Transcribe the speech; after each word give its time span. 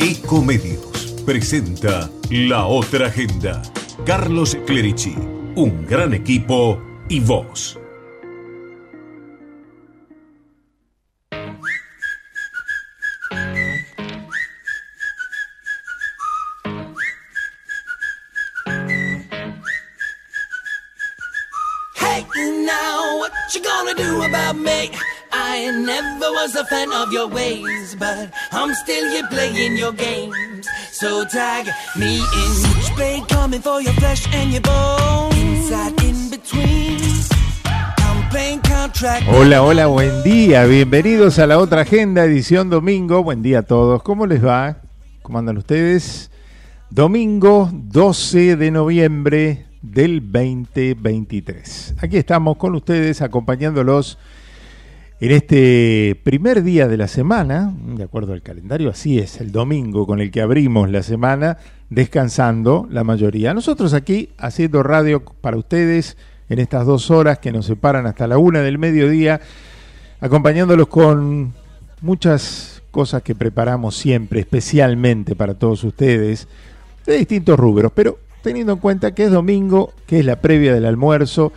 Ecomedios 0.00 1.16
presenta 1.26 2.08
La 2.30 2.66
Otra 2.66 3.08
Agenda. 3.08 3.62
Carlos 4.06 4.56
Clerici, 4.64 5.16
un 5.56 5.86
gran 5.86 6.14
equipo 6.14 6.80
y 7.08 7.18
vos. 7.18 7.76
A 26.58 26.64
fan 26.64 26.90
of 26.92 27.12
your 27.12 27.28
ways, 27.28 27.94
but 27.98 28.32
I'm 28.50 28.74
still 28.74 29.08
here 29.10 29.26
playing 29.30 29.76
your 29.76 29.92
games. 29.92 30.66
So 30.90 31.24
tag 31.24 31.66
me 31.96 32.18
in. 32.18 33.26
Coming 33.28 33.62
for 33.62 33.80
your 33.80 33.92
flesh 33.94 34.26
and 34.34 34.52
your. 34.52 34.62
Hola, 39.30 39.62
hola, 39.62 39.86
buen 39.86 40.22
día. 40.24 40.64
Bienvenidos 40.64 41.38
a 41.38 41.46
la 41.46 41.58
otra 41.58 41.82
agenda, 41.82 42.24
edición 42.24 42.68
domingo. 42.70 43.22
Buen 43.22 43.42
día 43.42 43.60
a 43.60 43.62
todos. 43.62 44.02
¿Cómo 44.02 44.26
les 44.26 44.44
va? 44.44 44.78
¿Cómo 45.22 45.38
andan 45.38 45.58
ustedes? 45.58 46.30
Domingo 46.90 47.70
12 47.72 48.56
de 48.56 48.70
noviembre 48.72 49.66
del 49.82 50.20
2023. 50.20 51.94
Aquí 52.00 52.16
estamos 52.16 52.56
con 52.56 52.74
ustedes 52.74 53.22
acompañándolos 53.22 54.18
en 55.20 55.32
este 55.32 56.20
primer 56.22 56.62
día 56.62 56.86
de 56.86 56.96
la 56.96 57.08
semana, 57.08 57.74
de 57.96 58.04
acuerdo 58.04 58.34
al 58.34 58.42
calendario, 58.42 58.88
así 58.90 59.18
es, 59.18 59.40
el 59.40 59.50
domingo 59.50 60.06
con 60.06 60.20
el 60.20 60.30
que 60.30 60.40
abrimos 60.40 60.90
la 60.90 61.02
semana, 61.02 61.58
descansando 61.90 62.86
la 62.88 63.02
mayoría. 63.02 63.52
Nosotros 63.52 63.94
aquí 63.94 64.30
haciendo 64.38 64.84
radio 64.84 65.24
para 65.24 65.56
ustedes 65.56 66.16
en 66.48 66.60
estas 66.60 66.86
dos 66.86 67.10
horas 67.10 67.40
que 67.40 67.50
nos 67.50 67.66
separan 67.66 68.06
hasta 68.06 68.28
la 68.28 68.38
una 68.38 68.60
del 68.60 68.78
mediodía, 68.78 69.40
acompañándolos 70.20 70.86
con 70.86 71.52
muchas 72.00 72.82
cosas 72.92 73.22
que 73.22 73.34
preparamos 73.34 73.96
siempre, 73.96 74.38
especialmente 74.40 75.34
para 75.34 75.54
todos 75.54 75.82
ustedes, 75.82 76.46
de 77.06 77.18
distintos 77.18 77.58
rubros, 77.58 77.90
pero 77.92 78.18
teniendo 78.42 78.74
en 78.74 78.78
cuenta 78.78 79.14
que 79.14 79.24
es 79.24 79.32
domingo, 79.32 79.92
que 80.06 80.20
es 80.20 80.24
la 80.24 80.40
previa 80.40 80.72
del 80.72 80.84
almuerzo 80.84 81.52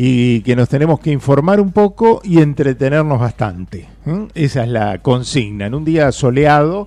y 0.00 0.42
que 0.42 0.54
nos 0.54 0.68
tenemos 0.68 1.00
que 1.00 1.10
informar 1.10 1.60
un 1.60 1.72
poco 1.72 2.20
y 2.22 2.40
entretenernos 2.40 3.18
bastante. 3.18 3.88
Esa 4.32 4.62
es 4.62 4.68
la 4.70 5.02
consigna. 5.02 5.66
En 5.66 5.74
un 5.74 5.84
día 5.84 6.12
soleado, 6.12 6.86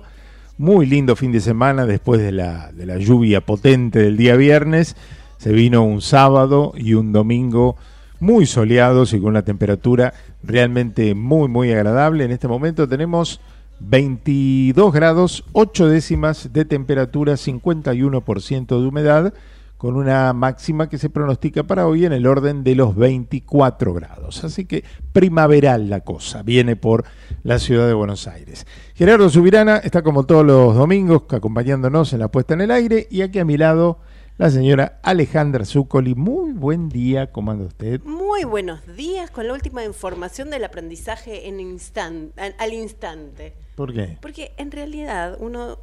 muy 0.56 0.86
lindo 0.86 1.14
fin 1.14 1.30
de 1.30 1.42
semana 1.42 1.84
después 1.84 2.22
de 2.22 2.32
la, 2.32 2.72
de 2.72 2.86
la 2.86 2.96
lluvia 2.96 3.42
potente 3.42 3.98
del 3.98 4.16
día 4.16 4.34
viernes, 4.36 4.96
se 5.36 5.52
vino 5.52 5.84
un 5.84 6.00
sábado 6.00 6.72
y 6.74 6.94
un 6.94 7.12
domingo 7.12 7.76
muy 8.18 8.46
soleados 8.46 9.12
y 9.12 9.20
con 9.20 9.28
una 9.28 9.42
temperatura 9.42 10.14
realmente 10.42 11.14
muy, 11.14 11.48
muy 11.48 11.70
agradable. 11.70 12.24
En 12.24 12.30
este 12.30 12.48
momento 12.48 12.88
tenemos 12.88 13.42
22 13.80 14.90
grados, 14.90 15.44
8 15.52 15.86
décimas 15.88 16.54
de 16.54 16.64
temperatura, 16.64 17.34
51% 17.34 18.80
de 18.80 18.88
humedad, 18.88 19.34
con 19.82 19.96
una 19.96 20.32
máxima 20.32 20.88
que 20.88 20.96
se 20.96 21.10
pronostica 21.10 21.64
para 21.64 21.88
hoy 21.88 22.04
en 22.04 22.12
el 22.12 22.28
orden 22.28 22.62
de 22.62 22.76
los 22.76 22.94
24 22.94 23.92
grados. 23.92 24.44
Así 24.44 24.64
que 24.64 24.84
primaveral 25.12 25.90
la 25.90 26.02
cosa, 26.02 26.44
viene 26.44 26.76
por 26.76 27.04
la 27.42 27.58
ciudad 27.58 27.88
de 27.88 27.92
Buenos 27.92 28.28
Aires. 28.28 28.64
Gerardo 28.94 29.28
Subirana 29.28 29.78
está 29.78 30.02
como 30.02 30.24
todos 30.24 30.46
los 30.46 30.76
domingos 30.76 31.24
acompañándonos 31.30 32.12
en 32.12 32.20
la 32.20 32.28
puesta 32.28 32.54
en 32.54 32.60
el 32.60 32.70
aire 32.70 33.08
y 33.10 33.22
aquí 33.22 33.40
a 33.40 33.44
mi 33.44 33.56
lado 33.58 33.98
la 34.38 34.50
señora 34.52 35.00
Alejandra 35.02 35.64
Zuccoli. 35.64 36.14
Muy 36.14 36.52
buen 36.52 36.88
día, 36.88 37.32
¿cómo 37.32 37.50
anda 37.50 37.64
usted? 37.64 38.00
Muy 38.04 38.44
buenos 38.44 38.86
días 38.96 39.32
con 39.32 39.48
la 39.48 39.52
última 39.52 39.84
información 39.84 40.48
del 40.50 40.62
aprendizaje 40.62 41.48
en 41.48 41.58
instan- 41.58 42.30
al- 42.36 42.54
al 42.60 42.72
instante. 42.72 43.52
¿Por 43.74 43.92
qué? 43.92 44.16
Porque 44.22 44.52
en 44.58 44.70
realidad 44.70 45.36
uno 45.40 45.78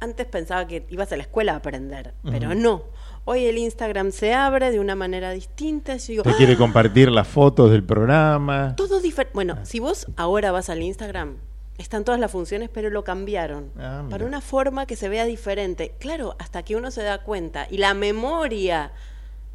antes 0.00 0.26
pensaba 0.26 0.66
que 0.66 0.84
ibas 0.90 1.12
a 1.12 1.16
la 1.16 1.22
escuela 1.22 1.52
a 1.52 1.56
aprender, 1.58 2.14
pero 2.24 2.52
no. 2.56 2.82
Hoy 3.26 3.46
el 3.46 3.56
Instagram 3.56 4.12
se 4.12 4.34
abre 4.34 4.70
de 4.70 4.80
una 4.80 4.94
manera 4.94 5.30
distinta. 5.30 5.96
Yo 5.96 6.06
digo, 6.08 6.22
¿Usted 6.22 6.36
quiere 6.36 6.56
compartir 6.58 7.10
las 7.10 7.26
fotos 7.26 7.70
del 7.70 7.82
programa? 7.82 8.74
todo 8.76 9.00
diferente. 9.00 9.32
Bueno, 9.34 9.58
si 9.64 9.80
vos 9.80 10.06
ahora 10.16 10.52
vas 10.52 10.68
al 10.68 10.82
Instagram, 10.82 11.36
están 11.78 12.04
todas 12.04 12.20
las 12.20 12.30
funciones, 12.30 12.68
pero 12.72 12.90
lo 12.90 13.02
cambiaron 13.02 13.70
Ah, 13.78 14.04
para 14.10 14.26
una 14.26 14.40
forma 14.42 14.84
que 14.86 14.94
se 14.96 15.08
vea 15.08 15.24
diferente. 15.24 15.94
Claro, 15.98 16.36
hasta 16.38 16.62
que 16.64 16.76
uno 16.76 16.90
se 16.90 17.02
da 17.02 17.22
cuenta 17.22 17.66
y 17.70 17.78
la 17.78 17.94
memoria 17.94 18.92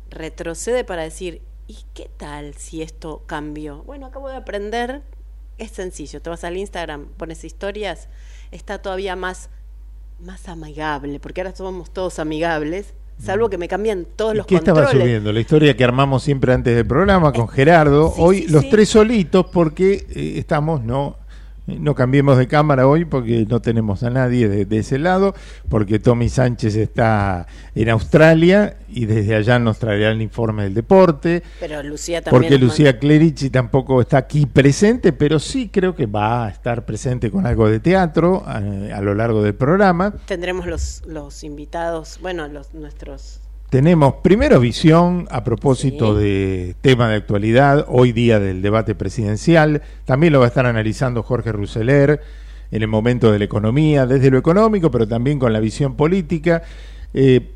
retrocede 0.09 0.84
para 0.84 1.03
decir, 1.03 1.44
¿y 1.68 1.78
qué 1.94 2.09
tal 2.18 2.56
si 2.56 2.81
esto 2.81 3.22
cambió? 3.28 3.84
Bueno, 3.84 4.07
acabo 4.07 4.30
de 4.30 4.36
aprender, 4.36 5.03
es 5.59 5.69
sencillo, 5.72 6.22
te 6.24 6.31
vas 6.31 6.44
al 6.44 6.57
Instagram, 6.57 7.06
pones 7.18 7.44
historias, 7.44 8.09
está 8.50 8.81
todavía 8.81 9.16
más, 9.16 9.51
más 10.19 10.50
amigable, 10.50 11.19
porque 11.19 11.41
ahora 11.41 11.56
somos 11.56 11.91
todos 11.94 12.18
amigables, 12.18 12.96
salvo 13.19 13.50
que 13.50 13.57
me 13.57 13.68
cambian 13.68 14.06
todos 14.16 14.31
Mm. 14.31 14.35
¿Y 14.35 14.38
los 14.38 14.46
¿Qué 14.46 14.56
estaba 14.56 14.88
subiendo? 14.90 15.31
La 15.31 15.40
historia 15.40 15.75
que 15.75 15.84
armamos 15.84 16.24
siempre 16.24 16.53
antes 16.53 16.75
del 16.75 16.85
programa 16.88 17.31
con 17.34 17.47
Gerardo. 17.47 18.09
sí, 18.16 18.22
hoy 18.22 18.38
sí, 18.44 18.47
los 18.47 18.63
sí. 18.63 18.69
tres 18.69 18.90
solitos 18.90 19.46
porque 19.52 20.06
eh, 20.09 20.34
estamos, 20.38 20.81
no, 20.81 21.18
no 21.80 21.96
cambiemos 21.96 22.38
de 22.38 22.47
cámara 22.47 22.88
hoy 22.88 23.06
porque 23.06 23.46
no 23.47 23.62
tenemos 23.62 24.03
a 24.03 24.09
nadie 24.09 24.47
de, 24.47 24.66
de 24.66 24.78
ese 24.80 24.97
lado, 25.00 25.35
porque 25.68 26.00
Tommy 26.00 26.30
Sánchez 26.30 26.75
está 26.75 27.47
en 27.75 27.90
Australia 27.90 28.78
y 28.88 29.06
desde 29.06 29.35
allá 29.35 29.59
nos 29.59 29.80
traerá 29.80 30.12
el 30.12 30.22
informe 30.22 30.63
del 30.63 30.74
deporte. 30.74 31.44
Pero 31.59 31.84
Lucía 31.84 32.22
también. 32.22 32.41
Porque 32.41 32.57
Lucía 32.57 33.00
Clerici 33.00 33.50
tampoco 33.50 34.02
está 34.02 34.18
aquí 34.18 34.46
presente, 34.46 35.13
pero 35.13 35.40
sí 35.40 35.69
creo 35.69 35.96
que 35.96 36.06
va 36.06 36.46
a 36.46 36.50
estar 36.50 36.85
presente 36.85 37.31
con 37.31 37.46
algo 37.46 37.69
de 37.69 37.80
teatro 37.80 38.44
eh, 38.47 38.91
a 38.94 39.01
lo 39.01 39.13
largo 39.13 39.44
del 39.44 39.56
programa. 39.56 40.13
Tendremos 40.25 40.66
los, 40.66 41.03
los 41.06 41.44
invitados, 41.44 42.19
bueno, 42.22 42.47
los 42.47 42.74
nuestros. 42.74 43.41
Tenemos 43.69 44.16
primero 44.24 44.59
visión 44.59 45.28
a 45.30 45.44
propósito 45.44 46.18
Sí. 46.18 46.24
de 46.24 46.75
tema 46.81 47.07
de 47.09 47.18
actualidad, 47.18 47.85
hoy 47.88 48.12
día 48.13 48.40
del 48.40 48.63
debate 48.63 48.96
presidencial. 48.96 49.84
También 50.06 50.34
lo 50.34 50.40
va 50.40 50.46
a 50.46 50.47
estar 50.47 50.66
analizando 50.66 51.22
Jorge 51.22 51.52
Rousseler 51.52 52.19
en 52.72 52.81
el 52.81 52.88
momento 52.88 53.31
de 53.31 53.38
la 53.38 53.46
economía, 53.46 54.07
desde 54.07 54.31
lo 54.31 54.40
económico, 54.40 54.90
pero 54.90 55.07
también 55.07 55.38
con 55.38 55.53
la 55.53 55.59
visión 55.59 55.96
política. 55.96 56.63
Eh, 57.13 57.52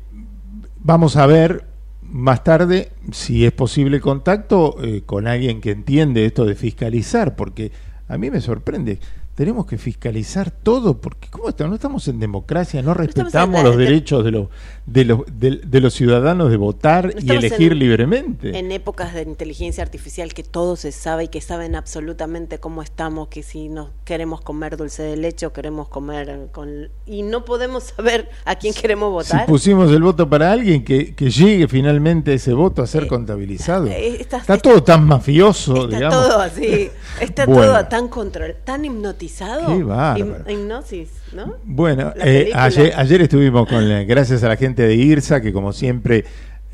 vamos 0.78 1.16
a 1.16 1.26
ver 1.26 1.64
más 2.08 2.44
tarde 2.44 2.90
si 3.10 3.44
es 3.44 3.50
posible 3.50 4.00
contacto 4.00 4.76
eh, 4.84 5.02
con 5.04 5.26
alguien 5.26 5.60
que 5.60 5.72
entiende 5.72 6.26
esto 6.26 6.44
de 6.44 6.54
fiscalizar, 6.54 7.34
porque 7.34 7.72
a 8.06 8.16
mí 8.18 8.30
me 8.30 8.40
sorprende. 8.40 9.00
Tenemos 9.34 9.66
que 9.66 9.78
fiscalizar 9.78 10.52
todo, 10.52 11.00
porque 11.00 11.26
¿cómo 11.28 11.48
estamos? 11.48 11.70
No 11.70 11.74
estamos 11.74 12.06
en 12.06 12.20
democracia, 12.20 12.82
no 12.82 12.94
respetamos 12.94 13.58
en- 13.58 13.66
los 13.66 13.76
de- 13.76 13.82
derechos 13.84 14.24
de 14.24 14.30
los, 14.30 14.46
de 14.86 15.04
los, 15.06 15.20
de, 15.32 15.60
de 15.64 15.80
los 15.80 15.94
ciudadanos 15.94 16.50
de 16.50 16.58
votar 16.58 17.06
y 17.14 17.18
Estamos 17.20 17.44
elegir 17.44 17.72
en- 17.72 17.78
libremente. 17.78 18.58
En 18.58 18.70
épocas 18.70 19.14
de 19.14 19.22
inteligencia 19.22 19.82
artificial 19.82 20.34
que 20.34 20.42
todo 20.42 20.76
se 20.76 20.92
sabe 20.92 21.24
y 21.24 21.28
que 21.28 21.40
saben 21.40 21.74
absolutamente 21.74 22.58
cómo 22.58 22.82
estamos, 22.82 23.28
que 23.28 23.42
si 23.42 23.68
nos 23.70 23.88
queremos 24.04 24.42
comer 24.42 24.76
dulce 24.76 25.02
de 25.02 25.16
leche 25.16 25.46
o 25.46 25.52
queremos 25.54 25.88
comer 25.88 26.48
con... 26.52 26.88
Y 27.06 27.22
no 27.22 27.46
podemos 27.46 27.84
saber 27.96 28.28
a 28.44 28.56
quién 28.56 28.74
queremos 28.74 29.08
si 29.24 29.32
votar. 29.32 29.46
pusimos 29.46 29.90
el 29.90 30.02
voto 30.02 30.28
para 30.28 30.52
alguien, 30.52 30.84
que, 30.84 31.14
que 31.14 31.30
llegue 31.30 31.66
finalmente 31.66 32.34
ese 32.34 32.52
voto 32.52 32.82
a 32.82 32.86
ser 32.86 33.04
Eh, 33.04 33.08
contabilizado. 33.08 33.86
eh, 33.86 34.18
está- 34.20 34.36
Está 34.38 34.58
todo 34.58 34.82
tan 34.82 35.04
mafioso, 35.06 35.84
Está 35.84 35.96
digamos. 35.96 36.28
todo 36.28 36.40
así, 36.40 36.90
está 37.20 37.46
Bueno. 37.46 37.72
todo 37.72 37.86
tan 37.86 38.08
control, 38.08 38.56
tan 38.64 38.84
hipnotizado. 38.84 39.66
Qué 39.66 40.52
hipnosis, 40.52 41.08
¿no? 41.32 41.54
Bueno, 41.64 42.12
eh, 42.16 42.50
ayer, 42.54 42.92
ayer 42.96 43.22
estuvimos 43.22 43.66
con, 43.68 43.88
la- 43.88 44.04
gracias 44.04 44.42
a 44.44 44.48
la 44.48 44.56
gente 44.56 44.73
de 44.82 44.94
IRSA, 44.96 45.40
que 45.40 45.52
como 45.52 45.72
siempre 45.72 46.24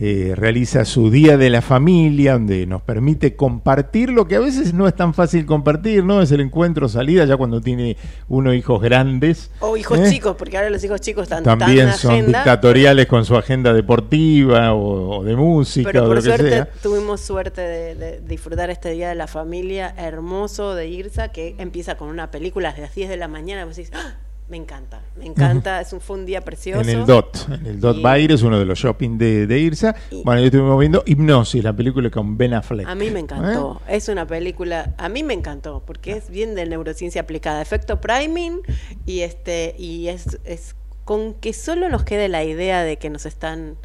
eh, 0.02 0.32
realiza 0.34 0.86
su 0.86 1.10
Día 1.10 1.36
de 1.36 1.50
la 1.50 1.60
Familia, 1.60 2.32
donde 2.32 2.64
nos 2.66 2.80
permite 2.80 3.36
compartir 3.36 4.08
lo 4.08 4.26
que 4.26 4.36
a 4.36 4.40
veces 4.40 4.72
no 4.72 4.88
es 4.88 4.96
tan 4.96 5.12
fácil 5.12 5.44
compartir, 5.44 6.04
¿no? 6.04 6.22
Es 6.22 6.32
el 6.32 6.40
encuentro 6.40 6.88
salida, 6.88 7.26
ya 7.26 7.36
cuando 7.36 7.60
tiene 7.60 7.98
uno 8.26 8.54
hijos 8.54 8.80
grandes. 8.80 9.50
O 9.60 9.76
hijos 9.76 9.98
¿eh? 9.98 10.08
chicos, 10.08 10.36
porque 10.38 10.56
ahora 10.56 10.70
los 10.70 10.82
hijos 10.82 11.02
chicos 11.02 11.24
están 11.24 11.44
También 11.44 11.88
tan 11.88 11.98
son 11.98 12.12
agenda, 12.12 12.38
dictatoriales 12.38 13.06
con 13.08 13.26
su 13.26 13.36
agenda 13.36 13.74
deportiva 13.74 14.72
o, 14.72 15.18
o 15.18 15.22
de 15.22 15.36
música 15.36 15.90
Pero 15.92 16.04
o 16.04 16.06
por 16.06 16.16
lo 16.16 16.22
que 16.22 16.28
suerte 16.28 16.50
sea. 16.50 16.68
tuvimos 16.82 17.20
suerte 17.20 17.60
de, 17.60 17.94
de 17.94 18.20
disfrutar 18.22 18.70
este 18.70 18.92
día 18.92 19.10
de 19.10 19.16
la 19.16 19.26
familia 19.26 19.94
hermoso 19.98 20.74
de 20.74 20.88
Irsa 20.88 21.28
que 21.28 21.56
empieza 21.58 21.98
con 21.98 22.08
una 22.08 22.30
película 22.30 22.70
desde 22.70 22.82
las 22.84 22.94
10 22.94 23.10
de 23.10 23.16
la 23.18 23.28
mañana. 23.28 23.66
Vos 23.66 23.76
decís, 23.76 23.92
¡Ah! 23.94 24.14
Me 24.50 24.56
encanta, 24.56 25.00
me 25.16 25.26
encanta. 25.26 25.80
Es 25.80 25.92
un, 25.92 26.00
fue 26.00 26.16
un 26.16 26.26
día 26.26 26.40
precioso. 26.40 26.80
En 26.82 26.88
el 26.88 27.06
DOT, 27.06 27.48
en 27.52 27.66
el 27.66 27.80
DOT 27.80 28.02
Bayer 28.02 28.32
es 28.32 28.42
uno 28.42 28.58
de 28.58 28.64
los 28.64 28.78
shopping 28.78 29.16
de, 29.16 29.46
de 29.46 29.58
Irsa. 29.60 29.94
Y- 30.10 30.24
Bueno, 30.24 30.40
yo 30.40 30.46
estuvimos 30.46 30.78
viendo 30.80 31.04
Hipnosis, 31.06 31.62
la 31.62 31.72
película 31.72 32.10
con 32.10 32.36
Ben 32.36 32.52
Affleck. 32.54 32.88
A 32.88 32.94
mí 32.96 33.10
me 33.10 33.20
¿Eh? 33.20 33.22
encantó. 33.22 33.80
Es 33.88 34.08
una 34.08 34.26
película, 34.26 34.92
a 34.98 35.08
mí 35.08 35.22
me 35.22 35.34
encantó, 35.34 35.84
porque 35.86 36.12
es 36.12 36.28
bien 36.30 36.56
de 36.56 36.66
neurociencia 36.66 37.22
aplicada, 37.22 37.62
efecto 37.62 38.00
priming 38.00 38.58
y 39.06 39.20
este 39.20 39.76
y 39.78 40.08
es, 40.08 40.40
es 40.44 40.74
con 41.04 41.34
que 41.34 41.52
solo 41.52 41.88
nos 41.88 42.02
quede 42.02 42.28
la 42.28 42.42
idea 42.42 42.82
de 42.82 42.96
que 42.96 43.08
nos 43.08 43.26
están 43.26 43.76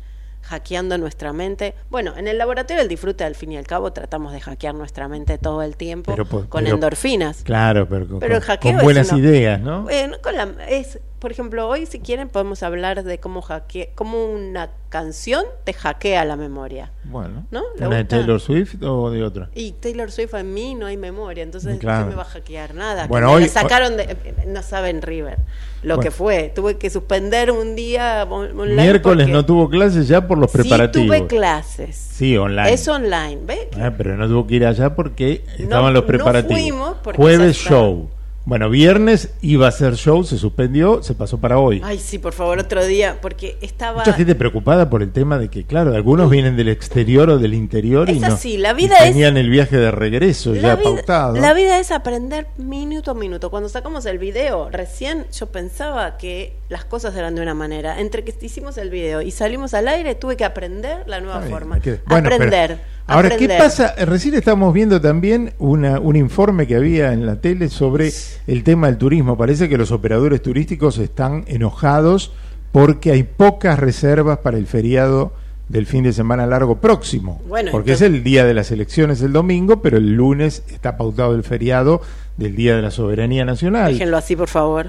hackeando 0.46 0.98
nuestra 0.98 1.34
mente. 1.34 1.74
Bueno, 1.90 2.14
en 2.16 2.28
el 2.28 2.38
laboratorio 2.38 2.82
del 2.82 2.88
disfrute 2.90 3.24
al 3.24 3.36
fin 3.36 3.52
y 3.52 3.58
al 3.58 3.66
cabo 3.68 3.92
tratamos 3.94 4.32
de 4.34 4.40
hackear 4.42 4.76
nuestra 4.76 5.08
mente 5.08 5.38
todo 5.38 5.62
el 5.64 5.76
tiempo 5.76 6.12
Pero 6.12 6.26
con 6.28 6.64
pero- 6.64 6.76
endorfinas. 6.76 7.42
Claro, 7.44 7.88
pero 7.90 8.08
con, 8.08 8.20
Pero 8.20 8.36
el 8.36 8.42
hackeo 8.42 8.72
con 8.72 8.78
es 8.80 8.84
buenas 8.84 9.12
una- 9.12 9.20
ideas, 9.20 9.60
¿no? 9.62 9.84
Bueno, 9.84 10.18
con 10.22 10.36
la, 10.36 10.48
es, 10.70 11.00
por 11.20 11.32
ejemplo, 11.32 11.68
hoy 11.68 11.86
si 11.88 12.00
quieren 12.00 12.30
podemos 12.30 12.62
hablar 12.64 13.04
de 13.04 13.18
cómo 13.20 13.42
hackea, 13.42 13.88
cómo 13.96 14.24
una 14.26 14.70
canción 14.90 15.44
te 15.64 15.74
hackea 15.74 16.24
la 16.26 16.36
memoria. 16.36 16.92
Bueno, 17.04 17.46
¿No? 17.52 17.64
¿Le 17.78 17.88
¿una 17.88 17.98
de? 17.98 18.06
Taylor 18.06 18.40
Swift 18.40 18.76
o 18.84 19.10
de 19.10 19.24
otra? 19.24 19.50
Y 19.56 19.72
Taylor 19.74 20.12
Swift 20.12 20.34
en 20.36 20.54
mí 20.54 20.76
no 20.76 20.86
hay 20.86 20.96
memoria, 20.98 21.44
entonces 21.44 21.80
Claro. 21.80 22.06
¿qué 22.06 22.10
me 22.12 22.16
va 22.16 22.22
a 22.22 22.26
hackear? 22.26 22.76
Nada. 22.76 23.08
Bueno, 23.08 23.28
que 23.28 23.32
me 23.32 23.38
hoy- 23.38 23.44
la 23.48 23.50
sacaron 23.50 23.98
de... 23.98 24.16
No 24.48 24.62
saben 24.62 25.02
River 25.02 25.38
lo 25.86 25.96
Bueno. 25.96 26.02
que 26.10 26.12
fue. 26.12 26.52
Tuve 26.54 26.78
que 26.78 26.90
suspender 26.90 27.52
un 27.52 27.76
día 27.76 28.26
on- 28.30 28.60
online. 28.60 28.82
Miércoles 28.82 29.26
porque- 29.28 29.32
no 29.32 29.46
tuvo 29.46 29.70
clases 29.70 30.08
ya 30.08 30.28
por 30.28 30.38
los 30.38 30.52
preparativos. 30.52 31.04
Sí 31.16 31.22
tuve 31.22 31.28
clases. 31.28 31.96
Sí, 31.96 32.36
online. 32.38 32.74
Es 32.74 32.88
online, 32.88 33.40
¿ves? 33.46 33.68
Ah, 33.80 33.92
pero 33.98 34.18
no 34.18 34.28
tuvo 34.28 34.48
que 34.48 34.56
ir 34.56 34.66
allá 34.66 34.96
porque 34.96 35.44
No- 35.60 35.64
estaban 35.64 35.94
los 35.94 36.04
no 36.04 36.08
preparativos. 36.08 36.60
fuimos 36.60 36.98
porque 37.04 37.18
Jueves 37.22 37.56
show. 37.58 38.10
Bueno, 38.46 38.70
viernes 38.70 39.32
iba 39.42 39.68
a 39.68 39.72
ser 39.72 39.96
show, 39.96 40.24
se 40.24 40.38
suspendió, 40.38 41.02
se 41.02 41.16
pasó 41.16 41.40
para 41.40 41.58
hoy. 41.58 41.82
Ay, 41.84 41.98
sí, 41.98 42.20
por 42.20 42.32
favor, 42.34 42.60
otro 42.60 42.86
día, 42.86 43.18
porque 43.20 43.58
estaba... 43.62 44.00
Mucha 44.00 44.14
gente 44.14 44.36
preocupada 44.36 44.88
por 44.88 45.02
el 45.02 45.12
tema 45.12 45.40
de 45.40 45.50
que, 45.50 45.64
claro, 45.64 45.96
algunos 45.96 46.30
vienen 46.30 46.56
del 46.56 46.68
exterior 46.70 47.28
o 47.32 47.40
del 47.40 47.56
interior 47.56 48.08
y 48.08 48.14
Es 48.18 48.22
no 48.22 48.28
así, 48.28 48.58
la 48.58 48.74
y 48.74 48.76
vida 48.76 48.98
es- 48.98 49.06
tenían 49.14 49.38
el 49.38 49.50
viaje 49.50 49.78
de 49.78 49.90
regreso 49.90 50.54
ya 50.54 50.76
vida, 50.76 50.84
pautado. 50.84 51.36
la 51.38 51.56
vida 51.56 51.80
es 51.80 51.90
aprender 51.90 52.46
minuto 52.58 53.10
a 53.10 53.14
minuto. 53.16 53.50
Cuando 53.50 53.68
sacamos 53.68 54.06
el 54.06 54.20
video, 54.20 54.70
recién 54.70 55.26
yo 55.34 55.48
pensaba 55.48 56.18
que 56.18 56.54
las 56.70 56.86
cosas 56.86 57.16
eran 57.16 57.34
de 57.34 57.42
una 57.42 57.56
manera. 57.56 58.00
Entre 58.00 58.24
que 58.24 58.36
hicimos 58.46 58.78
el 58.78 58.92
video 58.92 59.24
y 59.24 59.32
salimos 59.32 59.74
al 59.74 59.88
aire, 59.88 60.14
tuve 60.14 60.38
que 60.38 60.46
aprender 60.46 61.00
la 61.08 61.20
nueva 61.20 61.42
forma. 61.42 61.76
hay 61.76 61.82
que- 61.82 62.00
bueno, 62.06 62.30
pero- 62.30 62.36
aprender. 62.46 62.78
ahora, 63.08 63.30
¿qué 63.30 63.34
aprender. 63.36 63.58
pasa? 63.58 63.96
Recién 64.06 64.36
estamos 64.36 64.72
viendo 64.72 65.02
también 65.02 65.54
una, 65.58 66.00
un 66.00 66.16
informe 66.16 66.68
que 66.68 66.76
había 66.76 67.12
en 67.12 67.26
la 67.26 67.42
tele 67.42 67.70
sobre 67.70 68.12
el 68.48 68.64
tema 68.64 68.88
del 68.88 68.98
turismo. 68.98 69.38
Parece 69.38 69.70
que 69.70 69.78
los 69.78 69.92
operadores 69.92 70.42
turísticos 70.42 70.98
están 70.98 71.44
enojados 71.48 72.32
porque 72.72 73.12
hay 73.12 73.24
pocas 73.24 73.80
reservas 73.80 74.40
para 74.40 74.58
el 74.58 74.68
feriado 74.68 75.34
del 75.70 75.86
fin 75.88 76.04
de 76.04 76.14
semana 76.14 76.46
largo 76.46 76.78
próximo. 76.80 77.42
Bueno, 77.48 77.72
porque 77.72 77.92
entonces- 77.94 78.10
es 78.10 78.16
el 78.16 78.24
día 78.24 78.46
de 78.46 78.54
las 78.54 78.70
elecciones 78.72 79.22
el 79.22 79.34
domingo, 79.34 79.82
pero 79.82 79.98
el 79.98 80.14
lunes 80.14 80.64
está 80.72 80.96
pautado 80.98 81.34
el 81.36 81.44
feriado 81.44 82.02
del 82.38 82.56
Día 82.56 82.76
de 82.76 82.82
la 82.82 82.92
Soberanía 82.92 83.46
Nacional. 83.46 83.94
Déjenlo 83.94 84.18
así, 84.18 84.36
por 84.36 84.50
favor. 84.50 84.88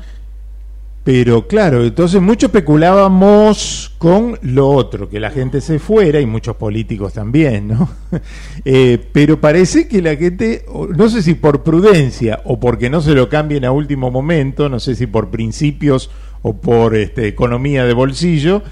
Pero 1.06 1.46
claro, 1.46 1.84
entonces 1.84 2.20
mucho 2.20 2.46
especulábamos 2.46 3.94
con 3.96 4.40
lo 4.42 4.68
otro, 4.68 5.08
que 5.08 5.20
la 5.20 5.30
gente 5.30 5.60
se 5.60 5.78
fuera 5.78 6.20
y 6.20 6.26
muchos 6.26 6.56
políticos 6.56 7.12
también, 7.12 7.68
¿no? 7.68 7.88
Eh, 8.64 8.98
pero 9.12 9.40
parece 9.40 9.86
que 9.86 10.02
la 10.02 10.16
gente, 10.16 10.64
no 10.96 11.08
sé 11.08 11.22
si 11.22 11.34
por 11.34 11.62
prudencia 11.62 12.40
o 12.44 12.58
porque 12.58 12.90
no 12.90 13.00
se 13.00 13.14
lo 13.14 13.28
cambien 13.28 13.64
a 13.64 13.70
último 13.70 14.10
momento, 14.10 14.68
no 14.68 14.80
sé 14.80 14.96
si 14.96 15.06
por 15.06 15.30
principios 15.30 16.10
o 16.42 16.54
por 16.54 16.96
este, 16.96 17.28
economía 17.28 17.84
de 17.84 17.92
bolsillo, 17.92 18.64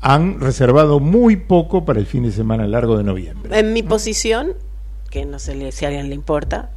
han 0.00 0.40
reservado 0.40 0.98
muy 0.98 1.36
poco 1.36 1.84
para 1.84 2.00
el 2.00 2.06
fin 2.06 2.24
de 2.24 2.32
semana 2.32 2.66
largo 2.66 2.98
de 2.98 3.04
noviembre. 3.04 3.56
En 3.56 3.72
mi 3.72 3.84
posición, 3.84 4.54
que 5.10 5.24
no 5.24 5.38
sé 5.38 5.70
si 5.70 5.84
a 5.84 5.88
alguien 5.88 6.08
le 6.08 6.16
importa, 6.16 6.70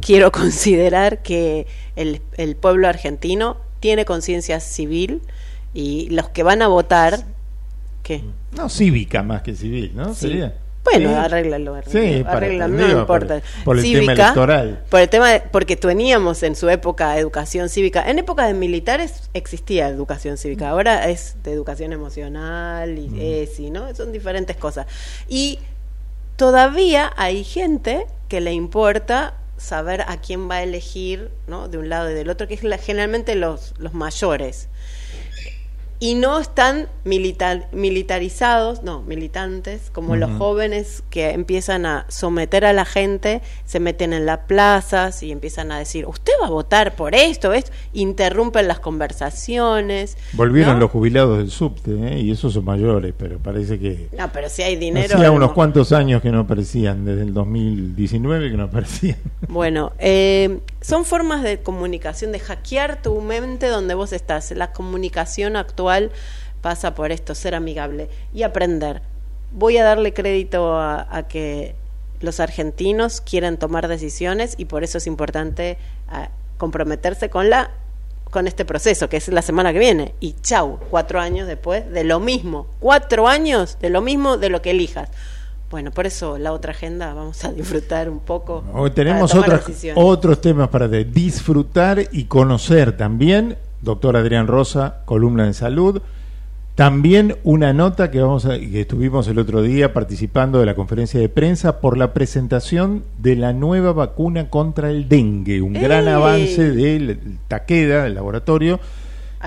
quiero 0.00 0.32
considerar 0.32 1.22
que 1.22 1.68
el, 1.94 2.20
el 2.36 2.56
pueblo 2.56 2.88
argentino 2.88 3.58
tiene 3.84 4.06
conciencia 4.06 4.60
civil 4.60 5.20
y 5.74 6.08
los 6.08 6.30
que 6.30 6.42
van 6.42 6.62
a 6.62 6.68
votar, 6.68 7.18
¿qué? 8.02 8.24
No 8.56 8.70
cívica 8.70 9.22
más 9.22 9.42
que 9.42 9.54
civil, 9.54 9.92
¿no? 9.94 10.14
Sí. 10.14 10.20
Sería. 10.28 10.54
Bueno, 10.84 11.10
Sí. 11.10 11.14
arréglalo, 11.14 11.74
Sí, 11.86 11.98
arréglalo, 11.98 12.24
para- 12.24 12.36
arréglalo, 12.38 12.74
no 12.74 13.00
importa. 13.00 13.40
por- 13.40 13.64
por 13.64 13.78
el 13.78 13.82
tema 13.92 14.12
electoral. 14.14 14.84
Por 14.88 15.00
el 15.00 15.08
tema 15.10 15.28
de- 15.32 15.40
porque 15.40 15.76
teníamos 15.76 16.42
en 16.42 16.56
su 16.56 16.70
época 16.70 17.18
educación 17.18 17.68
cívica. 17.68 18.08
En 18.08 18.18
época 18.18 18.46
de 18.46 18.54
militares 18.54 19.28
existía 19.34 19.86
educación 19.88 20.38
cívica. 20.38 20.70
Ahora 20.70 21.06
es 21.10 21.36
de 21.42 21.52
educación 21.52 21.92
emocional 21.92 22.98
y 22.98 23.20
ESI, 23.20 23.68
¿no? 23.70 23.94
Son 23.94 24.12
diferentes 24.12 24.56
cosas. 24.56 24.86
Y 25.28 25.58
todavía 26.36 27.12
hay 27.18 27.44
gente 27.44 28.06
que 28.28 28.40
le 28.40 28.54
importa 28.54 29.34
saber 29.56 30.02
a 30.02 30.20
quién 30.20 30.50
va 30.50 30.56
a 30.56 30.62
elegir, 30.62 31.30
¿no? 31.46 31.68
De 31.68 31.78
un 31.78 31.88
lado 31.88 32.10
y 32.10 32.14
del 32.14 32.28
otro, 32.30 32.48
que 32.48 32.54
es 32.54 32.64
la- 32.64 32.78
generalmente 32.78 33.34
los, 33.34 33.74
los 33.78 33.94
mayores 33.94 34.68
y 36.04 36.14
no 36.16 36.38
están 36.38 36.88
militar, 37.04 37.66
militarizados, 37.72 38.82
no, 38.82 39.00
militantes, 39.00 39.88
como 39.90 40.16
los 40.16 40.30
jóvenes 40.32 41.02
que 41.08 41.30
empiezan 41.30 41.86
a 41.86 42.04
someter 42.08 42.66
a 42.66 42.74
la 42.74 42.84
gente, 42.84 43.40
se 43.64 43.80
meten 43.80 44.12
en 44.12 44.26
las 44.26 44.40
plazas 44.40 45.22
y 45.22 45.32
empiezan 45.32 45.72
a 45.72 45.78
decir, 45.78 46.04
usted 46.06 46.34
va 46.42 46.48
a 46.48 46.50
votar 46.50 46.94
por 46.94 47.14
esto, 47.14 47.54
esto, 47.54 47.72
interrumpen 47.94 48.68
las 48.68 48.80
conversaciones. 48.80 50.18
Volvieron 50.34 50.74
¿no? 50.74 50.80
los 50.80 50.90
jubilados 50.90 51.38
del 51.38 51.50
subte, 51.50 51.92
¿eh? 51.92 52.20
y 52.20 52.32
esos 52.32 52.52
son 52.52 52.66
mayores, 52.66 53.14
pero 53.16 53.38
parece 53.38 53.78
que 53.78 54.10
No, 54.18 54.30
pero 54.30 54.50
si 54.50 54.60
hay 54.60 54.76
dinero... 54.76 55.14
hacía 55.16 55.30
unos 55.30 55.48
no. 55.48 55.54
cuantos 55.54 55.92
años 55.92 56.20
que 56.20 56.30
no 56.30 56.40
aparecían, 56.40 57.06
desde 57.06 57.22
el 57.22 57.32
2019 57.32 58.50
que 58.50 58.56
no 58.58 58.64
aparecían. 58.64 59.16
Bueno, 59.48 59.92
eh, 59.98 60.60
son 60.84 61.06
formas 61.06 61.42
de 61.42 61.62
comunicación, 61.62 62.30
de 62.30 62.40
hackear 62.40 63.00
tu 63.00 63.18
mente 63.22 63.68
donde 63.68 63.94
vos 63.94 64.12
estás. 64.12 64.50
La 64.50 64.72
comunicación 64.72 65.56
actual 65.56 66.12
pasa 66.60 66.94
por 66.94 67.10
esto, 67.10 67.34
ser 67.34 67.54
amigable 67.54 68.10
y 68.34 68.42
aprender. 68.42 69.00
Voy 69.50 69.78
a 69.78 69.84
darle 69.84 70.12
crédito 70.12 70.78
a, 70.78 71.24
que 71.26 71.74
los 72.20 72.38
argentinos 72.38 73.22
quieren 73.22 73.56
tomar 73.56 73.88
decisiones 73.88 74.56
y 74.58 74.66
por 74.66 74.84
eso 74.84 74.98
es 74.98 75.06
importante 75.06 75.78
ah, 76.08 76.28
comprometerse 76.58 77.30
con 77.30 77.48
la 77.48 77.70
con 78.30 78.46
este 78.46 78.64
proceso 78.64 79.08
que 79.08 79.16
es 79.16 79.28
la 79.28 79.42
semana 79.42 79.72
que 79.72 79.78
viene 79.78 80.14
y 80.18 80.34
chau 80.42 80.80
cuatro 80.90 81.20
años 81.20 81.46
después 81.46 81.88
de 81.90 82.02
lo 82.02 82.18
mismo 82.18 82.66
cuatro 82.80 83.28
años 83.28 83.78
de 83.80 83.90
lo 83.90 84.00
mismo 84.00 84.38
de 84.38 84.48
lo 84.48 84.60
que 84.60 84.70
elijas 84.70 85.08
bueno 85.70 85.90
por 85.90 86.06
eso 86.06 86.38
la 86.38 86.52
otra 86.52 86.72
agenda 86.72 87.12
vamos 87.14 87.44
a 87.44 87.52
disfrutar 87.52 88.08
un 88.08 88.20
poco 88.20 88.62
Hoy 88.72 88.90
tenemos 88.90 89.34
otras- 89.34 89.64
otros 89.94 90.40
temas 90.40 90.68
para 90.68 90.88
de- 90.88 91.04
disfrutar 91.04 92.00
y 92.12 92.24
conocer 92.24 92.96
también. 92.96 93.56
Doctor 93.82 94.16
Adrián 94.16 94.46
Rosa, 94.46 95.02
columna 95.04 95.44
de 95.46 95.52
salud. 95.52 96.00
También 96.74 97.36
una 97.44 97.72
nota 97.72 98.10
que 98.10 98.20
vamos 98.20 98.46
a, 98.46 98.58
que 98.58 98.80
estuvimos 98.80 99.28
el 99.28 99.38
otro 99.38 99.62
día 99.62 99.92
participando 99.92 100.58
de 100.58 100.66
la 100.66 100.74
conferencia 100.74 101.20
de 101.20 101.28
prensa 101.28 101.80
por 101.80 101.96
la 101.96 102.12
presentación 102.12 103.04
de 103.18 103.36
la 103.36 103.52
nueva 103.52 103.92
vacuna 103.92 104.48
contra 104.50 104.90
el 104.90 105.08
dengue, 105.08 105.60
un 105.62 105.74
gran 105.74 106.08
avance 106.08 106.72
del 106.72 107.20
Taqueda, 107.46 108.02
del 108.04 108.14
laboratorio, 108.16 108.80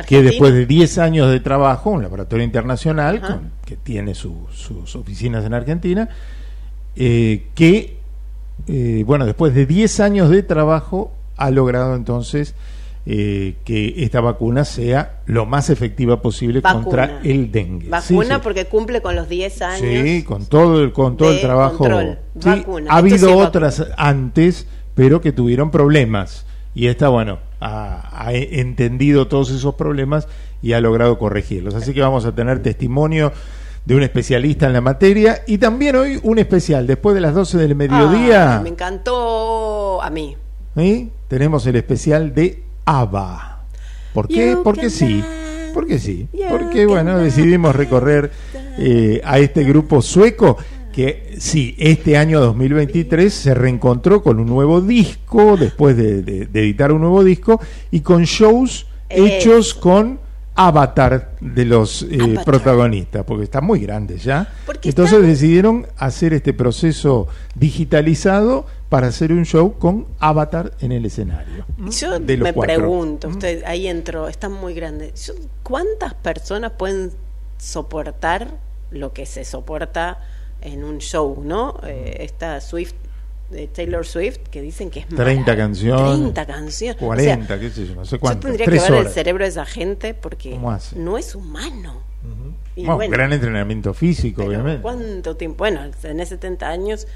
que 0.05 0.21
después 0.21 0.53
de 0.53 0.65
10 0.65 0.97
años 0.97 1.31
de 1.31 1.39
trabajo, 1.39 1.89
un 1.91 2.03
laboratorio 2.03 2.43
internacional 2.45 3.21
con- 3.21 3.51
que 3.65 3.75
tiene 3.77 4.13
su- 4.15 4.47
sus 4.51 4.95
oficinas 4.95 5.45
en 5.45 5.53
Argentina, 5.53 6.09
eh, 6.95 7.47
que, 7.55 7.97
eh, 8.67 9.03
bueno, 9.05 9.25
después 9.25 9.53
de 9.53 9.65
10 9.65 9.99
años 9.99 10.29
de 10.29 10.43
trabajo, 10.43 11.11
ha 11.37 11.51
logrado 11.51 11.95
entonces 11.95 12.55
eh, 13.09 13.55
que 13.63 14.03
esta 14.03 14.19
vacuna 14.19 14.65
sea 14.65 15.19
lo 15.27 15.45
más 15.45 15.69
efectiva 15.69 16.21
posible 16.21 16.59
Vacuna. 16.59 16.83
contra 16.83 17.21
el 17.23 17.49
dengue. 17.53 17.87
Vacuna 17.87 18.25
Sí, 18.25 18.33
sí. 18.33 18.39
porque 18.43 18.65
cumple 18.65 19.01
con 19.01 19.15
los 19.15 19.29
10 19.29 19.61
años. 19.61 19.79
Sí, 20.03 20.23
con 20.23 20.45
todo 20.45 20.83
el, 20.83 20.91
con 20.91 21.15
todo 21.15 21.31
el 21.31 21.39
trabajo. 21.39 21.77
control. 21.77 22.17
Sí, 22.37 22.49
Vacuna. 22.49 22.91
ha 22.91 22.97
habido 22.97 23.29
vacuna. 23.29 23.47
otras 23.47 23.85
antes, 23.95 24.67
pero 24.93 25.21
que 25.21 25.31
tuvieron 25.31 25.71
problemas. 25.71 26.45
Y 26.75 26.87
esta, 26.87 27.07
bueno, 27.07 27.39
ha, 27.59 28.25
ha 28.25 28.33
entendido 28.33 29.27
todos 29.27 29.51
esos 29.51 29.75
problemas 29.75 30.27
y 30.61 30.73
ha 30.73 30.81
logrado 30.81 31.17
corregirlos. 31.17 31.75
Así 31.75 31.93
que 31.93 32.01
vamos 32.01 32.25
a 32.25 32.33
tener 32.33 32.61
testimonio 32.61 33.31
de 33.85 33.95
un 33.95 34.03
especialista 34.03 34.65
en 34.65 34.73
la 34.73 34.81
materia 34.81 35.43
y 35.47 35.57
también 35.59 35.95
hoy 35.95 36.19
un 36.23 36.39
especial. 36.39 36.85
Después 36.87 37.15
de 37.15 37.21
las 37.21 37.33
12 37.33 37.57
del 37.57 37.75
mediodía, 37.75 38.57
Ah, 38.57 38.59
me 38.61 38.69
encantó 38.69 40.01
a 40.01 40.09
mí. 40.09 40.35
¿sí? 40.75 41.09
tenemos 41.27 41.65
el 41.67 41.75
especial 41.75 42.33
de 42.33 42.63
ABBA. 42.85 43.61
¿Por 44.13 44.27
qué? 44.27 44.51
You 44.51 44.63
Porque 44.63 44.89
sí. 44.89 45.23
Porque 45.73 45.99
sí. 45.99 46.27
Porque, 46.49 46.85
bueno, 46.85 47.17
decidimos 47.19 47.75
recorrer 47.75 48.31
eh, 48.79 49.21
a 49.23 49.39
este 49.39 49.63
grupo 49.63 50.01
sueco 50.01 50.57
que 50.97 51.35
sí, 51.39 51.75
este 51.77 52.17
año 52.17 52.39
2023 52.39 53.31
se 53.31 53.53
reencontró 53.53 54.23
con 54.23 54.39
un 54.39 54.47
nuevo 54.47 54.81
disco, 54.81 55.55
después 55.55 55.95
de, 55.95 56.23
de- 56.23 56.47
de 56.47 56.59
editar 56.59 56.91
un 56.91 57.01
nuevo 57.01 57.23
disco, 57.23 57.61
y 57.91 57.99
con 57.99 58.23
shows 58.23 58.87
hechos 59.07 59.75
con 59.75 60.19
avatar 60.55 61.35
de 61.39 61.65
los 61.65 62.01
eh, 62.01 62.17
Avatar. 62.19 62.45
protagonistas, 62.45 63.23
porque 63.25 63.43
están 63.43 63.63
muy 63.63 63.79
grandes 63.79 64.23
ya. 64.23 64.51
Porque 64.65 64.89
Entonces 64.89 65.13
están- 65.17 65.29
decidieron 65.29 65.85
hacer 65.97 66.33
este 66.33 66.51
proceso 66.51 67.27
digitalizado 67.53 68.65
para 68.89 69.05
hacer 69.05 69.31
un 69.33 69.45
show 69.45 69.77
con 69.77 70.07
avatar 70.17 70.71
en 70.79 70.91
el 70.93 71.05
escenario. 71.05 71.63
Yo 71.91 72.17
De 72.19 72.37
los 72.37 72.43
me 72.43 72.53
cuatro. 72.53 72.75
pregunto, 72.75 73.27
usted 73.27 73.63
ahí 73.65 73.85
entró, 73.87 74.27
están 74.27 74.51
muy 74.53 74.73
grandes. 74.73 75.31
¿Cuántas 75.61 76.15
personas 76.15 76.71
pueden 76.71 77.11
soportar 77.59 78.47
lo 78.89 79.13
que 79.13 79.27
se 79.27 79.45
soporta 79.45 80.17
en 80.61 80.83
un 80.83 80.97
show, 80.99 81.41
no? 81.43 81.79
Eh, 81.85 82.17
esta 82.21 82.59
Swift, 82.61 82.93
de 83.49 83.67
Taylor 83.67 84.05
Swift, 84.05 84.39
que 84.51 84.61
dicen 84.61 84.89
que 84.89 84.99
es 85.01 85.07
30 85.07 85.51
mara- 85.51 85.55
canciones, 85.55 86.19
30 86.33 86.45
canciones. 86.45 86.97
40, 87.01 87.43
O 87.43 87.47
sea, 87.47 87.59
qué 87.59 87.69
sé 87.69 87.87
yo, 87.87 87.95
no 87.95 88.03
sé 88.05 88.11
yo 88.11 88.19
cuánto. 88.19 88.47
tendría 88.47 88.65
tres 88.65 88.83
que 88.83 88.91
ver 88.91 88.99
horas. 88.99 89.07
el 89.07 89.13
cerebro 89.13 89.43
de 89.45 89.49
esa 89.49 89.65
gente 89.65 90.13
porque 90.13 90.57
no 90.95 91.17
es 91.17 91.35
humano. 91.35 92.01
Y 92.75 92.81
Bueno, 92.81 92.95
bueno, 92.95 93.11
gran 93.13 93.31
entrenamiento 93.33 93.93
físico, 93.93 94.43
obviamente. 94.45 94.81
¿Cuánto 94.81 95.35
tiempo? 95.37 95.59
Bueno, 95.59 95.79
tenés 96.01 96.29
70 96.29 96.67
años. 96.67 97.07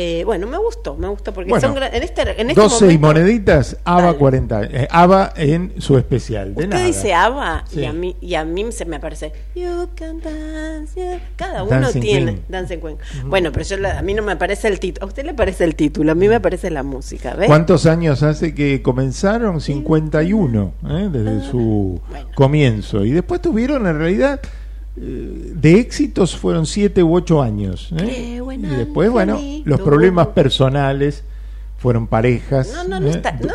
Eh, 0.00 0.22
bueno, 0.24 0.46
me 0.46 0.56
gustó, 0.58 0.94
me 0.94 1.08
gustó 1.08 1.32
porque 1.34 1.50
Bueno, 1.50 1.74
son 1.74 1.82
en 1.82 2.02
este, 2.04 2.22
en 2.40 2.50
este 2.50 2.60
12 2.60 2.84
y 2.92 2.98
momento- 2.98 3.06
moneditas, 3.20 3.76
ABBA 3.84 4.02
Dale. 4.06 4.18
40. 4.18 4.62
eh, 4.62 4.88
ABBA 4.88 5.32
en 5.34 5.72
su 5.78 5.98
especial. 5.98 6.54
De 6.54 6.62
Usted 6.62 6.68
nada. 6.72 6.86
dice 6.86 7.12
ABBA 7.14 7.64
Sí. 7.68 7.80
y 7.80 7.84
a 7.84 7.92
mí 7.92 8.16
y 8.20 8.34
a 8.36 8.44
mí 8.44 8.70
se 8.70 8.84
me 8.84 9.00
parece 9.00 9.32
You 9.56 9.88
can 9.96 10.20
dance, 10.20 10.94
yeah". 10.94 11.20
cada 11.34 11.64
uno 11.64 11.80
Dancing 11.80 12.00
tiene 12.00 12.32
Queen. 12.34 12.44
Dancing 12.48 12.78
Queen. 12.78 12.96
Bueno, 13.26 13.50
pero 13.50 13.64
yo 13.64 13.76
la- 13.76 13.98
a 13.98 14.02
mí 14.02 14.14
no 14.14 14.22
me 14.22 14.36
parece 14.36 14.68
el 14.68 14.78
título. 14.78 15.04
A 15.04 15.08
usted 15.08 15.24
le 15.24 15.34
parece 15.34 15.64
el 15.64 15.74
título, 15.74 16.12
a 16.12 16.14
mí 16.14 16.28
me 16.28 16.38
parece 16.38 16.70
la 16.70 16.84
música, 16.84 17.34
¿ves? 17.34 17.48
¿Cuántos 17.48 17.84
años 17.86 18.22
hace 18.22 18.54
que 18.54 18.80
comenzaron? 18.82 19.60
51, 19.60 20.74
¿eh? 20.88 21.08
desde 21.10 21.50
su 21.50 22.00
Bueno. 22.08 22.28
comienzo. 22.36 23.04
Y 23.04 23.10
después 23.10 23.40
tuvieron, 23.42 23.84
en 23.88 23.98
realidad, 23.98 24.40
de 25.00 25.80
éxitos 25.80 26.36
fueron 26.36 26.66
7 26.66 27.02
u 27.02 27.14
8 27.14 27.42
años. 27.42 27.90
¿eh? 27.96 28.04
Qué 28.34 28.40
buen 28.40 28.64
Y 28.64 28.68
después, 28.68 29.10
bueno, 29.10 29.34
angelito. 29.34 29.68
los 29.70 29.80
problemas 29.80 30.28
personales 30.28 31.24
fueron 31.78 32.06
parejas. 32.08 32.72
No, 32.74 32.84
no, 32.84 32.98
no 33.00 33.06
¿eh? 33.06 33.10
está- 33.10 33.32
no, 33.32 33.46
no, 33.46 33.52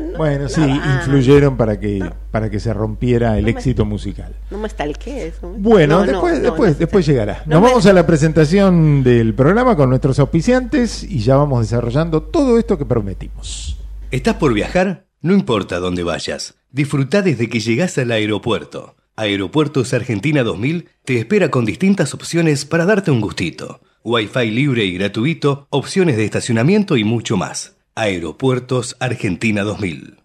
no, 0.12 0.18
Bueno, 0.18 0.44
no 0.44 0.48
sí, 0.48 0.60
va. 0.60 0.94
influyeron 1.00 1.56
para 1.56 1.80
que, 1.80 2.08
para 2.30 2.48
que 2.48 2.60
se 2.60 2.72
rompiera 2.72 3.36
el 3.36 3.42
No 3.42 3.46
me- 3.46 3.50
éxito 3.50 3.84
musical. 3.84 4.32
No 4.50 4.58
me 4.58 4.68
stalkeé 4.68 5.26
eso. 5.28 5.48
¿eh? 5.52 5.56
Bueno, 5.58 5.98
No, 5.98 6.06
no, 6.06 6.12
después, 6.12 6.34
no, 6.36 6.40
después, 6.42 6.72
no, 6.74 6.78
después 6.78 7.06
no. 7.08 7.12
llegará. 7.12 7.42
No 7.46 7.54
Nos 7.54 7.62
me- 7.62 7.68
vamos 7.68 7.86
a 7.86 7.92
la 7.92 8.06
presentación 8.06 9.02
del 9.02 9.34
programa 9.34 9.74
con 9.76 9.88
nuestros 9.90 10.18
auspiciantes 10.20 11.02
y 11.02 11.18
ya 11.20 11.36
vamos 11.36 11.62
desarrollando 11.62 12.22
todo 12.22 12.58
esto 12.58 12.78
que 12.78 12.86
prometimos. 12.86 13.76
¿Estás 14.12 14.36
por 14.36 14.54
viajar? 14.54 15.06
No 15.20 15.32
importa 15.34 15.80
dónde 15.80 16.04
vayas. 16.04 16.54
Disfruta 16.70 17.22
desde 17.22 17.48
que 17.48 17.58
llegás 17.58 17.98
al 17.98 18.12
aeropuerto. 18.12 18.94
Aeropuertos 19.16 19.94
Argentina 19.94 20.42
2000 20.42 20.88
te 21.04 21.18
espera 21.18 21.48
con 21.48 21.64
distintas 21.64 22.14
opciones 22.14 22.64
para 22.64 22.84
darte 22.84 23.12
un 23.12 23.20
gustito. 23.20 23.80
Wi-Fi 24.02 24.50
libre 24.50 24.84
y 24.84 24.94
gratuito, 24.94 25.68
opciones 25.70 26.16
de 26.16 26.24
estacionamiento 26.24 26.96
y 26.96 27.04
mucho 27.04 27.36
más. 27.36 27.76
Aeropuertos 27.94 28.96
Argentina 28.98 29.62
2000. 29.62 30.16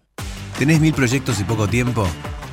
¿Tenés 0.58 0.80
mil 0.80 0.92
proyectos 0.92 1.38
y 1.38 1.44
poco 1.44 1.68
tiempo? 1.68 2.04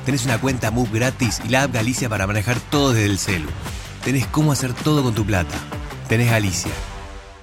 ¿Tenés 0.04 0.26
una 0.26 0.40
cuenta 0.40 0.70
MUB 0.70 0.92
gratis 0.92 1.42
y 1.44 1.48
la 1.48 1.64
app 1.64 1.74
Galicia 1.74 2.08
para 2.08 2.28
manejar 2.28 2.60
todo 2.70 2.92
desde 2.92 3.06
el 3.06 3.18
celu? 3.18 3.48
¿Tenés 4.04 4.28
cómo 4.28 4.52
hacer 4.52 4.72
todo 4.74 5.02
con 5.02 5.16
tu 5.16 5.26
plata? 5.26 5.56
Tenés 6.08 6.30
Galicia. 6.30 6.70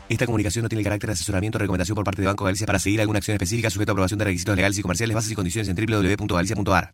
Esta 0.07 0.25
comunicación 0.25 0.63
no 0.63 0.69
tiene 0.69 0.79
el 0.79 0.85
carácter 0.85 1.09
de 1.09 1.13
asesoramiento 1.15 1.57
o 1.57 1.59
recomendación 1.59 1.95
por 1.95 2.05
parte 2.05 2.21
de 2.21 2.27
Banco 2.27 2.45
Galicia 2.45 2.65
para 2.65 2.79
seguir 2.79 3.01
alguna 3.01 3.17
acción 3.17 3.35
específica 3.35 3.69
sujeto 3.69 3.91
a 3.91 3.93
aprobación 3.93 4.19
de 4.19 4.25
requisitos 4.25 4.55
legales 4.55 4.77
y 4.77 4.81
comerciales, 4.81 5.15
bases 5.15 5.31
y 5.31 5.35
condiciones 5.35 5.67
en 5.67 5.75
www.galicia.ar. 5.75 6.93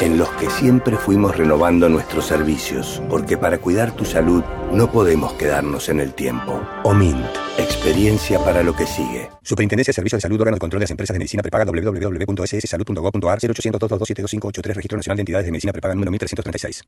en 0.00 0.18
los 0.18 0.28
que 0.30 0.50
siempre 0.50 0.96
fuimos 0.96 1.36
renovando 1.36 1.88
nuestros 1.88 2.26
servicios, 2.26 3.02
porque 3.08 3.36
para 3.36 3.58
cuidar 3.58 3.92
tu 3.92 4.04
salud 4.04 4.42
no 4.72 4.90
podemos 4.90 5.32
quedarnos 5.34 5.88
en 5.88 6.00
el 6.00 6.12
tiempo. 6.14 6.60
OMINT, 6.82 7.24
experiencia 7.58 8.38
para 8.40 8.62
lo 8.62 8.74
que 8.74 8.86
sigue. 8.86 9.30
Superintendencia 9.42 9.92
de 9.92 9.94
Servicios 9.94 10.18
de 10.18 10.22
Salud, 10.22 10.40
órgano 10.40 10.56
de 10.56 10.60
control 10.60 10.80
de 10.80 10.84
las 10.84 10.90
empresas 10.90 11.14
de 11.14 11.18
medicina 11.18 11.42
prepaga 11.42 11.64
www.sssalud.gov.ar 11.64 13.38
0800 13.38 13.80
222 13.80 14.08
7253 14.08 14.76
Registro 14.76 14.96
Nacional 14.96 15.16
de 15.16 15.22
Entidades 15.22 15.46
de 15.46 15.52
Medicina 15.52 15.72
Prepaga 15.72 15.94
número 15.94 16.10
1336. 16.10 16.82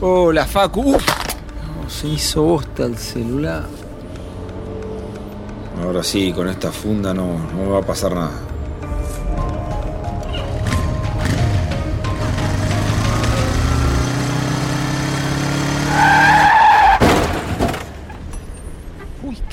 Hola, 0.00 0.46
Facu. 0.46 0.94
Uf, 0.94 1.06
no, 1.06 1.90
se 1.90 2.08
hizo 2.08 2.42
bosta 2.42 2.84
el 2.84 2.96
celular. 2.96 3.64
Ahora 5.82 6.02
sí, 6.02 6.32
con 6.32 6.48
esta 6.48 6.70
funda 6.70 7.12
no, 7.12 7.38
no 7.38 7.64
me 7.64 7.68
va 7.68 7.78
a 7.78 7.82
pasar 7.82 8.14
nada. 8.14 8.40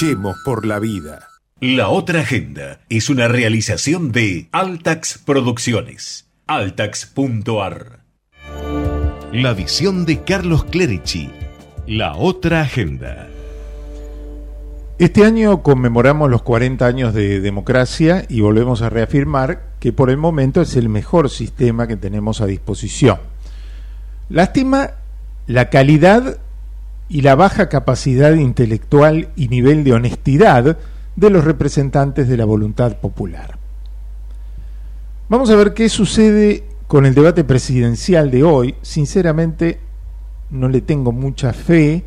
Luchemos 0.00 0.36
por 0.44 0.64
la 0.64 0.78
vida. 0.78 1.26
La 1.60 1.88
otra 1.88 2.20
agenda 2.20 2.78
es 2.88 3.10
una 3.10 3.26
realización 3.26 4.12
de 4.12 4.48
Altax 4.52 5.18
Producciones. 5.26 6.28
Altax.ar. 6.46 8.04
La 9.32 9.54
visión 9.54 10.06
de 10.06 10.22
Carlos 10.22 10.62
Clerici. 10.66 11.32
La 11.88 12.14
otra 12.14 12.60
agenda. 12.60 13.26
Este 15.00 15.24
año 15.24 15.64
conmemoramos 15.64 16.30
los 16.30 16.42
40 16.42 16.86
años 16.86 17.12
de 17.12 17.40
democracia 17.40 18.24
y 18.28 18.40
volvemos 18.40 18.82
a 18.82 18.90
reafirmar 18.90 19.64
que 19.80 19.92
por 19.92 20.10
el 20.10 20.16
momento 20.16 20.60
es 20.60 20.76
el 20.76 20.88
mejor 20.88 21.28
sistema 21.28 21.88
que 21.88 21.96
tenemos 21.96 22.40
a 22.40 22.46
disposición. 22.46 23.18
Lástima 24.28 24.92
la 25.48 25.70
calidad 25.70 26.38
y 27.08 27.22
la 27.22 27.34
baja 27.34 27.68
capacidad 27.68 28.34
intelectual 28.34 29.30
y 29.36 29.48
nivel 29.48 29.84
de 29.84 29.94
honestidad 29.94 30.78
de 31.16 31.30
los 31.30 31.44
representantes 31.44 32.28
de 32.28 32.36
la 32.36 32.44
voluntad 32.44 32.98
popular. 32.98 33.58
Vamos 35.28 35.50
a 35.50 35.56
ver 35.56 35.74
qué 35.74 35.88
sucede 35.88 36.64
con 36.86 37.06
el 37.06 37.14
debate 37.14 37.44
presidencial 37.44 38.30
de 38.30 38.44
hoy. 38.44 38.74
Sinceramente, 38.82 39.80
no 40.50 40.68
le 40.68 40.80
tengo 40.80 41.12
mucha 41.12 41.52
fe 41.52 42.04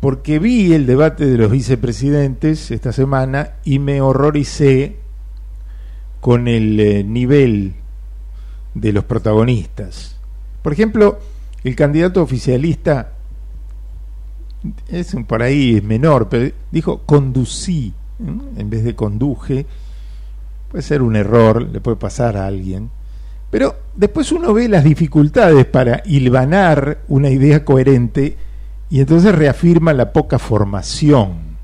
porque 0.00 0.38
vi 0.38 0.74
el 0.74 0.86
debate 0.86 1.24
de 1.26 1.38
los 1.38 1.50
vicepresidentes 1.50 2.70
esta 2.70 2.92
semana 2.92 3.52
y 3.64 3.78
me 3.78 4.00
horroricé 4.00 4.96
con 6.20 6.46
el 6.46 6.78
eh, 6.78 7.04
nivel 7.04 7.74
de 8.74 8.92
los 8.92 9.04
protagonistas. 9.04 10.18
Por 10.62 10.72
ejemplo, 10.72 11.18
el 11.64 11.74
candidato 11.74 12.22
oficialista 12.22 13.13
es 14.88 15.14
un- 15.14 15.24
por 15.24 15.42
ahí 15.42 15.76
es 15.76 15.82
menor, 15.84 16.28
pero 16.28 16.52
dijo 16.70 17.02
conducí 17.04 17.92
en 18.56 18.70
vez 18.70 18.84
de 18.84 18.94
conduje. 18.94 19.66
Puede 20.70 20.82
ser 20.82 21.02
un 21.02 21.16
error, 21.16 21.62
le 21.62 21.80
puede 21.80 21.96
pasar 21.96 22.36
a 22.36 22.46
alguien. 22.46 22.90
Pero 23.50 23.76
después 23.94 24.32
uno 24.32 24.52
ve 24.52 24.68
las 24.68 24.82
dificultades 24.84 25.64
para 25.66 26.02
hilvanar 26.04 26.98
una 27.08 27.30
idea 27.30 27.64
coherente 27.64 28.36
y 28.90 29.00
entonces 29.00 29.34
reafirma 29.34 29.92
la 29.92 30.12
poca 30.12 30.38
formación 30.38 31.54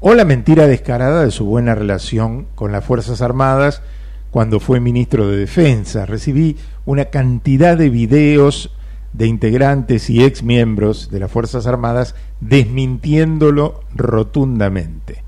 o 0.00 0.14
la 0.14 0.24
mentira 0.24 0.66
descarada 0.66 1.24
de 1.24 1.30
su 1.30 1.44
buena 1.44 1.74
relación 1.74 2.46
con 2.54 2.72
las 2.72 2.84
Fuerzas 2.84 3.20
Armadas 3.20 3.82
cuando 4.30 4.60
fue 4.60 4.80
ministro 4.80 5.28
de 5.28 5.36
Defensa. 5.38 6.06
Recibí 6.06 6.56
una 6.86 7.06
cantidad 7.06 7.76
de 7.76 7.90
videos 7.90 8.70
de 9.12 9.26
integrantes 9.26 10.10
y 10.10 10.22
exmiembros 10.22 11.10
de 11.10 11.20
las 11.20 11.30
Fuerzas 11.30 11.66
Armadas 11.66 12.14
desmintiéndolo 12.40 13.80
rotundamente. 13.94 15.22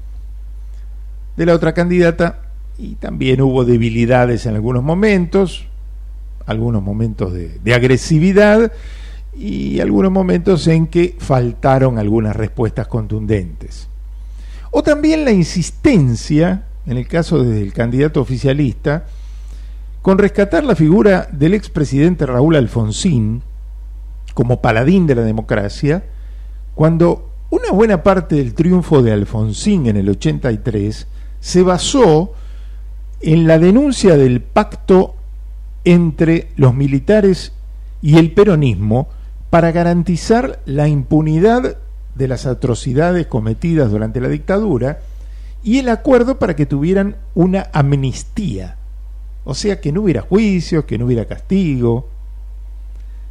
De 1.37 1.47
la 1.47 1.55
otra 1.55 1.73
candidata, 1.73 2.41
y 2.79 2.95
también 2.95 3.41
hubo 3.41 3.65
debilidades 3.65 4.47
en 4.47 4.55
algunos 4.55 4.83
momentos, 4.83 5.67
algunos 6.47 6.83
momentos 6.83 7.33
de, 7.33 7.59
de 7.63 7.75
agresividad 7.75 8.73
y 9.37 9.81
algunos 9.81 10.11
momentos 10.11 10.67
en 10.67 10.87
que 10.87 11.17
faltaron 11.19 11.99
algunas 11.99 12.37
respuestas 12.37 12.87
contundentes. 12.89 13.89
O 14.71 14.83
también 14.83 15.25
la 15.25 15.33
insistencia, 15.33 16.65
en 16.87 16.97
el 16.97 17.07
caso 17.07 17.43
del 17.43 17.73
candidato 17.73 18.21
oficialista, 18.21 19.07
con 20.03 20.19
rescatar 20.19 20.65
la 20.65 20.75
figura 20.75 21.29
del 21.31 21.55
expresidente 21.55 22.25
Raúl 22.25 22.57
Alfonsín 22.57 23.43
como 24.41 24.63
paladín 24.63 25.07
de 25.07 25.15
la 25.15 25.21
democracia, 25.21 26.03
cuando 26.75 27.29
una 27.51 27.73
buena 27.73 28.03
parte 28.03 28.37
del 28.37 28.55
triunfo 28.55 29.03
de 29.03 29.13
Alfonsín 29.13 29.87
en 29.87 29.99
el 29.99 30.09
83 30.09 31.07
se 31.41 31.63
basó 31.63 32.33
en 33.21 33.47
la 33.47 33.59
denuncia 33.59 34.17
del 34.17 34.41
pacto 34.41 35.15
entre 35.85 36.53
los 36.57 36.73
militares 36.73 37.53
y 38.01 38.17
el 38.17 38.33
peronismo 38.33 39.11
para 39.51 39.73
garantizar 39.73 40.61
la 40.65 40.89
impunidad 40.89 41.77
de 42.15 42.27
las 42.27 42.47
atrocidades 42.47 43.27
cometidas 43.27 43.91
durante 43.91 44.23
la 44.23 44.29
dictadura 44.29 45.01
y 45.63 45.81
el 45.81 45.91
acuerdo 45.91 46.39
para 46.39 46.57
que 46.57 46.65
tuvieran 46.65 47.17
una 47.35 47.69
amnistía, 47.75 48.79
o 49.45 49.53
sea, 49.53 49.83
que 49.83 49.93
no 49.93 50.01
hubiera 50.01 50.23
juicios, 50.23 50.87
que 50.87 50.97
no 50.97 51.05
hubiera 51.05 51.27
castigo, 51.27 52.09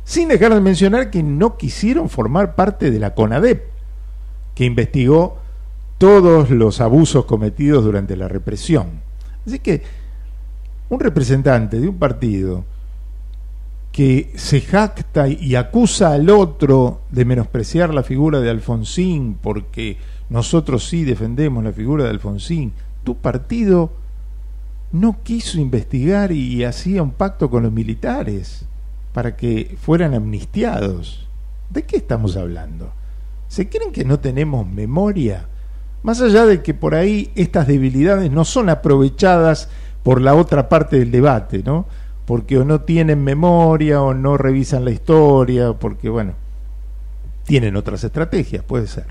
sin 0.10 0.28
dejar 0.28 0.56
de 0.56 0.60
mencionar 0.60 1.12
que 1.12 1.22
no 1.22 1.56
quisieron 1.56 2.10
formar 2.10 2.56
parte 2.56 2.89
de 2.89 2.98
la 2.98 3.13
CONADEP, 3.13 3.63
que 4.56 4.66
investigó 4.66 5.38
todos 6.00 6.50
los 6.50 6.82
abusos 6.82 7.25
cometidos 7.25 7.84
durante 7.84 8.16
la 8.16 8.28
represión. 8.28 8.88
Así 9.46 9.60
que 9.60 9.84
un 10.89 11.00
representante 11.00 11.80
de 11.80 11.88
un 11.88 12.00
partido 12.00 12.66
que 13.92 14.32
se 14.34 14.62
jacta 14.62 15.28
y 15.28 15.54
acusa 15.54 16.13
al 16.13 16.32
otro 16.32 17.01
de 17.12 17.25
menospreciar 17.25 17.94
la 17.94 18.01
figura 18.01 18.39
de 18.39 18.50
Alfonsín 18.50 19.38
porque 19.39 19.98
nosotros 20.32 20.89
sí 20.89 21.04
defendemos 21.04 21.63
la 21.63 21.72
figura 21.72 22.06
de 22.06 22.10
Alfonsín, 22.10 22.74
tu 23.04 23.18
partido 23.18 23.92
no 24.92 25.18
quiso 25.22 25.60
investigar 25.60 26.32
y 26.32 26.63
hacía 26.63 27.04
un 27.04 27.12
pacto 27.12 27.51
con 27.51 27.62
los 27.62 27.72
militares 27.72 28.66
para 29.13 29.36
que 29.36 29.75
fueran 29.82 30.13
amnistiados. 30.13 31.28
¿De 31.70 31.84
qué 31.84 31.98
estamos 31.98 32.38
hablando? 32.38 32.92
¿Se 33.48 33.70
creen 33.70 33.92
que 33.92 34.06
no 34.06 34.20
tenemos 34.20 34.68
memoria? 34.68 35.48
Más 36.04 36.22
allá 36.22 36.46
de 36.46 36.62
que 36.62 36.74
por 36.74 36.96
ahí 36.96 37.32
estas 37.36 37.68
debilidades 37.68 38.32
no 38.32 38.46
son 38.46 38.70
aprovechadas 38.70 39.70
por 40.04 40.22
la 40.22 40.36
otra 40.36 40.70
parte 40.70 40.98
del 40.98 41.12
debate, 41.12 41.62
¿no? 41.63 41.86
Porque 42.25 42.58
o 42.58 42.63
no 42.63 42.82
tienen 42.82 43.24
memoria 43.24 44.01
o 44.01 44.13
no 44.13 44.38
revisan 44.38 44.86
la 44.86 44.92
historia, 44.92 45.74
porque 45.74 46.10
bueno, 46.10 46.34
tienen 47.46 47.75
otras 47.75 48.04
estrategias, 48.04 48.63
puede 48.63 48.88
ser. 48.88 49.06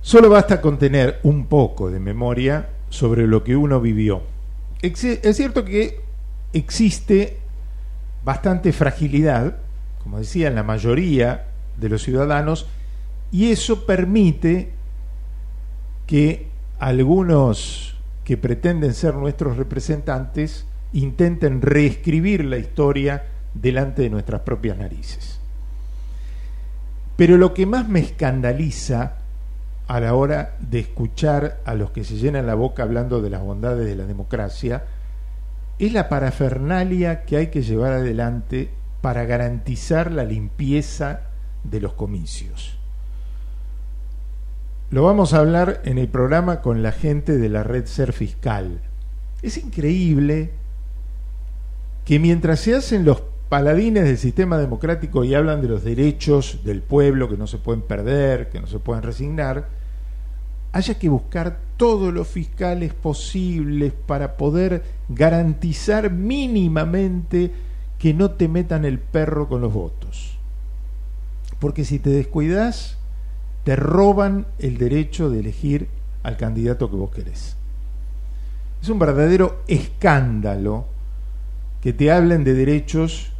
Solo 0.00 0.30
basta 0.30 0.60
con 0.60 0.78
tener 0.78 1.20
un 1.22 1.46
poco 1.46 1.90
de 1.90 2.00
memoria 2.00 2.70
sobre 2.88 3.26
lo 3.26 3.44
que 3.44 3.54
uno 3.54 3.80
vivió. 3.80 4.22
Es 4.80 5.36
cierto 5.36 5.64
que 5.64 6.00
existe 6.52 7.36
bastante 8.28 8.74
fragilidad, 8.74 9.56
como 10.02 10.18
decía, 10.18 10.48
en 10.48 10.54
la 10.54 10.62
mayoría 10.62 11.46
de 11.78 11.88
los 11.88 12.02
ciudadanos, 12.02 12.66
y 13.32 13.50
eso 13.50 13.86
permite 13.86 14.72
que 16.06 16.46
algunos 16.78 17.96
que 18.24 18.36
pretenden 18.36 18.92
ser 18.92 19.14
nuestros 19.14 19.56
representantes 19.56 20.66
intenten 20.92 21.62
reescribir 21.62 22.44
la 22.44 22.58
historia 22.58 23.24
delante 23.54 24.02
de 24.02 24.10
nuestras 24.10 24.42
propias 24.42 24.76
narices. 24.76 25.40
Pero 27.16 27.38
lo 27.38 27.54
que 27.54 27.64
más 27.64 27.88
me 27.88 28.00
escandaliza 28.00 29.14
a 29.86 30.00
la 30.00 30.12
hora 30.12 30.54
de 30.60 30.80
escuchar 30.80 31.60
a 31.64 31.72
los 31.72 31.92
que 31.92 32.04
se 32.04 32.16
llenan 32.16 32.46
la 32.46 32.56
boca 32.56 32.82
hablando 32.82 33.22
de 33.22 33.30
las 33.30 33.40
bondades 33.40 33.86
de 33.86 33.96
la 33.96 34.04
democracia 34.04 34.84
es 35.78 35.92
la 35.92 36.08
parafernalia 36.08 37.24
que 37.24 37.36
hay 37.36 37.46
que 37.48 37.62
llevar 37.62 37.92
adelante 37.92 38.70
para 39.00 39.24
garantizar 39.24 40.10
la 40.10 40.24
limpieza 40.24 41.20
de 41.64 41.80
los 41.80 41.92
comicios. 41.92 42.76
Lo 44.90 45.04
vamos 45.04 45.34
a 45.34 45.38
hablar 45.38 45.82
en 45.84 45.98
el 45.98 46.08
programa 46.08 46.62
con 46.62 46.82
la 46.82 46.92
gente 46.92 47.36
de 47.36 47.48
la 47.48 47.62
red 47.62 47.86
Ser 47.86 48.12
Fiscal. 48.12 48.80
Es 49.42 49.56
increíble 49.58 50.50
que 52.04 52.18
mientras 52.18 52.60
se 52.60 52.74
hacen 52.74 53.04
los 53.04 53.22
paladines 53.48 54.04
del 54.04 54.18
sistema 54.18 54.58
democrático 54.58 55.24
y 55.24 55.34
hablan 55.34 55.60
de 55.60 55.68
los 55.68 55.84
derechos 55.84 56.60
del 56.64 56.82
pueblo 56.82 57.28
que 57.28 57.36
no 57.36 57.46
se 57.46 57.58
pueden 57.58 57.82
perder, 57.82 58.48
que 58.48 58.60
no 58.60 58.66
se 58.66 58.78
pueden 58.78 59.02
resignar, 59.02 59.68
haya 60.72 60.98
que 60.98 61.08
buscar 61.08 61.58
todos 61.78 62.12
los 62.12 62.28
fiscales 62.28 62.92
posibles 62.92 63.94
para 63.94 64.36
poder 64.36 64.82
garantizar 65.08 66.10
mínimamente 66.10 67.52
que 67.98 68.12
no 68.12 68.32
te 68.32 68.48
metan 68.48 68.84
el 68.84 68.98
perro 68.98 69.48
con 69.48 69.62
los 69.62 69.72
votos. 69.72 70.36
Porque 71.58 71.84
si 71.84 71.98
te 71.98 72.10
descuidas, 72.10 72.98
te 73.64 73.76
roban 73.76 74.46
el 74.58 74.76
derecho 74.76 75.30
de 75.30 75.40
elegir 75.40 75.88
al 76.22 76.36
candidato 76.36 76.90
que 76.90 76.96
vos 76.96 77.10
querés. 77.10 77.56
Es 78.82 78.88
un 78.88 78.98
verdadero 78.98 79.62
escándalo 79.68 80.86
que 81.80 81.92
te 81.92 82.10
hablen 82.12 82.44
de 82.44 82.54
derechos 82.54 83.32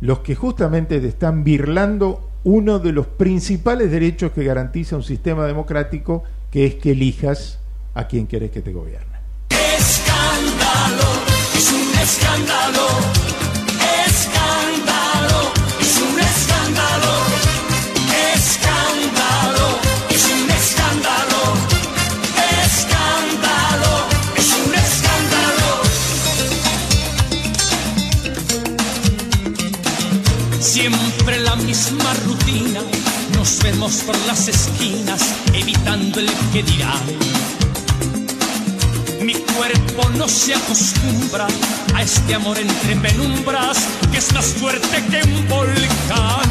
los 0.00 0.20
que 0.20 0.34
justamente 0.34 1.00
te 1.00 1.08
están 1.08 1.44
birlando 1.44 2.30
uno 2.44 2.78
de 2.78 2.92
los 2.92 3.06
principales 3.06 3.90
derechos 3.90 4.32
que 4.32 4.44
garantiza 4.44 4.96
un 4.96 5.02
sistema 5.02 5.46
democrático, 5.46 6.22
que 6.50 6.66
es 6.66 6.74
que 6.76 6.92
elijas 6.92 7.58
a 7.94 8.06
quien 8.06 8.26
querés 8.26 8.50
que 8.50 8.60
te 8.60 8.72
gobierne. 8.72 9.18
Escándalo, 9.50 11.06
es 11.54 11.72
un 11.72 11.98
escándalo. 11.98 13.24
misma 31.74 32.14
rutina, 32.24 32.80
nos 33.36 33.62
vemos 33.62 33.96
por 34.06 34.16
las 34.26 34.48
esquinas, 34.48 35.34
evitando 35.52 36.20
el 36.20 36.30
que 36.52 36.62
dirá. 36.62 36.94
Cuerpo 39.56 40.10
no 40.18 40.28
se 40.28 40.54
acostumbra 40.54 41.46
a 41.94 42.02
este 42.02 42.34
amor 42.34 42.58
entre 42.58 42.96
penumbras 42.96 43.86
que 44.10 44.18
es 44.18 44.32
más 44.32 44.46
fuerte 44.46 45.02
que 45.10 45.22
un 45.28 45.48
volcán. 45.48 46.50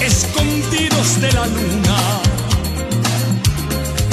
Escondidos 0.00 1.20
de 1.20 1.32
la 1.32 1.46
luna, 1.46 1.96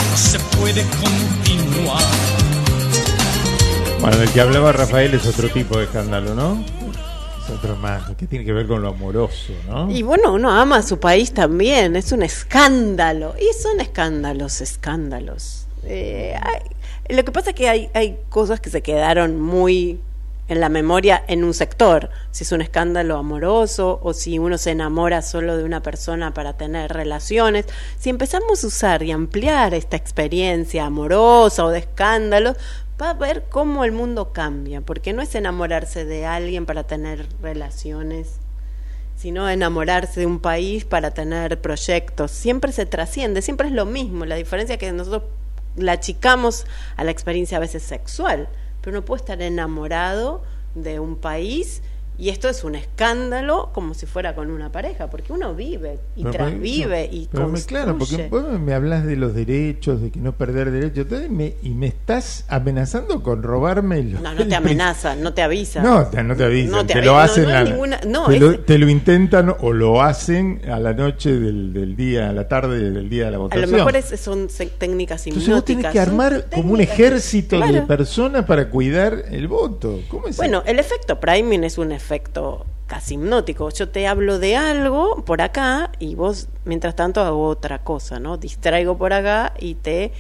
no 0.10 0.18
se 0.18 0.40
puede 0.58 0.84
continuar. 1.00 2.04
Bueno, 4.00 4.22
el 4.22 4.30
que 4.32 4.42
hablaba 4.42 4.72
Rafael 4.72 5.14
es 5.14 5.26
otro 5.26 5.50
tipo 5.50 5.78
de 5.78 5.86
escándalo, 5.86 6.34
¿no? 6.34 6.64
otro 7.52 7.76
más, 7.76 8.10
que 8.16 8.28
tiene 8.28 8.46
que 8.46 8.54
ver 8.54 8.66
con 8.66 8.82
lo 8.82 8.90
amoroso, 8.90 9.54
¿no? 9.68 9.92
Y 9.92 10.04
bueno, 10.04 10.34
uno 10.34 10.50
ama 10.52 10.78
a 10.78 10.82
su 10.82 11.00
país 11.00 11.34
también, 11.34 11.96
es 11.96 12.12
un 12.12 12.24
escándalo. 12.24 13.36
Y 13.38 13.54
son 13.62 13.82
escándalos, 13.82 14.62
escándalos. 14.62 15.66
Eh, 15.84 16.34
lo 17.12 17.24
que 17.26 17.32
pasa 17.32 17.52
es 17.52 17.56
que 17.56 17.70
hay, 17.70 17.90
hay 17.94 18.18
cosas 18.30 18.60
que 18.60 18.70
se 18.70 18.82
quedaron 18.82 19.40
muy 19.40 20.00
en 20.52 20.60
la 20.60 20.68
memoria 20.68 21.24
en 21.28 21.46
un 21.46 21.54
sector, 21.54 22.10
si 22.32 22.44
es 22.44 22.52
un 22.52 22.62
escándalo 22.62 23.16
amoroso 23.16 24.02
o 24.04 24.14
si 24.14 24.38
uno 24.38 24.58
se 24.58 24.72
enamora 24.72 25.22
solo 25.22 25.56
de 25.56 25.64
una 25.64 25.82
persona 25.82 26.34
para 26.34 26.58
tener 26.58 26.92
relaciones, 26.92 27.68
si 27.98 28.10
empezamos 28.10 28.62
a 28.62 28.68
usar 28.68 29.02
y 29.02 29.12
ampliar 29.12 29.74
esta 29.74 29.96
experiencia 29.96 30.86
amorosa 30.86 31.64
o 31.64 31.70
de 31.70 31.80
escándalo, 31.80 32.56
va 33.02 33.12
a 33.12 33.14
ver 33.14 33.46
cómo 33.50 33.86
el 33.86 33.94
mundo 33.94 34.34
cambia, 34.34 34.82
porque 34.82 35.14
no 35.14 35.22
es 35.22 35.34
enamorarse 35.36 36.04
de 36.04 36.26
alguien 36.26 36.66
para 36.66 36.84
tener 36.84 37.28
relaciones, 37.42 38.42
sino 39.16 39.50
enamorarse 39.50 40.20
de 40.20 40.26
un 40.26 40.40
país 40.40 40.84
para 40.84 41.12
tener 41.12 41.62
proyectos. 41.62 42.32
Siempre 42.32 42.74
se 42.74 42.86
trasciende, 42.86 43.42
siempre 43.42 43.68
es 43.68 43.74
lo 43.74 43.86
mismo. 43.86 44.26
La 44.26 44.36
diferencia 44.36 44.74
es 44.74 44.80
que 44.80 44.92
nosotros 44.92 45.24
la 45.76 45.94
achicamos 45.94 46.66
a 46.98 47.04
la 47.04 47.12
experiencia 47.12 47.58
a 47.58 47.62
veces 47.62 47.84
sexual, 47.84 48.50
pero 48.82 48.98
uno 48.98 49.06
puede 49.06 49.22
estar 49.22 49.42
enamorado 49.42 50.44
de 50.76 51.00
un 51.00 51.16
país 51.16 51.82
Y 52.22 52.30
esto 52.30 52.50
es 52.50 52.64
un 52.64 52.76
escándalo 52.76 53.72
como 53.74 53.96
si 53.96 54.06
fuera 54.06 54.36
con 54.36 54.52
una 54.52 54.72
pareja, 54.72 55.10
porque 55.10 55.34
uno 55.34 55.56
vive 55.56 55.98
y 56.16 56.22
Pero, 56.22 56.34
transvive 56.36 57.08
no, 57.12 57.16
y 57.18 57.28
pero 57.32 57.44
construye. 57.46 57.66
claro, 57.68 57.98
porque 57.98 58.28
vos 58.30 58.60
me 58.60 58.76
hablas 58.76 59.06
de 59.08 59.16
los 59.16 59.34
derechos, 59.34 60.04
de 60.04 60.12
que 60.12 60.20
no 60.20 60.34
perder 60.34 60.70
derechos, 60.70 61.00
entonces 61.00 61.32
me- 61.32 61.56
y 61.64 61.70
me 61.70 61.88
estás 61.88 62.46
amenazando 62.48 63.24
con 63.24 63.42
robarme 63.42 64.04
los... 64.04 64.22
No, 64.22 64.36
no 64.36 64.48
te 64.48 64.54
amenaza, 64.56 65.16
no 65.16 65.34
te 65.34 65.42
avisa. 65.42 65.82
No, 65.82 66.06
te, 66.06 66.22
no 66.22 66.36
te 66.36 66.44
avisan, 66.44 66.72
No 66.72 66.86
te, 66.86 66.94
te 66.94 67.02
lo 67.02 67.18
hacen 67.18 67.46
no, 67.50 67.56
a- 67.58 67.64
ninguna- 67.64 68.00
te, 68.00 68.40
lo, 68.40 68.52
es- 68.52 68.66
te 68.68 68.78
lo 68.78 68.88
intentan 68.88 69.56
o 69.60 69.74
lo 69.74 70.04
hacen 70.04 70.62
a 70.70 70.80
la 70.80 70.94
noche 70.94 71.32
del, 71.40 71.74
del 71.74 71.96
día, 71.96 72.30
a 72.30 72.34
la 72.34 72.48
tarde 72.48 72.92
del 72.92 73.10
día 73.10 73.26
de 73.26 73.32
la 73.32 73.38
A 73.38 73.40
votación. 73.40 73.72
lo 73.72 73.78
mejor 73.78 73.96
es- 73.96 74.20
son 74.20 74.48
técnicas 74.78 75.26
Entonces 75.26 75.52
vos 75.52 75.66
tenés 75.66 75.80
hipnóticas. 75.86 75.92
que 75.92 76.00
armar 76.00 76.46
como 76.54 76.74
un 76.74 76.82
ejército 76.82 77.60
de 77.60 77.68
Claro. 77.68 77.88
personas 77.88 78.46
para 78.46 78.70
cuidar 78.70 79.24
el 79.32 79.48
voto. 79.48 80.02
¿Cómo 80.08 80.28
es 80.28 80.38
Bueno, 80.38 80.62
el 80.68 80.78
efecto 80.78 81.20
priming 81.20 81.64
es 81.64 81.80
un 81.80 81.92
efecto 81.92 82.11
casi 82.92 83.14
hipnótico. 83.14 83.70
Yo 83.70 83.88
te 83.88 84.06
hablo 84.06 84.38
de 84.38 84.58
algo 84.58 85.24
por 85.24 85.42
acá 85.42 85.92
y 85.98 86.16
vos, 86.16 86.50
mientras 86.66 86.96
tanto, 86.96 87.22
hago 87.22 87.48
otra 87.48 87.80
cosa, 87.80 88.20
¿no? 88.20 88.38
Distraigo 88.38 88.98
por 88.98 89.14
acá 89.14 89.54
y 89.60 89.76
te 89.76 90.12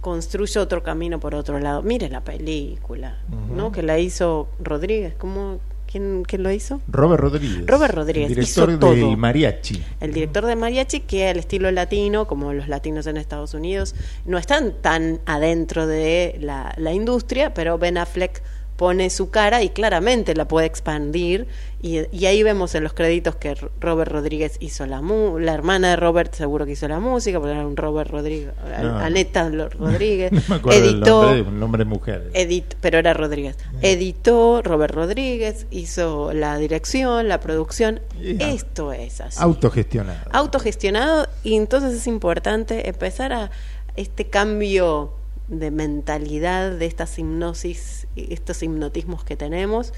construyo 0.00 0.62
otro 0.62 0.82
camino 0.82 1.20
por 1.20 1.34
otro 1.34 1.60
lado. 1.60 1.82
Mire 1.82 2.08
la 2.08 2.22
película, 2.22 3.18
¿no? 3.54 3.70
Que 3.70 3.82
la 3.82 3.98
hizo 3.98 4.48
Rodríguez. 4.58 5.14
¿Cómo? 5.16 5.60
¿Quién, 5.90 6.22
quién 6.26 6.42
lo 6.42 6.50
hizo? 6.50 6.82
Robert 6.88 7.22
Rodríguez. 7.22 7.66
Robert 7.66 7.94
Rodríguez 7.94 8.28
el 8.28 8.34
director 8.34 8.68
hizo 8.68 8.78
todo. 8.78 8.94
del 8.94 9.16
mariachi. 9.16 9.82
El 10.00 10.12
director 10.12 10.44
de 10.44 10.54
mariachi 10.54 11.00
que 11.00 11.28
al 11.28 11.38
estilo 11.38 11.70
latino, 11.70 12.26
como 12.26 12.52
los 12.52 12.68
latinos 12.68 13.06
en 13.06 13.16
Estados 13.16 13.54
Unidos, 13.54 13.94
no 14.26 14.36
están 14.36 14.74
tan 14.82 15.20
adentro 15.24 15.86
de 15.86 16.36
la, 16.40 16.74
la 16.76 16.92
industria, 16.92 17.54
pero 17.54 17.78
Ben 17.78 17.96
Affleck 17.96 18.42
pone 18.78 19.10
su 19.10 19.28
cara 19.30 19.64
y 19.64 19.70
claramente 19.70 20.36
la 20.36 20.46
puede 20.46 20.66
expandir 20.66 21.48
y, 21.82 22.02
y 22.16 22.26
ahí 22.26 22.44
vemos 22.44 22.76
en 22.76 22.84
los 22.84 22.92
créditos 22.92 23.34
que 23.34 23.56
Robert 23.80 24.12
Rodríguez 24.12 24.56
hizo 24.60 24.86
la 24.86 25.02
mu 25.02 25.40
la 25.40 25.52
hermana 25.52 25.90
de 25.90 25.96
Robert 25.96 26.32
seguro 26.32 26.64
que 26.64 26.72
hizo 26.72 26.86
la 26.86 27.00
música 27.00 27.40
porque 27.40 27.54
era 27.54 27.66
un 27.66 27.76
Robert 27.76 28.08
Rodríguez 28.08 28.52
No. 28.80 28.98
Aneta 28.98 29.50
Rodríguez 29.78 30.30
No 30.30 30.42
me 30.48 30.54
acuerdo 30.54 30.78
editó 30.78 31.34
del 31.34 31.58
nombre, 31.58 31.84
mujer. 31.84 32.30
Edit, 32.34 32.76
pero 32.80 32.98
era 32.98 33.14
Rodríguez. 33.14 33.56
Editó 33.82 34.62
Robert 34.62 34.94
Rodríguez, 34.94 35.66
hizo 35.72 36.32
la 36.32 36.56
dirección, 36.56 37.28
la 37.28 37.40
producción. 37.40 38.00
Esto 38.22 38.92
es 38.92 39.20
así. 39.20 39.38
Autogestionado. 39.40 40.30
Autogestionado 40.32 41.26
y 41.42 41.56
entonces 41.56 41.94
es 41.94 42.06
importante 42.06 42.88
empezar 42.88 43.32
a 43.32 43.50
este 43.96 44.28
cambio 44.28 45.14
de 45.48 45.70
mentalidad 45.70 46.72
de 46.72 46.86
estas 46.86 47.18
hipnosis, 47.18 47.97
estos 48.30 48.62
hipnotismos 48.62 49.24
que 49.24 49.36
tenemos, 49.36 49.92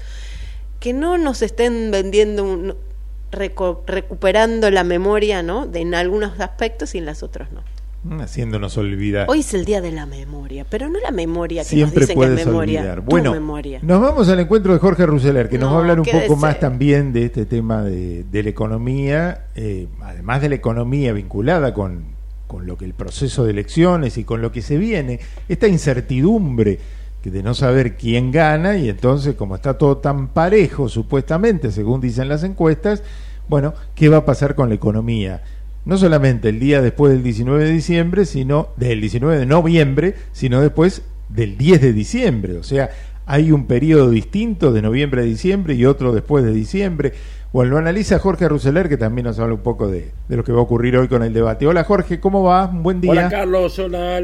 que 0.79 0.93
no 0.93 1.17
nos 1.17 1.41
estén 1.41 1.89
vendiendo 1.91 2.43
un- 2.43 2.75
reco- 3.31 3.81
recuperando 3.87 4.69
la 4.71 4.83
memoria, 4.83 5.41
¿no? 5.43 5.65
De 5.67 5.79
en 5.81 5.95
algunos 5.95 6.39
aspectos 6.39 6.95
y 6.95 6.97
en 6.99 7.05
los 7.05 7.23
otros 7.23 7.47
no. 7.51 7.61
Haciéndonos 8.19 8.77
olvidar. 8.77 9.27
Hoy 9.29 9.41
es 9.41 9.53
el 9.53 9.63
día 9.63 9.79
de 9.79 9.91
la 9.91 10.07
memoria, 10.07 10.65
pero 10.67 10.89
no 10.89 10.99
la 10.99 11.11
memoria 11.11 11.61
que 11.61 11.69
Siempre 11.69 11.99
nos 12.01 12.09
dicen 12.09 12.19
que 12.35 12.41
es 12.41 12.45
memoria, 12.47 12.79
olvidar. 12.79 13.01
Bueno, 13.01 13.31
memoria. 13.31 13.79
nos 13.83 14.01
vamos 14.01 14.27
al 14.27 14.39
encuentro 14.39 14.73
de 14.73 14.79
Jorge 14.79 15.05
Ruseler, 15.05 15.47
que 15.49 15.59
nos 15.59 15.69
No, 15.69 15.73
va 15.75 15.77
a 15.77 15.81
hablar 15.81 15.99
un 15.99 16.05
poco 16.07 16.35
más 16.35 16.59
también 16.59 17.13
de 17.13 17.25
este 17.25 17.45
tema 17.45 17.83
de, 17.83 18.23
de 18.23 18.43
la 18.43 18.49
economía, 18.49 19.45
eh, 19.55 19.87
además 20.01 20.41
de 20.41 20.49
la 20.49 20.55
economía 20.55 21.13
vinculada 21.13 21.75
con, 21.75 22.05
con 22.47 22.65
lo 22.65 22.75
que 22.75 22.85
el 22.85 22.95
proceso 22.95 23.43
de 23.45 23.51
elecciones 23.51 24.17
y 24.17 24.23
con 24.23 24.41
lo 24.41 24.51
que 24.51 24.63
se 24.63 24.77
viene, 24.79 25.19
esta 25.47 25.67
incertidumbre 25.67 26.79
de 27.29 27.43
no 27.43 27.53
saber 27.53 27.95
quién 27.95 28.31
gana 28.31 28.77
y 28.77 28.89
entonces 28.89 29.35
como 29.35 29.55
está 29.55 29.77
todo 29.77 29.97
tan 29.97 30.29
parejo 30.29 30.89
supuestamente, 30.89 31.71
según 31.71 32.01
dicen 32.01 32.29
las 32.29 32.43
encuestas, 32.43 33.03
bueno, 33.47 33.73
¿qué 33.93 34.09
va 34.09 34.17
a 34.17 34.25
pasar 34.25 34.55
con 34.55 34.69
la 34.69 34.75
economía? 34.75 35.43
No 35.85 35.97
solamente 35.97 36.49
el 36.49 36.59
día 36.59 36.81
después 36.81 37.11
del 37.11 37.21
19 37.21 37.65
de 37.65 37.71
diciembre, 37.71 38.25
sino 38.25 38.69
del 38.77 39.01
19 39.01 39.37
de 39.37 39.45
noviembre, 39.45 40.15
sino 40.31 40.61
después 40.61 41.03
del 41.29 41.57
10 41.57 41.81
de 41.81 41.93
diciembre. 41.93 42.57
O 42.57 42.63
sea, 42.63 42.89
hay 43.25 43.51
un 43.51 43.65
periodo 43.65 44.09
distinto 44.09 44.71
de 44.71 44.81
noviembre 44.81 45.21
a 45.21 45.25
diciembre 45.25 45.73
y 45.73 45.85
otro 45.85 46.13
después 46.13 46.43
de 46.43 46.53
diciembre. 46.53 47.13
Bueno, 47.51 47.71
lo 47.71 47.77
analiza 47.77 48.19
Jorge 48.19 48.47
Ruseler, 48.47 48.89
que 48.89 48.97
también 48.97 49.25
nos 49.25 49.39
habla 49.39 49.55
un 49.55 49.61
poco 49.61 49.87
de, 49.87 50.11
de 50.27 50.37
lo 50.37 50.43
que 50.43 50.51
va 50.51 50.59
a 50.59 50.63
ocurrir 50.63 50.95
hoy 50.97 51.07
con 51.07 51.23
el 51.23 51.33
debate. 51.33 51.67
Hola 51.67 51.83
Jorge, 51.83 52.19
¿cómo 52.19 52.43
va? 52.43 52.67
Buen 52.67 53.01
día. 53.01 53.11
Hola 53.11 53.29
Carlos, 53.29 53.77
hola 53.79 54.21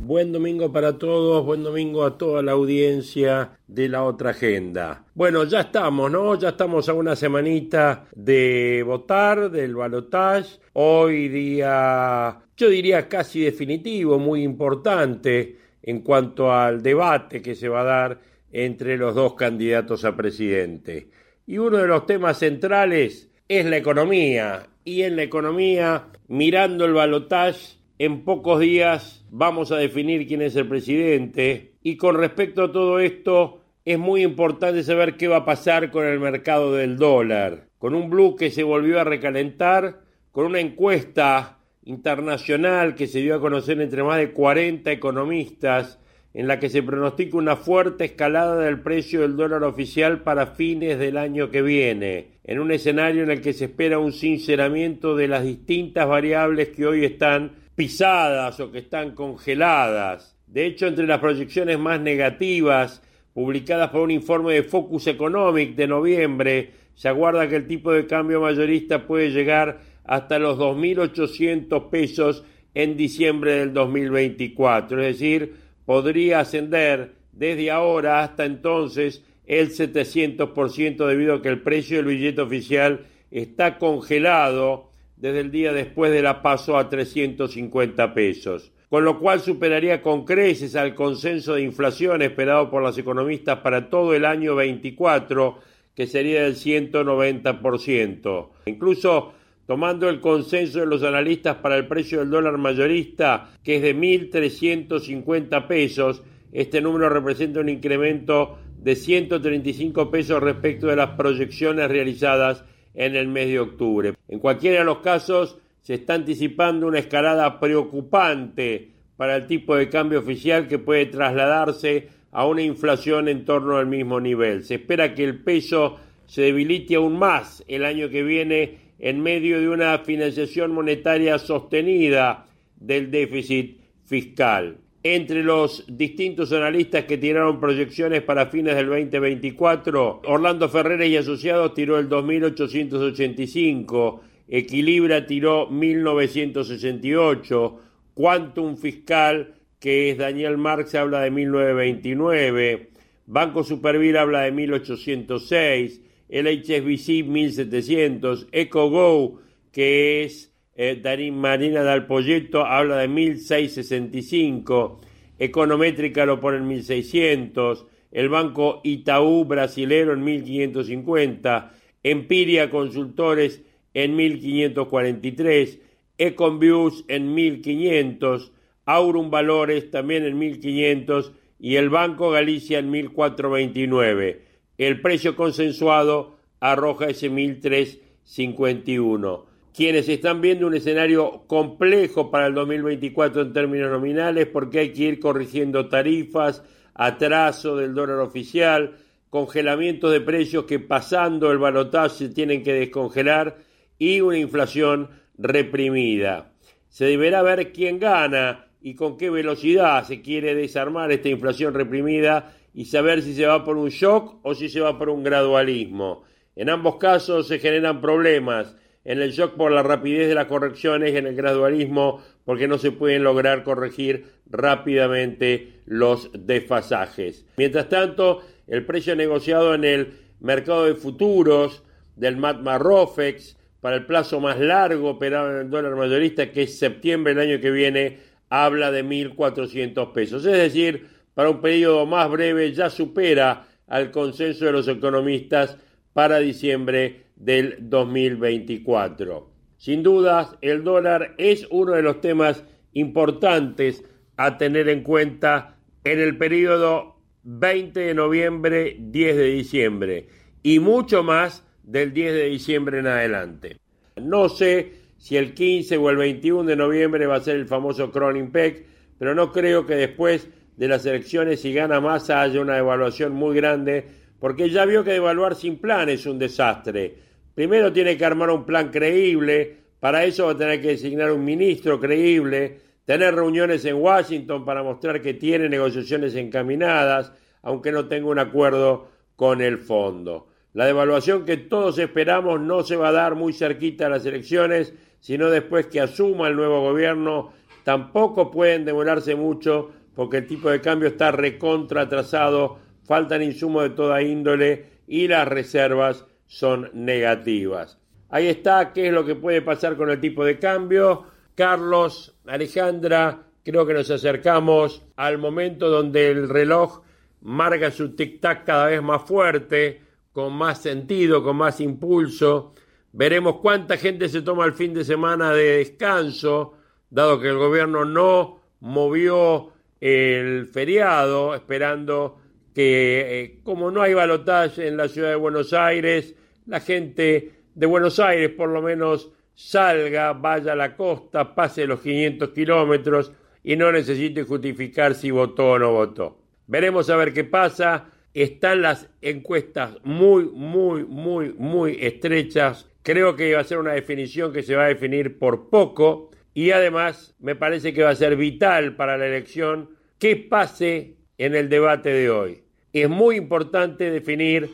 buen 0.00 0.32
domingo 0.32 0.72
para 0.72 0.96
todos, 0.96 1.44
buen 1.44 1.62
domingo 1.62 2.04
a 2.04 2.16
toda 2.16 2.42
la 2.42 2.52
audiencia 2.52 3.50
de 3.68 3.88
la 3.88 4.02
otra 4.02 4.30
agenda. 4.30 5.04
Bueno, 5.14 5.44
ya 5.44 5.60
estamos, 5.60 6.10
¿no? 6.10 6.38
Ya 6.38 6.50
estamos 6.50 6.88
a 6.88 6.94
una 6.94 7.14
semanita 7.14 8.06
de 8.14 8.82
votar, 8.84 9.50
del 9.50 9.74
balotage. 9.74 10.58
Hoy 10.72 11.28
día, 11.28 12.38
yo 12.56 12.68
diría 12.70 13.08
casi 13.08 13.40
definitivo, 13.40 14.18
muy 14.18 14.42
importante 14.42 15.58
en 15.82 16.00
cuanto 16.00 16.52
al 16.52 16.82
debate 16.82 17.42
que 17.42 17.54
se 17.54 17.68
va 17.68 17.82
a 17.82 17.84
dar 17.84 18.20
entre 18.52 18.96
los 18.96 19.14
dos 19.14 19.34
candidatos 19.34 20.04
a 20.06 20.16
presidente. 20.16 21.10
Y 21.46 21.58
uno 21.58 21.76
de 21.76 21.86
los 21.86 22.06
temas 22.06 22.38
centrales 22.38 23.28
es 23.48 23.66
la 23.66 23.76
economía. 23.76 24.66
Y 24.82 25.02
en 25.02 25.16
la 25.16 25.24
economía, 25.24 26.06
mirando 26.28 26.86
el 26.86 26.94
balotage, 26.94 27.79
en 28.00 28.24
pocos 28.24 28.60
días 28.60 29.26
vamos 29.28 29.72
a 29.72 29.76
definir 29.76 30.26
quién 30.26 30.40
es 30.40 30.56
el 30.56 30.66
presidente. 30.66 31.74
Y 31.82 31.98
con 31.98 32.16
respecto 32.16 32.62
a 32.62 32.72
todo 32.72 32.98
esto, 32.98 33.60
es 33.84 33.98
muy 33.98 34.22
importante 34.22 34.82
saber 34.82 35.18
qué 35.18 35.28
va 35.28 35.36
a 35.36 35.44
pasar 35.44 35.90
con 35.90 36.06
el 36.06 36.18
mercado 36.18 36.72
del 36.72 36.96
dólar. 36.96 37.66
Con 37.76 37.94
un 37.94 38.08
blue 38.08 38.36
que 38.36 38.50
se 38.50 38.62
volvió 38.62 38.98
a 38.98 39.04
recalentar, 39.04 40.00
con 40.32 40.46
una 40.46 40.60
encuesta 40.60 41.58
internacional 41.84 42.94
que 42.94 43.06
se 43.06 43.20
dio 43.20 43.34
a 43.34 43.40
conocer 43.40 43.78
entre 43.82 44.02
más 44.02 44.16
de 44.16 44.32
40 44.32 44.90
economistas, 44.90 45.98
en 46.32 46.48
la 46.48 46.58
que 46.58 46.70
se 46.70 46.82
pronostica 46.82 47.36
una 47.36 47.56
fuerte 47.56 48.06
escalada 48.06 48.56
del 48.56 48.80
precio 48.80 49.20
del 49.20 49.36
dólar 49.36 49.62
oficial 49.62 50.22
para 50.22 50.46
fines 50.46 50.98
del 50.98 51.18
año 51.18 51.50
que 51.50 51.60
viene, 51.60 52.38
en 52.44 52.60
un 52.60 52.72
escenario 52.72 53.24
en 53.24 53.30
el 53.30 53.42
que 53.42 53.52
se 53.52 53.66
espera 53.66 53.98
un 53.98 54.12
sinceramiento 54.12 55.16
de 55.16 55.28
las 55.28 55.44
distintas 55.44 56.08
variables 56.08 56.70
que 56.70 56.86
hoy 56.86 57.04
están 57.04 57.59
pisadas 57.80 58.60
o 58.60 58.70
que 58.70 58.80
están 58.80 59.12
congeladas. 59.12 60.36
De 60.46 60.66
hecho, 60.66 60.86
entre 60.86 61.06
las 61.06 61.18
proyecciones 61.18 61.78
más 61.78 61.98
negativas, 61.98 63.00
publicadas 63.32 63.88
por 63.88 64.02
un 64.02 64.10
informe 64.10 64.52
de 64.52 64.64
Focus 64.64 65.06
Economic 65.06 65.76
de 65.76 65.86
noviembre, 65.86 66.72
se 66.94 67.08
aguarda 67.08 67.48
que 67.48 67.56
el 67.56 67.66
tipo 67.66 67.90
de 67.90 68.06
cambio 68.06 68.42
mayorista 68.42 69.06
puede 69.06 69.30
llegar 69.30 69.80
hasta 70.04 70.38
los 70.38 70.58
2.800 70.58 71.88
pesos 71.88 72.44
en 72.74 72.98
diciembre 72.98 73.54
del 73.54 73.72
2024, 73.72 75.00
es 75.00 75.18
decir, 75.18 75.54
podría 75.86 76.40
ascender 76.40 77.12
desde 77.32 77.70
ahora 77.70 78.22
hasta 78.22 78.44
entonces 78.44 79.24
el 79.46 79.70
700% 79.70 81.06
debido 81.06 81.36
a 81.36 81.40
que 81.40 81.48
el 81.48 81.62
precio 81.62 81.96
del 81.96 82.14
billete 82.14 82.42
oficial 82.42 83.06
está 83.30 83.78
congelado 83.78 84.89
desde 85.20 85.40
el 85.40 85.50
día 85.50 85.72
después 85.72 86.10
de 86.12 86.22
la 86.22 86.40
paso 86.42 86.78
a 86.78 86.88
350 86.88 88.14
pesos, 88.14 88.72
con 88.88 89.04
lo 89.04 89.18
cual 89.18 89.40
superaría 89.40 90.00
con 90.00 90.24
creces 90.24 90.74
al 90.76 90.94
consenso 90.94 91.54
de 91.54 91.62
inflación 91.62 92.22
esperado 92.22 92.70
por 92.70 92.82
los 92.82 92.96
economistas 92.96 93.58
para 93.58 93.90
todo 93.90 94.14
el 94.14 94.24
año 94.24 94.54
24, 94.54 95.58
que 95.94 96.06
sería 96.06 96.44
del 96.44 96.56
190%. 96.56 98.48
Incluso 98.64 99.34
tomando 99.66 100.08
el 100.08 100.20
consenso 100.20 100.80
de 100.80 100.86
los 100.86 101.02
analistas 101.02 101.56
para 101.56 101.76
el 101.76 101.86
precio 101.86 102.20
del 102.20 102.30
dólar 102.30 102.56
mayorista, 102.56 103.50
que 103.62 103.76
es 103.76 103.82
de 103.82 103.94
1.350 103.94 105.66
pesos, 105.66 106.22
este 106.50 106.80
número 106.80 107.10
representa 107.10 107.60
un 107.60 107.68
incremento 107.68 108.58
de 108.78 108.96
135 108.96 110.10
pesos 110.10 110.42
respecto 110.42 110.86
de 110.86 110.96
las 110.96 111.10
proyecciones 111.10 111.88
realizadas 111.88 112.64
en 112.94 113.16
el 113.16 113.28
mes 113.28 113.48
de 113.48 113.60
octubre. 113.60 114.14
En 114.28 114.38
cualquiera 114.38 114.80
de 114.80 114.84
los 114.84 114.98
casos, 114.98 115.58
se 115.80 115.94
está 115.94 116.14
anticipando 116.14 116.86
una 116.86 116.98
escalada 116.98 117.58
preocupante 117.58 118.90
para 119.16 119.36
el 119.36 119.46
tipo 119.46 119.76
de 119.76 119.88
cambio 119.88 120.20
oficial 120.20 120.68
que 120.68 120.78
puede 120.78 121.06
trasladarse 121.06 122.08
a 122.32 122.46
una 122.46 122.62
inflación 122.62 123.28
en 123.28 123.44
torno 123.44 123.76
al 123.76 123.86
mismo 123.86 124.20
nivel. 124.20 124.64
Se 124.64 124.76
espera 124.76 125.14
que 125.14 125.24
el 125.24 125.42
peso 125.42 125.98
se 126.26 126.42
debilite 126.42 126.94
aún 126.94 127.18
más 127.18 127.64
el 127.66 127.84
año 127.84 128.08
que 128.08 128.22
viene 128.22 128.78
en 128.98 129.20
medio 129.20 129.60
de 129.60 129.68
una 129.68 129.98
financiación 129.98 130.72
monetaria 130.72 131.38
sostenida 131.38 132.46
del 132.76 133.10
déficit 133.10 133.80
fiscal. 134.04 134.76
Entre 135.02 135.42
los 135.42 135.86
distintos 135.88 136.52
analistas 136.52 137.06
que 137.06 137.16
tiraron 137.16 137.58
proyecciones 137.58 138.20
para 138.20 138.48
fines 138.48 138.76
del 138.76 138.88
2024, 138.88 140.20
Orlando 140.26 140.68
Ferreira 140.68 141.06
y 141.06 141.16
Asociados 141.16 141.72
tiró 141.72 141.98
el 141.98 142.10
2885, 142.10 144.20
Equilibra 144.46 145.26
tiró 145.26 145.68
1968, 145.68 147.80
Quantum 148.12 148.76
Fiscal, 148.76 149.54
que 149.78 150.10
es 150.10 150.18
Daniel 150.18 150.58
Marx, 150.58 150.94
habla 150.94 151.22
de 151.22 151.30
1929, 151.30 152.90
Banco 153.24 153.64
Supervir 153.64 154.18
habla 154.18 154.42
de 154.42 154.52
1806, 154.52 156.02
el 156.28 156.46
HSBC 156.46 157.24
1700, 157.26 158.48
EcoGo, 158.52 159.40
que 159.72 160.24
es 160.24 160.49
eh, 160.74 160.98
Darín 161.02 161.38
Marina 161.38 161.82
del 161.82 162.06
Polleto, 162.06 162.64
habla 162.64 162.98
de 162.98 163.08
1665, 163.08 165.00
Econométrica 165.38 166.26
lo 166.26 166.40
pone 166.40 166.58
en 166.58 166.68
1600, 166.68 167.86
el 168.12 168.28
Banco 168.28 168.80
Itaú 168.84 169.44
brasilero 169.44 170.12
en 170.12 170.22
1550, 170.24 171.72
Empiria 172.02 172.70
Consultores 172.70 173.62
en 173.94 174.16
1543, 174.16 175.78
Econviews 176.18 177.04
en 177.08 177.34
1500, 177.34 178.52
Aurum 178.84 179.30
Valores 179.30 179.90
también 179.90 180.24
en 180.24 180.38
1500 180.38 181.32
y 181.58 181.76
el 181.76 181.88
Banco 181.90 182.30
Galicia 182.30 182.78
en 182.78 182.90
1429. 182.90 184.42
El 184.78 185.00
precio 185.00 185.34
consensuado 185.36 186.38
arroja 186.58 187.10
ese 187.10 187.30
1351. 187.30 189.49
Quienes 189.74 190.08
están 190.08 190.40
viendo 190.40 190.66
un 190.66 190.74
escenario 190.74 191.44
complejo 191.46 192.30
para 192.30 192.48
el 192.48 192.54
2024 192.54 193.42
en 193.42 193.52
términos 193.52 193.90
nominales 193.90 194.46
porque 194.46 194.80
hay 194.80 194.92
que 194.92 195.04
ir 195.04 195.20
corrigiendo 195.20 195.88
tarifas, 195.88 196.62
atraso 196.94 197.76
del 197.76 197.94
dólar 197.94 198.18
oficial, 198.18 198.96
congelamiento 199.30 200.10
de 200.10 200.20
precios 200.20 200.64
que 200.64 200.80
pasando 200.80 201.52
el 201.52 201.58
balotaje 201.58 202.28
tienen 202.30 202.64
que 202.64 202.72
descongelar 202.72 203.58
y 203.96 204.20
una 204.20 204.38
inflación 204.38 205.08
reprimida. 205.38 206.52
Se 206.88 207.04
deberá 207.04 207.42
ver 207.42 207.72
quién 207.72 208.00
gana 208.00 208.66
y 208.82 208.94
con 208.96 209.16
qué 209.16 209.30
velocidad 209.30 210.04
se 210.04 210.20
quiere 210.20 210.54
desarmar 210.56 211.12
esta 211.12 211.28
inflación 211.28 211.74
reprimida 211.74 212.56
y 212.74 212.86
saber 212.86 213.22
si 213.22 213.34
se 213.34 213.46
va 213.46 213.64
por 213.64 213.76
un 213.76 213.90
shock 213.90 214.40
o 214.42 214.54
si 214.54 214.68
se 214.68 214.80
va 214.80 214.98
por 214.98 215.10
un 215.10 215.22
gradualismo. 215.22 216.24
En 216.56 216.70
ambos 216.70 216.96
casos 216.96 217.46
se 217.46 217.58
generan 217.58 218.00
problemas. 218.00 218.74
En 219.10 219.20
el 219.20 219.32
shock 219.32 219.56
por 219.56 219.72
la 219.72 219.82
rapidez 219.82 220.28
de 220.28 220.36
las 220.36 220.46
correcciones, 220.46 221.16
en 221.16 221.26
el 221.26 221.34
gradualismo 221.34 222.22
porque 222.44 222.68
no 222.68 222.78
se 222.78 222.92
pueden 222.92 223.24
lograr 223.24 223.64
corregir 223.64 224.26
rápidamente 224.48 225.80
los 225.84 226.30
desfasajes. 226.32 227.44
Mientras 227.56 227.88
tanto, 227.88 228.42
el 228.68 228.86
precio 228.86 229.16
negociado 229.16 229.74
en 229.74 229.82
el 229.82 230.12
mercado 230.38 230.84
de 230.84 230.94
futuros 230.94 231.82
del 232.14 232.36
MATMA 232.36 232.78
ROFEX 232.78 233.56
para 233.80 233.96
el 233.96 234.06
plazo 234.06 234.38
más 234.38 234.60
largo 234.60 235.10
operado 235.10 235.50
en 235.50 235.56
el 235.62 235.70
dólar 235.70 235.96
mayorista, 235.96 236.52
que 236.52 236.62
es 236.62 236.78
septiembre 236.78 237.34
del 237.34 237.50
año 237.50 237.60
que 237.60 237.72
viene, 237.72 238.18
habla 238.48 238.92
de 238.92 239.04
1.400 239.04 240.12
pesos. 240.12 240.44
Es 240.44 240.56
decir, 240.56 241.08
para 241.34 241.50
un 241.50 241.60
periodo 241.60 242.06
más 242.06 242.30
breve 242.30 242.72
ya 242.72 242.88
supera 242.88 243.66
al 243.88 244.12
consenso 244.12 244.66
de 244.66 244.72
los 244.72 244.86
economistas 244.86 245.78
para 246.12 246.38
diciembre 246.38 247.29
del 247.40 247.76
2024. 247.80 249.50
Sin 249.78 250.02
dudas, 250.02 250.56
el 250.60 250.84
dólar 250.84 251.34
es 251.38 251.66
uno 251.70 251.92
de 251.92 252.02
los 252.02 252.20
temas 252.20 252.64
importantes 252.92 254.04
a 254.36 254.58
tener 254.58 254.88
en 254.88 255.02
cuenta 255.02 255.76
en 256.04 256.20
el 256.20 256.36
periodo 256.36 257.16
20 257.42 257.98
de 257.98 258.14
noviembre, 258.14 258.96
10 259.00 259.36
de 259.36 259.44
diciembre 259.44 260.28
y 260.62 260.78
mucho 260.78 261.22
más 261.22 261.64
del 261.82 262.12
10 262.12 262.34
de 262.34 262.44
diciembre 262.44 262.98
en 262.98 263.06
adelante. 263.06 263.78
No 264.16 264.48
sé 264.50 264.92
si 265.16 265.36
el 265.36 265.54
15 265.54 265.96
o 265.96 266.10
el 266.10 266.16
21 266.16 266.68
de 266.68 266.76
noviembre 266.76 267.26
va 267.26 267.36
a 267.36 267.40
ser 267.40 267.56
el 267.56 267.66
famoso 267.66 268.10
Cronin 268.10 268.50
Peck, 268.50 268.84
pero 269.18 269.34
no 269.34 269.50
creo 269.50 269.86
que 269.86 269.94
después 269.94 270.48
de 270.76 270.88
las 270.88 271.04
elecciones, 271.06 271.60
si 271.60 271.72
gana 271.72 272.00
Massa, 272.00 272.42
haya 272.42 272.60
una 272.60 272.78
evaluación 272.78 273.32
muy 273.32 273.56
grande, 273.56 274.06
porque 274.38 274.70
ya 274.70 274.84
vio 274.84 275.04
que 275.04 275.14
evaluar 275.14 275.54
sin 275.54 275.78
plan 275.78 276.08
es 276.08 276.26
un 276.26 276.38
desastre. 276.38 277.29
Primero 277.54 277.92
tiene 277.92 278.16
que 278.16 278.24
armar 278.24 278.50
un 278.50 278.64
plan 278.64 278.90
creíble, 278.90 279.76
para 279.98 280.24
eso 280.24 280.46
va 280.46 280.52
a 280.52 280.56
tener 280.56 280.80
que 280.80 280.88
designar 280.88 281.30
un 281.32 281.44
ministro 281.44 282.00
creíble, 282.00 282.78
tener 283.04 283.34
reuniones 283.34 283.84
en 283.84 283.96
Washington 283.96 284.64
para 284.64 284.82
mostrar 284.82 285.20
que 285.20 285.34
tiene 285.34 285.68
negociaciones 285.68 286.34
encaminadas, 286.36 287.32
aunque 287.62 287.92
no 287.92 288.06
tenga 288.06 288.28
un 288.28 288.38
acuerdo 288.38 289.08
con 289.36 289.60
el 289.60 289.78
fondo. 289.78 290.48
La 290.72 290.86
devaluación 290.86 291.44
que 291.44 291.56
todos 291.56 291.98
esperamos 291.98 292.60
no 292.60 292.82
se 292.82 292.96
va 292.96 293.08
a 293.08 293.12
dar 293.12 293.34
muy 293.34 293.52
cerquita 293.52 294.06
a 294.06 294.10
las 294.10 294.24
elecciones, 294.24 294.94
sino 295.20 295.50
después 295.50 295.86
que 295.86 296.00
asuma 296.00 296.48
el 296.48 296.56
nuevo 296.56 296.80
gobierno, 296.80 297.52
tampoco 297.82 298.50
pueden 298.50 298.84
demorarse 298.84 299.34
mucho 299.34 299.90
porque 300.14 300.38
el 300.38 300.46
tipo 300.46 300.70
de 300.70 300.80
cambio 300.80 301.08
está 301.08 301.32
recontra 301.32 302.02
atrasado, 302.02 302.78
faltan 303.04 303.42
insumos 303.42 303.82
de 303.82 303.90
toda 303.90 304.22
índole 304.22 304.84
y 305.06 305.26
las 305.26 305.48
reservas 305.48 306.26
son 306.50 306.90
negativas. 306.92 307.96
Ahí 308.28 308.48
está, 308.48 308.92
qué 308.92 309.06
es 309.06 309.12
lo 309.12 309.24
que 309.24 309.36
puede 309.36 309.62
pasar 309.62 309.96
con 309.96 310.10
el 310.10 310.20
tipo 310.20 310.44
de 310.44 310.58
cambio. 310.58 311.24
Carlos, 311.54 312.36
Alejandra, 312.44 313.46
creo 313.64 313.86
que 313.86 313.94
nos 313.94 314.10
acercamos 314.10 315.06
al 315.14 315.38
momento 315.38 315.88
donde 315.88 316.28
el 316.28 316.48
reloj 316.48 317.02
marca 317.42 317.92
su 317.92 318.16
tic-tac 318.16 318.64
cada 318.64 318.86
vez 318.86 319.00
más 319.00 319.22
fuerte, 319.22 320.02
con 320.32 320.52
más 320.52 320.82
sentido, 320.82 321.44
con 321.44 321.56
más 321.56 321.80
impulso. 321.80 322.74
Veremos 323.12 323.58
cuánta 323.60 323.96
gente 323.96 324.28
se 324.28 324.42
toma 324.42 324.64
el 324.64 324.72
fin 324.72 324.92
de 324.92 325.04
semana 325.04 325.52
de 325.52 325.78
descanso, 325.78 326.74
dado 327.10 327.40
que 327.40 327.48
el 327.48 327.58
gobierno 327.58 328.04
no 328.04 328.60
movió 328.80 329.72
el 330.00 330.66
feriado, 330.66 331.54
esperando 331.54 332.38
que, 332.74 333.40
eh, 333.40 333.60
como 333.62 333.92
no 333.92 334.02
hay 334.02 334.14
balotaje 334.14 334.88
en 334.88 334.96
la 334.96 335.06
ciudad 335.06 335.28
de 335.28 335.36
Buenos 335.36 335.72
Aires, 335.72 336.34
la 336.70 336.80
gente 336.80 337.50
de 337.74 337.86
Buenos 337.86 338.18
Aires 338.18 338.50
por 338.50 338.70
lo 338.70 338.80
menos 338.80 339.30
salga, 339.54 340.32
vaya 340.32 340.72
a 340.72 340.76
la 340.76 340.96
costa, 340.96 341.54
pase 341.54 341.86
los 341.86 342.00
500 342.00 342.48
kilómetros 342.50 343.32
y 343.62 343.76
no 343.76 343.92
necesite 343.92 344.44
justificar 344.44 345.14
si 345.14 345.30
votó 345.30 345.72
o 345.72 345.78
no 345.78 345.92
votó. 345.92 346.38
Veremos 346.66 347.10
a 347.10 347.16
ver 347.16 347.34
qué 347.34 347.44
pasa. 347.44 348.06
Están 348.32 348.80
las 348.80 349.10
encuestas 349.20 349.98
muy, 350.04 350.44
muy, 350.44 351.04
muy, 351.04 351.52
muy 351.58 351.98
estrechas 352.00 352.90
Creo 353.02 353.34
que 353.34 353.54
va 353.54 353.60
a 353.60 353.64
ser 353.64 353.78
una 353.78 353.92
definición 353.92 354.52
que 354.52 354.62
se 354.62 354.76
va 354.76 354.84
a 354.84 354.88
definir 354.88 355.38
por 355.38 355.70
poco 355.70 356.30
y 356.52 356.72
además 356.72 357.34
me 357.38 357.56
parece 357.56 357.94
que 357.94 358.02
va 358.02 358.10
a 358.10 358.14
ser 358.14 358.36
vital 358.36 358.94
para 358.94 359.16
la 359.16 359.26
elección 359.26 359.90
qué 360.18 360.36
pase 360.36 361.16
en 361.38 361.54
el 361.54 361.70
debate 361.70 362.10
de 362.10 362.28
hoy. 362.28 362.62
Es 362.92 363.08
muy 363.08 363.36
importante 363.36 364.10
definir 364.10 364.70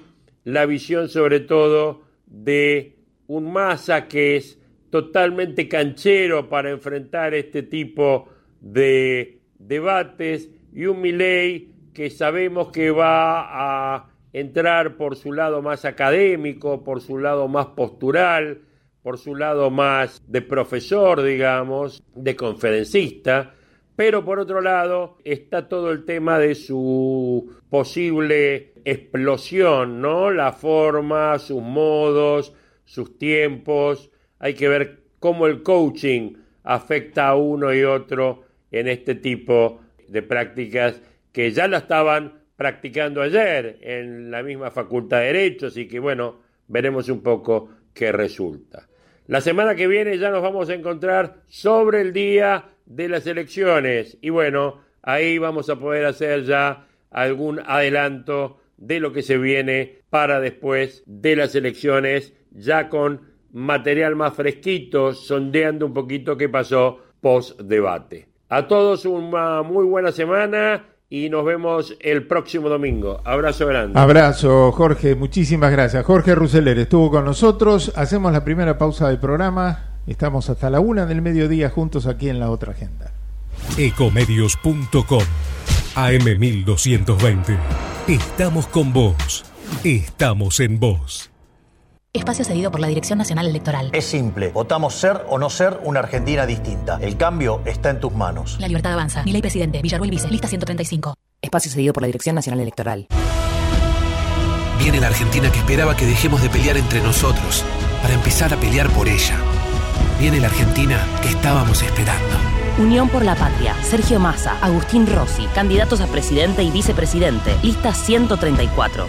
la 0.47 0.65
visión 0.65 1.09
sobre 1.09 1.41
todo 1.41 2.03
de 2.25 2.95
un 3.27 3.53
masa 3.53 4.07
que 4.07 4.37
es 4.37 4.61
totalmente 4.91 5.67
canchero 5.67 6.49
para 6.49 6.71
enfrentar 6.71 7.35
este 7.35 7.65
tipo 7.65 8.29
de 8.61 9.41
debates 9.59 10.49
y 10.73 10.87
un 10.87 11.01
Milei 11.01 11.73
que 11.93 12.11
sabemos 12.11 12.71
que 12.71 12.93
va 12.93 13.97
a 13.97 14.09
entrar 14.33 14.97
por 14.97 15.17
su 15.17 15.33
lado 15.33 15.63
más 15.63 15.85
académico, 15.85 16.85
por 16.85 17.01
su 17.01 17.19
lado 17.19 17.49
más 17.49 17.67
postural, 17.67 18.61
por 19.03 19.19
su 19.19 19.35
lado 19.35 19.73
más 19.73 20.23
de 20.29 20.43
profesor, 20.43 21.25
digamos, 21.25 22.05
de 22.15 22.37
conferencista, 22.37 23.56
pero 23.97 24.25
por 24.25 24.39
otro 24.39 24.61
lado 24.61 25.17
está 25.25 25.69
todo 25.69 25.91
el 25.91 26.05
tema 26.05 26.39
de 26.39 26.55
su 26.55 27.57
posible 27.71 28.75
explosión, 28.85 30.01
¿no? 30.01 30.31
La 30.31 30.53
forma, 30.53 31.39
sus 31.39 31.63
modos, 31.63 32.55
sus 32.85 33.19
tiempos. 33.19 34.11
Hay 34.39 34.55
que 34.55 34.69
ver 34.69 35.01
cómo 35.19 35.47
el 35.47 35.63
coaching 35.63 36.35
afecta 36.63 37.29
a 37.29 37.37
uno 37.37 37.75
y 37.75 37.83
otro 37.83 38.43
en 38.71 38.89
este 38.89 39.15
tipo 39.15 39.81
de 40.09 40.23
prácticas 40.23 41.01
que 41.33 41.51
ya 41.51 41.67
lo 41.67 41.79
estaban 41.79 42.43
practicando 42.57 43.23
ayer 43.23 43.79
en 43.81 44.31
la 44.31 44.43
misma 44.43 44.71
Facultad 44.71 45.21
de 45.21 45.27
Derecho, 45.27 45.67
así 45.67 45.89
que 45.89 45.99
bueno, 45.99 46.41
veremos 46.69 47.09
un 47.09 47.23
poco 47.23 47.71
qué 47.93 48.13
resulta. 48.13 48.89
La 49.27 49.41
semana 49.41 49.75
que 49.75 49.87
viene 49.87 50.19
ya 50.19 50.31
nos 50.31 50.43
vamos 50.43 50.69
a 50.71 50.75
encontrar 50.75 51.43
sobre 51.49 52.01
el 52.01 52.13
día 52.13 52.65
de 52.87 53.09
las 53.09 53.27
elecciones 53.27 54.17
y 54.21 54.31
bueno, 54.31 54.81
ahí 55.03 55.39
vamos 55.39 55.69
a 55.69 55.77
poder 55.77 56.07
hacer 56.07 56.45
ya 56.45 56.87
algún 57.11 57.61
adelanto 57.67 58.59
de 58.77 59.01
lo 59.01 59.13
que 59.13 59.23
se 59.23 59.39
viene 59.39 60.01
para 60.11 60.41
después 60.41 61.03
de 61.07 61.37
las 61.37 61.55
elecciones, 61.55 62.33
ya 62.51 62.89
con 62.89 63.21
material 63.53 64.17
más 64.17 64.35
fresquito, 64.35 65.13
sondeando 65.13 65.87
un 65.87 65.95
poquito 65.95 66.37
qué 66.37 66.49
pasó 66.49 67.01
post 67.21 67.61
debate. 67.61 68.29
A 68.49 68.69
todos 68.69 69.07
una 69.07 69.63
muy 69.63 69.85
buena 69.85 70.13
semana 70.13 70.85
y 71.09 71.29
nos 71.31 71.45
vemos 71.45 71.97
el 72.01 72.27
próximo 72.27 72.69
domingo. 72.69 73.21
Abrazo 73.25 73.67
grande. 73.67 73.99
Abrazo, 73.99 74.73
Jorge. 74.73 75.15
Muchísimas 75.15 75.73
gracias. 75.73 76.05
Jorge 76.05 76.35
Ruseler 76.35 76.79
estuvo 76.79 77.11
con 77.11 77.25
nosotros. 77.25 77.93
Hacemos 77.97 78.33
la 78.33 78.45
primera 78.45 78.77
pausa 78.77 79.09
del 79.09 79.19
programa. 79.19 79.96
Estamos 80.07 80.49
hasta 80.51 80.71
la 80.71 80.81
una 80.81 81.05
del 81.05 81.21
mediodía 81.21 81.69
juntos 81.69 82.07
aquí 82.07 82.29
en 82.29 82.39
la 82.39 82.51
otra 82.51 82.73
agenda. 82.73 83.13
Ecomedios.com 83.77 85.23
AM1220. 85.97 87.59
Estamos 88.07 88.67
con 88.69 88.93
vos. 88.93 89.45
Estamos 89.83 90.61
en 90.61 90.79
vos. 90.79 91.31
Espacio 92.13 92.45
cedido 92.45 92.71
por 92.71 92.81
la 92.81 92.87
Dirección 92.87 93.19
Nacional 93.19 93.47
Electoral. 93.47 93.91
Es 93.93 94.07
simple. 94.07 94.51
Votamos 94.51 94.95
ser 94.95 95.25
o 95.29 95.39
no 95.39 95.51
ser 95.51 95.81
una 95.83 96.01
Argentina 96.01 96.47
distinta. 96.47 96.99
El 97.03 97.17
cambio 97.17 97.61
está 97.67 97.91
en 97.91 98.01
tus 98.01 98.13
manos. 98.13 98.59
La 98.61 98.69
libertad 98.69 98.93
avanza. 98.93 99.25
Mi 99.25 99.33
ley 99.33 99.43
presidente. 99.43 99.83
Villarruel 99.83 100.11
Vice. 100.11 100.29
Lista 100.31 100.47
135. 100.47 101.15
Espacio 101.43 101.71
cedido 101.71 101.93
por 101.93 102.03
la 102.03 102.07
Dirección 102.07 102.37
Nacional 102.37 102.61
Electoral. 102.61 103.09
Viene 104.79 105.01
la 105.01 105.09
Argentina 105.09 105.51
que 105.51 105.59
esperaba 105.59 105.97
que 105.97 106.07
dejemos 106.07 106.43
de 106.43 106.49
pelear 106.49 106.77
entre 106.77 107.03
nosotros 107.03 107.65
para 108.03 108.15
empezar 108.15 108.55
a 108.55 108.57
pelear 108.57 108.89
por 108.91 109.09
ella. 109.09 109.37
Viene 110.19 110.41
la 110.41 110.49
Argentina 110.49 110.99
que 111.23 111.29
estábamos 111.29 111.83
esperando. 111.83 112.37
Unión 112.79 113.09
por 113.09 113.25
la 113.25 113.35
Patria, 113.35 113.75
Sergio 113.83 114.21
Massa, 114.21 114.59
Agustín 114.61 115.07
Rossi, 115.07 115.47
candidatos 115.55 116.01
a 116.01 116.07
presidente 116.07 116.63
y 116.63 116.71
vicepresidente, 116.71 117.57
lista 117.63 117.95
134. 117.95 119.09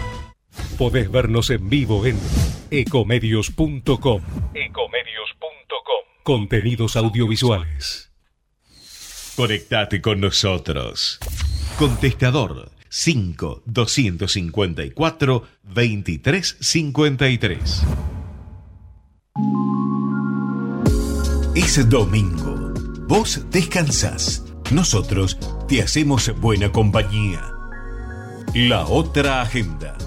Podés 0.78 1.10
vernos 1.10 1.50
en 1.50 1.68
vivo 1.68 2.06
en 2.06 2.18
ecomedios.com. 2.70 4.22
Ecomedios.com. 4.54 6.22
Contenidos 6.22 6.96
audiovisuales. 6.96 8.10
Conectate 9.36 10.00
con 10.00 10.20
nosotros. 10.20 11.18
Contestador 11.78 12.70
5 12.88 13.62
254 13.66 15.42
2353. 15.62 17.84
Es 21.58 21.88
domingo. 21.88 22.72
Vos 23.08 23.40
descansás. 23.50 24.44
Nosotros 24.70 25.36
te 25.66 25.82
hacemos 25.82 26.32
buena 26.40 26.70
compañía. 26.70 27.52
La 28.54 28.86
otra 28.86 29.42
agenda. 29.42 29.98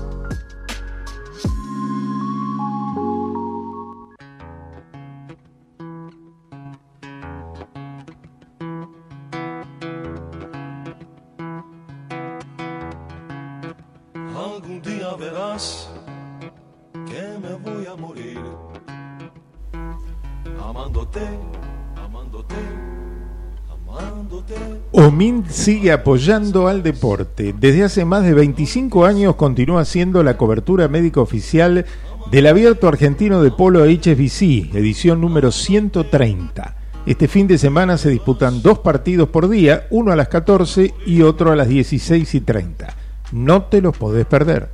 Sigue 25.52 25.92
apoyando 25.92 26.68
al 26.68 26.84
deporte. 26.84 27.54
Desde 27.58 27.84
hace 27.84 28.06
más 28.06 28.24
de 28.24 28.34
25 28.34 29.06
años 29.06 29.36
continúa 29.36 29.82
haciendo 29.82 30.24
la 30.24 30.38
cobertura 30.38 30.88
médica 30.88 31.22
oficial 31.22 31.86
del 32.32 32.48
Abierto 32.48 32.88
Argentino 32.88 33.42
de 33.42 33.52
Polo 33.52 33.84
HSBC, 33.84 34.74
edición 34.76 35.22
número 35.22 35.52
130. 35.52 36.76
Este 37.06 37.28
fin 37.28 37.48
de 37.48 37.58
semana 37.58 37.98
se 37.98 38.10
disputan 38.10 38.62
dos 38.62 38.80
partidos 38.80 39.30
por 39.30 39.50
día, 39.50 39.88
uno 39.90 40.12
a 40.12 40.16
las 40.16 40.28
14 40.28 40.94
y 41.06 41.22
otro 41.24 41.52
a 41.52 41.56
las 41.56 41.68
16 41.68 42.36
y 42.36 42.42
30. 42.42 42.96
No 43.32 43.64
te 43.64 43.82
los 43.82 43.98
podés 43.98 44.26
perder. 44.26 44.70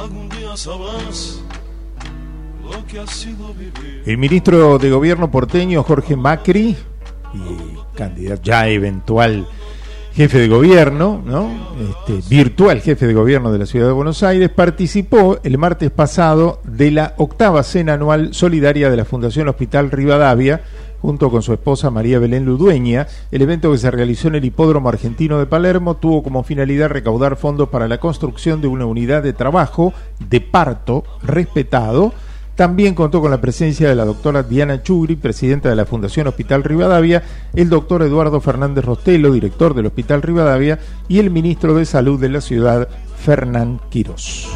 Algún 0.00 0.28
día 0.28 0.56
sabrás 0.56 1.40
lo 2.62 2.86
que 2.86 3.00
ha 3.00 3.06
sido 3.06 3.52
vivir. 3.54 4.02
El 4.06 4.18
ministro 4.18 4.78
de 4.78 4.90
Gobierno 4.90 5.30
porteño 5.30 5.82
Jorge 5.82 6.16
Macri, 6.16 6.76
y 7.34 7.96
candidato 7.96 8.42
ya 8.42 8.68
eventual 8.68 9.46
jefe 10.14 10.38
de 10.38 10.48
gobierno, 10.48 11.20
¿no? 11.24 11.50
Este, 11.80 12.28
virtual 12.28 12.80
jefe 12.80 13.06
de 13.06 13.14
gobierno 13.14 13.52
de 13.52 13.58
la 13.58 13.66
ciudad 13.66 13.86
de 13.86 13.92
Buenos 13.92 14.22
Aires, 14.22 14.48
participó 14.48 15.38
el 15.42 15.58
martes 15.58 15.90
pasado 15.90 16.60
de 16.64 16.92
la 16.92 17.14
octava 17.16 17.64
cena 17.64 17.94
anual 17.94 18.32
solidaria 18.32 18.90
de 18.90 18.96
la 18.96 19.04
Fundación 19.04 19.48
Hospital 19.48 19.90
Rivadavia, 19.90 20.62
junto 21.02 21.30
con 21.30 21.42
su 21.42 21.52
esposa 21.52 21.90
María 21.90 22.20
Belén 22.20 22.44
Ludueña. 22.44 23.08
El 23.32 23.42
evento 23.42 23.72
que 23.72 23.78
se 23.78 23.90
realizó 23.90 24.28
en 24.28 24.36
el 24.36 24.44
Hipódromo 24.44 24.88
Argentino 24.88 25.38
de 25.38 25.46
Palermo 25.46 25.96
tuvo 25.96 26.22
como 26.22 26.44
finalidad 26.44 26.90
recaudar 26.90 27.36
fondos 27.36 27.68
para 27.68 27.88
la 27.88 27.98
construcción 27.98 28.60
de 28.60 28.68
una 28.68 28.86
unidad 28.86 29.22
de 29.22 29.32
trabajo 29.32 29.92
de 30.30 30.40
parto 30.40 31.02
respetado. 31.22 32.14
También 32.56 32.94
contó 32.94 33.20
con 33.20 33.32
la 33.32 33.40
presencia 33.40 33.88
de 33.88 33.96
la 33.96 34.04
doctora 34.04 34.44
Diana 34.44 34.82
Chugri, 34.82 35.16
presidenta 35.16 35.68
de 35.68 35.76
la 35.76 35.86
Fundación 35.86 36.28
Hospital 36.28 36.62
Rivadavia, 36.62 37.22
el 37.52 37.68
doctor 37.68 38.02
Eduardo 38.02 38.40
Fernández 38.40 38.84
Rostelo, 38.84 39.32
director 39.32 39.74
del 39.74 39.86
Hospital 39.86 40.22
Rivadavia, 40.22 40.78
y 41.08 41.18
el 41.18 41.30
ministro 41.30 41.74
de 41.74 41.84
Salud 41.84 42.20
de 42.20 42.28
la 42.28 42.40
ciudad, 42.40 42.88
Fernán 43.18 43.80
Quirós. 43.90 44.48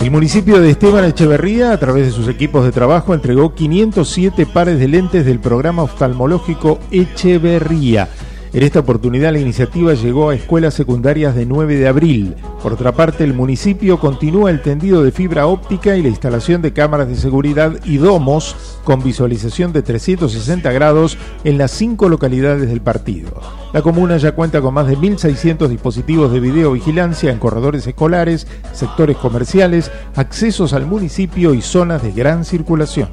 El 0.00 0.10
municipio 0.10 0.60
de 0.60 0.70
Esteban 0.70 1.04
Echeverría, 1.04 1.72
a 1.72 1.80
través 1.80 2.06
de 2.06 2.12
sus 2.12 2.28
equipos 2.28 2.64
de 2.64 2.70
trabajo, 2.70 3.14
entregó 3.14 3.54
507 3.54 4.46
pares 4.46 4.78
de 4.78 4.86
lentes 4.86 5.24
del 5.24 5.40
programa 5.40 5.82
oftalmológico 5.82 6.78
Echeverría. 6.90 8.08
En 8.56 8.62
esta 8.62 8.80
oportunidad 8.80 9.34
la 9.34 9.38
iniciativa 9.38 9.92
llegó 9.92 10.30
a 10.30 10.34
escuelas 10.34 10.72
secundarias 10.72 11.34
de 11.34 11.44
9 11.44 11.76
de 11.76 11.88
abril. 11.88 12.36
Por 12.62 12.72
otra 12.72 12.92
parte, 12.92 13.22
el 13.22 13.34
municipio 13.34 14.00
continúa 14.00 14.50
el 14.50 14.62
tendido 14.62 15.02
de 15.02 15.12
fibra 15.12 15.46
óptica 15.46 15.94
y 15.94 16.02
la 16.02 16.08
instalación 16.08 16.62
de 16.62 16.72
cámaras 16.72 17.06
de 17.06 17.16
seguridad 17.16 17.74
y 17.84 17.98
domos 17.98 18.56
con 18.82 19.02
visualización 19.02 19.74
de 19.74 19.82
360 19.82 20.72
grados 20.72 21.18
en 21.44 21.58
las 21.58 21.70
cinco 21.72 22.08
localidades 22.08 22.70
del 22.70 22.80
partido. 22.80 23.42
La 23.74 23.82
comuna 23.82 24.16
ya 24.16 24.32
cuenta 24.32 24.62
con 24.62 24.72
más 24.72 24.86
de 24.86 24.96
1.600 24.96 25.68
dispositivos 25.68 26.32
de 26.32 26.40
videovigilancia 26.40 27.30
en 27.30 27.38
corredores 27.38 27.86
escolares, 27.86 28.46
sectores 28.72 29.18
comerciales, 29.18 29.90
accesos 30.14 30.72
al 30.72 30.86
municipio 30.86 31.52
y 31.52 31.60
zonas 31.60 32.02
de 32.02 32.12
gran 32.12 32.42
circulación. 32.46 33.10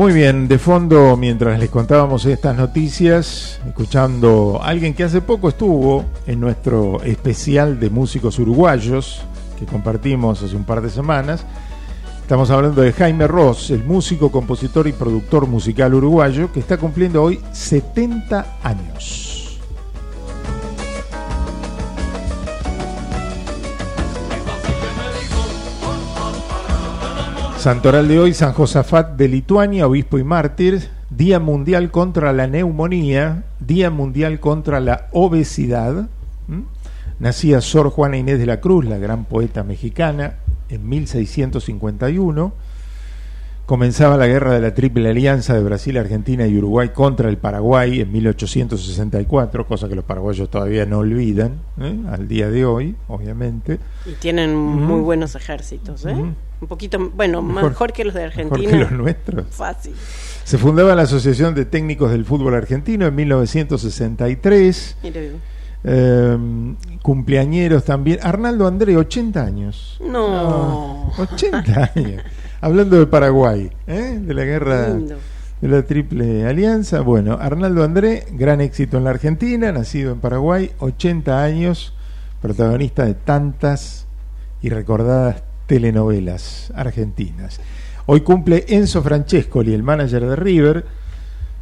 Muy 0.00 0.14
bien, 0.14 0.48
de 0.48 0.56
fondo, 0.58 1.14
mientras 1.18 1.60
les 1.60 1.68
contábamos 1.68 2.24
estas 2.24 2.56
noticias, 2.56 3.60
escuchando 3.66 4.58
a 4.62 4.68
alguien 4.68 4.94
que 4.94 5.04
hace 5.04 5.20
poco 5.20 5.50
estuvo 5.50 6.06
en 6.26 6.40
nuestro 6.40 7.02
especial 7.02 7.78
de 7.78 7.90
músicos 7.90 8.38
uruguayos 8.38 9.20
que 9.58 9.66
compartimos 9.66 10.42
hace 10.42 10.56
un 10.56 10.64
par 10.64 10.80
de 10.80 10.88
semanas. 10.88 11.44
Estamos 12.22 12.50
hablando 12.50 12.80
de 12.80 12.94
Jaime 12.94 13.26
Ross, 13.26 13.68
el 13.72 13.84
músico, 13.84 14.32
compositor 14.32 14.88
y 14.88 14.92
productor 14.92 15.46
musical 15.46 15.92
uruguayo 15.92 16.50
que 16.50 16.60
está 16.60 16.78
cumpliendo 16.78 17.22
hoy 17.22 17.38
70 17.52 18.56
años. 18.62 19.29
Santoral 27.60 28.08
de 28.08 28.18
hoy, 28.18 28.32
San 28.32 28.54
Josafat 28.54 29.16
de 29.16 29.28
Lituania, 29.28 29.86
obispo 29.86 30.18
y 30.18 30.24
mártir, 30.24 30.88
Día 31.10 31.40
Mundial 31.40 31.90
contra 31.90 32.32
la 32.32 32.46
Neumonía, 32.46 33.44
Día 33.58 33.90
Mundial 33.90 34.40
contra 34.40 34.80
la 34.80 35.08
Obesidad, 35.12 36.08
nacía 37.18 37.60
Sor 37.60 37.90
Juana 37.90 38.16
Inés 38.16 38.38
de 38.38 38.46
la 38.46 38.60
Cruz, 38.62 38.86
la 38.86 38.96
gran 38.96 39.26
poeta 39.26 39.62
mexicana, 39.62 40.36
en 40.70 40.88
1651. 40.88 42.54
Comenzaba 43.66 44.16
la 44.16 44.26
guerra 44.26 44.54
de 44.54 44.60
la 44.62 44.72
Triple 44.72 45.10
Alianza 45.10 45.52
de 45.52 45.62
Brasil, 45.62 45.98
Argentina 45.98 46.46
y 46.46 46.56
Uruguay 46.56 46.88
contra 46.94 47.28
el 47.28 47.36
Paraguay 47.36 48.00
en 48.00 48.10
1864, 48.10 49.66
cosa 49.66 49.86
que 49.86 49.96
los 49.96 50.06
paraguayos 50.06 50.48
todavía 50.48 50.86
no 50.86 51.00
olvidan, 51.00 51.60
¿eh? 51.78 51.94
al 52.10 52.26
día 52.26 52.48
de 52.48 52.64
hoy, 52.64 52.96
obviamente. 53.06 53.78
Y 54.06 54.12
tienen 54.14 54.56
muy 54.56 55.02
buenos 55.02 55.34
ejércitos, 55.34 56.06
¿eh? 56.06 56.16
Un 56.60 56.68
poquito, 56.68 56.98
bueno, 57.16 57.40
Mejor- 57.42 57.70
mejor, 57.70 57.92
que 57.92 58.04
los 58.04 58.12
de 58.14 58.24
mejor 58.26 58.40
Argentina. 58.42 58.70
que 58.70 58.76
los 58.78 58.90
nuestros. 58.92 59.46
Fácil. 59.50 59.94
Se 60.44 60.58
fundaba 60.58 60.94
la 60.94 61.02
Asociación 61.02 61.54
de 61.54 61.64
Técnicos 61.64 62.10
del 62.10 62.24
Fútbol 62.24 62.54
Argentino 62.54 63.06
en 63.06 63.14
1963. 63.14 64.96
Mire, 65.02 65.32
Eh, 65.82 66.36
cumpleañeros 67.00 67.84
también. 67.86 68.18
Arnaldo 68.22 68.66
André, 68.66 68.96
80 68.98 69.42
años. 69.42 69.98
No. 70.06 71.10
80 71.16 71.92
años. 71.96 72.22
Hablando 72.60 72.98
de 72.98 73.06
Paraguay, 73.06 73.70
¿eh? 73.86 74.18
de 74.20 74.34
la 74.34 74.44
guerra 74.44 74.88
Lindo. 74.90 75.16
de 75.62 75.68
la 75.68 75.82
Triple 75.82 76.46
Alianza. 76.46 77.00
Bueno, 77.00 77.38
Arnaldo 77.40 77.82
André, 77.82 78.26
gran 78.32 78.60
éxito 78.60 78.98
en 78.98 79.04
la 79.04 79.10
Argentina, 79.10 79.72
nacido 79.72 80.12
en 80.12 80.20
Paraguay, 80.20 80.70
80 80.80 81.42
años, 81.42 81.94
protagonista 82.42 83.06
de 83.06 83.14
tantas 83.14 84.06
y 84.60 84.68
recordadas 84.68 85.42
telenovelas 85.70 86.72
argentinas. 86.74 87.60
Hoy 88.06 88.22
cumple 88.22 88.64
Enzo 88.66 89.04
Francescoli, 89.04 89.72
el 89.72 89.84
manager 89.84 90.26
de 90.26 90.34
River, 90.34 90.84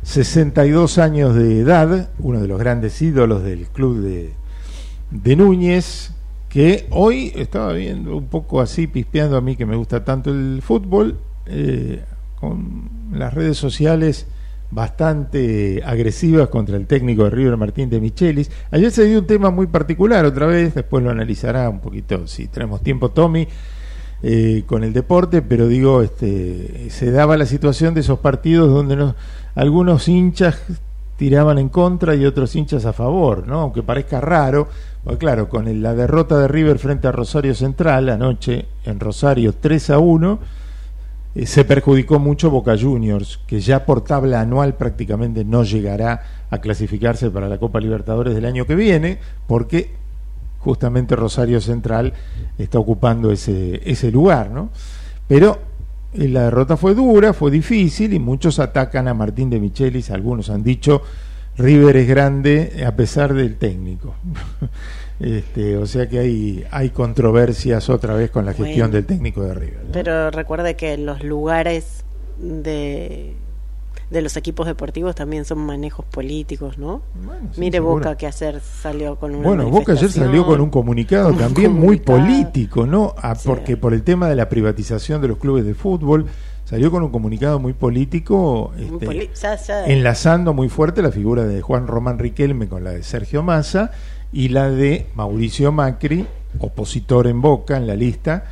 62 0.03 0.97
años 0.97 1.35
de 1.35 1.61
edad, 1.61 2.09
uno 2.19 2.41
de 2.41 2.49
los 2.49 2.59
grandes 2.59 3.03
ídolos 3.03 3.43
del 3.43 3.67
club 3.67 3.99
de, 3.99 4.33
de 5.11 5.37
Núñez, 5.37 6.13
que 6.49 6.87
hoy 6.89 7.35
estaba 7.37 7.75
viendo 7.75 8.17
un 8.17 8.29
poco 8.29 8.63
así, 8.63 8.87
pispeando 8.87 9.37
a 9.37 9.43
mí 9.43 9.57
que 9.57 9.67
me 9.67 9.77
gusta 9.77 10.07
tanto 10.07 10.31
el 10.31 10.63
fútbol, 10.63 11.19
eh, 11.45 12.03
con 12.41 12.89
las 13.13 13.35
redes 13.35 13.59
sociales 13.59 14.27
bastante 14.71 15.83
agresivas 15.85 16.49
contra 16.49 16.79
el 16.79 16.87
técnico 16.87 17.25
de 17.25 17.31
River 17.31 17.59
Martín 17.59 17.91
de 17.91 18.01
Michelis. 18.01 18.51
Ayer 18.71 18.91
se 18.91 19.05
dio 19.05 19.19
un 19.19 19.27
tema 19.27 19.51
muy 19.51 19.67
particular 19.67 20.25
otra 20.25 20.47
vez, 20.47 20.75
después 20.75 21.05
lo 21.05 21.11
analizará 21.11 21.69
un 21.69 21.81
poquito 21.81 22.27
si 22.27 22.49
tenemos 22.49 22.83
tiempo 22.83 23.11
Tommy 23.11 23.47
eh, 24.23 24.65
con 24.67 24.83
el 24.85 24.93
deporte, 24.93 25.43
pero 25.43 25.69
digo, 25.69 26.03
este, 26.03 26.91
se 26.91 27.11
daba 27.11 27.37
la 27.37 27.47
situación 27.47 27.95
de 27.95 28.01
esos 28.01 28.19
partidos 28.19 28.69
donde 28.69 28.97
no- 28.97 29.15
algunos 29.55 30.09
hinchas 30.09 30.59
tiraban 31.17 31.59
en 31.59 31.69
contra 31.69 32.15
y 32.15 32.25
otros 32.27 32.55
hinchas 32.55 32.85
a 32.85 32.93
favor, 32.93 33.47
¿no? 33.47 33.61
Aunque 33.61 33.83
parezca 33.83 34.21
raro, 34.21 34.69
porque 35.05 35.19
claro, 35.19 35.49
con 35.49 35.67
el- 35.69 35.83
la 35.83 35.95
derrota 35.95 36.39
de 36.39 36.49
River 36.49 36.79
frente 36.79 37.09
a 37.09 37.13
Rosario 37.13 37.55
Central 37.55 38.09
anoche 38.09 38.67
en 38.85 39.01
Rosario 39.01 39.53
3 39.53 39.91
a 39.91 39.99
1, 39.99 40.39
eh, 41.35 41.47
se 41.47 41.65
perjudicó 41.65 42.19
mucho 42.19 42.51
Boca 42.51 42.77
Juniors, 42.79 43.41
que 43.47 43.61
ya 43.61 43.85
por 43.85 44.03
tabla 44.03 44.41
anual 44.41 44.75
prácticamente 44.75 45.45
no 45.45 45.63
llegará 45.65 46.23
a 46.51 46.59
clasificarse 46.59 47.31
para 47.31 47.49
la 47.49 47.59
Copa 47.59 47.81
Libertadores 47.81 48.35
del 48.35 48.45
año 48.47 48.65
que 48.67 48.75
viene, 48.75 49.19
porque 49.47 49.91
justamente 50.59 51.17
Rosario 51.17 51.61
Central 51.61 52.13
está 52.59 52.79
ocupando 52.79 53.31
ese, 53.31 53.81
ese 53.85 54.11
lugar, 54.11 54.51
¿no? 54.51 54.71
Pero 55.27 55.59
eh, 56.15 56.29
la 56.29 56.45
derrota 56.45 56.77
fue 56.77 56.95
dura, 56.95 57.33
fue 57.33 57.51
difícil 57.51 58.13
y 58.13 58.19
muchos 58.19 58.59
atacan 58.59 59.09
a 59.09 59.15
Martín 59.15 59.51
de 59.51 59.61
Michelis, 59.61 60.11
algunos 60.11 60.51
han 60.51 60.63
dicho 60.63 61.03
River 61.59 61.97
es 61.97 62.09
grande 62.09 62.73
eh, 62.77 62.85
a 62.85 62.95
pesar 62.95 63.35
del 63.35 63.57
técnico. 63.57 64.15
este, 65.21 65.77
o 65.77 65.87
sea 65.87 66.09
que 66.09 66.19
hay, 66.21 66.65
hay 66.71 66.91
controversias 66.91 67.91
otra 67.91 68.15
vez 68.15 68.31
con 68.31 68.45
la 68.45 68.53
gestión 68.53 68.91
Bueno. 68.91 68.93
del 68.95 69.07
técnico 69.07 69.43
de 69.43 69.55
River. 69.55 69.81
Pero 69.93 70.31
recuerde 70.31 70.77
que 70.77 70.97
los 70.97 71.23
lugares 71.25 72.05
de, 72.39 73.35
de 74.11 74.23
los 74.23 74.37
equipos 74.37 74.67
deportivos 74.67 75.15
también 75.15 75.45
son 75.45 75.59
manejos 75.59 76.05
políticos, 76.07 76.79
¿no? 76.79 77.03
sí, 77.53 77.61
Mire 77.61 77.79
seguro. 77.79 77.97
Boca 77.97 78.17
que 78.17 78.27
ayer 78.27 78.61
salió 78.61 79.17
con 79.17 79.35
una 79.35 79.47
Bueno, 79.47 79.69
Boca 79.69 79.93
ayer 79.93 80.11
salió 80.11 80.47
con 80.47 80.61
un 80.61 80.71
comunicado 80.71 81.29
Un 81.29 81.37
también 81.39 81.73
muy 81.73 81.99
político, 81.99 82.87
¿no? 82.87 83.15
Ah, 83.19 83.37
porque 83.45 83.77
por 83.77 83.93
el 83.93 84.03
tema 84.03 84.29
de 84.29 84.37
la 84.37 84.49
privatización 84.49 85.21
de 85.21 85.29
los 85.29 85.39
clubes 85.39 85.65
de 85.67 85.75
fútbol, 85.75 86.27
salió 86.65 86.91
con 86.91 87.03
un 87.03 87.11
comunicado 87.11 87.59
muy 87.59 87.73
político, 87.75 88.73
Un 88.77 88.83
este, 88.95 89.07
poli- 89.07 89.31
ya- 89.41 89.57
ya- 89.57 89.87
enlazando 89.87 90.55
muy 90.55 90.69
fuerte 90.69 91.03
la 91.03 91.11
figura 91.13 91.45
de 91.45 91.61
Juan 91.61 91.87
Román 91.87 92.19
Riquelme 92.19 92.69
con 92.69 92.85
la 92.85 92.91
de 92.93 93.03
Sergio 93.03 93.43
Massa 93.43 93.91
y 94.33 94.49
la 94.49 94.71
de 94.71 95.07
Mauricio 95.15 95.73
Macri, 95.73 96.27
opositor 96.59 97.27
en 97.27 97.41
Boca 97.43 97.77
en 97.77 97.87
la 97.87 97.95
lista, 97.95 98.45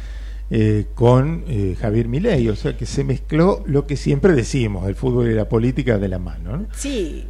eh, 0.51 0.86
con 0.94 1.44
eh, 1.49 1.76
Javier 1.80 2.09
Milei. 2.09 2.49
O 2.49 2.57
sea 2.57 2.76
que 2.76 2.86
se 2.86 3.05
mezcló 3.05 3.62
lo 3.66 3.86
que 3.86 3.97
siempre 3.97 4.32
decimos, 4.34 4.86
el 4.88 4.94
fútbol 4.94 5.30
y 5.30 5.34
la 5.34 5.49
política 5.49 5.99
de 5.99 6.09
la 6.09 6.18
mano, 6.18 6.57
¿no? 6.57 6.66
Sí, 6.74 7.24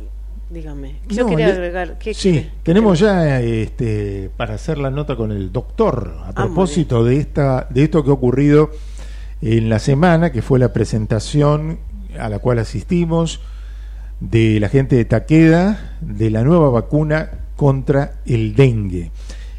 dígame. 0.50 0.96
Yo 1.08 1.24
No, 1.24 1.30
quería 1.30 1.48
agregar. 1.48 1.98
¿qué 1.98 2.14
sí, 2.14 2.30
quiere? 2.32 2.50
tenemos 2.62 2.98
ya 2.98 3.40
este, 3.40 4.30
para 4.36 4.54
hacer 4.54 4.78
la 4.78 4.90
nota 4.90 5.16
con 5.16 5.32
el 5.32 5.50
doctor 5.52 6.14
a 6.24 6.28
Ah, 6.28 6.32
propósito 6.34 7.04
de 7.04 7.16
esta 7.18 7.66
de 7.70 7.84
esto 7.84 8.04
que 8.04 8.10
ha 8.10 8.14
ocurrido 8.14 8.70
en 9.42 9.68
la 9.68 9.78
semana, 9.78 10.30
que 10.32 10.42
fue 10.42 10.58
la 10.58 10.72
presentación 10.72 11.78
a 12.18 12.28
la 12.28 12.38
cual 12.38 12.58
asistimos 12.58 13.40
de 14.20 14.58
la 14.60 14.68
gente 14.70 14.96
de 14.96 15.04
Taqueda 15.04 15.96
de 16.00 16.30
la 16.30 16.42
nueva 16.42 16.70
vacuna 16.70 17.30
contra 17.56 18.14
el 18.24 18.54
dengue. 18.54 19.10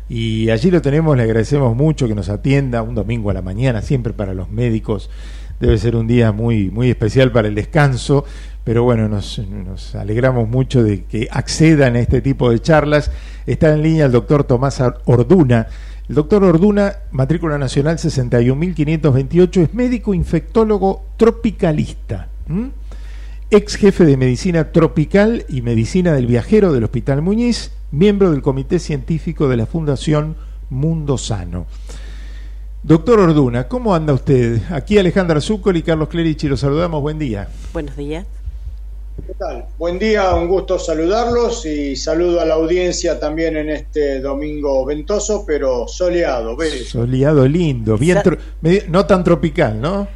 Y 0.10 0.49
allí 0.49 0.72
lo 0.72 0.82
tenemos, 0.82 1.18
le 1.18 1.24
agradecemos 1.24 1.76
mucho 1.76 2.08
que 2.08 2.16
nos 2.16 2.30
atienda 2.30 2.82
un 2.82 2.95
domingo 2.95 3.30
a 3.30 3.34
la 3.34 3.41
mañana, 3.41 3.82
siempre 3.82 4.14
para 4.14 4.34
los 4.34 4.49
médicos 4.49 5.10
debe 5.60 5.78
ser 5.78 5.95
un 5.95 6.08
día 6.08 6.32
muy, 6.32 6.70
muy 6.70 6.89
especial 6.89 7.32
para 7.32 7.47
el 7.47 7.55
descanso, 7.55 8.26
pero 8.64 8.84
bueno, 8.84 9.08
nos, 9.08 9.39
alegramos 9.95 10.47
mucho 10.47 10.84
de 10.84 11.05
que 11.05 11.28
accedan 11.32 11.95
a 11.95 11.99
este 11.99 12.22
tipo 12.22 12.51
de 12.51 12.60
charlas. 12.60 13.12
Está 13.45 13.74
en 13.74 13.82
línea 13.82 14.05
el 14.05 14.12
doctor 14.12 14.43
Tomás 14.43 14.84
Orduna. 15.05 15.68
El 16.10 16.16
doctor 16.16 16.43
Orduna, 16.43 16.93
matrícula 17.12 17.58
nacional 17.58 17.97
61.528, 17.97 19.62
es 19.62 19.74
médico 19.74 20.14
infectólogo 20.14 21.05
tropicalista. 21.16 22.28
ex 23.49 23.76
jefe 23.76 24.05
de 24.05 24.18
medicina 24.18 24.72
tropical 24.74 25.45
y 25.47 25.62
medicina 25.62 26.12
del 26.14 26.28
viajero 26.28 26.74
del 26.74 26.84
Hospital 26.84 27.22
Muñiz, 27.22 27.72
miembro 27.91 28.31
del 28.31 28.41
comité 28.41 28.79
científico 28.79 29.47
de 29.47 29.57
la 29.57 29.65
Fundación 29.65 30.35
Mundo 30.69 31.17
Sano. 31.17 31.65
Doctor 32.83 33.19
Orduna, 33.19 33.67
¿cómo 33.67 33.93
anda 33.95 34.13
usted? 34.13 34.61
Aquí 34.71 34.97
Alejandra 34.97 35.41
Zúcol 35.41 35.77
y 35.77 35.83
Carlos 35.83 36.07
Clerici, 36.09 36.47
los 36.47 36.59
saludamos, 36.59 37.01
buen 37.01 37.19
día. 37.19 37.49
Buenos 37.73 37.95
días. 37.97 38.25
¿Qué 39.25 39.33
tal? 39.33 39.65
Buen 39.79 39.97
día, 39.97 40.35
un 40.35 40.47
gusto 40.47 40.77
saludarlos 40.77 41.65
y 41.65 41.95
saludo 41.95 42.39
a 42.39 42.45
la 42.45 42.53
audiencia 42.53 43.19
también 43.19 43.57
en 43.57 43.69
este 43.71 44.19
domingo 44.21 44.85
ventoso, 44.85 45.43
pero 45.45 45.88
soleado. 45.88 46.55
bello. 46.55 46.85
Soleado 46.85 47.47
lindo, 47.47 47.97
bien 47.97 48.17
Sa- 48.17 48.23
tro- 48.23 48.38
medio- 48.61 48.83
no 48.89 49.05
tan 49.07 49.23
tropical, 49.23 49.81
¿no? 49.81 50.07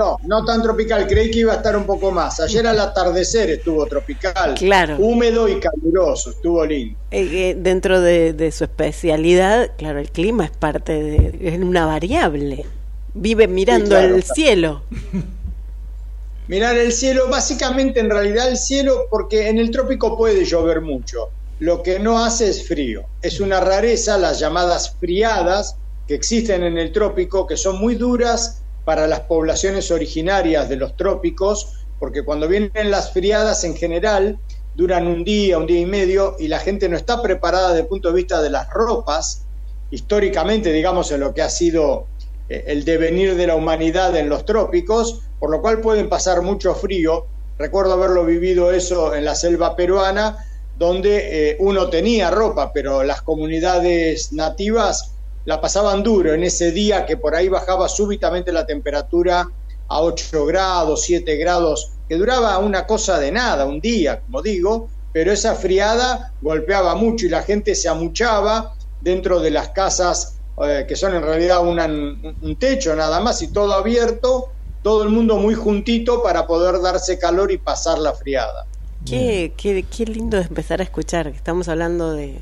No, 0.00 0.16
no 0.24 0.44
tan 0.46 0.62
tropical, 0.62 1.06
creí 1.06 1.30
que 1.30 1.40
iba 1.40 1.52
a 1.52 1.56
estar 1.56 1.76
un 1.76 1.84
poco 1.84 2.10
más. 2.10 2.40
Ayer 2.40 2.66
al 2.66 2.80
atardecer 2.80 3.50
estuvo 3.50 3.84
tropical, 3.86 4.54
Claro. 4.54 4.96
húmedo 4.98 5.46
y 5.46 5.60
caluroso, 5.60 6.30
estuvo 6.30 6.64
lindo. 6.64 6.98
Eh, 7.10 7.50
eh, 7.50 7.56
dentro 7.58 8.00
de, 8.00 8.32
de 8.32 8.50
su 8.50 8.64
especialidad, 8.64 9.72
claro, 9.76 9.98
el 9.98 10.10
clima 10.10 10.46
es 10.46 10.52
parte 10.52 10.92
de. 10.94 11.38
es 11.54 11.60
una 11.60 11.84
variable. 11.84 12.64
Vive 13.12 13.46
mirando 13.46 13.84
Sí, 13.86 13.90
claro, 13.90 14.14
el 14.16 14.22
claro. 14.22 14.34
cielo. 14.34 14.82
Mirar 16.48 16.76
el 16.78 16.92
cielo, 16.92 17.28
básicamente 17.28 18.00
en 18.00 18.08
realidad 18.10 18.48
el 18.48 18.56
cielo, 18.56 19.06
porque 19.10 19.48
en 19.48 19.58
el 19.58 19.70
trópico 19.70 20.16
puede 20.16 20.44
llover 20.44 20.80
mucho. 20.80 21.28
Lo 21.60 21.82
que 21.82 21.98
no 22.00 22.24
hace 22.24 22.48
es 22.48 22.66
frío. 22.66 23.02
Es 23.22 23.38
una 23.40 23.60
rareza 23.60 24.16
las 24.18 24.40
llamadas 24.40 24.96
friadas 24.98 25.76
que 26.08 26.14
existen 26.14 26.64
en 26.64 26.78
el 26.78 26.90
trópico, 26.90 27.46
que 27.46 27.56
son 27.56 27.78
muy 27.78 27.94
duras 27.94 28.62
para 28.84 29.06
las 29.06 29.20
poblaciones 29.20 29.90
originarias 29.90 30.68
de 30.68 30.76
los 30.76 30.96
trópicos, 30.96 31.84
porque 31.98 32.24
cuando 32.24 32.48
vienen 32.48 32.90
las 32.90 33.12
friadas 33.12 33.64
en 33.64 33.76
general 33.76 34.38
duran 34.74 35.06
un 35.06 35.24
día, 35.24 35.58
un 35.58 35.66
día 35.66 35.80
y 35.80 35.86
medio, 35.86 36.36
y 36.38 36.48
la 36.48 36.58
gente 36.58 36.88
no 36.88 36.96
está 36.96 37.20
preparada 37.20 37.68
desde 37.68 37.82
el 37.82 37.86
punto 37.86 38.08
de 38.08 38.14
vista 38.14 38.40
de 38.40 38.50
las 38.50 38.70
ropas, 38.70 39.44
históricamente, 39.90 40.72
digamos, 40.72 41.10
en 41.12 41.20
lo 41.20 41.34
que 41.34 41.42
ha 41.42 41.50
sido 41.50 42.06
eh, 42.48 42.64
el 42.68 42.84
devenir 42.84 43.34
de 43.34 43.46
la 43.46 43.56
humanidad 43.56 44.16
en 44.16 44.28
los 44.28 44.44
trópicos, 44.44 45.22
por 45.38 45.50
lo 45.50 45.60
cual 45.60 45.80
pueden 45.80 46.08
pasar 46.08 46.42
mucho 46.42 46.74
frío. 46.74 47.26
Recuerdo 47.58 47.92
haberlo 47.92 48.24
vivido 48.24 48.72
eso 48.72 49.14
en 49.14 49.24
la 49.24 49.34
selva 49.34 49.76
peruana, 49.76 50.46
donde 50.78 51.50
eh, 51.50 51.56
uno 51.60 51.90
tenía 51.90 52.30
ropa, 52.30 52.72
pero 52.72 53.02
las 53.02 53.20
comunidades 53.20 54.32
nativas 54.32 55.12
la 55.44 55.60
pasaban 55.60 56.02
duro 56.02 56.34
en 56.34 56.44
ese 56.44 56.70
día 56.70 57.06
que 57.06 57.16
por 57.16 57.34
ahí 57.34 57.48
bajaba 57.48 57.88
súbitamente 57.88 58.52
la 58.52 58.66
temperatura 58.66 59.48
a 59.88 60.02
8 60.02 60.46
grados, 60.46 61.02
7 61.02 61.36
grados, 61.36 61.92
que 62.08 62.16
duraba 62.16 62.58
una 62.58 62.86
cosa 62.86 63.18
de 63.18 63.32
nada, 63.32 63.66
un 63.66 63.80
día, 63.80 64.20
como 64.20 64.42
digo, 64.42 64.88
pero 65.12 65.32
esa 65.32 65.54
friada 65.54 66.32
golpeaba 66.40 66.94
mucho 66.94 67.26
y 67.26 67.30
la 67.30 67.42
gente 67.42 67.74
se 67.74 67.88
amuchaba 67.88 68.74
dentro 69.00 69.40
de 69.40 69.50
las 69.50 69.70
casas 69.70 70.36
eh, 70.62 70.84
que 70.86 70.94
son 70.94 71.14
en 71.14 71.22
realidad 71.22 71.60
un 71.62 72.56
techo 72.56 72.94
nada 72.94 73.20
más 73.20 73.40
y 73.40 73.48
todo 73.48 73.72
abierto, 73.72 74.50
todo 74.82 75.02
el 75.02 75.08
mundo 75.08 75.38
muy 75.38 75.54
juntito 75.54 76.22
para 76.22 76.46
poder 76.46 76.80
darse 76.82 77.18
calor 77.18 77.50
y 77.50 77.58
pasar 77.58 77.98
la 77.98 78.12
friada. 78.12 78.66
Qué, 79.06 79.54
qué, 79.56 79.84
qué 79.84 80.04
lindo 80.04 80.36
empezar 80.36 80.80
a 80.80 80.84
escuchar 80.84 81.28
estamos 81.28 81.68
hablando 81.68 82.12
de, 82.12 82.38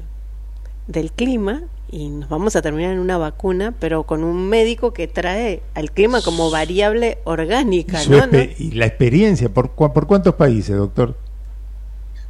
del 0.88 1.12
clima 1.12 1.62
y 1.90 2.08
nos 2.08 2.28
vamos 2.28 2.54
a 2.56 2.62
terminar 2.62 2.92
en 2.92 2.98
una 2.98 3.18
vacuna, 3.18 3.74
pero 3.78 4.04
con 4.04 4.22
un 4.22 4.48
médico 4.48 4.92
que 4.92 5.08
trae 5.08 5.62
al 5.74 5.90
clima 5.90 6.20
como 6.22 6.50
variable 6.50 7.18
orgánica, 7.24 7.98
Y, 8.58 8.72
la 8.72 8.86
experiencia, 8.86 9.48
¿por, 9.48 9.74
cua- 9.74 9.92
¿por 9.92 10.06
cuántos 10.06 10.34
países, 10.34 10.76
doctor? 10.76 11.14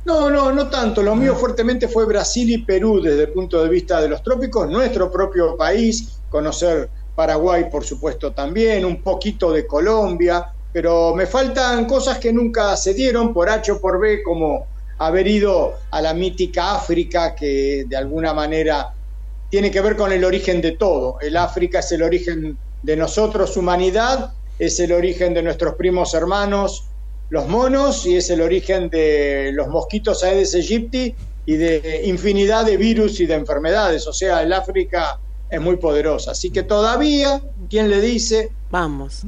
No, 0.04 0.30
no, 0.30 0.52
no 0.52 0.68
tanto. 0.70 1.02
Lo 1.02 1.14
mío 1.14 1.34
fuertemente 1.34 1.88
fue 1.88 2.06
Brasil 2.06 2.48
y 2.50 2.64
Perú 2.64 3.00
desde 3.02 3.22
el 3.24 3.32
punto 3.32 3.62
de 3.62 3.68
vista 3.68 4.00
de 4.00 4.08
los 4.08 4.22
trópicos, 4.22 4.70
nuestro 4.70 5.10
propio 5.10 5.56
país, 5.56 6.22
conocer 6.28 6.90
Paraguay, 7.14 7.68
por 7.70 7.84
supuesto, 7.84 8.32
también, 8.32 8.84
un 8.84 9.02
poquito 9.02 9.52
de 9.52 9.66
Colombia, 9.66 10.46
pero 10.72 11.14
me 11.14 11.26
faltan 11.26 11.84
cosas 11.84 12.18
que 12.18 12.32
nunca 12.32 12.76
se 12.76 12.94
dieron 12.94 13.34
por 13.34 13.48
H 13.50 13.72
o 13.72 13.80
por 13.80 13.98
B, 14.00 14.22
como 14.22 14.66
haber 14.98 15.26
ido 15.26 15.74
a 15.90 16.00
la 16.00 16.14
mítica 16.14 16.74
África, 16.76 17.34
que 17.34 17.84
de 17.86 17.96
alguna 17.96 18.32
manera 18.32 18.88
tiene 19.50 19.70
que 19.70 19.80
ver 19.80 19.96
con 19.96 20.12
el 20.12 20.24
origen 20.24 20.60
de 20.60 20.72
todo. 20.72 21.18
El 21.20 21.36
África 21.36 21.78
es 21.80 21.90
el 21.92 22.02
origen 22.02 22.58
de 22.82 22.96
nosotros, 22.96 23.56
humanidad, 23.56 24.32
es 24.58 24.78
el 24.80 24.92
origen 24.92 25.34
de 25.34 25.42
nuestros 25.42 25.74
primos 25.74 26.14
hermanos, 26.14 26.84
los 27.30 27.46
monos, 27.48 28.06
y 28.06 28.16
es 28.16 28.30
el 28.30 28.40
origen 28.40 28.88
de 28.90 29.50
los 29.54 29.68
mosquitos 29.68 30.22
Aedes 30.24 30.54
aegypti 30.54 31.14
y 31.46 31.56
de 31.56 32.02
infinidad 32.04 32.64
de 32.66 32.76
virus 32.76 33.20
y 33.20 33.26
de 33.26 33.34
enfermedades. 33.34 34.06
O 34.06 34.12
sea, 34.12 34.42
el 34.42 34.52
África 34.52 35.18
es 35.50 35.60
muy 35.60 35.76
poderosa. 35.76 36.32
Así 36.32 36.50
que 36.50 36.62
todavía, 36.62 37.40
¿quién 37.70 37.88
le 37.88 38.00
dice? 38.00 38.50
Vamos. 38.70 39.22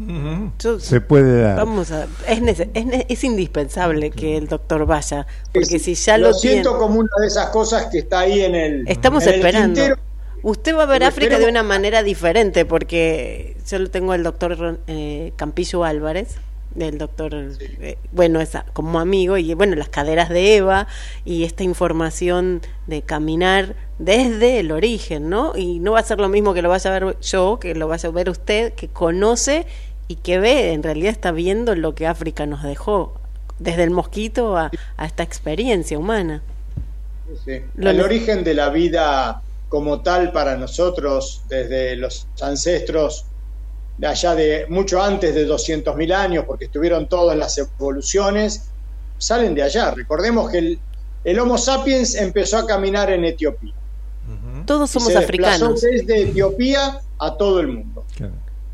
Se 0.80 1.00
puede 1.00 1.42
dar. 1.42 1.56
Vamos 1.56 1.90
a, 1.92 2.04
es, 2.28 2.42
nece- 2.42 2.68
es, 3.08 3.24
indispensable 3.24 4.10
que 4.10 4.36
el 4.36 4.48
doctor 4.48 4.84
vaya, 4.84 5.26
porque 5.52 5.78
si 5.78 5.94
ya 5.94 6.18
lo 6.18 6.28
lo, 6.28 6.34
siento 6.34 6.70
tiene- 6.70 6.78
como 6.84 7.00
una 7.00 7.10
de 7.22 7.26
esas 7.26 7.48
cosas 7.48 7.86
que 7.86 8.00
está 8.00 8.20
ahí 8.20 8.42
en 8.42 8.54
el. 8.54 8.84
Estamos 8.86 9.22
en 9.24 9.28
el 9.30 9.34
esperando. 9.36 9.74
tintero. 9.80 10.00
Usted 10.42 10.74
va 10.74 10.84
a 10.84 10.86
ver 10.86 11.00
Pero 11.00 11.08
África 11.08 11.38
de 11.38 11.48
una 11.48 11.62
manera 11.62 12.02
diferente, 12.02 12.64
porque 12.64 13.56
yo 13.68 13.78
lo 13.78 13.90
tengo 13.90 14.12
al 14.12 14.22
doctor 14.22 14.80
eh, 14.86 15.32
Campillo 15.36 15.84
Álvarez, 15.84 16.36
del 16.74 16.98
doctor, 16.98 17.34
eh, 17.34 17.98
bueno, 18.12 18.40
esa, 18.40 18.64
como 18.72 19.00
amigo, 19.00 19.36
y 19.36 19.54
bueno, 19.54 19.74
las 19.74 19.88
caderas 19.88 20.28
de 20.28 20.56
Eva, 20.56 20.86
y 21.24 21.44
esta 21.44 21.64
información 21.64 22.62
de 22.86 23.02
caminar 23.02 23.74
desde 23.98 24.60
el 24.60 24.70
origen, 24.72 25.28
¿no? 25.28 25.56
Y 25.56 25.80
no 25.80 25.92
va 25.92 26.00
a 26.00 26.04
ser 26.04 26.20
lo 26.20 26.28
mismo 26.28 26.54
que 26.54 26.62
lo 26.62 26.68
vaya 26.68 26.94
a 26.94 26.98
ver 26.98 27.18
yo, 27.20 27.58
que 27.60 27.74
lo 27.74 27.88
vaya 27.88 28.08
a 28.08 28.12
ver 28.12 28.30
usted, 28.30 28.72
que 28.74 28.88
conoce 28.88 29.66
y 30.08 30.16
que 30.16 30.38
ve, 30.38 30.72
en 30.72 30.82
realidad 30.82 31.10
está 31.10 31.32
viendo 31.32 31.74
lo 31.74 31.94
que 31.94 32.06
África 32.06 32.46
nos 32.46 32.62
dejó, 32.62 33.14
desde 33.58 33.82
el 33.82 33.90
mosquito 33.90 34.56
a, 34.56 34.70
a 34.96 35.06
esta 35.06 35.22
experiencia 35.22 35.98
humana. 35.98 36.42
Sí. 37.44 37.60
El 37.78 38.00
origen 38.00 38.42
de 38.42 38.54
la 38.54 38.70
vida 38.70 39.42
como 39.70 40.02
tal 40.02 40.32
para 40.32 40.56
nosotros, 40.56 41.44
desde 41.48 41.94
los 41.94 42.26
ancestros 42.42 43.24
de 43.96 44.06
allá 44.08 44.34
de 44.34 44.66
mucho 44.68 45.00
antes 45.00 45.32
de 45.34 45.46
200.000 45.48 46.12
años, 46.12 46.44
porque 46.44 46.64
estuvieron 46.64 47.08
todas 47.08 47.38
las 47.38 47.56
evoluciones, 47.56 48.68
salen 49.16 49.54
de 49.54 49.62
allá. 49.62 49.92
Recordemos 49.92 50.50
que 50.50 50.58
el, 50.58 50.80
el 51.22 51.38
Homo 51.38 51.56
sapiens 51.56 52.16
empezó 52.16 52.58
a 52.58 52.66
caminar 52.66 53.10
en 53.10 53.24
Etiopía. 53.24 53.74
Todos 54.66 54.90
somos 54.90 55.12
se 55.12 55.18
africanos. 55.18 55.80
desde 55.80 56.22
Etiopía 56.22 57.00
a 57.18 57.36
todo 57.36 57.60
el 57.60 57.68
mundo. 57.68 58.04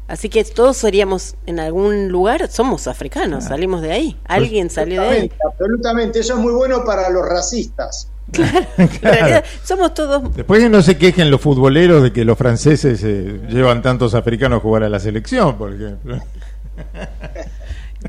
Así 0.09 0.31
que 0.31 0.45
todos 0.45 0.79
seríamos 0.79 1.35
en 1.45 1.61
algún 1.61 2.09
lugar, 2.09 2.49
somos 2.51 2.87
africanos, 2.87 3.45
salimos 3.45 3.83
de 3.83 3.93
ahí. 3.93 4.17
Alguien 4.25 4.71
salió 4.71 5.03
de 5.03 5.09
ahí. 5.09 5.33
Absolutamente. 5.45 6.21
Eso 6.21 6.35
es 6.35 6.39
muy 6.39 6.53
bueno 6.53 6.85
para 6.85 7.11
los 7.11 7.27
racistas. 7.29 8.09
En 8.77 8.89
realidad, 9.01 9.45
somos 9.63 9.95
todos, 9.95 10.35
Después 10.35 10.63
que 10.63 10.69
no 10.69 10.83
se 10.83 10.99
quejen 10.99 11.31
los 11.31 11.41
futboleros 11.41 12.03
de 12.03 12.13
que 12.13 12.25
los 12.25 12.37
franceses 12.37 13.03
eh, 13.05 13.41
llevan 13.49 13.83
tantos 13.83 14.15
africanos 14.15 14.59
a 14.59 14.61
jugar 14.61 14.83
a 14.83 14.89
la 14.89 14.99
selección, 14.99 15.57
por 15.57 15.73
ejemplo. 15.73 16.21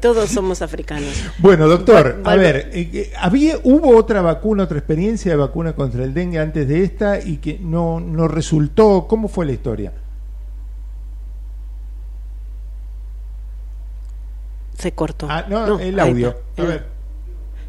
todos 0.02 0.30
somos 0.30 0.62
africanos. 0.62 1.14
Bueno, 1.38 1.68
doctor, 1.68 2.22
a 2.24 2.36
ver, 2.36 2.70
eh, 2.74 2.90
eh, 2.94 3.14
había, 3.18 3.58
hubo 3.64 3.96
otra 3.96 4.22
vacuna, 4.22 4.64
otra 4.64 4.78
experiencia 4.78 5.32
de 5.32 5.38
vacuna 5.38 5.74
contra 5.74 6.04
el 6.04 6.14
dengue 6.14 6.40
antes 6.40 6.68
de 6.68 6.84
esta 6.84 7.20
y 7.20 7.38
que 7.38 7.60
no, 7.60 8.00
no 8.00 8.28
resultó. 8.28 9.08
¿Cómo 9.08 9.28
fue 9.28 9.46
la 9.46 9.52
historia? 9.54 9.94
Se 14.78 14.92
cortó. 14.92 15.28
Ah, 15.30 15.46
no, 15.48 15.80
el 15.80 16.00
audio. 16.00 16.30
está. 16.30 16.62
A 16.62 16.66
ver. 16.66 16.86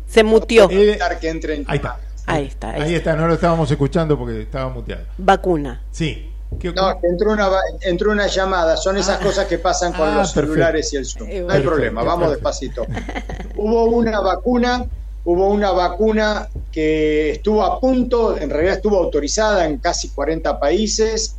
Se 0.06 0.24
mutió. 0.24 0.70
Evitar 0.70 1.18
que 1.18 1.28
entre 1.28 1.54
en 1.54 1.64
Ahí 1.66 1.76
está. 1.76 1.98
Ahí 2.28 2.46
está. 2.46 2.70
ahí 2.70 2.82
Ahí 2.82 2.94
está, 2.94 3.14
no 3.16 3.26
lo 3.26 3.34
estábamos 3.34 3.70
escuchando 3.70 4.18
porque 4.18 4.42
estaba 4.42 4.68
muteado. 4.70 5.04
Vacuna. 5.18 5.82
Sí. 5.90 6.30
¿Qué- 6.58 6.72
No, 6.72 6.98
que 7.00 7.06
entró 7.08 7.32
una, 7.32 7.48
entró 7.82 8.10
una 8.10 8.26
llamada. 8.26 8.76
Son 8.76 8.96
esas 8.96 9.18
cosas 9.18 9.46
que 9.46 9.58
pasan 9.58 9.92
con 9.92 10.08
Ah, 10.08 10.16
los 10.16 10.32
perfecto. 10.32 10.54
celulares 10.54 10.92
y 10.92 10.96
el 10.96 11.04
Zoom. 11.06 11.28
No 11.28 11.34
hay 11.34 11.40
Perfecto, 11.42 11.68
problema, 11.70 12.02
vamos 12.02 12.28
perfecto. 12.38 12.82
despacito. 12.86 12.86
Hubo 13.56 13.84
una 13.84 14.20
vacuna, 14.20 14.86
hubo 15.24 15.48
una 15.48 15.72
vacuna 15.72 16.48
que 16.72 17.32
estuvo 17.32 17.62
a 17.62 17.78
punto, 17.80 18.38
en 18.38 18.48
realidad 18.50 18.76
estuvo 18.76 18.96
autorizada 18.98 19.66
en 19.66 19.78
casi 19.78 20.08
40 20.10 20.58
países, 20.58 21.36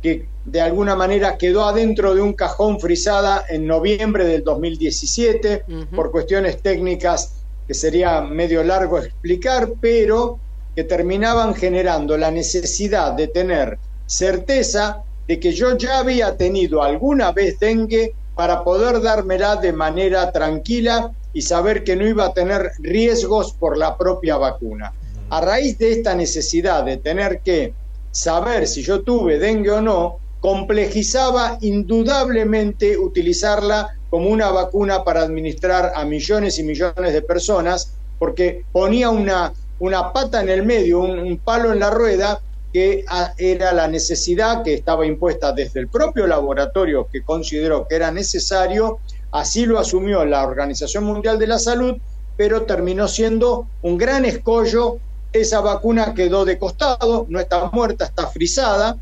que 0.00 0.26
de 0.44 0.60
alguna 0.60 0.94
manera 0.96 1.38
quedó 1.38 1.64
adentro 1.64 2.14
de 2.14 2.20
un 2.20 2.32
cajón 2.34 2.78
frisada 2.80 3.44
en 3.48 3.66
noviembre 3.66 4.24
del 4.26 4.42
2017 4.44 5.64
por 5.94 6.10
cuestiones 6.10 6.60
técnicas 6.62 7.41
que 7.66 7.74
sería 7.74 8.20
medio 8.20 8.62
largo 8.62 8.98
explicar, 8.98 9.72
pero 9.80 10.38
que 10.74 10.84
terminaban 10.84 11.54
generando 11.54 12.16
la 12.16 12.30
necesidad 12.30 13.12
de 13.12 13.28
tener 13.28 13.78
certeza 14.06 15.02
de 15.28 15.38
que 15.38 15.52
yo 15.52 15.76
ya 15.76 15.98
había 15.98 16.36
tenido 16.36 16.82
alguna 16.82 17.32
vez 17.32 17.58
dengue 17.58 18.14
para 18.34 18.64
poder 18.64 19.00
dármela 19.00 19.56
de 19.56 19.72
manera 19.72 20.32
tranquila 20.32 21.12
y 21.32 21.42
saber 21.42 21.84
que 21.84 21.96
no 21.96 22.06
iba 22.06 22.26
a 22.26 22.34
tener 22.34 22.72
riesgos 22.78 23.52
por 23.52 23.76
la 23.76 23.96
propia 23.96 24.36
vacuna. 24.36 24.92
A 25.30 25.40
raíz 25.40 25.78
de 25.78 25.92
esta 25.92 26.14
necesidad 26.14 26.84
de 26.84 26.98
tener 26.98 27.40
que 27.40 27.74
saber 28.10 28.66
si 28.66 28.82
yo 28.82 29.02
tuve 29.02 29.38
dengue 29.38 29.70
o 29.70 29.80
no, 29.80 30.18
complejizaba 30.40 31.58
indudablemente 31.60 32.98
utilizarla 32.98 33.96
como 34.12 34.28
una 34.28 34.50
vacuna 34.50 35.04
para 35.04 35.22
administrar 35.22 35.92
a 35.94 36.04
millones 36.04 36.58
y 36.58 36.64
millones 36.64 37.14
de 37.14 37.22
personas, 37.22 37.94
porque 38.18 38.62
ponía 38.70 39.08
una, 39.08 39.54
una 39.78 40.12
pata 40.12 40.42
en 40.42 40.50
el 40.50 40.64
medio, 40.64 41.00
un, 41.00 41.38
palo 41.38 41.72
en 41.72 41.80
la 41.80 41.88
rueda, 41.88 42.38
que 42.74 43.06
ah, 43.08 43.32
era 43.38 43.72
la 43.72 43.88
necesidad 43.88 44.62
que 44.62 44.74
estaba 44.74 45.06
impuesta 45.06 45.52
desde 45.52 45.80
el 45.80 45.88
propio 45.88 46.26
laboratorio 46.26 47.08
que 47.10 47.22
consideró 47.22 47.88
que 47.88 47.94
era 47.94 48.10
necesario, 48.10 48.98
así 49.30 49.64
lo 49.64 49.78
asumió 49.78 50.26
la 50.26 50.46
Organización 50.46 51.04
Mundial 51.04 51.38
de 51.38 51.46
la 51.46 51.58
Salud, 51.58 51.96
pero 52.36 52.64
terminó 52.64 53.08
siendo 53.08 53.66
un 53.80 53.96
gran 53.96 54.26
escollo. 54.26 54.98
Esa 55.32 55.62
vacuna 55.62 56.12
quedó 56.12 56.44
de 56.44 56.58
costado, 56.58 57.24
no 57.30 57.40
está 57.40 57.70
muerta, 57.70 58.04
está 58.04 58.26
frisada, 58.26 58.98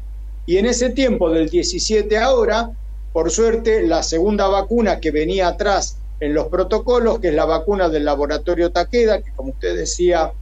y 0.47 0.59
en 0.59 0.67
ese 0.67 0.91
tiempo 0.91 1.31
del 1.31 1.51
17 1.51 2.17
ahora, 2.17 2.71
por 3.13 3.31
suerte, 3.31 3.87
la 3.87 4.03
segunda 4.03 4.47
vacuna 4.49 5.01
que 5.01 5.11
venía 5.11 5.49
atrás 5.49 5.97
en 6.21 6.35
los 6.35 6.49
protocolos, 6.49 7.19
que 7.19 7.29
es 7.29 7.35
la 7.35 7.45
vacuna 7.45 7.89
del 7.89 8.05
laboratorio 8.05 8.71
Takeda, 8.71 9.23
que 9.23 9.33
como 9.33 9.51
usted 9.51 9.77
decía, 9.77 10.33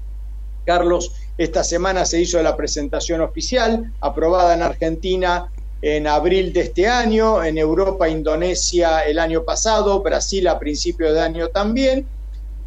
Carlos, 0.65 1.13
esta 1.39 1.65
semana 1.65 2.05
se 2.05 2.21
hizo 2.21 2.43
la 2.43 2.57
presentación 2.57 3.21
oficial, 3.21 3.93
aprobada 4.01 4.55
en 4.55 4.63
Argentina 4.63 5.51
en 5.81 6.07
abril 6.07 6.53
de 6.53 6.63
este 6.63 6.89
año, 6.89 7.43
en 7.43 7.57
Europa, 7.57 8.09
Indonesia 8.09 9.01
el 9.01 9.19
año 9.19 9.45
pasado, 9.45 10.03
Brasil 10.03 10.47
a 10.49 10.59
principios 10.59 11.15
de 11.15 11.21
año 11.21 11.49
también. 11.49 12.07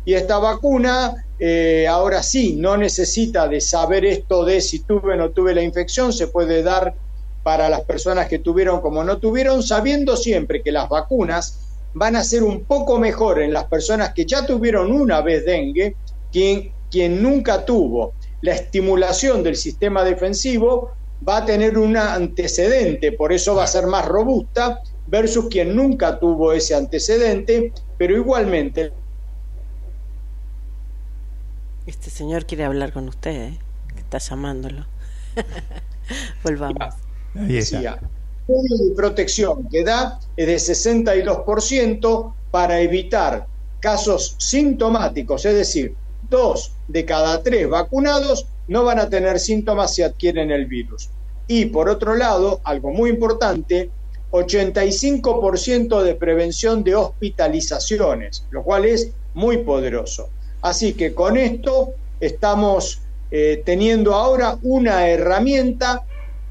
Y 0.05 0.13
esta 0.13 0.39
vacuna, 0.39 1.25
eh, 1.37 1.87
ahora 1.87 2.23
sí, 2.23 2.55
no 2.55 2.77
necesita 2.77 3.47
de 3.47 3.61
saber 3.61 4.05
esto 4.05 4.45
de 4.45 4.61
si 4.61 4.79
tuve 4.79 5.13
o 5.13 5.17
no 5.17 5.29
tuve 5.31 5.53
la 5.53 5.61
infección, 5.61 6.13
se 6.13 6.27
puede 6.27 6.63
dar 6.63 6.95
para 7.43 7.69
las 7.69 7.81
personas 7.81 8.27
que 8.27 8.39
tuvieron 8.39 8.81
como 8.81 9.03
no 9.03 9.17
tuvieron, 9.17 9.63
sabiendo 9.63 10.15
siempre 10.15 10.61
que 10.61 10.71
las 10.71 10.89
vacunas 10.89 11.59
van 11.93 12.15
a 12.15 12.23
ser 12.23 12.43
un 12.43 12.63
poco 12.65 12.99
mejor 12.99 13.41
en 13.41 13.53
las 13.53 13.65
personas 13.65 14.13
que 14.13 14.25
ya 14.25 14.45
tuvieron 14.45 14.91
una 14.91 15.21
vez 15.21 15.45
dengue, 15.45 15.95
quien, 16.31 16.71
quien 16.89 17.21
nunca 17.21 17.65
tuvo 17.65 18.13
la 18.41 18.53
estimulación 18.53 19.43
del 19.43 19.55
sistema 19.55 20.03
defensivo 20.03 20.91
va 21.27 21.37
a 21.37 21.45
tener 21.45 21.77
un 21.77 21.97
antecedente, 21.97 23.11
por 23.11 23.31
eso 23.33 23.55
va 23.55 23.65
a 23.65 23.67
ser 23.67 23.85
más 23.87 24.05
robusta 24.05 24.81
versus 25.07 25.47
quien 25.49 25.75
nunca 25.75 26.19
tuvo 26.19 26.53
ese 26.53 26.73
antecedente, 26.73 27.73
pero 27.97 28.15
igualmente 28.15 28.91
Este 31.87 32.11
señor 32.11 32.45
quiere 32.45 32.63
hablar 32.63 32.93
con 32.93 33.07
usted, 33.07 33.31
¿eh? 33.31 33.59
está 33.97 34.19
llamándolo. 34.19 34.85
Volvamos. 36.43 36.95
Ahí 37.35 37.57
está. 37.57 37.99
de 38.47 38.95
protección 38.95 39.67
que 39.69 39.83
da 39.83 40.19
es 40.35 40.47
de 40.65 40.73
62% 40.73 42.33
para 42.51 42.81
evitar 42.81 43.47
casos 43.79 44.35
sintomáticos, 44.37 45.45
es 45.45 45.55
decir, 45.55 45.95
dos 46.29 46.73
de 46.87 47.05
cada 47.05 47.41
tres 47.41 47.69
vacunados 47.69 48.47
no 48.67 48.83
van 48.83 48.99
a 48.99 49.09
tener 49.09 49.39
síntomas 49.39 49.93
si 49.95 50.01
adquieren 50.01 50.51
el 50.51 50.65
virus. 50.65 51.09
Y 51.47 51.65
por 51.65 51.89
otro 51.89 52.15
lado, 52.15 52.61
algo 52.63 52.91
muy 52.91 53.09
importante, 53.09 53.89
85% 54.31 56.01
de 56.03 56.15
prevención 56.15 56.83
de 56.83 56.95
hospitalizaciones, 56.95 58.45
lo 58.51 58.63
cual 58.63 58.85
es 58.85 59.11
muy 59.33 59.57
poderoso. 59.57 60.29
Así 60.61 60.93
que 60.93 61.13
con 61.13 61.37
esto 61.37 61.93
estamos 62.19 63.01
eh, 63.31 63.61
teniendo 63.65 64.13
ahora 64.13 64.57
una 64.61 65.09
herramienta 65.09 66.03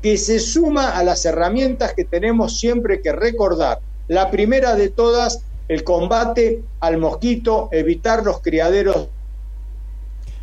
que 0.03 0.17
se 0.17 0.39
suma 0.39 0.97
a 0.97 1.05
las 1.05 1.25
herramientas 1.25 1.95
que 1.95 2.05
tenemos 2.05 2.59
siempre 2.59 3.01
que 3.01 3.13
recordar. 3.13 3.81
La 4.09 4.31
primera 4.31 4.75
de 4.75 4.89
todas, 4.89 5.43
el 5.69 5.85
combate 5.85 6.63
al 6.81 6.99
mosquito, 6.99 7.69
evitar 7.73 8.25
los 8.25 8.41
criaderos 8.41 9.09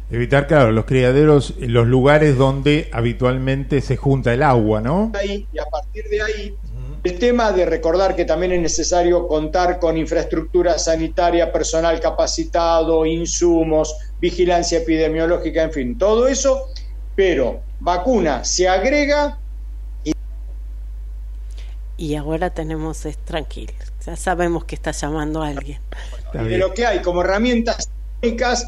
Evitar, 0.09 0.47
claro, 0.47 0.71
los 0.71 0.85
criaderos, 0.85 1.55
los 1.59 1.85
lugares 1.85 2.37
donde 2.37 2.89
habitualmente 2.93 3.81
se 3.81 3.97
junta 3.97 4.33
el 4.33 4.41
agua, 4.41 4.79
¿no? 4.79 5.11
ahí, 5.13 5.45
y 5.51 5.59
a 5.59 5.65
partir 5.65 6.05
de 6.05 6.21
ahí 6.21 6.55
el 7.03 7.19
tema 7.19 7.51
de 7.51 7.65
recordar 7.65 8.15
que 8.15 8.23
también 8.25 8.53
es 8.53 8.61
necesario 8.61 9.27
contar 9.27 9.79
con 9.79 9.97
infraestructura 9.97 10.79
sanitaria, 10.79 11.51
personal 11.51 11.99
capacitado, 11.99 13.05
insumos, 13.05 13.95
vigilancia 14.19 14.79
epidemiológica, 14.79 15.63
en 15.63 15.71
fin, 15.71 15.97
todo 15.97 16.27
eso, 16.27 16.69
pero 17.15 17.59
vacuna 17.79 18.45
se 18.45 18.67
agrega 18.67 19.39
Y 21.97 22.15
ahora 22.15 22.51
tenemos 22.51 23.05
es 23.05 23.17
tranquilo. 23.17 23.73
Ya 24.05 24.15
sabemos 24.15 24.65
que 24.65 24.75
está 24.75 24.91
llamando 24.91 25.41
a 25.41 25.47
alguien. 25.49 25.79
y 26.33 26.37
de 26.49 26.57
lo 26.59 26.73
que 26.73 26.85
hay 26.85 27.01
como 27.01 27.21
herramientas 27.21 27.89
técnicas, 28.21 28.67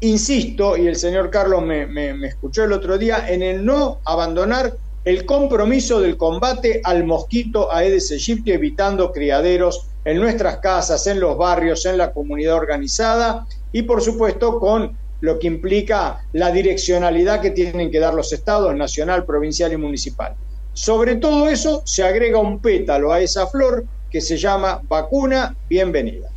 insisto, 0.00 0.76
y 0.76 0.86
el 0.86 0.96
señor 0.96 1.30
Carlos 1.30 1.62
me, 1.62 1.86
me- 1.86 2.14
me 2.14 2.28
escuchó 2.28 2.64
el 2.64 2.72
otro 2.72 2.96
día, 2.98 3.28
en 3.28 3.42
el 3.42 3.64
no 3.64 3.98
abandonar 4.04 4.74
el 5.04 5.24
compromiso 5.26 6.00
del 6.00 6.16
combate 6.16 6.80
al 6.84 7.04
mosquito 7.04 7.72
Aedes 7.72 8.10
aegypti, 8.12 8.52
evitando 8.52 9.12
criaderos 9.12 9.86
en 10.04 10.18
nuestras 10.20 10.58
casas, 10.58 11.06
en 11.06 11.20
los 11.20 11.36
barrios, 11.36 11.84
en 11.86 11.98
la 11.98 12.12
comunidad 12.12 12.54
organizada 12.54 13.46
y 13.72 13.82
por 13.82 14.02
supuesto 14.02 14.58
con 14.58 14.96
lo 15.20 15.38
que 15.38 15.46
implica 15.48 16.20
la 16.32 16.50
direccionalidad 16.52 17.40
que 17.40 17.50
tienen 17.50 17.90
que 17.90 17.98
dar 18.00 18.14
los 18.14 18.32
estados, 18.32 18.74
nacional, 18.76 19.24
provincial 19.24 19.72
y 19.72 19.76
municipal. 19.76 20.34
Sobre 20.78 21.16
todo 21.16 21.48
eso 21.48 21.82
se 21.84 22.04
agrega 22.04 22.38
un 22.38 22.60
pétalo 22.60 23.12
a 23.12 23.20
esa 23.20 23.48
flor 23.48 23.84
que 24.12 24.20
se 24.20 24.36
llama 24.36 24.80
vacuna 24.88 25.56
bienvenida. 25.68 26.28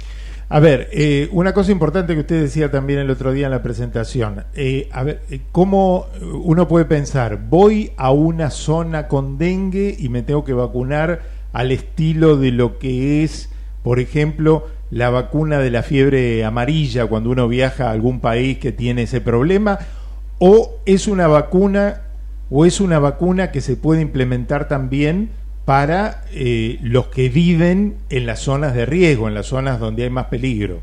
A 0.50 0.60
ver, 0.60 0.90
eh, 0.92 1.30
una 1.32 1.54
cosa 1.54 1.72
importante 1.72 2.16
que 2.16 2.22
usted 2.22 2.42
decía 2.42 2.72
también 2.72 2.98
el 2.98 3.12
otro 3.12 3.34
día 3.34 3.46
en 3.46 3.52
la 3.52 3.62
presentación. 3.62 4.44
Eh, 4.56 4.90
a 4.92 5.04
ver, 5.04 5.22
eh, 5.30 5.42
¿cómo 5.52 6.08
uno 6.44 6.68
puede 6.68 6.86
pensar? 6.86 7.38
Voy 7.38 7.92
a 7.98 8.10
una 8.10 8.50
zona 8.50 9.08
con 9.08 9.38
dengue 9.38 9.96
y 10.00 10.10
me 10.10 10.24
tengo 10.24 10.44
que 10.44 10.54
vacunar 10.54 11.22
al 11.54 11.72
estilo 11.72 12.36
de 12.36 12.50
lo 12.50 12.80
que 12.80 13.24
es, 13.24 13.48
por 13.84 14.00
ejemplo, 14.00 14.66
la 14.90 15.12
vacuna 15.12 15.60
de 15.60 15.70
la 15.70 15.84
fiebre 15.84 16.44
amarilla 16.44 17.06
cuando 17.06 17.30
uno 17.30 17.48
viaja 17.48 17.90
a 17.90 17.92
algún 17.92 18.20
país 18.20 18.58
que 18.58 18.72
tiene 18.72 19.04
ese 19.04 19.22
problema, 19.22 19.78
o 20.40 20.80
es 20.88 21.08
una 21.08 21.28
vacuna 21.28 22.02
o 22.52 22.66
es 22.66 22.82
una 22.82 23.00
vacuna 23.00 23.50
que 23.52 23.62
se 23.62 23.78
puede 23.78 24.02
implementar 24.02 24.68
también 24.68 25.32
para 25.64 26.24
eh, 26.32 26.78
los 26.82 27.08
que 27.08 27.30
viven 27.30 27.96
en 28.10 28.26
las 28.26 28.40
zonas 28.40 28.74
de 28.74 28.86
riesgo, 28.86 29.30
en 29.30 29.34
las 29.34 29.46
zonas 29.48 29.80
donde 29.80 30.04
hay 30.04 30.10
más 30.10 30.26
peligro. 30.26 30.82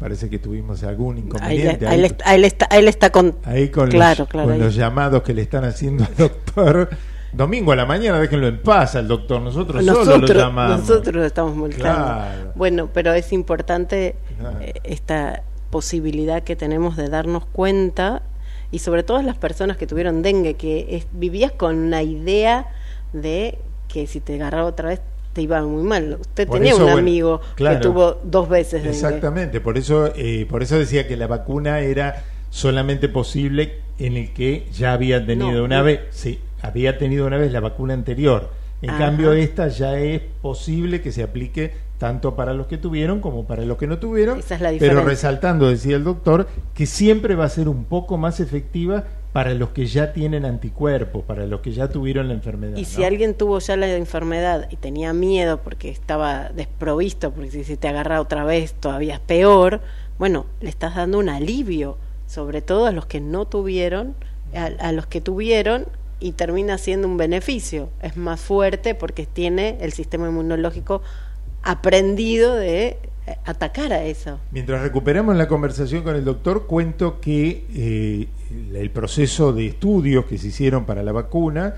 Parece 0.00 0.28
que 0.28 0.38
tuvimos 0.40 0.82
algún 0.82 1.16
Ahí, 1.16 1.22
inconveniente. 1.22 1.86
ahí 1.86 1.94
ahí 1.94 2.00
le 2.00 2.06
está, 2.48 2.66
ahí 2.70 2.82
le 2.82 2.90
está 2.90 3.10
con. 3.10 3.36
ahí 3.44 3.68
con, 3.68 3.88
claro, 3.88 4.24
los, 4.24 4.28
claro. 4.28 4.48
con 4.48 4.54
ahí. 4.54 4.60
los 4.60 4.74
llamados 4.74 5.22
que 5.22 5.32
le 5.32 5.42
están 5.42 5.64
haciendo 5.64 6.04
al 6.04 6.16
doctor. 6.16 6.90
Domingo 7.32 7.72
a 7.72 7.76
la 7.76 7.86
mañana, 7.86 8.20
déjenlo 8.20 8.48
en 8.48 8.60
paz 8.62 8.96
al 8.96 9.08
doctor. 9.08 9.40
Nosotros, 9.40 9.84
solo 9.84 10.18
lo 10.18 10.26
llamamos. 10.26 10.80
nosotros 10.80 11.14
lo 11.14 11.24
estamos 11.24 11.56
molestando. 11.56 12.04
Claro. 12.04 12.52
Bueno, 12.54 12.90
pero 12.92 13.12
es 13.12 13.32
importante 13.32 14.14
eh, 14.60 14.72
esta 14.84 15.42
posibilidad 15.74 16.44
que 16.44 16.54
tenemos 16.54 16.96
de 16.96 17.08
darnos 17.08 17.44
cuenta 17.46 18.22
y 18.70 18.78
sobre 18.78 19.02
todo 19.02 19.20
las 19.22 19.36
personas 19.36 19.76
que 19.76 19.88
tuvieron 19.88 20.22
dengue, 20.22 20.54
que 20.54 20.86
es- 20.96 21.06
vivías 21.10 21.50
con 21.50 21.76
una 21.76 22.00
idea 22.04 22.68
de 23.12 23.58
que 23.88 24.06
si 24.06 24.20
te 24.20 24.36
agarraba 24.36 24.68
otra 24.68 24.90
vez 24.90 25.00
te 25.32 25.42
iba 25.42 25.60
muy 25.62 25.82
mal. 25.82 26.16
Usted 26.20 26.46
Por 26.46 26.58
tenía 26.58 26.70
eso, 26.74 26.78
un 26.78 26.84
bueno, 26.92 26.98
amigo 27.00 27.40
claro. 27.56 27.78
que 27.80 27.82
tuvo 27.82 28.20
dos 28.22 28.48
veces 28.48 28.84
dengue. 28.84 28.96
Exactamente, 28.96 29.60
por 29.60 29.76
eso, 29.76 30.12
eh, 30.14 30.46
por 30.48 30.62
eso 30.62 30.78
decía 30.78 31.08
que 31.08 31.16
la 31.16 31.26
vacuna 31.26 31.80
era 31.80 32.22
solamente 32.50 33.08
posible 33.08 33.80
en 33.98 34.16
el 34.16 34.32
que 34.32 34.68
ya 34.72 34.92
había 34.92 35.26
tenido 35.26 35.58
No, 35.58 35.64
una 35.64 35.78
no. 35.78 35.84
vez, 35.86 36.02
sí, 36.10 36.38
había 36.62 36.98
tenido 36.98 37.26
una 37.26 37.36
vez 37.36 37.50
la 37.50 37.58
vacuna 37.58 37.94
anterior. 37.94 38.48
En 38.80 38.90
Ajá. 38.90 39.06
cambio, 39.06 39.32
esta 39.32 39.66
ya 39.66 39.98
es 39.98 40.20
posible 40.40 41.00
que 41.00 41.10
se 41.10 41.24
aplique 41.24 41.72
tanto 42.04 42.36
para 42.36 42.52
los 42.52 42.66
que 42.66 42.76
tuvieron 42.76 43.20
como 43.22 43.46
para 43.46 43.64
los 43.64 43.78
que 43.78 43.86
no 43.86 43.96
tuvieron. 43.98 44.38
Esa 44.38 44.56
es 44.56 44.60
la 44.60 44.74
pero 44.78 45.02
resaltando, 45.02 45.70
decía 45.70 45.96
el 45.96 46.04
doctor, 46.04 46.46
que 46.74 46.84
siempre 46.84 47.34
va 47.34 47.46
a 47.46 47.48
ser 47.48 47.66
un 47.66 47.86
poco 47.86 48.18
más 48.18 48.40
efectiva 48.40 49.04
para 49.32 49.54
los 49.54 49.70
que 49.70 49.86
ya 49.86 50.12
tienen 50.12 50.44
anticuerpos, 50.44 51.24
para 51.24 51.46
los 51.46 51.62
que 51.62 51.72
ya 51.72 51.88
tuvieron 51.88 52.28
la 52.28 52.34
enfermedad. 52.34 52.76
Y 52.76 52.82
¿no? 52.82 52.86
si 52.86 53.04
alguien 53.04 53.32
tuvo 53.32 53.58
ya 53.58 53.78
la 53.78 53.90
enfermedad 53.96 54.68
y 54.70 54.76
tenía 54.76 55.14
miedo 55.14 55.60
porque 55.64 55.88
estaba 55.88 56.50
desprovisto, 56.50 57.30
porque 57.30 57.50
si 57.50 57.64
se 57.64 57.78
te 57.78 57.88
agarra 57.88 58.20
otra 58.20 58.44
vez 58.44 58.74
todavía 58.74 59.14
es 59.14 59.20
peor, 59.20 59.80
bueno, 60.18 60.44
le 60.60 60.68
estás 60.68 60.96
dando 60.96 61.18
un 61.18 61.30
alivio, 61.30 61.96
sobre 62.26 62.60
todo 62.60 62.84
a 62.84 62.92
los 62.92 63.06
que 63.06 63.22
no 63.22 63.46
tuvieron, 63.46 64.14
a, 64.54 64.66
a 64.66 64.92
los 64.92 65.06
que 65.06 65.22
tuvieron 65.22 65.86
y 66.20 66.32
termina 66.32 66.76
siendo 66.76 67.08
un 67.08 67.16
beneficio. 67.16 67.88
Es 68.02 68.18
más 68.18 68.42
fuerte 68.42 68.94
porque 68.94 69.24
tiene 69.24 69.78
el 69.80 69.92
sistema 69.94 70.28
inmunológico 70.28 71.00
aprendido 71.64 72.54
de 72.54 72.98
eh, 73.26 73.36
atacar 73.46 73.92
a 73.92 74.04
eso. 74.04 74.38
Mientras 74.52 74.82
recuperamos 74.82 75.34
la 75.36 75.48
conversación 75.48 76.02
con 76.02 76.14
el 76.14 76.24
doctor, 76.24 76.66
cuento 76.66 77.20
que 77.20 77.64
eh, 77.74 78.28
el 78.74 78.90
proceso 78.90 79.52
de 79.52 79.66
estudios 79.66 80.26
que 80.26 80.38
se 80.38 80.48
hicieron 80.48 80.84
para 80.84 81.02
la 81.02 81.12
vacuna, 81.12 81.74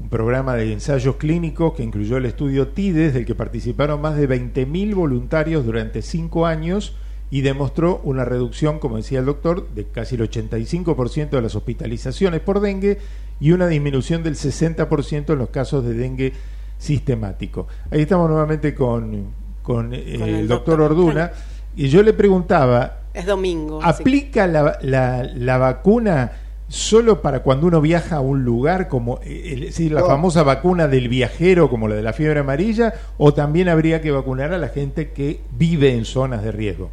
un 0.00 0.08
programa 0.08 0.54
de 0.54 0.72
ensayos 0.72 1.16
clínicos 1.16 1.74
que 1.74 1.82
incluyó 1.82 2.16
el 2.16 2.26
estudio 2.26 2.68
TIDES, 2.68 3.14
del 3.14 3.24
que 3.26 3.34
participaron 3.34 4.00
más 4.00 4.16
de 4.16 4.28
20.000 4.28 4.94
voluntarios 4.94 5.64
durante 5.64 6.02
cinco 6.02 6.46
años 6.46 6.96
y 7.30 7.42
demostró 7.42 8.00
una 8.04 8.24
reducción, 8.24 8.78
como 8.78 8.96
decía 8.96 9.20
el 9.20 9.26
doctor, 9.26 9.68
de 9.74 9.84
casi 9.84 10.16
el 10.16 10.28
85% 10.28 11.30
de 11.30 11.42
las 11.42 11.54
hospitalizaciones 11.54 12.40
por 12.40 12.60
dengue 12.60 12.98
y 13.38 13.52
una 13.52 13.68
disminución 13.68 14.22
del 14.22 14.34
60% 14.34 15.32
en 15.32 15.38
los 15.38 15.50
casos 15.50 15.84
de 15.84 15.94
dengue 15.94 16.32
sistemático. 16.78 17.66
Ahí 17.90 18.02
estamos 18.02 18.30
nuevamente 18.30 18.74
con, 18.74 19.26
con, 19.62 19.92
eh, 19.94 20.16
Con 20.18 20.28
el 20.28 20.48
doctor 20.48 20.78
doctor 20.78 20.80
Orduna 20.92 21.32
y 21.76 21.88
yo 21.88 22.02
le 22.02 22.12
preguntaba, 22.12 22.98
Es 23.12 23.26
domingo. 23.26 23.80
que- 23.80 23.86
¿aplica 23.86 24.46
la, 24.46 24.78
la, 24.82 25.22
la 25.24 25.58
vacuna 25.58 26.32
solo 26.68 27.22
para 27.22 27.40
cuando 27.40 27.66
uno 27.66 27.80
viaja 27.80 28.16
a 28.16 28.20
un 28.20 28.44
lugar, 28.44 28.88
como 28.88 29.20
eh, 29.22 29.52
el- 29.52 29.62
es 29.64 29.68
decir, 29.70 29.92
la 29.92 30.00
No. 30.00 30.06
famosa 30.06 30.42
vacuna 30.42 30.86
del 30.86 31.08
viajero, 31.08 31.70
como 31.70 31.88
la 31.88 31.94
de 31.94 32.02
la 32.02 32.12
fiebre 32.12 32.40
amarilla, 32.40 32.94
o 33.16 33.32
también 33.34 33.68
habría 33.68 34.00
que 34.00 34.10
vacunar 34.10 34.52
a 34.52 34.58
la 34.58 34.68
gente 34.68 35.10
que 35.12 35.40
vive 35.52 35.92
en 35.94 36.04
zonas 36.04 36.42
de 36.42 36.52
riesgo? 36.52 36.90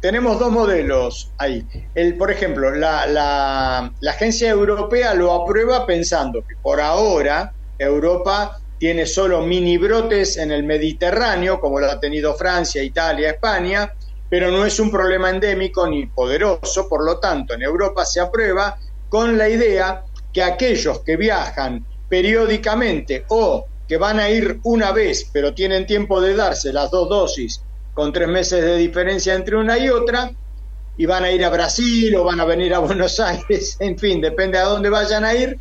Tenemos 0.00 0.38
dos 0.38 0.52
modelos 0.52 1.30
ahí. 1.38 1.66
El, 1.94 2.16
por 2.16 2.30
ejemplo, 2.30 2.70
la, 2.74 3.06
la- 3.06 3.90
la 4.00 4.10
agencia 4.10 4.50
europea 4.50 5.14
lo 5.14 5.32
aprueba 5.32 5.86
pensando 5.86 6.42
que 6.46 6.54
por 6.62 6.80
ahora 6.80 7.52
Europa 7.84 8.58
tiene 8.78 9.06
solo 9.06 9.40
mini 9.42 9.78
brotes 9.78 10.36
en 10.36 10.52
el 10.52 10.64
Mediterráneo, 10.64 11.60
como 11.60 11.80
lo 11.80 11.90
ha 11.90 12.00
tenido 12.00 12.34
Francia, 12.34 12.82
Italia, 12.82 13.30
España, 13.30 13.92
pero 14.28 14.50
no 14.50 14.64
es 14.64 14.80
un 14.80 14.90
problema 14.90 15.30
endémico 15.30 15.86
ni 15.86 16.06
poderoso, 16.06 16.88
por 16.88 17.04
lo 17.04 17.18
tanto, 17.18 17.54
en 17.54 17.62
Europa 17.62 18.04
se 18.04 18.20
aprueba 18.20 18.76
con 19.08 19.38
la 19.38 19.48
idea 19.48 20.04
que 20.32 20.42
aquellos 20.42 21.00
que 21.00 21.16
viajan 21.16 21.86
periódicamente 22.08 23.24
o 23.28 23.66
que 23.86 23.96
van 23.96 24.18
a 24.18 24.28
ir 24.28 24.60
una 24.64 24.92
vez, 24.92 25.28
pero 25.32 25.54
tienen 25.54 25.86
tiempo 25.86 26.20
de 26.20 26.34
darse 26.34 26.72
las 26.72 26.90
dos 26.90 27.08
dosis 27.08 27.62
con 27.92 28.12
tres 28.12 28.28
meses 28.28 28.62
de 28.62 28.76
diferencia 28.76 29.34
entre 29.34 29.56
una 29.56 29.78
y 29.78 29.88
otra, 29.88 30.30
y 30.96 31.06
van 31.06 31.24
a 31.24 31.30
ir 31.30 31.44
a 31.44 31.50
Brasil 31.50 32.14
o 32.16 32.24
van 32.24 32.40
a 32.40 32.44
venir 32.44 32.74
a 32.74 32.78
Buenos 32.80 33.20
Aires, 33.20 33.76
en 33.78 33.98
fin, 33.98 34.20
depende 34.20 34.58
a 34.58 34.64
dónde 34.64 34.90
vayan 34.90 35.24
a 35.24 35.34
ir, 35.34 35.58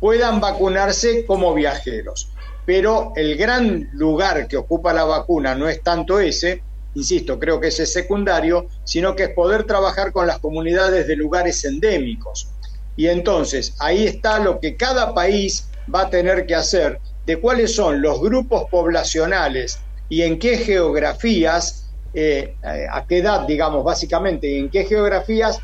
puedan 0.00 0.40
vacunarse 0.40 1.24
como 1.26 1.54
viajeros. 1.54 2.30
Pero 2.64 3.12
el 3.14 3.36
gran 3.36 3.90
lugar 3.92 4.48
que 4.48 4.56
ocupa 4.56 4.92
la 4.92 5.04
vacuna 5.04 5.54
no 5.54 5.68
es 5.68 5.82
tanto 5.82 6.18
ese, 6.18 6.62
insisto, 6.94 7.38
creo 7.38 7.60
que 7.60 7.68
ese 7.68 7.84
es 7.84 7.92
secundario, 7.92 8.66
sino 8.84 9.14
que 9.14 9.24
es 9.24 9.30
poder 9.30 9.64
trabajar 9.64 10.12
con 10.12 10.26
las 10.26 10.38
comunidades 10.38 11.06
de 11.06 11.16
lugares 11.16 11.64
endémicos. 11.64 12.48
Y 12.96 13.06
entonces 13.06 13.74
ahí 13.78 14.06
está 14.06 14.38
lo 14.38 14.58
que 14.58 14.76
cada 14.76 15.14
país 15.14 15.68
va 15.94 16.02
a 16.02 16.10
tener 16.10 16.46
que 16.46 16.54
hacer 16.54 17.00
de 17.26 17.38
cuáles 17.38 17.74
son 17.74 18.00
los 18.00 18.20
grupos 18.20 18.64
poblacionales 18.70 19.78
y 20.08 20.22
en 20.22 20.38
qué 20.38 20.58
geografías, 20.58 21.90
eh, 22.14 22.56
a 22.62 23.04
qué 23.06 23.18
edad, 23.18 23.46
digamos, 23.46 23.84
básicamente, 23.84 24.48
y 24.48 24.58
en 24.58 24.70
qué 24.70 24.84
geografías 24.84 25.60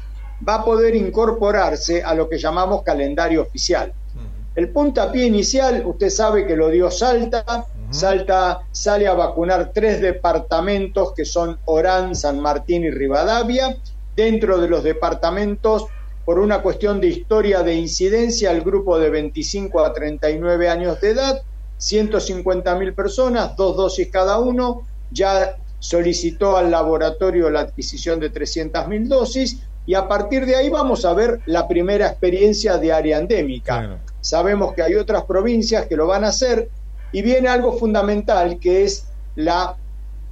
va 0.46 0.56
a 0.56 0.64
poder 0.64 0.94
incorporarse 0.94 2.02
a 2.02 2.14
lo 2.14 2.28
que 2.28 2.38
llamamos 2.38 2.82
calendario 2.82 3.42
oficial. 3.42 3.92
El 4.54 4.68
puntapié 4.68 5.24
inicial, 5.24 5.82
usted 5.86 6.10
sabe 6.10 6.46
que 6.46 6.56
lo 6.56 6.68
dio 6.68 6.90
Salta. 6.90 7.66
Salta 7.90 8.62
sale 8.70 9.06
a 9.06 9.14
vacunar 9.14 9.70
tres 9.72 10.00
departamentos 10.00 11.12
que 11.14 11.24
son 11.24 11.58
Orán, 11.64 12.14
San 12.14 12.40
Martín 12.40 12.84
y 12.84 12.90
Rivadavia. 12.90 13.76
Dentro 14.14 14.60
de 14.60 14.68
los 14.68 14.84
departamentos, 14.84 15.86
por 16.26 16.38
una 16.38 16.60
cuestión 16.60 17.00
de 17.00 17.08
historia 17.08 17.62
de 17.62 17.74
incidencia, 17.74 18.50
el 18.50 18.60
grupo 18.60 18.98
de 18.98 19.08
25 19.08 19.80
a 19.80 19.92
39 19.92 20.68
años 20.68 21.00
de 21.00 21.10
edad, 21.10 21.42
150 21.78 22.74
mil 22.76 22.92
personas, 22.92 23.56
dos 23.56 23.76
dosis 23.76 24.10
cada 24.10 24.38
uno. 24.38 24.86
Ya 25.10 25.56
solicitó 25.78 26.58
al 26.58 26.70
laboratorio 26.70 27.48
la 27.48 27.60
adquisición 27.60 28.20
de 28.20 28.30
300 28.30 28.86
mil 28.86 29.08
dosis 29.08 29.62
y 29.86 29.94
a 29.94 30.06
partir 30.06 30.46
de 30.46 30.56
ahí 30.56 30.68
vamos 30.68 31.04
a 31.04 31.14
ver 31.14 31.40
la 31.46 31.66
primera 31.66 32.06
experiencia 32.06 32.76
de 32.76 32.92
área 32.92 33.18
endémica. 33.18 33.98
Sabemos 34.22 34.72
que 34.72 34.82
hay 34.82 34.94
otras 34.94 35.24
provincias 35.24 35.86
que 35.86 35.96
lo 35.96 36.06
van 36.06 36.24
a 36.24 36.28
hacer 36.28 36.70
y 37.10 37.22
viene 37.22 37.48
algo 37.48 37.76
fundamental 37.76 38.58
que 38.60 38.84
es 38.84 39.06
la 39.34 39.76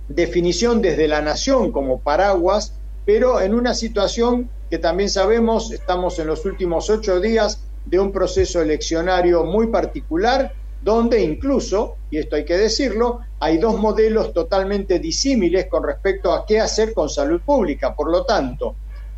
definición 0.08 0.80
desde 0.80 1.08
la 1.08 1.20
nación 1.20 1.72
como 1.72 1.98
paraguas, 1.98 2.74
pero 3.04 3.40
en 3.40 3.52
una 3.52 3.74
situación 3.74 4.48
que 4.70 4.78
también 4.78 5.10
sabemos, 5.10 5.72
estamos 5.72 6.20
en 6.20 6.28
los 6.28 6.44
últimos 6.44 6.88
ocho 6.88 7.20
días 7.20 7.64
de 7.84 7.98
un 7.98 8.12
proceso 8.12 8.62
eleccionario 8.62 9.42
muy 9.42 9.66
particular, 9.66 10.52
donde 10.82 11.20
incluso, 11.20 11.96
y 12.10 12.18
esto 12.18 12.36
hay 12.36 12.44
que 12.44 12.56
decirlo, 12.56 13.20
hay 13.40 13.58
dos 13.58 13.78
modelos 13.78 14.32
totalmente 14.32 15.00
disímiles 15.00 15.66
con 15.66 15.82
respecto 15.82 16.32
a 16.32 16.46
qué 16.46 16.60
hacer 16.60 16.94
con 16.94 17.08
salud 17.08 17.40
pública. 17.40 17.94
Por 17.94 18.08
lo 18.08 18.24
tanto, 18.24 18.76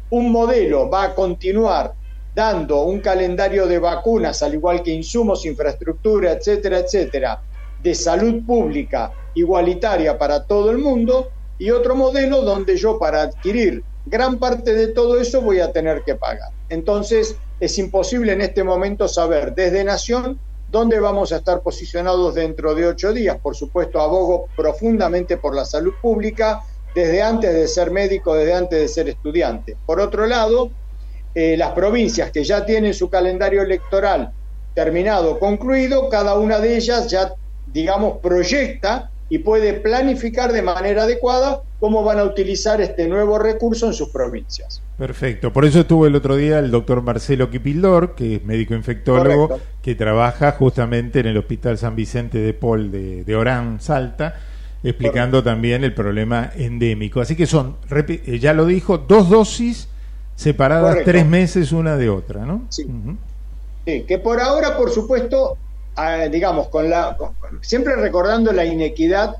un 0.09 0.33
modelo 0.33 0.89
va 0.89 1.05
a 1.05 1.15
continuar 1.15 1.93
dando 2.35 2.83
un 2.83 3.01
calendario 3.01 3.67
de 3.67 3.79
vacunas, 3.79 4.43
al 4.43 4.55
igual 4.55 4.83
que 4.83 4.91
insumos, 4.91 5.45
infraestructura, 5.45 6.33
etcétera, 6.33 6.79
etcétera, 6.79 7.43
de 7.83 7.95
salud 7.95 8.45
pública 8.47 9.13
igualitaria 9.35 10.17
para 10.17 10.45
todo 10.45 10.71
el 10.71 10.79
mundo, 10.79 11.31
y 11.59 11.71
otro 11.71 11.95
modelo 11.95 12.43
donde 12.43 12.77
yo 12.77 12.99
para 12.99 13.23
adquirir 13.23 13.85
gran 14.07 14.39
parte 14.39 14.75
de 14.75 14.89
todo 14.89 15.21
eso 15.21 15.43
voy 15.43 15.61
a 15.61 15.71
tener 15.71 16.03
que 16.03 16.17
pagar. 16.17 16.51
Entonces, 16.69 17.37
es 17.61 17.79
imposible 17.79 18.33
en 18.33 18.41
este 18.41 18.65
momento 18.65 19.07
saber 19.07 19.55
desde 19.55 19.85
Nación 19.85 20.41
dónde 20.71 20.99
vamos 20.99 21.33
a 21.33 21.37
estar 21.37 21.61
posicionados 21.61 22.35
dentro 22.35 22.75
de 22.75 22.87
ocho 22.87 23.13
días. 23.13 23.37
Por 23.41 23.55
supuesto, 23.55 24.01
abogo 24.01 24.49
profundamente 24.57 25.37
por 25.37 25.55
la 25.55 25.65
salud 25.65 25.93
pública, 26.01 26.63
desde 26.95 27.23
antes 27.23 27.55
de 27.55 27.69
ser 27.69 27.91
médico, 27.91 28.35
desde 28.35 28.55
antes 28.55 28.81
de 28.81 28.89
ser 28.89 29.09
estudiante. 29.09 29.77
Por 29.87 30.01
otro 30.01 30.27
lado, 30.27 30.71
eh, 31.35 31.57
las 31.57 31.71
provincias 31.73 32.31
que 32.31 32.45
ya 32.45 32.65
tienen 32.65 32.95
su 32.95 33.09
calendario 33.09 33.63
electoral 33.63 34.33
terminado, 34.75 35.39
concluido, 35.39 36.09
cada 36.09 36.39
una 36.39 36.59
de 36.59 36.77
ellas 36.77 37.11
ya, 37.11 37.35
digamos, 37.73 38.19
proyecta 38.19 39.11
y 39.29 39.39
puede 39.39 39.75
planificar 39.75 40.53
de 40.53 40.63
manera 40.63 41.05
adecuada 41.05 41.63
cómo 41.81 42.05
van 42.05 42.19
a 42.19 42.25
utilizar 42.25 42.81
este 42.81 43.09
nuevo 43.09 43.39
recurso 43.39 43.87
en 43.87 43.95
sus 43.95 44.11
provincias. 44.11 44.83
Perfecto. 44.99 45.53
Por 45.53 45.65
eso 45.65 45.81
estuvo 45.81 46.07
el 46.07 46.15
otro 46.15 46.37
día 46.37 46.59
el 46.59 46.71
doctor 46.71 47.03
Marcelo 47.03 47.51
Quipildor, 47.51 48.15
que 48.15 48.37
es 48.37 48.45
médico 48.45 48.75
infectólogo, 48.75 49.59
que 49.83 49.95
trabaja 49.95 50.53
justamente 50.53 51.21
en 51.21 51.27
el 51.27 51.39
Hospital 51.39 51.79
San 51.79 51.97
Vicente 51.97 52.39
de 52.39 52.55
Paul 52.55 52.91
de, 52.91 53.25
de 53.25 53.37
Orán, 53.37 53.81
Salta 53.81 54.37
explicando 54.83 55.43
también 55.43 55.85
el 55.85 55.95
problema 55.95 56.51
endémico. 56.57 57.21
Así 57.21 57.37
que 57.37 57.47
son, 57.47 57.77
eh, 57.91 58.39
ya 58.39 58.53
lo 58.53 58.67
dijo, 58.67 58.99
dos 58.99 59.29
dosis 59.29 59.89
separadas 60.37 60.99
tres 61.05 61.27
meses 61.27 61.73
una 61.73 61.97
de 61.97 62.09
otra, 62.09 62.45
¿no? 62.45 62.67
Sí. 62.69 62.87
que 63.85 64.19
por 64.19 64.41
ahora, 64.41 64.77
por 64.77 64.91
supuesto, 64.91 65.57
ah, 65.97 66.29
digamos, 66.31 66.69
con 66.69 66.89
la, 66.89 67.17
siempre 67.61 67.97
recordando 67.97 68.53
la 68.53 68.65
inequidad 68.65 69.37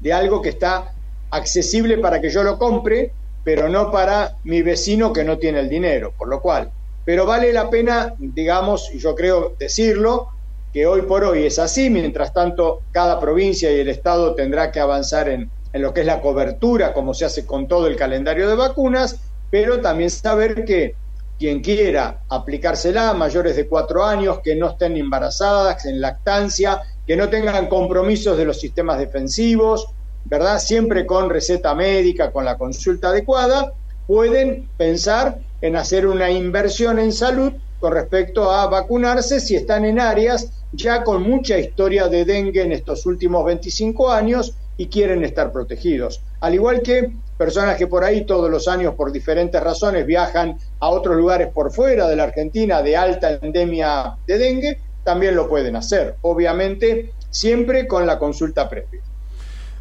de 0.00 0.12
algo 0.12 0.42
que 0.42 0.50
está 0.50 0.92
accesible 1.30 1.98
para 1.98 2.20
que 2.20 2.30
yo 2.30 2.42
lo 2.42 2.58
compre, 2.58 3.12
pero 3.44 3.68
no 3.68 3.90
para 3.90 4.36
mi 4.44 4.62
vecino 4.62 5.12
que 5.12 5.24
no 5.24 5.38
tiene 5.38 5.60
el 5.60 5.68
dinero, 5.68 6.12
por 6.16 6.28
lo 6.28 6.40
cual, 6.40 6.70
pero 7.04 7.26
vale 7.26 7.52
la 7.52 7.70
pena, 7.70 8.14
digamos, 8.18 8.90
y 8.92 8.98
yo 8.98 9.14
creo 9.14 9.54
decirlo, 9.58 10.30
que 10.76 10.86
hoy 10.86 11.00
por 11.02 11.24
hoy 11.24 11.46
es 11.46 11.58
así, 11.58 11.88
mientras 11.88 12.34
tanto 12.34 12.82
cada 12.92 13.18
provincia 13.18 13.70
y 13.70 13.80
el 13.80 13.88
Estado 13.88 14.34
tendrá 14.34 14.72
que 14.72 14.78
avanzar 14.78 15.26
en, 15.28 15.50
lo 15.72 15.94
que 15.94 16.00
es 16.00 16.06
la 16.06 16.20
cobertura, 16.20 16.92
como 16.92 17.14
se 17.14 17.24
hace 17.24 17.46
con 17.46 17.66
todo 17.66 17.86
el 17.86 17.96
calendario 17.96 18.46
de 18.46 18.56
vacunas, 18.56 19.18
pero 19.50 19.80
también 19.80 20.10
saber 20.10 20.64
que 20.64 20.94
quien 21.38 21.60
quiera 21.60 22.22
aplicársela, 22.28 23.12
mayores 23.12 23.56
de 23.56 23.68
cuatro 23.68 24.04
años, 24.04 24.40
que 24.42 24.56
no 24.56 24.70
estén 24.70 24.96
embarazadas, 24.96 25.84
en 25.84 26.00
lactancia, 26.00 26.80
que 27.06 27.16
no 27.16 27.28
tengan 27.28 27.68
compromisos 27.68 28.38
de 28.38 28.46
los 28.46 28.58
sistemas 28.58 28.98
defensivos, 28.98 29.86
¿verdad? 30.24 30.58
Siempre 30.58 31.04
con 31.06 31.30
receta 31.30 31.74
médica, 31.74 32.32
con 32.32 32.44
la 32.44 32.56
consulta 32.56 33.08
adecuada, 33.08 33.72
pueden 34.06 34.68
pensar 34.76 35.38
en 35.60 35.76
hacer 35.76 36.06
una 36.06 36.30
inversión 36.30 36.98
en 36.98 37.12
salud 37.12 37.52
con 37.80 37.92
respecto 37.92 38.50
a 38.50 38.66
vacunarse 38.66 39.40
si 39.40 39.54
están 39.54 39.84
en 39.84 40.00
áreas 40.00 40.50
ya 40.72 41.04
con 41.04 41.22
mucha 41.22 41.58
historia 41.58 42.08
de 42.08 42.24
dengue 42.24 42.62
en 42.62 42.72
estos 42.72 43.06
últimos 43.06 43.44
25 43.44 44.10
años 44.10 44.54
y 44.76 44.86
quieren 44.88 45.24
estar 45.24 45.52
protegidos. 45.52 46.22
Al 46.40 46.54
igual 46.54 46.82
que 46.82 47.12
personas 47.36 47.76
que 47.76 47.86
por 47.86 48.04
ahí 48.04 48.24
todos 48.24 48.50
los 48.50 48.68
años 48.68 48.94
por 48.94 49.12
diferentes 49.12 49.62
razones 49.62 50.06
viajan 50.06 50.58
a 50.80 50.88
otros 50.88 51.16
lugares 51.16 51.48
por 51.48 51.72
fuera 51.72 52.08
de 52.08 52.16
la 52.16 52.24
Argentina 52.24 52.82
de 52.82 52.96
alta 52.96 53.38
endemia 53.42 54.16
de 54.26 54.38
dengue, 54.38 54.78
también 55.04 55.36
lo 55.36 55.48
pueden 55.48 55.76
hacer, 55.76 56.16
obviamente 56.22 57.12
siempre 57.30 57.86
con 57.86 58.06
la 58.06 58.18
consulta 58.18 58.68
previa. 58.68 59.00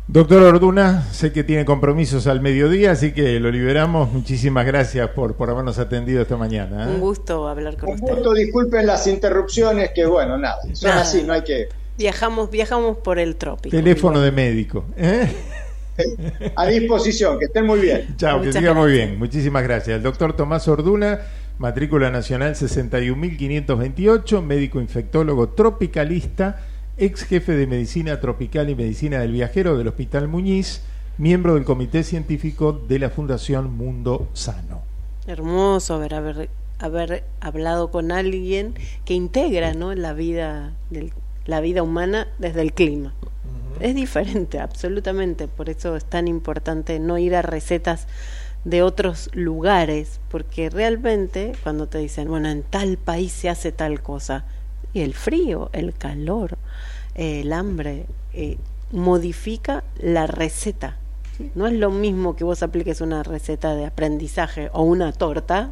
Doctor 0.07 0.43
Orduna, 0.43 1.01
sé 1.11 1.33
que 1.33 1.43
tiene 1.43 1.65
compromisos 1.65 2.27
al 2.27 2.39
mediodía, 2.39 2.91
así 2.91 3.11
que 3.11 3.39
lo 3.39 3.49
liberamos. 3.49 4.11
Muchísimas 4.13 4.63
gracias 4.63 5.09
por, 5.09 5.33
por 5.33 5.49
habernos 5.49 5.79
atendido 5.79 6.21
esta 6.21 6.37
mañana. 6.37 6.85
¿eh? 6.85 6.93
Un 6.93 6.99
gusto 6.99 7.47
hablar 7.47 7.75
con 7.75 7.89
Un 7.89 7.97
gusto, 7.97 8.33
disculpen 8.33 8.85
las 8.85 9.07
interrupciones, 9.07 9.91
que 9.95 10.05
bueno, 10.05 10.37
nada, 10.37 10.57
son 10.73 10.91
así, 10.91 11.23
no 11.23 11.33
hay 11.33 11.41
que... 11.41 11.69
Viajamos, 11.97 12.51
viajamos 12.51 12.97
por 12.97 13.17
el 13.17 13.35
trópico. 13.35 13.75
Teléfono 13.75 14.19
de 14.21 14.31
médico. 14.31 14.85
¿eh? 14.95 15.27
A 16.55 16.65
disposición, 16.67 17.39
que 17.39 17.45
estén 17.45 17.65
muy 17.65 17.79
bien. 17.79 18.15
Chao, 18.17 18.41
que 18.41 18.51
siga 18.51 18.73
muy 18.73 18.91
bien. 18.91 19.17
Muchísimas 19.17 19.63
gracias. 19.63 19.97
El 19.97 20.03
doctor 20.03 20.35
Tomás 20.35 20.67
Orduna, 20.67 21.21
matrícula 21.57 22.09
nacional 22.09 22.55
61.528, 22.55 24.41
médico 24.41 24.81
infectólogo 24.81 25.49
tropicalista 25.49 26.59
ex 26.97 27.23
jefe 27.23 27.53
de 27.53 27.67
Medicina 27.67 28.21
Tropical 28.21 28.69
y 28.69 28.75
Medicina 28.75 29.19
del 29.19 29.33
Viajero 29.33 29.77
del 29.77 29.87
Hospital 29.89 30.27
Muñiz, 30.27 30.81
miembro 31.17 31.55
del 31.55 31.65
Comité 31.65 32.03
Científico 32.03 32.71
de 32.71 32.99
la 32.99 33.09
Fundación 33.09 33.75
Mundo 33.75 34.29
Sano. 34.33 34.81
Hermoso 35.27 35.95
haber, 35.95 36.13
haber, 36.13 36.49
haber 36.79 37.23
hablado 37.41 37.91
con 37.91 38.11
alguien 38.11 38.75
que 39.03 39.13
integra 39.13 39.73
¿no? 39.73 39.93
la, 39.93 40.13
vida 40.13 40.73
del, 40.89 41.11
la 41.45 41.59
vida 41.59 41.83
humana 41.83 42.27
desde 42.39 42.61
el 42.61 42.71
clima. 42.71 43.13
Es 43.79 43.95
diferente, 43.95 44.59
absolutamente, 44.61 45.47
por 45.47 45.69
eso 45.69 45.95
es 45.95 46.05
tan 46.05 46.27
importante 46.27 46.99
no 46.99 47.17
ir 47.17 47.35
a 47.35 47.41
recetas 47.41 48.07
de 48.63 48.81
otros 48.81 49.29
lugares, 49.33 50.19
porque 50.29 50.69
realmente 50.69 51.53
cuando 51.63 51.87
te 51.87 51.99
dicen, 51.99 52.27
bueno, 52.27 52.49
en 52.49 52.63
tal 52.63 52.97
país 52.97 53.31
se 53.31 53.49
hace 53.49 53.71
tal 53.71 54.01
cosa, 54.01 54.45
y 54.93 55.01
el 55.01 55.13
frío, 55.13 55.69
el 55.73 55.93
calor, 55.93 56.57
el 57.15 57.53
hambre, 57.53 58.05
eh, 58.33 58.57
modifica 58.91 59.83
la 59.99 60.25
receta. 60.25 60.97
No 61.53 61.67
es 61.67 61.73
lo 61.73 61.91
mismo 61.91 62.35
que 62.35 62.45
vos 62.45 62.63
apliques 62.63 63.01
una 63.01 63.21
receta 63.21 63.75
de 63.75 63.85
aprendizaje 63.85 64.69
o 64.73 64.83
una 64.83 65.11
torta 65.11 65.71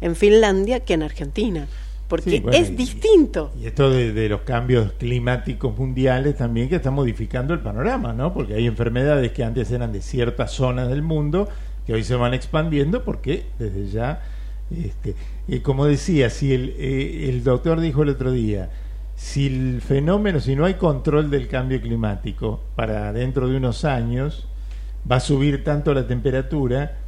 en 0.00 0.14
Finlandia 0.14 0.80
que 0.80 0.94
en 0.94 1.02
Argentina, 1.02 1.66
porque 2.08 2.42
es 2.52 2.76
distinto. 2.76 3.52
Y 3.60 3.66
esto 3.66 3.90
de, 3.90 4.28
los 4.28 4.42
cambios 4.42 4.92
climáticos 4.92 5.76
mundiales 5.76 6.36
también 6.36 6.68
que 6.68 6.76
está 6.76 6.90
modificando 6.90 7.54
el 7.54 7.60
panorama, 7.60 8.12
¿no? 8.12 8.32
Porque 8.32 8.54
hay 8.54 8.66
enfermedades 8.66 9.32
que 9.32 9.42
antes 9.42 9.70
eran 9.70 9.92
de 9.92 10.02
ciertas 10.02 10.52
zonas 10.52 10.88
del 10.88 11.02
mundo 11.02 11.48
que 11.86 11.94
hoy 11.94 12.04
se 12.04 12.14
van 12.14 12.34
expandiendo 12.34 13.04
porque 13.04 13.44
desde 13.58 13.88
ya, 13.88 14.22
este, 14.70 15.14
eh, 15.48 15.62
como 15.62 15.86
decía, 15.86 16.30
si 16.30 16.52
el, 16.52 16.74
eh, 16.78 17.28
el 17.28 17.44
doctor 17.44 17.80
dijo 17.80 18.02
el 18.02 18.10
otro 18.10 18.32
día, 18.32 18.70
si 19.16 19.46
el 19.46 19.80
fenómeno, 19.80 20.40
si 20.40 20.56
no 20.56 20.64
hay 20.64 20.74
control 20.74 21.30
del 21.30 21.48
cambio 21.48 21.80
climático 21.80 22.60
para 22.74 23.12
dentro 23.12 23.48
de 23.48 23.56
unos 23.56 23.84
años, 23.84 24.46
va 25.10 25.16
a 25.16 25.20
subir 25.20 25.64
tanto 25.64 25.94
la 25.94 26.06
temperatura, 26.06 26.98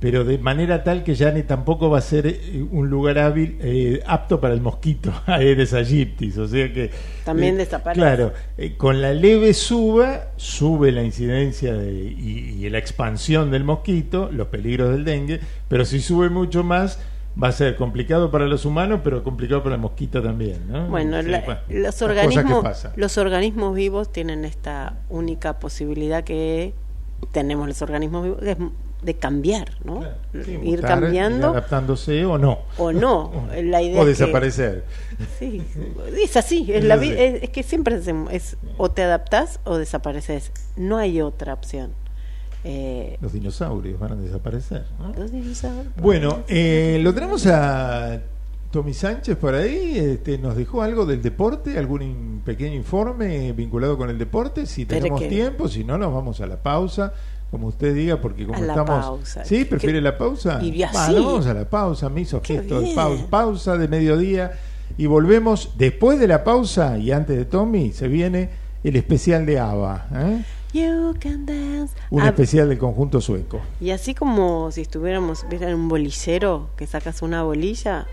pero 0.00 0.24
de 0.24 0.38
manera 0.38 0.84
tal 0.84 1.02
que 1.02 1.14
ya 1.16 1.32
ni 1.32 1.42
tampoco 1.42 1.90
va 1.90 1.98
a 1.98 2.02
ser 2.02 2.26
eh, 2.28 2.64
un 2.70 2.88
lugar 2.88 3.18
hábil, 3.18 3.58
eh, 3.60 4.00
apto 4.06 4.40
para 4.40 4.54
el 4.54 4.60
mosquito 4.60 5.12
Aedes 5.26 5.74
aegyptis. 5.74 6.38
O 6.38 6.46
sea 6.46 6.72
que. 6.72 6.90
También 7.24 7.54
eh, 7.56 7.58
desaparece. 7.58 8.00
Claro, 8.00 8.32
eh, 8.56 8.74
con 8.76 9.02
la 9.02 9.12
leve 9.12 9.54
suba, 9.54 10.28
sube 10.36 10.92
la 10.92 11.02
incidencia 11.02 11.74
de- 11.74 11.92
y, 12.16 12.64
y 12.64 12.70
la 12.70 12.78
expansión 12.78 13.50
del 13.50 13.64
mosquito, 13.64 14.30
los 14.32 14.46
peligros 14.48 14.90
del 14.92 15.04
dengue, 15.04 15.40
pero 15.68 15.84
si 15.84 16.00
sube 16.00 16.28
mucho 16.30 16.62
más. 16.64 17.00
Va 17.40 17.48
a 17.48 17.52
ser 17.52 17.76
complicado 17.76 18.32
para 18.32 18.48
los 18.48 18.64
humanos, 18.64 19.00
pero 19.04 19.22
complicado 19.22 19.62
para 19.62 19.76
el 19.76 19.80
mosquito 19.80 20.20
también, 20.20 20.58
¿no? 20.68 20.88
Bueno, 20.88 21.22
Sí, 21.22 21.28
la- 21.28 21.40
bueno, 21.42 21.60
los 21.68 22.02
organismos, 22.02 22.88
los 22.96 23.16
organismos 23.16 23.76
vivos 23.76 24.10
tienen 24.10 24.44
esta 24.44 24.96
única 25.08 25.60
posibilidad 25.60 26.24
que 26.24 26.74
tenemos 27.30 27.68
los 27.68 27.80
organismos 27.80 28.24
vivos 28.24 28.40
que 28.40 28.50
es 28.52 28.56
de 29.02 29.14
cambiar, 29.14 29.70
¿no? 29.84 30.02
Sí, 30.44 30.52
Ir 30.62 30.76
mutar, 30.80 31.00
cambiando 31.00 31.38
ir 31.48 31.52
adaptándose 31.52 32.24
o 32.24 32.36
no. 32.38 32.58
o 32.78 32.92
no. 32.92 33.32
La 33.62 33.80
idea 33.82 34.00
o 34.00 34.06
es 34.08 34.16
que- 34.18 34.24
desaparecer. 34.24 34.84
Sí, 35.38 35.62
es 36.20 36.36
así, 36.36 36.66
es, 36.72 36.84
la 36.84 36.94
es, 36.96 37.42
es 37.44 37.50
que 37.50 37.62
siempre 37.62 37.96
es, 37.96 38.08
es 38.30 38.56
o 38.76 38.90
te 38.90 39.02
adaptás 39.02 39.60
o 39.64 39.76
desapareces. 39.76 40.50
No 40.76 40.96
hay 40.98 41.20
otra 41.20 41.54
opción. 41.54 41.92
Eh, 42.64 43.16
Los 43.20 43.32
dinosaurios 43.32 43.98
van 44.00 44.12
a 44.12 44.16
desaparecer. 44.16 44.84
¿no? 44.98 45.12
los 45.14 45.30
dinosaurios- 45.32 45.92
Bueno, 46.00 46.40
eh, 46.48 46.98
lo 47.02 47.14
tenemos 47.14 47.46
a 47.46 48.20
Tommy 48.72 48.94
Sánchez 48.94 49.36
por 49.36 49.54
ahí. 49.54 49.96
Este, 49.96 50.38
¿Nos 50.38 50.56
dejó 50.56 50.82
algo 50.82 51.06
del 51.06 51.22
deporte? 51.22 51.78
¿Algún 51.78 52.02
in- 52.02 52.42
pequeño 52.44 52.74
informe 52.74 53.52
vinculado 53.52 53.96
con 53.96 54.10
el 54.10 54.18
deporte? 54.18 54.66
Si 54.66 54.84
tenemos 54.86 55.26
tiempo, 55.28 55.68
si 55.68 55.84
no, 55.84 55.96
nos 55.98 56.12
vamos 56.12 56.40
a 56.40 56.46
la 56.46 56.56
pausa. 56.60 57.12
Como 57.50 57.68
usted 57.68 57.94
diga, 57.94 58.20
porque 58.20 58.44
como 58.46 58.58
A 58.58 58.60
la 58.60 58.72
estamos. 58.74 59.04
pausa. 59.06 59.44
¿Sí? 59.44 59.64
¿Prefiere 59.64 59.98
¿Qué- 59.98 60.02
la 60.02 60.18
pausa? 60.18 60.60
y 60.62 60.82
así? 60.82 61.12
Bueno, 61.12 61.26
vamos 61.26 61.46
a 61.46 61.54
la 61.54 61.64
pausa. 61.68 62.08
Me 62.10 62.20
hizo 62.22 62.40
gesto 62.42 62.80
de 62.80 62.94
pausa, 62.94 63.26
pausa 63.30 63.76
de 63.78 63.88
mediodía. 63.88 64.52
Y 64.96 65.06
volvemos 65.06 65.72
después 65.78 66.18
de 66.18 66.28
la 66.28 66.44
pausa 66.44 66.98
y 66.98 67.12
antes 67.12 67.36
de 67.36 67.44
Tommy, 67.44 67.92
se 67.92 68.08
viene 68.08 68.50
el 68.84 68.96
especial 68.96 69.46
de 69.46 69.58
ABBA. 69.58 70.06
¿eh? 70.14 70.44
You 70.74 71.14
can 71.18 71.46
dance. 71.46 71.94
Un 72.10 72.22
Ah, 72.22 72.28
especial 72.28 72.68
del 72.68 72.78
conjunto 72.78 73.20
sueco. 73.22 73.60
Y 73.80 73.90
así 73.90 74.14
como 74.14 74.70
si 74.70 74.82
estuviéramos, 74.82 75.46
vieran 75.48 75.74
un 75.74 75.88
bolicero 75.88 76.68
que 76.76 76.86
sacas 76.86 77.22
una 77.22 77.42
bolilla, 77.42 78.06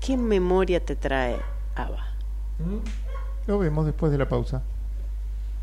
¿qué 0.00 0.16
memoria 0.16 0.82
te 0.84 0.96
trae 0.96 1.36
Ava? 1.74 2.06
Lo 3.46 3.58
vemos 3.58 3.84
después 3.86 4.10
de 4.12 4.18
la 4.18 4.28
pausa. 4.28 4.62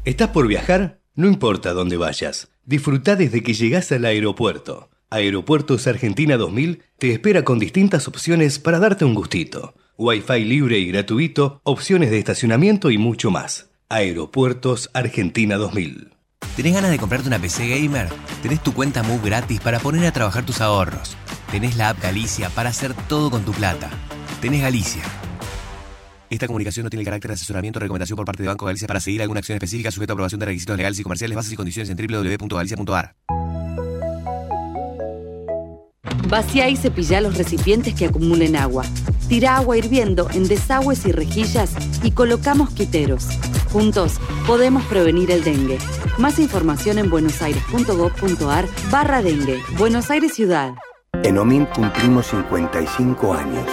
¿Estás 0.05 0.30
por 0.30 0.47
viajar? 0.47 0.99
No 1.16 1.28
importa 1.28 1.74
dónde 1.74 1.97
vayas. 1.97 2.49
Disfruta 2.70 3.16
desde 3.16 3.42
que 3.42 3.56
llegás 3.56 3.92
al 3.92 4.06
aeropuerto. 4.06 4.92
Aeropuertos 5.10 5.88
Argentina 5.88 6.38
2000 6.38 6.84
te 7.00 7.12
espera 7.12 7.44
con 7.44 7.58
distintas 7.58 8.08
opciones 8.08 8.60
para 8.60 8.78
darte 8.78 9.06
un 9.06 9.16
gustito. 9.16 9.74
Wi-Fi 9.98 10.46
libre 10.46 10.78
y 10.78 10.86
gratuito, 10.86 11.62
opciones 11.64 12.12
de 12.12 12.20
estacionamiento 12.20 12.92
y 12.92 13.00
mucho 13.00 13.32
más. 13.32 13.72
Aeropuertos 13.90 14.92
Argentina 14.94 15.56
2000. 15.56 16.12
¿Tenés 16.56 16.76
ganas 16.76 16.92
de 16.92 17.00
comprarte 17.00 17.28
una 17.28 17.40
PC 17.40 17.70
gamer? 17.70 18.08
Tenés 18.44 18.62
tu 18.62 18.72
cuenta 18.76 19.02
Move 19.02 19.26
gratis 19.26 19.60
para 19.62 19.80
poner 19.80 20.06
a 20.06 20.14
trabajar 20.14 20.46
tus 20.46 20.62
ahorros. 20.62 21.18
Tenés 21.50 21.76
la 21.76 21.90
app 21.90 22.04
Galicia 22.04 22.52
para 22.52 22.70
hacer 22.70 22.94
todo 23.08 23.32
con 23.32 23.44
tu 23.46 23.52
plata. 23.52 23.90
Tenés 24.42 24.62
Galicia. 24.62 25.02
Esta 26.30 26.46
comunicación 26.46 26.84
no 26.84 26.90
tiene 26.90 27.02
el 27.02 27.06
carácter 27.06 27.30
de 27.30 27.36
asesoramiento 27.36 27.80
o 27.80 27.82
recomendación 27.82 28.16
por 28.16 28.26
parte 28.26 28.44
de 28.44 28.50
Banco 28.50 28.66
Galicia 28.66 28.88
para 28.88 29.00
seguir 29.00 29.22
alguna 29.22 29.40
acción 29.40 29.56
específica 29.56 29.90
sujeta 29.90 30.14
a 30.14 30.16
aprobación 30.16 30.40
de 30.40 30.46
requisitos 30.46 30.78
legales 30.78 31.00
y 31.00 31.04
comerciales, 31.04 31.36
bases 31.36 31.54
y 31.54 31.56
condiciones 31.56 31.90
en 31.90 31.98
www.galicia.ar. 31.98 33.16
Vacía 36.28 36.70
y 36.70 36.76
cepilla 36.76 37.22
los 37.22 37.36
recipientes 37.36 37.96
que 37.96 38.06
acumulen 38.06 38.56
agua. 38.56 38.86
Tira 39.28 39.58
agua 39.58 39.78
hirviendo 39.78 40.30
en 40.32 40.48
desagües 40.48 41.06
y 41.08 41.12
rejillas 41.12 41.74
y 42.04 42.12
coloca 42.12 42.54
mosquiteros. 42.54 43.26
Juntos 43.72 44.20
podemos 44.46 44.84
prevenir 44.86 45.32
el 45.32 45.44
dengue. 45.44 45.80
Más 46.20 46.38
información 46.38 47.00
en 47.00 47.10
buenosaires.gov.ar 47.10 48.68
barra 48.92 49.24
dengue. 49.24 49.60
Buenos 49.78 50.12
Aires 50.12 50.34
Ciudad. 50.34 50.74
En 51.24 51.38
OMIN 51.38 51.66
cumplimos 51.66 52.28
55 52.28 53.34
años, 53.34 53.66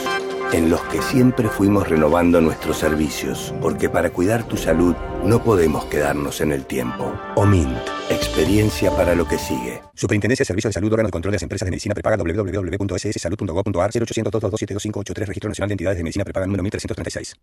en 0.52 0.70
los 0.70 0.80
que 0.82 1.02
siempre 1.02 1.48
fuimos 1.48 1.88
renovando 1.88 2.40
nuestros 2.40 2.78
servicios, 2.78 3.52
porque 3.60 3.88
para 3.88 4.10
cuidar 4.10 4.44
tu 4.44 4.56
salud 4.56 4.94
no 5.24 5.42
podemos 5.42 5.84
quedarnos 5.86 6.40
en 6.40 6.52
el 6.52 6.64
tiempo. 6.64 7.12
OMINT, 7.34 7.76
experiencia 8.10 8.90
para 8.92 9.14
lo 9.14 9.26
que 9.26 9.38
sigue. 9.38 9.82
Superintendencia 9.94 10.44
de 10.44 10.46
Servicios 10.46 10.70
de 10.70 10.74
Salud, 10.74 10.92
órgano 10.92 11.08
de 11.08 11.12
control 11.12 11.32
de 11.32 11.36
las 11.36 11.42
empresas 11.42 11.66
de 11.66 11.70
medicina 11.70 11.94
prepaga, 11.94 12.16
www.sssalud.gov.ar, 12.16 13.90
0800 13.90 14.30
227 14.30 14.74
2583 14.74 15.28
Registro 15.28 15.48
Nacional 15.48 15.68
de 15.68 15.72
Entidades 15.74 15.98
de 15.98 16.04
Medicina 16.04 16.24
Prepaga 16.24 16.46
número 16.46 16.62
1336. 16.62 17.34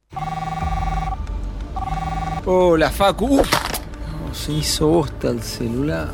Hola, 2.45 2.89
Facu. 2.89 3.39
Uf, 3.39 3.51
no, 3.51 4.33
se 4.33 4.51
hizo 4.51 4.87
bosta 4.87 5.29
el 5.29 5.41
celular. 5.41 6.09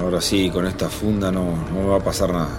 Ahora 0.00 0.20
sí, 0.20 0.50
con 0.50 0.66
esta 0.66 0.88
funda 0.88 1.32
no, 1.32 1.56
no 1.72 1.80
me 1.82 1.86
va 1.86 1.96
a 1.96 2.04
pasar 2.04 2.32
nada. 2.32 2.58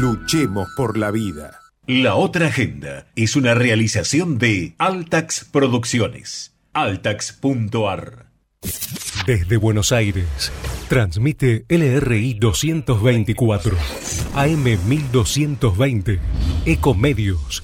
Luchemos 0.00 0.70
por 0.76 0.98
la 0.98 1.12
vida. 1.12 1.60
La 1.86 2.16
otra 2.16 2.48
agenda 2.48 3.06
es 3.14 3.36
una 3.36 3.54
realización 3.54 4.38
de 4.38 4.74
Altax 4.78 5.46
Producciones. 5.52 6.52
Altax.ar. 6.72 8.26
Desde 9.24 9.56
Buenos 9.56 9.92
Aires, 9.92 10.50
transmite 10.88 11.64
LRI 11.68 12.34
224, 12.34 13.76
AM 14.34 14.64
1220, 14.64 16.18
Ecomedios. 16.66 17.62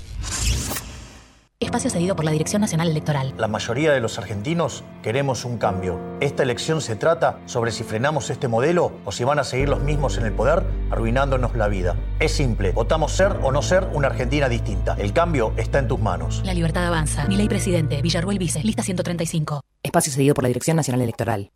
Espacio 1.70 1.88
cedido 1.88 2.16
por 2.16 2.24
la 2.24 2.32
Dirección 2.32 2.62
Nacional 2.62 2.88
Electoral. 2.88 3.32
La 3.38 3.46
mayoría 3.46 3.92
de 3.92 4.00
los 4.00 4.18
argentinos 4.18 4.82
queremos 5.04 5.44
un 5.44 5.56
cambio. 5.56 6.00
Esta 6.18 6.42
elección 6.42 6.80
se 6.80 6.96
trata 6.96 7.38
sobre 7.46 7.70
si 7.70 7.84
frenamos 7.84 8.28
este 8.30 8.48
modelo 8.48 8.90
o 9.04 9.12
si 9.12 9.22
van 9.22 9.38
a 9.38 9.44
seguir 9.44 9.68
los 9.68 9.80
mismos 9.80 10.18
en 10.18 10.26
el 10.26 10.32
poder 10.32 10.64
arruinándonos 10.90 11.54
la 11.54 11.68
vida. 11.68 11.94
Es 12.18 12.32
simple, 12.32 12.72
votamos 12.72 13.12
ser 13.12 13.38
o 13.44 13.52
no 13.52 13.62
ser 13.62 13.88
una 13.92 14.08
Argentina 14.08 14.48
distinta. 14.48 14.96
El 14.98 15.12
cambio 15.12 15.52
está 15.56 15.78
en 15.78 15.86
tus 15.86 16.00
manos. 16.00 16.42
La 16.44 16.54
libertad 16.54 16.84
avanza. 16.88 17.28
Mi 17.28 17.36
ley 17.36 17.46
presidente. 17.48 18.02
Villarruel 18.02 18.40
Vice. 18.40 18.64
Lista 18.64 18.82
135. 18.82 19.60
Espacio 19.84 20.12
cedido 20.12 20.34
por 20.34 20.42
la 20.42 20.48
Dirección 20.48 20.76
Nacional 20.76 21.02
Electoral. 21.02 21.52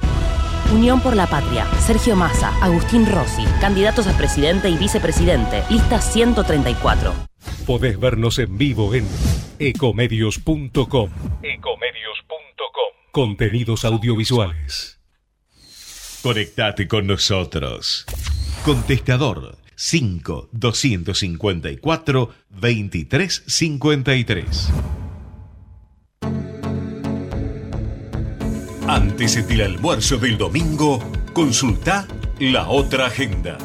Unión 0.72 1.00
por 1.00 1.16
la 1.16 1.26
Patria. 1.26 1.66
Sergio 1.80 2.14
Massa, 2.14 2.52
Agustín 2.62 3.04
Rossi. 3.10 3.44
Candidatos 3.60 4.06
a 4.06 4.16
presidente 4.16 4.68
y 4.68 4.76
vicepresidente. 4.76 5.64
Lista 5.68 6.00
134. 6.00 7.33
Podés 7.66 7.98
vernos 7.98 8.38
en 8.38 8.58
vivo 8.58 8.94
en 8.94 9.06
ecomedios.com. 9.58 11.10
Ecomedios.com. 11.42 13.10
Contenidos 13.12 13.84
audiovisuales. 13.84 15.00
Conectate 16.22 16.88
con 16.88 17.06
nosotros. 17.06 18.06
Contestador 18.64 19.58
5 19.76 20.48
254 20.52 22.34
2353. 22.50 24.72
Antes 28.86 29.48
del 29.48 29.62
almuerzo 29.62 30.18
del 30.18 30.36
domingo, 30.36 30.98
consulta 31.32 32.06
la 32.38 32.68
otra 32.68 33.06
agenda. 33.06 33.56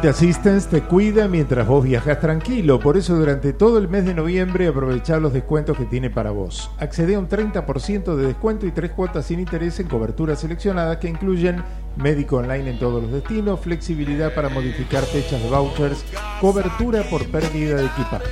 Omint 0.00 0.14
Assistance 0.14 0.66
te 0.70 0.80
cuida 0.80 1.28
mientras 1.28 1.66
vos 1.66 1.84
viajas 1.84 2.20
tranquilo, 2.20 2.80
por 2.80 2.96
eso 2.96 3.16
durante 3.16 3.52
todo 3.52 3.76
el 3.76 3.86
mes 3.86 4.06
de 4.06 4.14
noviembre 4.14 4.66
aprovechá 4.66 5.18
los 5.18 5.34
descuentos 5.34 5.76
que 5.76 5.84
tiene 5.84 6.08
para 6.08 6.30
vos. 6.30 6.70
Accede 6.78 7.16
a 7.16 7.18
un 7.18 7.28
30% 7.28 8.16
de 8.16 8.28
descuento 8.28 8.66
y 8.66 8.70
tres 8.70 8.92
cuotas 8.92 9.26
sin 9.26 9.40
interés 9.40 9.78
en 9.78 9.88
coberturas 9.88 10.40
seleccionadas 10.40 10.96
que 10.96 11.08
incluyen 11.08 11.62
médico 11.96 12.36
online 12.38 12.70
en 12.70 12.78
todos 12.78 13.02
los 13.02 13.12
destinos, 13.12 13.60
flexibilidad 13.60 14.34
para 14.34 14.48
modificar 14.48 15.04
fechas 15.04 15.42
de 15.42 15.50
vouchers, 15.50 16.02
cobertura 16.40 17.02
por 17.02 17.26
pérdida 17.26 17.76
de 17.76 17.84
equipaje. 17.84 18.30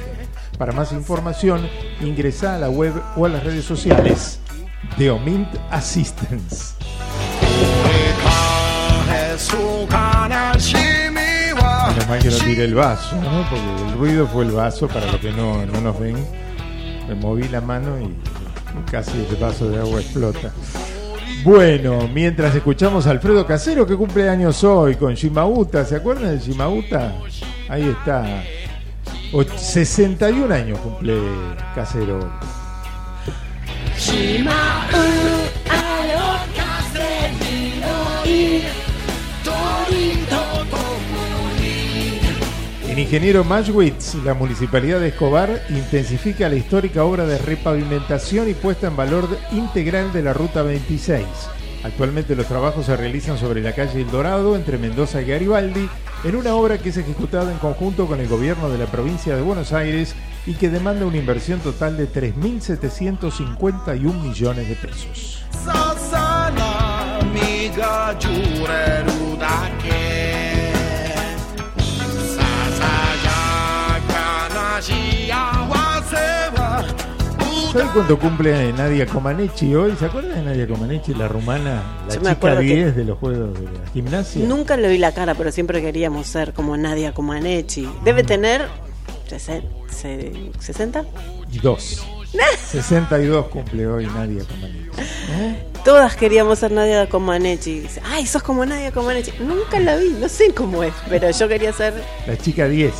Para 0.56 0.72
más 0.72 0.92
información, 0.92 1.68
ingresa 2.00 2.54
a 2.54 2.58
la 2.58 2.70
web 2.70 2.94
o 3.14 3.26
a 3.26 3.28
las 3.28 3.44
redes 3.44 3.66
sociales 3.66 4.40
de 4.96 5.10
Omint 5.10 5.48
Assistance. 5.70 6.76
Menos 11.98 12.08
mal 12.08 12.18
que 12.20 12.30
no 12.30 12.36
tiré 12.38 12.64
el 12.64 12.74
vaso, 12.74 13.16
¿no? 13.16 13.44
Porque 13.50 13.82
el 13.88 13.92
ruido 13.98 14.26
fue 14.26 14.44
el 14.44 14.52
vaso, 14.52 14.86
para 14.88 15.06
los 15.06 15.16
que 15.16 15.32
no, 15.32 15.64
no 15.66 15.80
nos 15.80 15.98
ven. 15.98 16.16
Me 17.08 17.14
moví 17.14 17.48
la 17.48 17.60
mano 17.60 17.98
y 17.98 18.90
casi 18.90 19.12
ese 19.22 19.34
vaso 19.40 19.68
de 19.68 19.78
agua 19.78 20.00
explota. 20.00 20.52
Bueno, 21.44 22.08
mientras 22.12 22.54
escuchamos 22.54 23.06
a 23.06 23.10
Alfredo 23.10 23.46
Casero, 23.46 23.86
que 23.86 23.96
cumple 23.96 24.28
años 24.28 24.62
hoy, 24.64 24.96
con 24.96 25.14
Shimauta, 25.14 25.84
¿se 25.84 25.96
acuerdan 25.96 26.38
de 26.38 26.44
Shimauta? 26.44 27.14
Ahí 27.68 27.88
está. 27.88 28.42
O- 29.32 29.42
61 29.44 30.52
años 30.54 30.78
cumple 30.80 31.14
Casero. 31.74 32.18
En 42.98 43.04
Ingeniero 43.04 43.44
Mashwitz, 43.44 44.16
la 44.24 44.34
Municipalidad 44.34 44.98
de 44.98 45.10
Escobar 45.10 45.62
intensifica 45.70 46.48
la 46.48 46.56
histórica 46.56 47.04
obra 47.04 47.26
de 47.26 47.38
repavimentación 47.38 48.50
y 48.50 48.54
puesta 48.54 48.88
en 48.88 48.96
valor 48.96 49.38
integral 49.52 50.12
de 50.12 50.20
la 50.20 50.32
Ruta 50.32 50.62
26. 50.62 51.24
Actualmente 51.84 52.34
los 52.34 52.46
trabajos 52.46 52.86
se 52.86 52.96
realizan 52.96 53.38
sobre 53.38 53.62
la 53.62 53.72
calle 53.72 54.00
El 54.00 54.10
Dorado, 54.10 54.56
entre 54.56 54.78
Mendoza 54.78 55.22
y 55.22 55.26
Garibaldi, 55.26 55.88
en 56.24 56.34
una 56.34 56.56
obra 56.56 56.78
que 56.78 56.88
es 56.88 56.96
ejecutada 56.96 57.52
en 57.52 57.58
conjunto 57.58 58.08
con 58.08 58.18
el 58.18 58.26
gobierno 58.26 58.68
de 58.68 58.78
la 58.78 58.86
provincia 58.86 59.36
de 59.36 59.42
Buenos 59.42 59.72
Aires 59.72 60.16
y 60.44 60.54
que 60.54 60.68
demanda 60.68 61.06
una 61.06 61.18
inversión 61.18 61.60
total 61.60 61.96
de 61.96 62.10
3.751 62.10 64.22
millones 64.22 64.68
de 64.68 64.74
pesos. 64.74 65.44
¿Saben 77.72 77.88
cuánto 77.92 78.18
cumple 78.18 78.72
Nadia 78.72 79.06
Comaneci 79.06 79.74
hoy? 79.74 79.94
¿Se 79.98 80.06
acuerdan 80.06 80.34
de 80.36 80.42
Nadia 80.42 80.66
Comaneci, 80.66 81.14
la 81.14 81.28
rumana, 81.28 81.82
la 82.08 82.14
Yo 82.14 82.20
chica 82.20 82.30
acuerdo 82.32 82.60
que- 82.60 82.64
10 82.66 82.96
de 82.96 83.04
los 83.04 83.18
Juegos 83.18 83.54
de 83.58 83.64
la 83.66 83.86
Gimnasia? 83.92 84.46
Nunca 84.46 84.76
le 84.76 84.88
vi 84.88 84.98
la 84.98 85.12
cara, 85.12 85.34
pero 85.34 85.52
siempre 85.52 85.82
queríamos 85.82 86.26
ser 86.26 86.52
como 86.54 86.76
Nadia 86.76 87.12
Comaneci. 87.12 87.88
Debe 88.04 88.24
tener 88.24 88.66
sesen- 89.28 89.64
se- 89.90 90.50
60. 90.58 91.04
Y 91.52 91.58
dos. 91.58 92.02
62 92.70 93.46
cumple 93.48 93.86
hoy 93.86 94.06
Nadia 94.06 94.44
Comaneci. 94.44 95.58
Todas 95.84 96.16
queríamos 96.16 96.58
ser 96.58 96.72
Nadia 96.72 97.08
Comaneci. 97.08 97.80
Dice, 97.80 98.00
Ay, 98.04 98.26
sos 98.26 98.42
como 98.42 98.64
Nadia 98.66 98.92
Comaneci. 98.92 99.32
Nunca 99.40 99.78
la 99.80 99.96
vi, 99.96 100.10
no 100.18 100.28
sé 100.28 100.52
cómo 100.54 100.82
es, 100.82 100.92
pero 101.08 101.30
yo 101.30 101.48
quería 101.48 101.72
ser. 101.72 101.94
La 102.26 102.36
chica 102.36 102.66
10. 102.68 102.92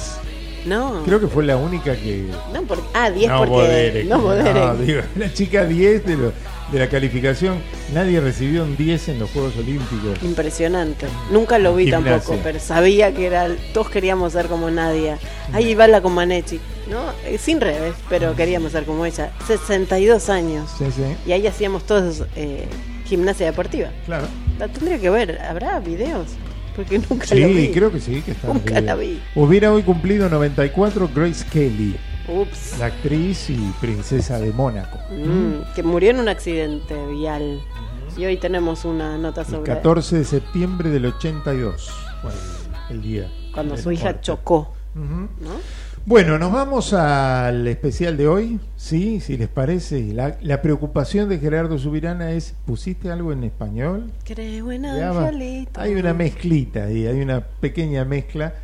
No. 0.68 1.02
Creo 1.04 1.20
que 1.20 1.26
fue 1.28 1.44
la 1.44 1.56
única 1.56 1.94
que... 1.96 2.26
No, 2.52 2.62
porque, 2.62 2.84
ah, 2.94 3.10
10 3.10 3.28
no, 3.30 3.38
porque. 3.38 3.50
Boderek, 3.52 4.06
no, 4.06 4.18
no, 4.18 4.76
digo, 4.76 5.00
la 5.16 5.32
chica 5.32 5.64
10 5.64 6.04
de, 6.06 6.16
lo- 6.16 6.32
de 6.72 6.78
la 6.78 6.88
calificación. 6.88 7.56
Nadie 7.94 8.20
recibió 8.20 8.64
un 8.64 8.76
10 8.76 9.08
en 9.08 9.18
los 9.20 9.30
Juegos 9.30 9.56
Olímpicos. 9.56 10.22
Impresionante. 10.22 11.06
Nunca 11.30 11.58
lo 11.58 11.74
vi 11.74 11.84
Gimnasia. 11.86 12.18
tampoco, 12.18 12.38
pero 12.42 12.60
sabía 12.60 13.14
que 13.14 13.26
era. 13.26 13.48
Todos 13.72 13.88
queríamos 13.88 14.34
ser 14.34 14.46
como 14.46 14.70
Nadia. 14.70 15.18
Ahí 15.54 15.74
va 15.74 15.88
la 15.88 16.02
Comaneci, 16.02 16.60
¿no? 16.90 17.00
Eh, 17.24 17.38
Sin 17.38 17.60
revés, 17.60 17.94
pero 18.10 18.36
queríamos 18.36 18.72
ser 18.72 18.84
como 18.84 19.06
ella. 19.06 19.32
62 19.46 20.28
años. 20.28 20.70
Sí, 20.76 20.84
sí. 20.94 21.02
Y 21.26 21.32
ahí 21.32 21.46
hacíamos 21.46 21.84
todos 21.84 22.24
eh, 22.36 22.66
gimnasia 23.06 23.46
deportiva. 23.46 23.88
Claro. 24.04 24.26
La 24.58 24.68
tendría 24.68 24.98
que 24.98 25.08
ver. 25.08 25.40
¿Habrá 25.40 25.80
videos? 25.80 26.26
Porque 26.78 27.00
nunca 27.00 27.26
la 27.34 27.46
vi. 27.48 27.66
Sí, 27.66 27.70
creo 27.74 27.90
que 27.90 28.00
sí, 28.00 28.22
que 28.22 28.30
está. 28.30 28.46
Nunca 28.46 28.80
la 28.80 28.94
vi. 28.94 29.20
Hubiera 29.34 29.72
hoy 29.72 29.82
cumplido 29.82 30.28
94 30.28 31.10
Grace 31.12 31.44
Kelly, 31.50 31.96
Ups. 32.28 32.78
la 32.78 32.86
actriz 32.86 33.50
y 33.50 33.56
princesa 33.80 34.38
de 34.38 34.52
Mónaco. 34.52 34.96
Mm, 35.10 35.74
que 35.74 35.82
murió 35.82 36.10
en 36.10 36.20
un 36.20 36.28
accidente 36.28 36.94
vial. 37.08 37.60
Y 38.16 38.26
hoy 38.26 38.36
tenemos 38.36 38.84
una 38.84 39.18
nota 39.18 39.40
El 39.40 39.46
sobre 39.48 39.74
14 39.74 40.18
de 40.18 40.24
septiembre 40.24 40.90
del 40.90 41.06
82 41.06 41.90
fue 42.22 42.30
el, 42.90 42.96
el 42.96 43.02
día. 43.02 43.32
cuando 43.52 43.76
su 43.76 43.90
hija 43.90 44.04
muerte. 44.04 44.20
chocó. 44.22 44.72
Ujú. 44.94 45.28
¿no? 45.40 45.50
Bueno, 46.08 46.38
nos 46.38 46.50
vamos 46.50 46.94
al 46.94 47.68
especial 47.68 48.16
de 48.16 48.26
hoy, 48.26 48.58
sí, 48.76 49.20
si 49.20 49.36
les 49.36 49.48
parece. 49.48 50.14
La, 50.14 50.38
la 50.40 50.62
preocupación 50.62 51.28
de 51.28 51.38
Gerardo 51.38 51.76
Subirana 51.76 52.32
es, 52.32 52.54
¿pusiste 52.64 53.10
algo 53.10 53.30
en 53.30 53.44
español? 53.44 54.10
Creo 54.24 54.72
en 54.72 54.84
Ya 54.84 55.12
va. 55.12 55.28
Angelito. 55.28 55.78
Hay 55.78 55.94
una 55.96 56.14
mezclita 56.14 56.90
y 56.90 57.06
hay 57.06 57.20
una 57.20 57.42
pequeña 57.42 58.06
mezcla. 58.06 58.54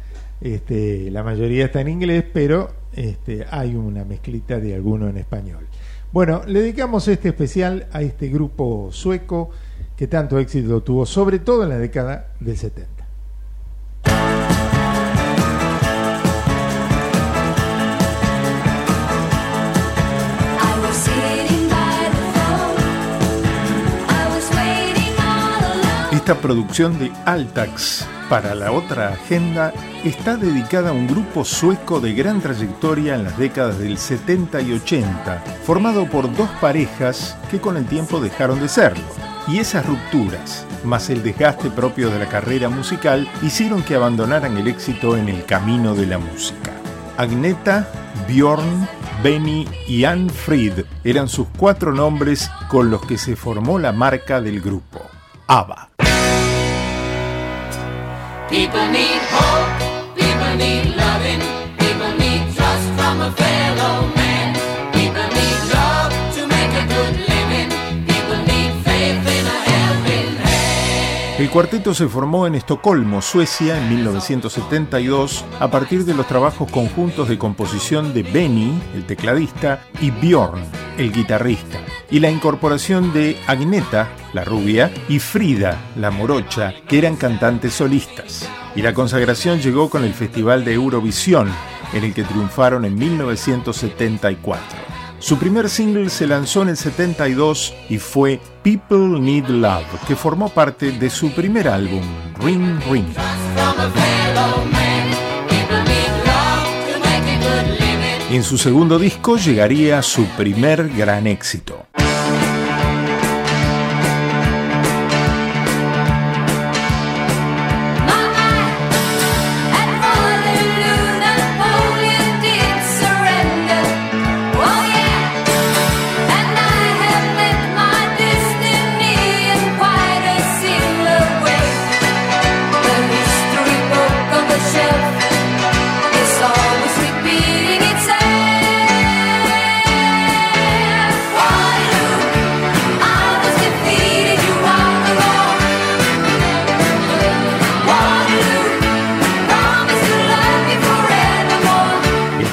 Este, 0.40 1.10
la 1.10 1.22
mayoría 1.22 1.66
está 1.66 1.82
en 1.82 1.88
inglés, 1.88 2.24
pero 2.32 2.70
este, 2.94 3.44
hay 3.50 3.74
una 3.74 4.06
mezclita 4.06 4.58
de 4.58 4.74
alguno 4.74 5.06
en 5.10 5.18
español. 5.18 5.66
Bueno, 6.12 6.44
le 6.46 6.60
dedicamos 6.60 7.08
este 7.08 7.28
especial 7.28 7.88
a 7.92 8.00
este 8.00 8.28
grupo 8.28 8.88
sueco 8.90 9.50
que 9.98 10.06
tanto 10.06 10.38
éxito 10.38 10.82
tuvo, 10.82 11.04
sobre 11.04 11.40
todo 11.40 11.64
en 11.64 11.68
la 11.68 11.76
década 11.76 12.28
del 12.40 12.56
70. 12.56 13.03
Esta 26.24 26.40
producción 26.40 26.98
de 26.98 27.12
Altax 27.26 28.06
para 28.30 28.54
la 28.54 28.72
otra 28.72 29.08
agenda 29.08 29.74
está 30.04 30.38
dedicada 30.38 30.88
a 30.88 30.92
un 30.94 31.06
grupo 31.06 31.44
sueco 31.44 32.00
de 32.00 32.14
gran 32.14 32.40
trayectoria 32.40 33.16
en 33.16 33.24
las 33.24 33.36
décadas 33.36 33.78
del 33.78 33.98
70 33.98 34.62
y 34.62 34.72
80, 34.72 35.44
formado 35.66 36.06
por 36.06 36.34
dos 36.34 36.48
parejas 36.62 37.36
que 37.50 37.60
con 37.60 37.76
el 37.76 37.84
tiempo 37.84 38.20
dejaron 38.20 38.58
de 38.58 38.68
serlo. 38.68 39.04
Y 39.46 39.58
esas 39.58 39.84
rupturas, 39.84 40.64
más 40.82 41.10
el 41.10 41.22
desgaste 41.22 41.68
propio 41.68 42.08
de 42.08 42.20
la 42.20 42.26
carrera 42.30 42.70
musical, 42.70 43.28
hicieron 43.42 43.82
que 43.82 43.94
abandonaran 43.94 44.56
el 44.56 44.66
éxito 44.66 45.18
en 45.18 45.28
el 45.28 45.44
camino 45.44 45.94
de 45.94 46.06
la 46.06 46.16
música. 46.16 46.72
Agneta, 47.18 47.86
Bjorn, 48.26 48.88
Benny 49.22 49.68
y 49.86 50.04
Ann 50.04 50.30
Fried 50.30 50.86
eran 51.04 51.28
sus 51.28 51.48
cuatro 51.58 51.92
nombres 51.92 52.50
con 52.68 52.90
los 52.90 53.04
que 53.04 53.18
se 53.18 53.36
formó 53.36 53.78
la 53.78 53.92
marca 53.92 54.40
del 54.40 54.62
grupo, 54.62 55.02
ABBA. 55.48 55.90
People 58.54 58.86
need 58.86 59.20
hope, 59.34 60.14
people 60.14 60.54
need 60.56 60.94
loving, 60.94 61.40
people 61.76 62.12
need 62.16 62.54
trust 62.54 62.88
from 62.96 63.20
a 63.20 63.32
fellow 63.32 64.06
man. 64.14 64.23
Cuarteto 71.54 71.94
se 71.94 72.08
formó 72.08 72.48
en 72.48 72.56
Estocolmo, 72.56 73.22
Suecia, 73.22 73.78
en 73.78 73.88
1972, 73.88 75.44
a 75.60 75.70
partir 75.70 76.04
de 76.04 76.12
los 76.12 76.26
trabajos 76.26 76.68
conjuntos 76.68 77.28
de 77.28 77.38
composición 77.38 78.12
de 78.12 78.24
Benny, 78.24 78.76
el 78.92 79.06
tecladista, 79.06 79.84
y 80.00 80.10
Bjorn, 80.10 80.64
el 80.98 81.12
guitarrista, 81.12 81.78
y 82.10 82.18
la 82.18 82.28
incorporación 82.28 83.12
de 83.12 83.38
Agneta, 83.46 84.08
la 84.32 84.42
rubia, 84.42 84.90
y 85.08 85.20
Frida, 85.20 85.80
la 85.94 86.10
morocha, 86.10 86.74
que 86.88 86.98
eran 86.98 87.14
cantantes 87.14 87.74
solistas. 87.74 88.48
Y 88.74 88.82
la 88.82 88.92
consagración 88.92 89.60
llegó 89.60 89.88
con 89.88 90.02
el 90.02 90.12
Festival 90.12 90.64
de 90.64 90.72
Eurovisión, 90.74 91.48
en 91.92 92.02
el 92.02 92.14
que 92.14 92.24
triunfaron 92.24 92.84
en 92.84 92.96
1974. 92.96 94.93
Su 95.24 95.38
primer 95.38 95.70
single 95.70 96.10
se 96.10 96.26
lanzó 96.26 96.60
en 96.60 96.68
el 96.68 96.76
72 96.76 97.72
y 97.88 97.96
fue 97.96 98.38
People 98.62 99.18
Need 99.18 99.46
Love, 99.46 99.86
que 100.06 100.16
formó 100.16 100.50
parte 100.50 100.92
de 100.92 101.08
su 101.08 101.30
primer 101.30 101.66
álbum, 101.66 102.02
Ring 102.40 102.78
Ring. 102.90 103.06
En 108.30 108.42
su 108.42 108.58
segundo 108.58 108.98
disco 108.98 109.38
llegaría 109.38 110.02
su 110.02 110.26
primer 110.36 110.90
gran 110.90 111.26
éxito. 111.26 111.86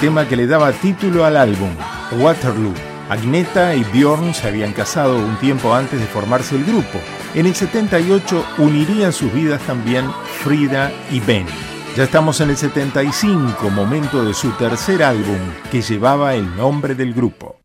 Tema 0.01 0.27
que 0.27 0.35
le 0.35 0.47
daba 0.47 0.71
título 0.71 1.25
al 1.25 1.37
álbum, 1.37 1.69
Waterloo. 2.17 2.73
Agneta 3.07 3.75
y 3.75 3.83
Bjorn 3.83 4.33
se 4.33 4.47
habían 4.47 4.73
casado 4.73 5.15
un 5.15 5.35
tiempo 5.35 5.75
antes 5.75 5.99
de 5.99 6.07
formarse 6.07 6.55
el 6.55 6.65
grupo. 6.65 6.97
En 7.35 7.45
el 7.45 7.53
78 7.53 8.43
unirían 8.57 9.13
sus 9.13 9.31
vidas 9.31 9.61
también 9.61 10.09
Frida 10.43 10.91
y 11.11 11.19
Benny. 11.19 11.51
Ya 11.95 12.05
estamos 12.05 12.41
en 12.41 12.49
el 12.49 12.57
75, 12.57 13.69
momento 13.69 14.25
de 14.25 14.33
su 14.33 14.49
tercer 14.53 15.03
álbum, 15.03 15.37
que 15.71 15.83
llevaba 15.83 16.33
el 16.33 16.55
nombre 16.55 16.95
del 16.95 17.13
grupo. 17.13 17.60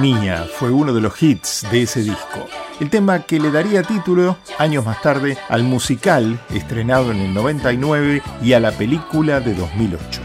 Mía 0.00 0.46
fue 0.56 0.70
uno 0.70 0.94
de 0.94 1.00
los 1.02 1.22
hits 1.22 1.66
de 1.70 1.82
ese 1.82 2.02
disco. 2.02 2.46
El 2.80 2.88
tema 2.88 3.20
que 3.20 3.38
le 3.38 3.50
daría 3.50 3.82
título 3.82 4.38
años 4.58 4.86
más 4.86 5.02
tarde 5.02 5.36
al 5.50 5.62
musical 5.62 6.40
estrenado 6.48 7.10
en 7.10 7.18
el 7.18 7.34
99 7.34 8.22
y 8.42 8.54
a 8.54 8.60
la 8.60 8.72
película 8.72 9.40
de 9.40 9.54
2008. 9.54 10.20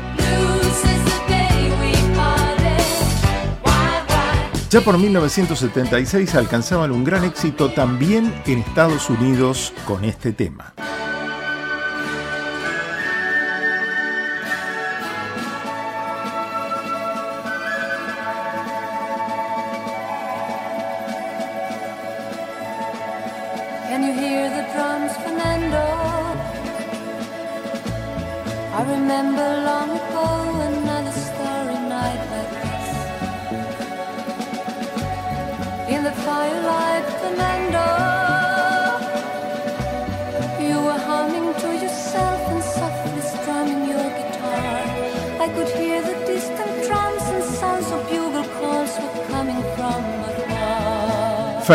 Ya 4.69 4.81
por 4.81 4.97
1976 4.97 6.35
alcanzaban 6.35 6.91
un 6.91 7.03
gran 7.03 7.25
éxito 7.25 7.69
también 7.71 8.33
en 8.45 8.59
Estados 8.59 9.09
Unidos 9.09 9.73
con 9.85 10.05
este 10.05 10.31
tema. 10.31 10.73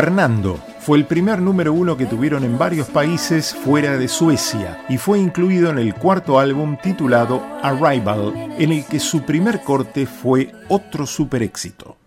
Fernando 0.01 0.59
fue 0.78 0.96
el 0.96 1.05
primer 1.05 1.42
número 1.42 1.74
uno 1.74 1.94
que 1.94 2.07
tuvieron 2.07 2.42
en 2.42 2.57
varios 2.57 2.88
países 2.88 3.55
fuera 3.55 3.98
de 3.98 4.09
Suecia 4.09 4.82
y 4.88 4.96
fue 4.96 5.18
incluido 5.18 5.68
en 5.68 5.78
el 5.78 5.94
cuarto 5.94 6.38
álbum 6.38 6.78
titulado 6.82 7.42
Arrival, 7.62 8.32
en 8.59 8.72
el 8.72 8.86
que 8.86 8.98
su 8.98 9.26
primer 9.26 9.61
corte 9.61 10.07
fue 10.07 10.53
otro 10.68 11.05
super 11.05 11.42
éxito. 11.42 11.98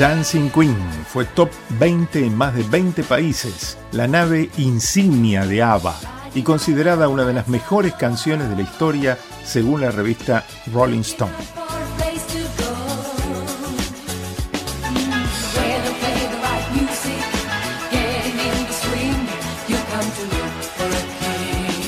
Dancing 0.00 0.48
Queen 0.48 0.78
fue 1.08 1.26
top 1.26 1.50
20 1.78 2.24
en 2.24 2.34
más 2.34 2.54
de 2.54 2.62
20 2.62 3.02
países, 3.02 3.76
la 3.92 4.08
nave 4.08 4.48
insignia 4.56 5.44
de 5.44 5.62
ABBA 5.62 5.94
y 6.34 6.40
considerada 6.40 7.10
una 7.10 7.26
de 7.26 7.34
las 7.34 7.48
mejores 7.48 7.92
canciones 7.92 8.48
de 8.48 8.56
la 8.56 8.62
historia 8.62 9.18
según 9.44 9.82
la 9.82 9.90
revista 9.90 10.46
Rolling 10.72 11.00
Stone. 11.00 11.34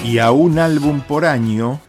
Y 0.04 0.18
a 0.18 0.32
un 0.32 0.58
álbum 0.58 1.00
por 1.00 1.24
año, 1.24 1.80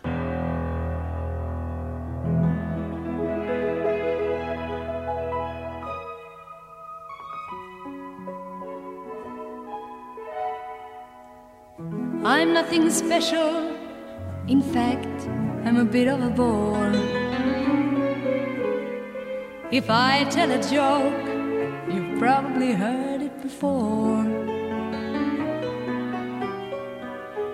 nothing 12.74 12.92
special. 12.92 13.78
In 14.48 14.62
fact, 14.62 15.28
I'm 15.66 15.78
a 15.78 15.84
bit 15.84 16.08
of 16.08 16.22
a 16.22 16.30
bore. 16.30 16.92
If 19.72 19.90
I 19.90 20.26
tell 20.30 20.52
a 20.52 20.62
joke, 20.62 21.14
you've 21.92 22.20
probably 22.20 22.74
heard 22.74 23.22
it 23.22 23.42
before. 23.42 24.24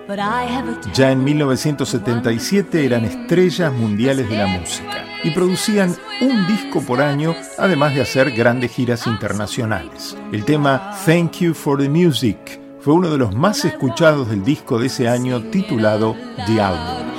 But 0.06 0.18
I 0.18 0.44
have 0.48 0.68
a 0.68 0.92
ya 0.92 1.12
en 1.12 1.22
1977 1.22 2.84
eran 2.84 3.04
estrellas 3.04 3.72
mundiales 3.72 4.28
de 4.28 4.36
la 4.36 4.46
música 4.46 5.06
y 5.22 5.30
producían 5.30 5.94
un 6.20 6.46
disco 6.48 6.80
por 6.80 7.00
año, 7.00 7.36
además 7.58 7.94
de 7.94 8.02
hacer 8.02 8.32
grandes 8.32 8.72
giras 8.72 9.06
internacionales. 9.06 10.16
El 10.32 10.44
tema 10.44 10.96
Thank 11.06 11.40
You 11.40 11.54
for 11.54 11.78
the 11.78 11.88
Music 11.88 12.59
fue 12.80 12.94
uno 12.94 13.10
de 13.10 13.18
los 13.18 13.34
más 13.34 13.64
escuchados 13.64 14.28
del 14.30 14.42
disco 14.42 14.78
de 14.78 14.86
ese 14.86 15.08
año 15.08 15.42
titulado 15.50 16.16
The 16.46 16.60
Album. 16.60 17.10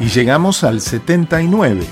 Y 0.00 0.10
llegamos 0.10 0.64
al 0.64 0.80
79, 0.80 1.84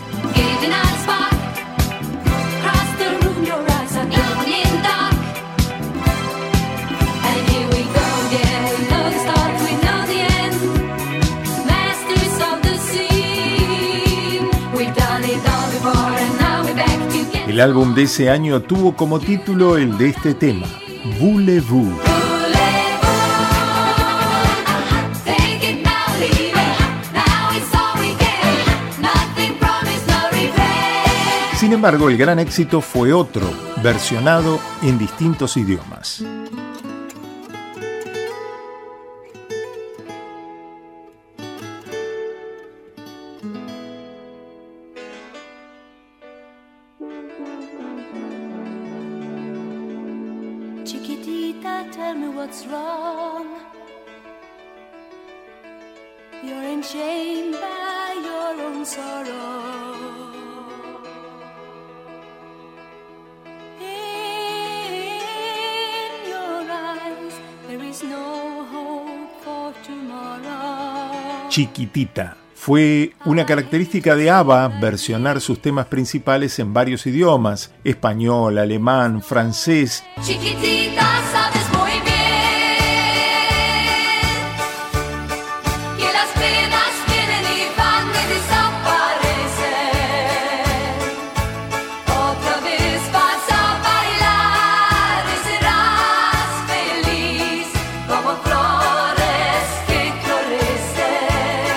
El 17.56 17.62
álbum 17.62 17.94
de 17.94 18.02
ese 18.02 18.28
año 18.28 18.60
tuvo 18.60 18.94
como 18.94 19.18
título 19.18 19.78
el 19.78 19.96
de 19.96 20.10
este 20.10 20.34
tema, 20.34 20.66
Voulez-vous. 21.18 21.90
Sin 31.58 31.72
embargo, 31.72 32.10
el 32.10 32.18
gran 32.18 32.40
éxito 32.40 32.82
fue 32.82 33.14
otro, 33.14 33.50
versionado 33.82 34.60
en 34.82 34.98
distintos 34.98 35.56
idiomas. 35.56 36.22
Chiquitita. 71.56 72.36
Fue 72.54 73.14
una 73.24 73.46
característica 73.46 74.14
de 74.14 74.28
ABBA 74.28 74.68
versionar 74.78 75.40
sus 75.40 75.62
temas 75.62 75.86
principales 75.86 76.58
en 76.58 76.74
varios 76.74 77.06
idiomas, 77.06 77.72
español, 77.82 78.58
alemán, 78.58 79.22
francés, 79.22 80.04
Chiquitita, 80.22 81.15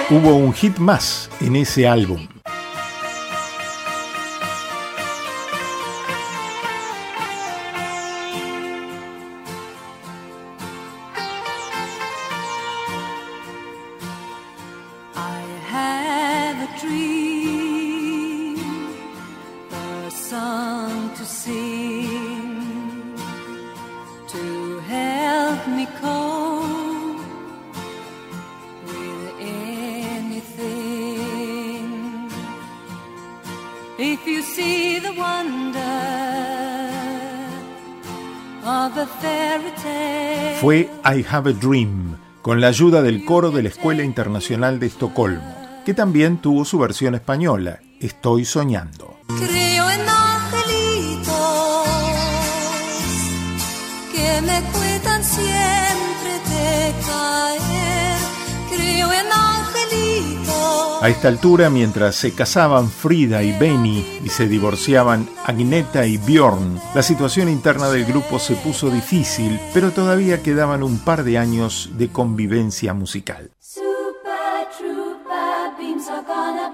hubo 0.09 0.35
un 0.35 0.53
hit 0.53 0.77
más 0.79 1.29
en 1.39 1.55
ese 1.55 1.87
álbum. 1.87 2.27
I 41.11 41.25
Have 41.27 41.49
a 41.49 41.53
Dream, 41.53 42.17
con 42.43 42.61
la 42.61 42.67
ayuda 42.67 43.01
del 43.01 43.25
coro 43.25 43.49
de 43.49 43.63
la 43.63 43.69
Escuela 43.69 44.03
Internacional 44.03 44.79
de 44.79 44.85
Estocolmo, 44.85 45.55
que 45.83 45.95
también 45.95 46.37
tuvo 46.37 46.65
su 46.65 46.77
versión 46.77 47.15
española, 47.15 47.79
Estoy 47.99 48.45
Soñando. 48.45 49.17
A 61.01 61.07
esta 61.07 61.29
altura, 61.29 61.69
mientras 61.69 62.15
se 62.15 62.33
casaban 62.33 62.89
Frida 62.89 63.41
y 63.41 63.57
Benny 63.57 64.05
y 64.21 64.27
se 64.27 64.49
divorciaban 64.49 65.29
Agneta 65.45 66.05
y 66.05 66.17
Bjorn, 66.17 66.77
la 66.93 67.03
situación 67.03 67.47
interna 67.47 67.89
del 67.89 68.03
grupo 68.03 68.37
se 68.37 68.55
puso 68.55 68.89
difícil, 68.89 69.61
pero 69.73 69.91
todavía 69.91 70.43
quedaban 70.43 70.83
un 70.83 70.99
par 70.99 71.23
de 71.23 71.37
años 71.37 71.91
de 71.93 72.09
convivencia 72.09 72.93
musical. 72.93 73.49
Trooper 74.77 75.77
beams 75.77 76.07
are 76.09 76.21
gonna 76.23 76.69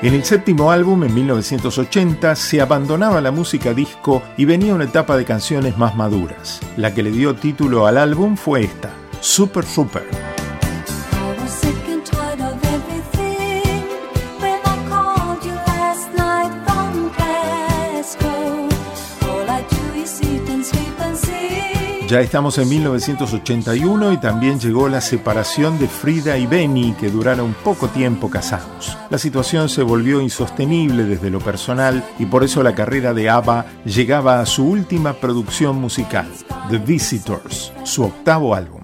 En 0.00 0.14
el 0.14 0.22
séptimo 0.24 0.70
álbum, 0.70 1.02
en 1.02 1.12
1980, 1.12 2.36
se 2.36 2.60
abandonaba 2.60 3.20
la 3.20 3.32
música 3.32 3.74
disco 3.74 4.22
y 4.36 4.44
venía 4.44 4.72
una 4.72 4.84
etapa 4.84 5.16
de 5.16 5.24
canciones 5.24 5.76
más 5.76 5.96
maduras. 5.96 6.60
La 6.76 6.94
que 6.94 7.02
le 7.02 7.10
dio 7.10 7.34
título 7.34 7.84
al 7.84 7.98
álbum 7.98 8.36
fue 8.36 8.62
esta, 8.62 8.92
Super 9.20 9.64
Super. 9.64 10.37
Ya 22.08 22.22
estamos 22.22 22.56
en 22.56 22.70
1981 22.70 24.14
y 24.14 24.16
también 24.16 24.58
llegó 24.58 24.88
la 24.88 25.02
separación 25.02 25.78
de 25.78 25.88
Frida 25.88 26.38
y 26.38 26.46
Benny, 26.46 26.94
que 26.98 27.10
duraron 27.10 27.54
poco 27.62 27.88
tiempo 27.88 28.30
casados. 28.30 28.96
La 29.10 29.18
situación 29.18 29.68
se 29.68 29.82
volvió 29.82 30.22
insostenible 30.22 31.04
desde 31.04 31.28
lo 31.28 31.40
personal 31.40 32.02
y 32.18 32.24
por 32.24 32.44
eso 32.44 32.62
la 32.62 32.74
carrera 32.74 33.12
de 33.12 33.28
ABBA 33.28 33.66
llegaba 33.84 34.40
a 34.40 34.46
su 34.46 34.66
última 34.66 35.12
producción 35.12 35.76
musical, 35.82 36.26
The 36.70 36.78
Visitors, 36.78 37.74
su 37.84 38.04
octavo 38.04 38.54
álbum. 38.54 38.77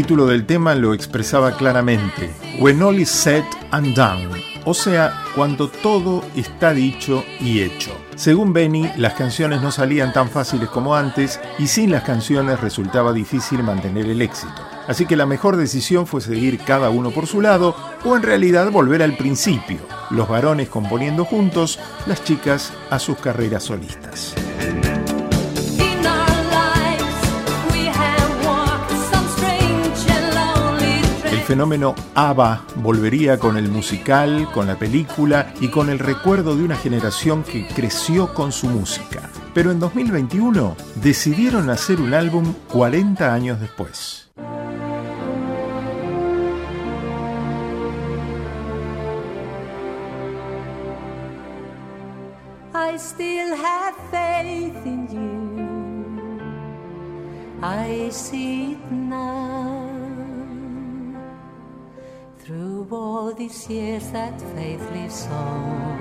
Título 0.00 0.24
del 0.24 0.46
tema 0.46 0.74
lo 0.74 0.94
expresaba 0.94 1.58
claramente, 1.58 2.30
When 2.58 2.82
All 2.82 2.98
is 2.98 3.10
Said 3.10 3.44
and 3.70 3.94
Done, 3.94 4.30
o 4.64 4.72
sea, 4.72 5.24
cuando 5.34 5.68
todo 5.68 6.24
está 6.34 6.72
dicho 6.72 7.22
y 7.38 7.60
hecho. 7.60 7.90
Según 8.16 8.54
Benny, 8.54 8.90
las 8.96 9.12
canciones 9.12 9.60
no 9.60 9.70
salían 9.70 10.14
tan 10.14 10.30
fáciles 10.30 10.70
como 10.70 10.94
antes 10.96 11.38
y 11.58 11.66
sin 11.66 11.90
las 11.90 12.02
canciones 12.04 12.62
resultaba 12.62 13.12
difícil 13.12 13.62
mantener 13.62 14.06
el 14.06 14.22
éxito. 14.22 14.62
Así 14.88 15.04
que 15.04 15.16
la 15.16 15.26
mejor 15.26 15.58
decisión 15.58 16.06
fue 16.06 16.22
seguir 16.22 16.60
cada 16.60 16.88
uno 16.88 17.10
por 17.10 17.26
su 17.26 17.42
lado 17.42 17.76
o 18.02 18.16
en 18.16 18.22
realidad 18.22 18.70
volver 18.70 19.02
al 19.02 19.18
principio, 19.18 19.80
los 20.08 20.26
varones 20.30 20.70
componiendo 20.70 21.26
juntos, 21.26 21.78
las 22.06 22.24
chicas 22.24 22.72
a 22.88 22.98
sus 22.98 23.18
carreras 23.18 23.64
solistas. 23.64 24.34
fenómeno 31.50 31.96
ABBA 32.14 32.64
volvería 32.76 33.40
con 33.40 33.56
el 33.56 33.68
musical, 33.68 34.48
con 34.54 34.68
la 34.68 34.78
película 34.78 35.52
y 35.60 35.66
con 35.66 35.90
el 35.90 35.98
recuerdo 35.98 36.54
de 36.54 36.62
una 36.62 36.76
generación 36.76 37.42
que 37.42 37.66
creció 37.66 38.32
con 38.34 38.52
su 38.52 38.68
música. 38.68 39.28
Pero 39.52 39.72
en 39.72 39.80
2021 39.80 40.76
decidieron 41.02 41.68
hacer 41.68 42.00
un 42.00 42.14
álbum 42.14 42.54
40 42.68 43.34
años 43.34 43.58
después. 43.58 44.30
I 52.72 52.96
still 52.96 53.54
have 53.56 53.96
faith 54.12 54.86
in 54.86 55.08
you. 55.10 56.38
I 57.60 58.08
see 58.12 58.78
now. 58.88 59.79
Through 62.50 62.88
all 62.90 63.32
these 63.32 63.70
years, 63.70 64.10
that 64.10 64.34
faith 64.56 64.82
lives 64.92 65.28
on. 65.30 66.00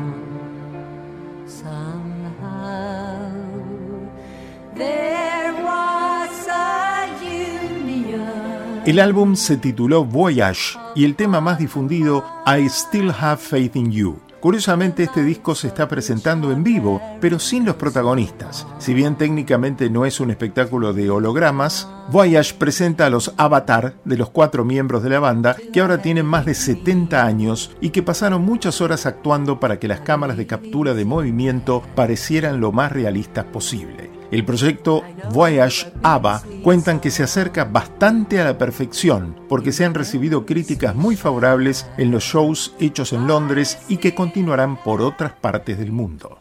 El 8.88 9.00
álbum 9.00 9.36
se 9.36 9.58
tituló 9.58 10.04
Voyage 10.06 10.80
y 10.96 11.06
el 11.06 11.16
tema 11.16 11.40
más 11.40 11.60
difundido, 11.60 12.26
I 12.48 12.68
Still 12.68 13.12
Have 13.12 13.38
Faith 13.38 13.76
in 13.76 13.92
You. 13.92 14.20
Curiosamente 14.40 15.04
este 15.04 15.24
disco 15.24 15.54
se 15.54 15.68
está 15.68 15.90
presentando 15.90 16.52
en 16.52 16.64
vivo, 16.64 17.02
pero 17.20 17.40
sin 17.40 17.66
los 17.66 17.76
protagonistas. 17.76 18.66
Si 18.78 18.94
bien 18.94 19.16
técnicamente 19.16 19.90
no 19.90 20.06
es 20.06 20.22
un 20.22 20.32
espectáculo 20.32 20.94
de 20.94 21.10
hologramas, 21.10 21.90
Voyage 22.10 22.56
presenta 22.56 23.06
a 23.06 23.10
los 23.10 23.34
avatar 23.36 23.96
de 24.06 24.18
los 24.18 24.30
cuatro 24.30 24.64
miembros 24.64 25.04
de 25.04 25.10
la 25.10 25.20
banda 25.20 25.58
que 25.74 25.82
ahora 25.82 26.02
tienen 26.02 26.26
más 26.26 26.46
de 26.46 26.54
70 26.54 27.26
años 27.26 27.76
y 27.82 27.90
que 27.90 28.02
pasaron 28.02 28.44
muchas 28.44 28.80
horas 28.80 29.06
actuando 29.06 29.60
para 29.60 29.78
que 29.78 29.90
las 29.90 30.00
cámaras 30.02 30.38
de 30.38 30.48
captura 30.48 30.94
de 30.94 31.04
movimiento 31.04 31.84
parecieran 31.96 32.62
lo 32.62 32.72
más 32.72 32.92
realistas 32.94 33.44
posible. 33.46 34.19
El 34.32 34.46
proyecto 34.46 35.04
Voyage 35.34 35.92
ABBA 36.04 36.44
cuentan 36.64 37.00
que 37.00 37.10
se 37.10 37.24
acerca 37.24 37.66
bastante 37.66 38.40
a 38.40 38.44
la 38.44 38.58
perfección 38.58 39.36
porque 39.50 39.72
se 39.72 39.86
han 39.86 39.96
recibido 39.96 40.46
críticas 40.46 40.96
muy 40.96 41.16
favorables 41.16 41.88
en 41.98 42.12
los 42.12 42.24
shows 42.24 42.76
hechos 42.80 43.12
en 43.14 43.26
Londres 43.26 43.80
y 43.88 43.98
que 43.98 44.14
continuarán 44.14 44.78
por 44.84 45.02
otras 45.02 45.34
partes 45.34 45.80
del 45.80 45.92
mundo. 45.92 46.40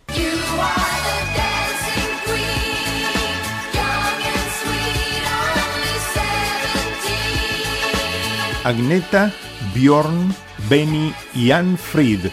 Agneta, 8.64 9.32
Bjorn, 9.74 10.34
Benny 10.68 11.14
y 11.34 11.52
Ann 11.52 11.78
Fried, 11.78 12.26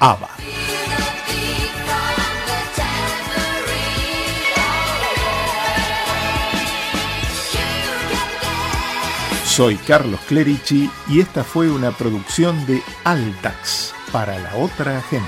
ABBA. 0.00 0.28
Soy 9.58 9.74
Carlos 9.74 10.20
Clerici 10.28 10.88
y 11.08 11.18
esta 11.18 11.42
fue 11.42 11.68
una 11.68 11.90
producción 11.90 12.64
de 12.66 12.80
Altax 13.02 13.92
para 14.12 14.38
la 14.38 14.54
otra 14.54 14.98
agenda. 14.98 15.26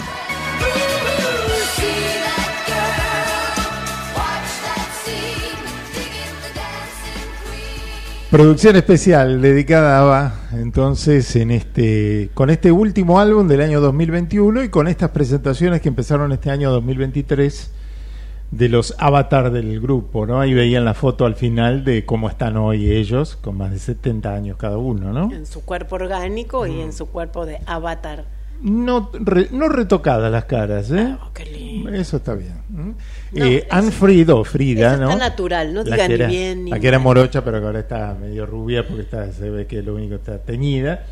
Producción 8.31 8.77
especial 8.77 9.43
dedicada 9.43 9.99
a 9.99 10.35
entonces 10.53 11.35
en 11.35 11.51
este 11.51 12.31
con 12.33 12.51
este 12.51 12.71
último 12.71 13.19
álbum 13.19 13.49
del 13.49 13.63
año 13.63 13.81
2021 13.81 14.63
y 14.63 14.69
con 14.69 14.87
estas 14.87 15.11
presentaciones 15.11 15.81
que 15.81 15.89
empezaron 15.89 16.31
este 16.31 16.53
año 16.53 16.71
2023 16.71 17.80
de 18.51 18.69
los 18.69 18.95
avatar 18.99 19.53
del 19.53 19.81
grupo, 19.81 20.27
¿no? 20.27 20.41
Ahí 20.41 20.53
veían 20.55 20.85
la 20.85 20.95
foto 20.95 21.25
al 21.25 21.37
final 21.37 21.85
de 21.85 22.05
cómo 22.05 22.29
están 22.29 22.57
hoy 22.57 22.91
ellos, 22.91 23.37
con 23.37 23.57
más 23.57 23.71
de 23.71 23.79
70 23.79 24.35
años 24.35 24.57
cada 24.57 24.77
uno, 24.77 25.13
¿no? 25.13 25.33
En 25.33 25.47
su 25.47 25.65
cuerpo 25.65 25.95
orgánico 25.97 26.67
y 26.67 26.81
en 26.81 26.93
su 26.93 27.07
cuerpo 27.07 27.47
de 27.47 27.59
avatar. 27.67 28.25
No, 28.63 29.09
re- 29.15 29.49
no 29.53 29.69
retocadas 29.69 30.31
las 30.31 30.45
caras, 30.45 30.91
¿eh? 30.91 31.17
Oh, 31.25 31.31
qué 31.33 31.47
lindo. 31.47 31.91
Eso 31.91 32.19
está 32.19 32.35
bien. 32.35 32.55
No, 32.69 32.95
eh, 33.45 33.67
Ann 33.71 33.91
Fried 33.91 34.29
o 34.35 34.45
Frida, 34.45 34.97
¿no? 34.99 35.11
está 35.11 35.29
natural, 35.31 35.73
no 35.73 35.83
La 35.83 35.97
diga 35.97 36.09
que 36.09 36.19
ni 36.19 36.27
bien 36.27 36.65
ni 36.67 36.71
La 36.71 36.79
que 36.79 36.89
era 36.89 36.99
morocha, 36.99 37.43
pero 37.43 37.59
que 37.61 37.67
ahora 37.67 37.79
está 37.81 38.15
medio 38.21 38.45
rubia 38.45 38.87
porque 38.87 39.03
está, 39.03 39.33
se 39.33 39.49
ve 39.49 39.67
que 39.67 39.81
lo 39.83 39.95
único 39.95 40.17
está 40.17 40.39
teñida. 40.39 41.07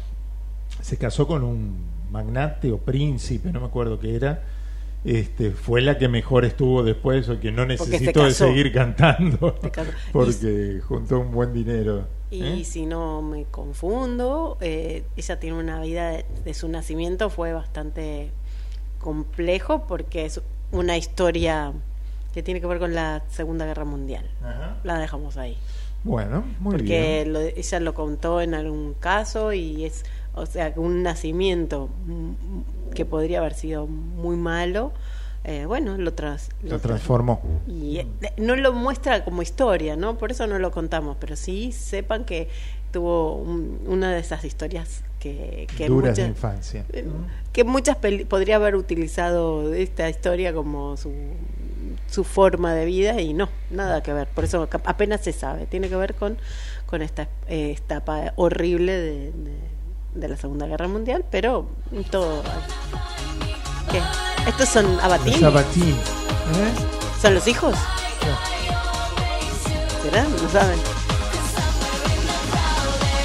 Se 0.83 0.99
casó 0.99 1.27
con 1.27 1.43
un 1.43 1.77
magnate 2.11 2.71
o 2.73 2.79
príncipe, 2.79 3.51
no 3.53 3.61
me 3.61 3.67
acuerdo 3.67 3.99
qué 3.99 4.15
era. 4.17 4.43
Este, 5.05 5.53
fue 5.53 5.81
la 5.81 5.97
que 5.97 6.09
mejor 6.09 6.45
estuvo 6.45 6.83
después 6.83 7.29
o 7.29 7.39
que 7.41 7.51
no 7.53 7.63
Porque 7.67 7.75
necesitó 7.75 8.25
de 8.25 8.33
seguir 8.33 8.73
cantando 8.73 9.55
porque 10.13 10.81
juntó 10.87 11.21
un 11.21 11.31
buen 11.31 11.53
dinero. 11.53 12.07
Y 12.31 12.43
¿eh? 12.45 12.65
si 12.65 12.85
no 12.85 13.23
me 13.23 13.45
confundo, 13.45 14.59
eh, 14.61 15.05
ella 15.17 15.39
tiene 15.41 15.57
una 15.59 15.81
vida 15.81 16.11
de, 16.11 16.25
de 16.45 16.53
su 16.55 16.69
nacimiento 16.69 17.31
fue 17.31 17.53
bastante 17.53 18.31
complejo 19.01 19.87
porque 19.87 20.25
es 20.27 20.41
una 20.73 20.97
historia 20.97 21.73
que 22.35 22.43
tiene 22.43 22.61
que 22.61 22.67
ver 22.67 22.79
con 22.79 22.95
la 22.95 23.23
Segunda 23.31 23.65
Guerra 23.65 23.85
Mundial. 23.85 24.29
La 24.85 24.99
dejamos 24.99 25.37
ahí. 25.37 25.57
Bueno, 26.05 26.45
muy 26.61 26.73
porque 26.73 27.23
bien. 27.25 27.33
lo- 27.33 27.41
ella 27.41 27.81
lo 27.81 27.95
contó 27.95 28.41
en 28.41 28.55
algún 28.55 28.95
caso 28.95 29.53
y 29.53 29.85
es, 29.85 30.05
o 30.39 30.47
sea, 30.47 30.73
un 30.77 31.03
nacimiento 31.03 31.89
que 32.95 33.05
podría 33.05 33.39
haber 33.41 33.55
sido 33.55 33.87
muy 33.87 34.37
malo, 34.37 34.93
eh, 35.45 35.65
bueno, 35.67 35.97
lo, 35.97 36.13
tras, 36.15 36.49
Lo 36.63 36.79
transformó. 36.79 37.41
y 37.67 37.99
eh, 37.99 38.07
no 38.39 38.57
lo 38.57 38.73
muestra 38.73 39.25
como 39.25 39.43
historia, 39.43 39.97
¿no? 39.97 40.19
Por 40.19 40.31
eso 40.33 40.47
no 40.47 40.59
lo 40.59 40.71
contamos, 40.71 41.17
pero 41.21 41.37
sí 41.37 41.73
sepan 41.73 42.25
que 42.25 42.49
tuvo 42.93 43.35
un- 43.37 43.81
una 43.87 44.13
de 44.13 44.21
esas 44.21 44.45
historias 44.45 45.03
que, 45.21 45.67
que 45.77 45.87
Duras 45.89 46.17
de 46.17 46.23
muchas- 46.25 46.29
infancia. 46.37 46.85
eh, 46.93 47.05
que 47.53 47.65
muchas 47.65 47.97
peli- 47.97 48.25
podría 48.25 48.57
haber 48.57 48.77
utilizado 48.77 49.73
esta 49.75 50.09
historia 50.09 50.53
como 50.55 50.97
su, 50.97 51.13
su 52.11 52.25
forma 52.25 52.73
de 52.75 52.85
vida 52.87 53.21
y 53.21 53.33
no, 53.35 53.49
nada 53.71 54.03
que 54.03 54.13
ver. 54.13 54.29
Por 54.29 54.45
eso 54.45 54.69
apenas 54.85 55.21
se 55.23 55.33
sabe. 55.33 55.67
Tiene 55.67 55.89
que 55.89 55.97
ver 55.97 56.15
con, 56.15 56.39
con 56.87 57.03
esta 57.03 57.29
etapa 57.49 58.33
horrible 58.37 58.93
de, 58.93 59.33
de- 59.33 59.78
de 60.15 60.29
la 60.29 60.37
Segunda 60.37 60.67
Guerra 60.67 60.89
Mundial, 60.89 61.25
pero 61.31 61.69
todo. 62.11 62.43
¿Qué? 63.91 64.01
¿Estos 64.49 64.69
son 64.69 64.99
abatín? 65.01 65.41
Sabatín. 65.41 65.91
¿eh? 65.91 66.73
¿Son 67.21 67.35
los 67.35 67.47
hijos? 67.47 67.75
¿Será? 70.03 70.25
No 70.25 70.49
saben. 70.49 70.79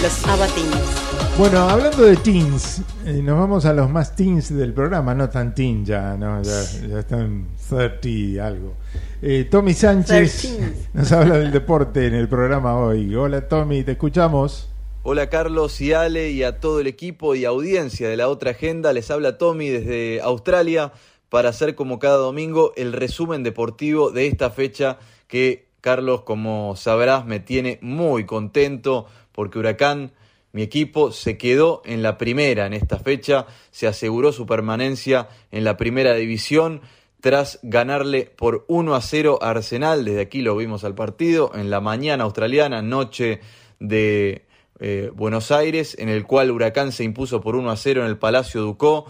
Los 0.02 0.28
abatines. 0.28 1.04
Bueno, 1.38 1.60
hablando 1.62 2.04
de 2.04 2.16
teens, 2.18 2.82
eh, 3.06 3.22
nos 3.24 3.40
vamos 3.40 3.66
a 3.66 3.74
los 3.74 3.90
más 3.90 4.16
teens 4.16 4.54
del 4.54 4.74
programa, 4.74 5.16
no 5.16 5.30
tan 5.30 5.56
teen 5.56 5.84
ya, 5.84 6.16
¿no? 6.16 6.44
ya, 6.44 6.62
ya 6.88 7.00
están 7.00 7.48
30 7.70 8.08
y 8.08 8.38
algo. 8.38 8.74
Eh, 9.22 9.48
Tommy 9.50 9.74
Sánchez 9.74 10.42
13. 10.42 10.74
nos 10.94 11.12
habla 11.12 11.38
del 11.38 11.52
deporte 11.52 12.06
en 12.06 12.14
el 12.14 12.28
programa 12.28 12.76
hoy. 12.76 13.16
Hola 13.16 13.48
Tommy, 13.48 13.84
te 13.84 13.94
escuchamos. 13.94 14.70
Hola 15.06 15.30
Carlos 15.30 15.82
y 15.82 15.92
Ale 15.92 16.30
y 16.30 16.44
a 16.44 16.62
todo 16.62 16.80
el 16.80 16.88
equipo 16.88 17.36
y 17.36 17.44
audiencia 17.44 18.08
de 18.08 18.16
la 18.16 18.30
otra 18.30 18.52
agenda. 18.52 18.94
Les 18.94 19.12
habla 19.12 19.38
Tommy 19.38 19.68
desde 19.68 20.22
Australia 20.22 20.94
para 21.28 21.50
hacer 21.50 21.76
como 21.76 22.00
cada 22.00 22.16
domingo 22.16 22.72
el 22.78 22.94
resumen 22.94 23.44
deportivo 23.44 24.12
de 24.12 24.28
esta 24.28 24.50
fecha 24.50 25.00
que 25.28 25.68
Carlos, 25.82 26.22
como 26.22 26.78
sabrás, 26.78 27.26
me 27.26 27.42
tiene 27.42 27.80
muy 27.82 28.26
contento 28.26 29.06
porque 29.34 29.60
Huracán, 29.60 30.14
mi 30.54 30.62
equipo, 30.62 31.12
se 31.12 31.38
quedó 31.38 31.82
en 31.84 32.02
la 32.02 32.18
primera 32.18 32.66
en 32.66 32.72
esta 32.72 32.98
fecha, 32.98 33.46
se 33.72 33.88
aseguró 33.88 34.32
su 34.32 34.46
permanencia 34.46 35.28
en 35.52 35.66
la 35.66 35.76
primera 35.76 36.14
división 36.14 36.80
tras 37.20 37.60
ganarle 37.62 38.32
por 38.34 38.64
1 38.70 38.96
a 38.96 39.02
0 39.02 39.40
a 39.42 39.50
Arsenal. 39.50 40.06
Desde 40.06 40.22
aquí 40.22 40.42
lo 40.42 40.56
vimos 40.56 40.86
al 40.86 40.96
partido 40.96 41.52
en 41.56 41.70
la 41.70 41.82
mañana 41.82 42.24
australiana, 42.24 42.82
noche 42.82 43.42
de 43.82 44.46
eh, 44.86 45.12
Buenos 45.16 45.50
Aires, 45.52 45.96
en 45.98 46.10
el 46.10 46.26
cual 46.26 46.52
Huracán 46.52 46.92
se 46.92 47.06
impuso 47.06 47.40
por 47.40 47.56
1 47.56 47.72
a 47.72 47.78
0 47.78 48.02
en 48.02 48.08
el 48.08 48.18
Palacio 48.18 48.60
Ducó 48.60 49.06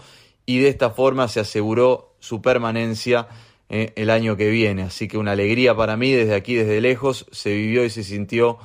y 0.46 0.60
de 0.60 0.68
esta 0.68 0.90
forma 0.90 1.26
se 1.26 1.40
aseguró 1.40 2.14
su 2.20 2.40
permanencia 2.40 3.26
eh, 3.68 3.92
el 3.96 4.10
año 4.10 4.36
que 4.36 4.50
viene. 4.50 4.82
Así 4.82 5.08
que 5.08 5.18
una 5.18 5.32
alegría 5.32 5.74
para 5.74 5.96
mí 5.96 6.12
desde 6.12 6.36
aquí, 6.36 6.54
desde 6.54 6.80
lejos, 6.80 7.26
se 7.32 7.52
vivió 7.54 7.84
y 7.84 7.90
se 7.90 8.04
sintió 8.04 8.58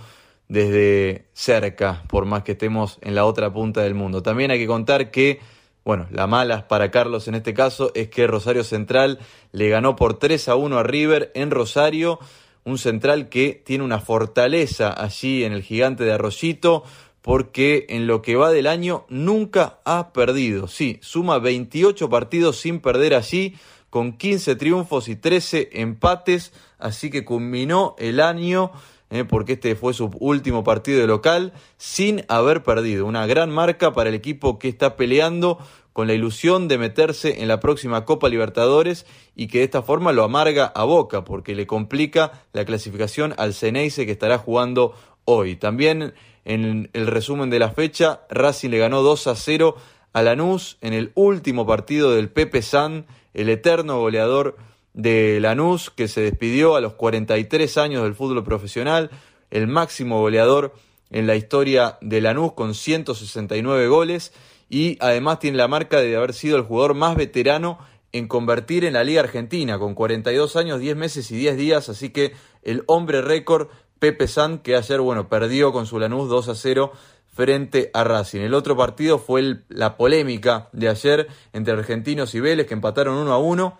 desde 0.49 1.25
cerca, 1.33 2.03
por 2.09 2.25
más 2.25 2.43
que 2.43 2.51
estemos 2.51 2.99
en 3.01 3.15
la 3.15 3.25
otra 3.25 3.51
punta 3.51 3.81
del 3.81 3.95
mundo. 3.95 4.21
También 4.21 4.51
hay 4.51 4.59
que 4.59 4.67
contar 4.67 5.09
que, 5.09 5.39
bueno, 5.83 6.05
la 6.11 6.27
mala 6.27 6.67
para 6.67 6.91
Carlos 6.91 7.27
en 7.27 7.33
este 7.33 7.55
caso 7.55 7.91
es 7.95 8.09
que 8.09 8.27
Rosario 8.27 8.63
Central 8.63 9.17
le 9.51 9.67
ganó 9.69 9.95
por 9.95 10.19
3 10.19 10.47
a 10.49 10.55
1 10.55 10.77
a 10.77 10.83
River 10.83 11.31
en 11.33 11.49
Rosario, 11.49 12.19
un 12.63 12.77
central 12.77 13.29
que 13.29 13.61
tiene 13.65 13.83
una 13.83 13.99
fortaleza 13.99 14.93
allí 15.01 15.43
en 15.43 15.53
el 15.53 15.63
gigante 15.63 16.03
de 16.03 16.13
Arroyito, 16.13 16.83
porque 17.21 17.85
en 17.89 18.07
lo 18.07 18.21
que 18.21 18.35
va 18.35 18.51
del 18.51 18.67
año 18.67 19.05
nunca 19.09 19.79
ha 19.85 20.13
perdido. 20.13 20.67
Sí, 20.67 20.99
suma 21.01 21.39
28 21.39 22.09
partidos 22.09 22.57
sin 22.57 22.79
perder 22.79 23.13
allí, 23.13 23.55
con 23.89 24.13
15 24.13 24.55
triunfos 24.55 25.07
y 25.07 25.15
13 25.15 25.69
empates, 25.73 26.53
así 26.77 27.09
que 27.09 27.25
culminó 27.25 27.95
el 27.97 28.19
año, 28.19 28.71
eh, 29.09 29.25
porque 29.25 29.53
este 29.53 29.75
fue 29.75 29.93
su 29.93 30.11
último 30.19 30.63
partido 30.63 31.01
de 31.01 31.07
local, 31.07 31.53
sin 31.77 32.23
haber 32.27 32.63
perdido. 32.63 33.05
Una 33.05 33.25
gran 33.25 33.49
marca 33.49 33.93
para 33.93 34.09
el 34.09 34.15
equipo 34.15 34.59
que 34.59 34.69
está 34.69 34.95
peleando 34.95 35.57
con 35.99 36.07
la 36.07 36.13
ilusión 36.13 36.69
de 36.69 36.77
meterse 36.77 37.41
en 37.41 37.49
la 37.49 37.59
próxima 37.59 38.05
Copa 38.05 38.29
Libertadores 38.29 39.05
y 39.35 39.47
que 39.47 39.57
de 39.57 39.63
esta 39.65 39.81
forma 39.81 40.13
lo 40.13 40.23
amarga 40.23 40.67
a 40.67 40.85
Boca 40.85 41.25
porque 41.25 41.55
le 41.55 41.67
complica 41.67 42.45
la 42.53 42.63
clasificación 42.63 43.33
al 43.35 43.53
Ceneice 43.53 44.05
que 44.05 44.13
estará 44.13 44.37
jugando 44.37 44.93
hoy. 45.25 45.57
También 45.57 46.13
en 46.45 46.89
el 46.93 47.05
resumen 47.05 47.49
de 47.49 47.59
la 47.59 47.71
fecha, 47.71 48.21
Racing 48.29 48.69
le 48.69 48.77
ganó 48.77 49.01
2 49.01 49.27
a 49.27 49.35
0 49.35 49.75
a 50.13 50.21
Lanús 50.21 50.77
en 50.79 50.93
el 50.93 51.11
último 51.15 51.67
partido 51.67 52.15
del 52.15 52.29
Pepe 52.29 52.61
San, 52.61 53.05
el 53.33 53.49
eterno 53.49 53.99
goleador 53.99 54.55
de 54.93 55.41
Lanús 55.41 55.89
que 55.89 56.07
se 56.07 56.21
despidió 56.21 56.77
a 56.77 56.79
los 56.79 56.93
43 56.93 57.77
años 57.77 58.03
del 58.03 58.15
fútbol 58.15 58.45
profesional, 58.45 59.09
el 59.51 59.67
máximo 59.67 60.21
goleador 60.21 60.73
en 61.09 61.27
la 61.27 61.35
historia 61.35 61.97
de 61.99 62.21
Lanús 62.21 62.53
con 62.53 62.73
169 62.73 63.89
goles 63.89 64.31
y 64.69 64.97
además 64.99 65.39
tiene 65.39 65.57
la 65.57 65.67
marca 65.67 65.99
de 65.99 66.15
haber 66.15 66.33
sido 66.33 66.57
el 66.57 66.63
jugador 66.63 66.93
más 66.93 67.15
veterano 67.15 67.79
en 68.11 68.27
convertir 68.27 68.85
en 68.85 68.93
la 68.93 69.03
Liga 69.03 69.21
Argentina 69.21 69.77
con 69.79 69.95
42 69.95 70.55
años, 70.55 70.79
10 70.79 70.95
meses 70.95 71.29
y 71.31 71.35
10 71.35 71.57
días, 71.57 71.89
así 71.89 72.09
que 72.09 72.33
el 72.63 72.83
hombre 72.87 73.21
récord 73.21 73.67
Pepe 73.99 74.27
San 74.27 74.59
que 74.59 74.75
ayer 74.75 75.01
bueno, 75.01 75.27
perdió 75.27 75.71
con 75.73 75.85
su 75.85 75.99
Lanús 75.99 76.29
2 76.29 76.49
a 76.49 76.55
0 76.55 76.91
frente 77.33 77.91
a 77.93 78.03
Racing. 78.03 78.41
El 78.41 78.53
otro 78.53 78.75
partido 78.75 79.19
fue 79.19 79.61
la 79.69 79.97
polémica 79.97 80.69
de 80.71 80.89
ayer 80.89 81.27
entre 81.53 81.73
Argentinos 81.73 82.33
y 82.35 82.39
Vélez 82.39 82.67
que 82.67 82.73
empataron 82.73 83.15
1 83.15 83.31
a 83.31 83.37
1, 83.37 83.77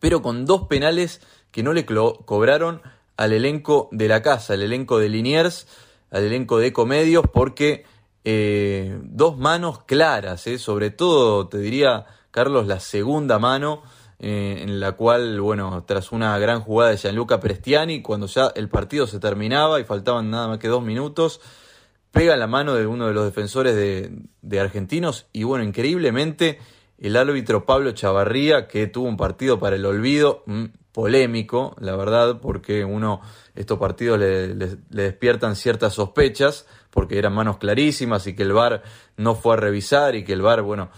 pero 0.00 0.22
con 0.22 0.46
dos 0.46 0.66
penales 0.68 1.20
que 1.50 1.62
no 1.62 1.72
le 1.72 1.84
cobraron 1.84 2.82
al 3.16 3.32
elenco 3.32 3.88
de 3.92 4.08
la 4.08 4.22
casa, 4.22 4.54
al 4.54 4.62
elenco 4.62 4.98
de 4.98 5.08
Liniers, 5.08 5.66
al 6.10 6.24
elenco 6.24 6.58
de 6.58 6.68
Ecomedios, 6.68 7.24
porque 7.32 7.84
eh, 8.24 9.00
dos 9.02 9.36
manos 9.36 9.82
claras, 9.84 10.46
eh, 10.46 10.58
sobre 10.58 10.90
todo 10.90 11.48
te 11.48 11.58
diría, 11.58 12.06
Carlos, 12.30 12.66
la 12.66 12.78
segunda 12.78 13.38
mano, 13.38 13.82
eh, 14.20 14.60
en 14.62 14.78
la 14.78 14.92
cual, 14.92 15.40
bueno, 15.40 15.82
tras 15.84 16.12
una 16.12 16.38
gran 16.38 16.60
jugada 16.60 16.92
de 16.92 16.98
Gianluca 16.98 17.40
Prestiani, 17.40 18.00
cuando 18.00 18.26
ya 18.28 18.52
el 18.54 18.68
partido 18.68 19.08
se 19.08 19.18
terminaba 19.18 19.80
y 19.80 19.84
faltaban 19.84 20.30
nada 20.30 20.46
más 20.46 20.58
que 20.58 20.68
dos 20.68 20.84
minutos, 20.84 21.40
pega 22.12 22.36
la 22.36 22.46
mano 22.46 22.74
de 22.74 22.86
uno 22.86 23.08
de 23.08 23.14
los 23.14 23.24
defensores 23.24 23.74
de, 23.74 24.60
argentinos 24.60 25.26
y 25.32 25.42
bueno, 25.42 25.64
increíblemente 25.64 26.60
el 26.98 27.16
árbitro 27.16 27.66
Pablo 27.66 27.90
Chavarría, 27.90 28.68
que 28.68 28.86
tuvo 28.86 29.08
un 29.08 29.16
partido 29.16 29.58
para 29.58 29.74
el 29.74 29.84
olvido, 29.84 30.44
mm, 30.46 30.66
polémico, 30.92 31.74
la 31.80 31.96
verdad, 31.96 32.38
porque 32.40 32.84
uno, 32.84 33.22
estos 33.56 33.78
partidos 33.78 34.20
le 34.20 34.76
despiertan 34.90 35.56
ciertas 35.56 35.94
sospechas, 35.94 36.66
porque 36.92 37.18
eran 37.18 37.32
manos 37.32 37.56
clarísimas 37.56 38.26
y 38.26 38.36
que 38.36 38.42
el 38.42 38.52
VAR 38.52 38.82
no 39.16 39.34
fue 39.34 39.54
a 39.54 39.56
revisar 39.56 40.14
y 40.14 40.24
que 40.24 40.34
el 40.34 40.42
VAR, 40.42 40.62
bueno, 40.62 40.90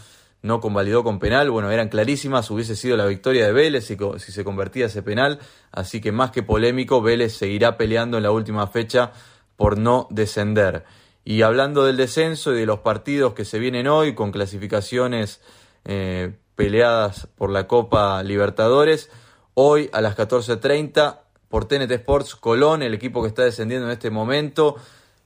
no 0.43 0.61
convalidó 0.61 1.05
con 1.05 1.21
penal, 1.21 1.51
bueno, 1.51 1.71
eran 1.71 1.89
clarísimas, 1.89 2.51
hubiese 2.51 2.77
sido 2.77 2.99
la 2.99 3.07
victoria 3.07 3.47
de 3.47 3.53
Vélez 3.53 3.87
si, 3.87 3.97
se 3.97 4.45
convertía 4.45 4.87
ese 4.87 5.03
penal, 5.03 5.39
así 5.73 6.03
que 6.03 6.13
más 6.13 6.33
que 6.33 6.43
polémico, 6.43 7.01
Vélez 7.01 7.35
seguirá 7.35 7.79
peleando 7.79 8.19
en 8.19 8.25
la 8.25 8.31
última 8.31 8.67
fecha 8.67 9.13
por 9.57 9.79
no 9.79 10.07
descender. 10.11 10.85
Y 11.25 11.43
hablando 11.43 11.85
del 11.85 11.97
descenso 11.97 12.53
y 12.53 12.57
de 12.57 12.67
los 12.67 12.81
partidos 12.81 13.33
que 13.33 13.47
se 13.47 13.59
vienen 13.59 13.87
hoy 13.87 14.15
con 14.15 14.33
clasificaciones 14.33 15.41
eh, 15.87 16.35
peleadas 16.57 17.27
por 17.37 17.51
la 17.51 17.67
Copa 17.67 18.23
Libertadores, 18.23 19.11
hoy 19.55 19.89
a 19.93 20.01
las 20.01 20.17
14.30 20.17 21.21
por 21.49 21.67
TNT 21.67 21.93
Sports 21.93 22.35
Colón, 22.35 22.83
el 22.83 22.93
equipo 22.93 23.23
que 23.23 23.29
está 23.29 23.45
descendiendo 23.45 23.87
en 23.87 23.93
este 23.93 24.11
momento 24.11 24.77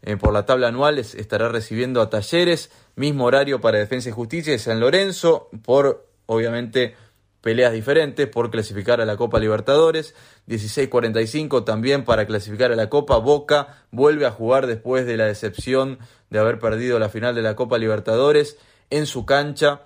eh, 0.03 0.16
por 0.16 0.33
la 0.33 0.47
tabla 0.47 0.69
anual, 0.69 0.99
es- 0.99 1.15
estará 1.15 1.49
recibiendo 1.49 2.01
a 2.01 2.11
Talleres, 2.11 2.70
mismo 2.97 3.25
horario 3.25 3.61
para 3.61 3.79
Defensa 3.79 4.09
y 4.09 4.12
Justicia 4.12 4.53
de 4.53 4.59
San 4.59 4.81
Lorenzo, 4.81 5.49
por 5.65 6.07
obviamente 6.27 6.95
peleas 7.41 7.73
diferentes 7.73 8.27
por 8.27 8.51
clasificar 8.51 9.01
a 9.01 9.07
la 9.07 9.16
Copa 9.16 9.39
Libertadores. 9.39 10.15
16-45 10.49 11.65
también 11.65 12.05
para 12.05 12.27
clasificar 12.27 12.73
a 12.73 12.77
la 12.77 12.89
Copa. 12.91 13.16
Boca 13.19 13.85
vuelve 13.91 14.27
a 14.27 14.31
jugar 14.31 14.66
después 14.66 15.07
de 15.07 15.16
la 15.16 15.25
decepción 15.27 15.99
de 16.31 16.39
haber 16.41 16.59
perdido 16.59 16.99
la 16.99 17.09
final 17.09 17.35
de 17.35 17.43
la 17.43 17.55
Copa 17.57 17.79
Libertadores 17.79 18.59
en 18.91 19.07
su 19.07 19.25
cancha 19.25 19.83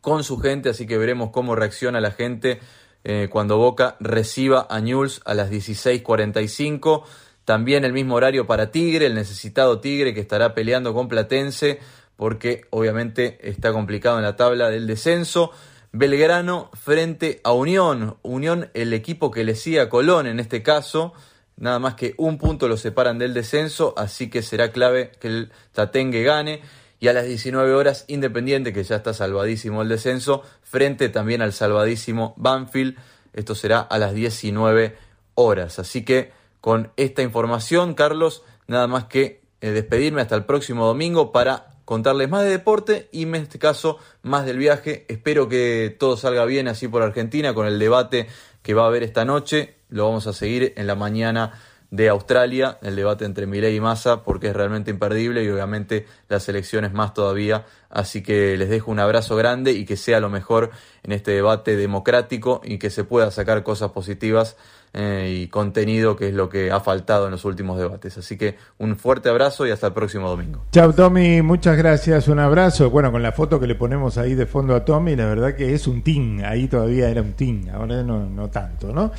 con 0.00 0.24
su 0.24 0.38
gente, 0.38 0.70
así 0.70 0.86
que 0.86 0.96
veremos 0.96 1.30
cómo 1.30 1.54
reacciona 1.54 2.00
la 2.00 2.10
gente 2.12 2.60
eh, 3.04 3.28
cuando 3.30 3.58
Boca 3.58 3.96
reciba 4.00 4.66
a 4.70 4.80
Newell's 4.80 5.20
a 5.26 5.34
las 5.34 5.50
16:45. 5.50 7.02
También 7.44 7.84
el 7.84 7.92
mismo 7.92 8.14
horario 8.14 8.46
para 8.46 8.70
Tigre, 8.70 9.06
el 9.06 9.14
necesitado 9.14 9.80
Tigre 9.80 10.14
que 10.14 10.20
estará 10.20 10.54
peleando 10.54 10.94
con 10.94 11.08
Platense 11.08 11.80
porque 12.20 12.66
obviamente 12.68 13.38
está 13.48 13.72
complicado 13.72 14.18
en 14.18 14.24
la 14.24 14.36
tabla 14.36 14.68
del 14.68 14.86
descenso. 14.86 15.52
Belgrano 15.90 16.70
frente 16.74 17.40
a 17.44 17.52
Unión. 17.52 18.18
Unión, 18.20 18.68
el 18.74 18.92
equipo 18.92 19.30
que 19.30 19.42
le 19.42 19.54
sigue 19.54 19.80
a 19.80 19.88
Colón 19.88 20.26
en 20.26 20.38
este 20.38 20.62
caso. 20.62 21.14
Nada 21.56 21.78
más 21.78 21.94
que 21.94 22.14
un 22.18 22.36
punto 22.36 22.68
lo 22.68 22.76
separan 22.76 23.18
del 23.18 23.32
descenso, 23.32 23.94
así 23.96 24.28
que 24.28 24.42
será 24.42 24.70
clave 24.70 25.12
que 25.18 25.28
el 25.28 25.52
Tatengue 25.72 26.22
gane. 26.22 26.60
Y 26.98 27.08
a 27.08 27.14
las 27.14 27.24
19 27.24 27.72
horas, 27.72 28.04
Independiente, 28.08 28.74
que 28.74 28.84
ya 28.84 28.96
está 28.96 29.14
salvadísimo 29.14 29.80
el 29.80 29.88
descenso, 29.88 30.42
frente 30.62 31.08
también 31.08 31.40
al 31.40 31.54
salvadísimo 31.54 32.34
Banfield. 32.36 32.98
Esto 33.32 33.54
será 33.54 33.80
a 33.80 33.96
las 33.96 34.12
19 34.12 34.94
horas. 35.36 35.78
Así 35.78 36.04
que 36.04 36.32
con 36.60 36.92
esta 36.96 37.22
información, 37.22 37.94
Carlos, 37.94 38.42
nada 38.66 38.86
más 38.86 39.04
que 39.04 39.40
eh, 39.60 39.70
despedirme 39.70 40.22
hasta 40.22 40.36
el 40.36 40.44
próximo 40.44 40.86
domingo 40.86 41.32
para 41.32 41.66
contarles 41.84 42.28
más 42.28 42.44
de 42.44 42.50
deporte 42.50 43.08
y 43.10 43.24
en 43.24 43.34
este 43.34 43.58
caso 43.58 43.98
más 44.22 44.46
del 44.46 44.58
viaje. 44.58 45.04
Espero 45.08 45.48
que 45.48 45.94
todo 45.98 46.16
salga 46.16 46.44
bien 46.44 46.68
así 46.68 46.88
por 46.88 47.02
Argentina 47.02 47.52
con 47.52 47.66
el 47.66 47.78
debate 47.78 48.28
que 48.62 48.74
va 48.74 48.84
a 48.84 48.86
haber 48.86 49.02
esta 49.02 49.24
noche. 49.24 49.74
Lo 49.88 50.06
vamos 50.06 50.26
a 50.26 50.32
seguir 50.32 50.72
en 50.76 50.86
la 50.86 50.94
mañana 50.94 51.60
de 51.90 52.08
Australia, 52.08 52.78
el 52.82 52.94
debate 52.94 53.24
entre 53.24 53.46
Milei 53.46 53.74
y 53.74 53.80
Massa, 53.80 54.22
porque 54.22 54.48
es 54.48 54.54
realmente 54.54 54.92
imperdible 54.92 55.42
y 55.42 55.48
obviamente 55.48 56.06
las 56.28 56.48
elecciones 56.48 56.92
más 56.92 57.14
todavía. 57.14 57.66
Así 57.88 58.22
que 58.22 58.56
les 58.56 58.68
dejo 58.68 58.92
un 58.92 59.00
abrazo 59.00 59.34
grande 59.34 59.72
y 59.72 59.84
que 59.84 59.96
sea 59.96 60.20
lo 60.20 60.30
mejor 60.30 60.70
en 61.02 61.12
este 61.12 61.32
debate 61.32 61.76
democrático 61.76 62.60
y 62.62 62.78
que 62.78 62.90
se 62.90 63.02
pueda 63.02 63.32
sacar 63.32 63.64
cosas 63.64 63.90
positivas 63.90 64.56
eh, 64.92 65.42
y 65.42 65.48
contenido 65.48 66.16
que 66.16 66.28
es 66.28 66.34
lo 66.34 66.48
que 66.48 66.72
ha 66.72 66.80
faltado 66.80 67.26
en 67.26 67.30
los 67.30 67.44
últimos 67.44 67.78
debates. 67.78 68.18
Así 68.18 68.36
que 68.36 68.56
un 68.78 68.96
fuerte 68.96 69.28
abrazo 69.28 69.66
y 69.66 69.70
hasta 69.70 69.88
el 69.88 69.92
próximo 69.92 70.28
domingo. 70.28 70.64
Chao 70.72 70.92
Tommy, 70.92 71.42
muchas 71.42 71.76
gracias, 71.76 72.28
un 72.28 72.40
abrazo. 72.40 72.90
Bueno, 72.90 73.12
con 73.12 73.22
la 73.22 73.32
foto 73.32 73.60
que 73.60 73.66
le 73.66 73.74
ponemos 73.74 74.18
ahí 74.18 74.34
de 74.34 74.46
fondo 74.46 74.74
a 74.74 74.84
Tommy, 74.84 75.14
la 75.14 75.26
verdad 75.26 75.54
que 75.54 75.74
es 75.74 75.86
un 75.86 76.02
team, 76.02 76.42
ahí 76.44 76.66
todavía 76.66 77.08
era 77.08 77.22
un 77.22 77.34
team, 77.34 77.68
ahora 77.72 78.02
no, 78.02 78.26
no 78.28 78.50
tanto, 78.50 78.92
¿no? 78.92 79.12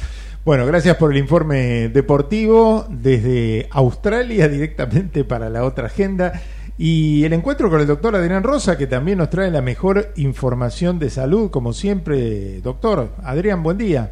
Bueno, 0.43 0.65
gracias 0.65 0.98
por 0.98 1.11
el 1.11 1.18
informe 1.19 1.89
deportivo 1.89 2.85
desde 2.89 3.68
Australia 3.72 4.48
directamente 4.49 5.23
para 5.23 5.49
la 5.49 5.64
otra 5.64 5.85
agenda 5.85 6.34
y 6.77 7.23
el 7.26 7.34
encuentro 7.34 7.69
con 7.69 7.80
el 7.80 7.85
doctor 7.85 8.15
Adrián 8.15 8.41
Rosa 8.41 8.77
que 8.77 8.88
también 8.88 9.19
nos 9.19 9.30
trae 9.30 9.52
la 9.52 9.61
mejor 9.61 10.11
información 10.15 10.98
de 10.98 11.11
salud, 11.11 11.52
como 11.52 11.73
siempre. 11.73 12.60
Doctor, 12.61 13.10
Adrián, 13.23 13.61
buen 13.61 13.77
día. 13.77 14.11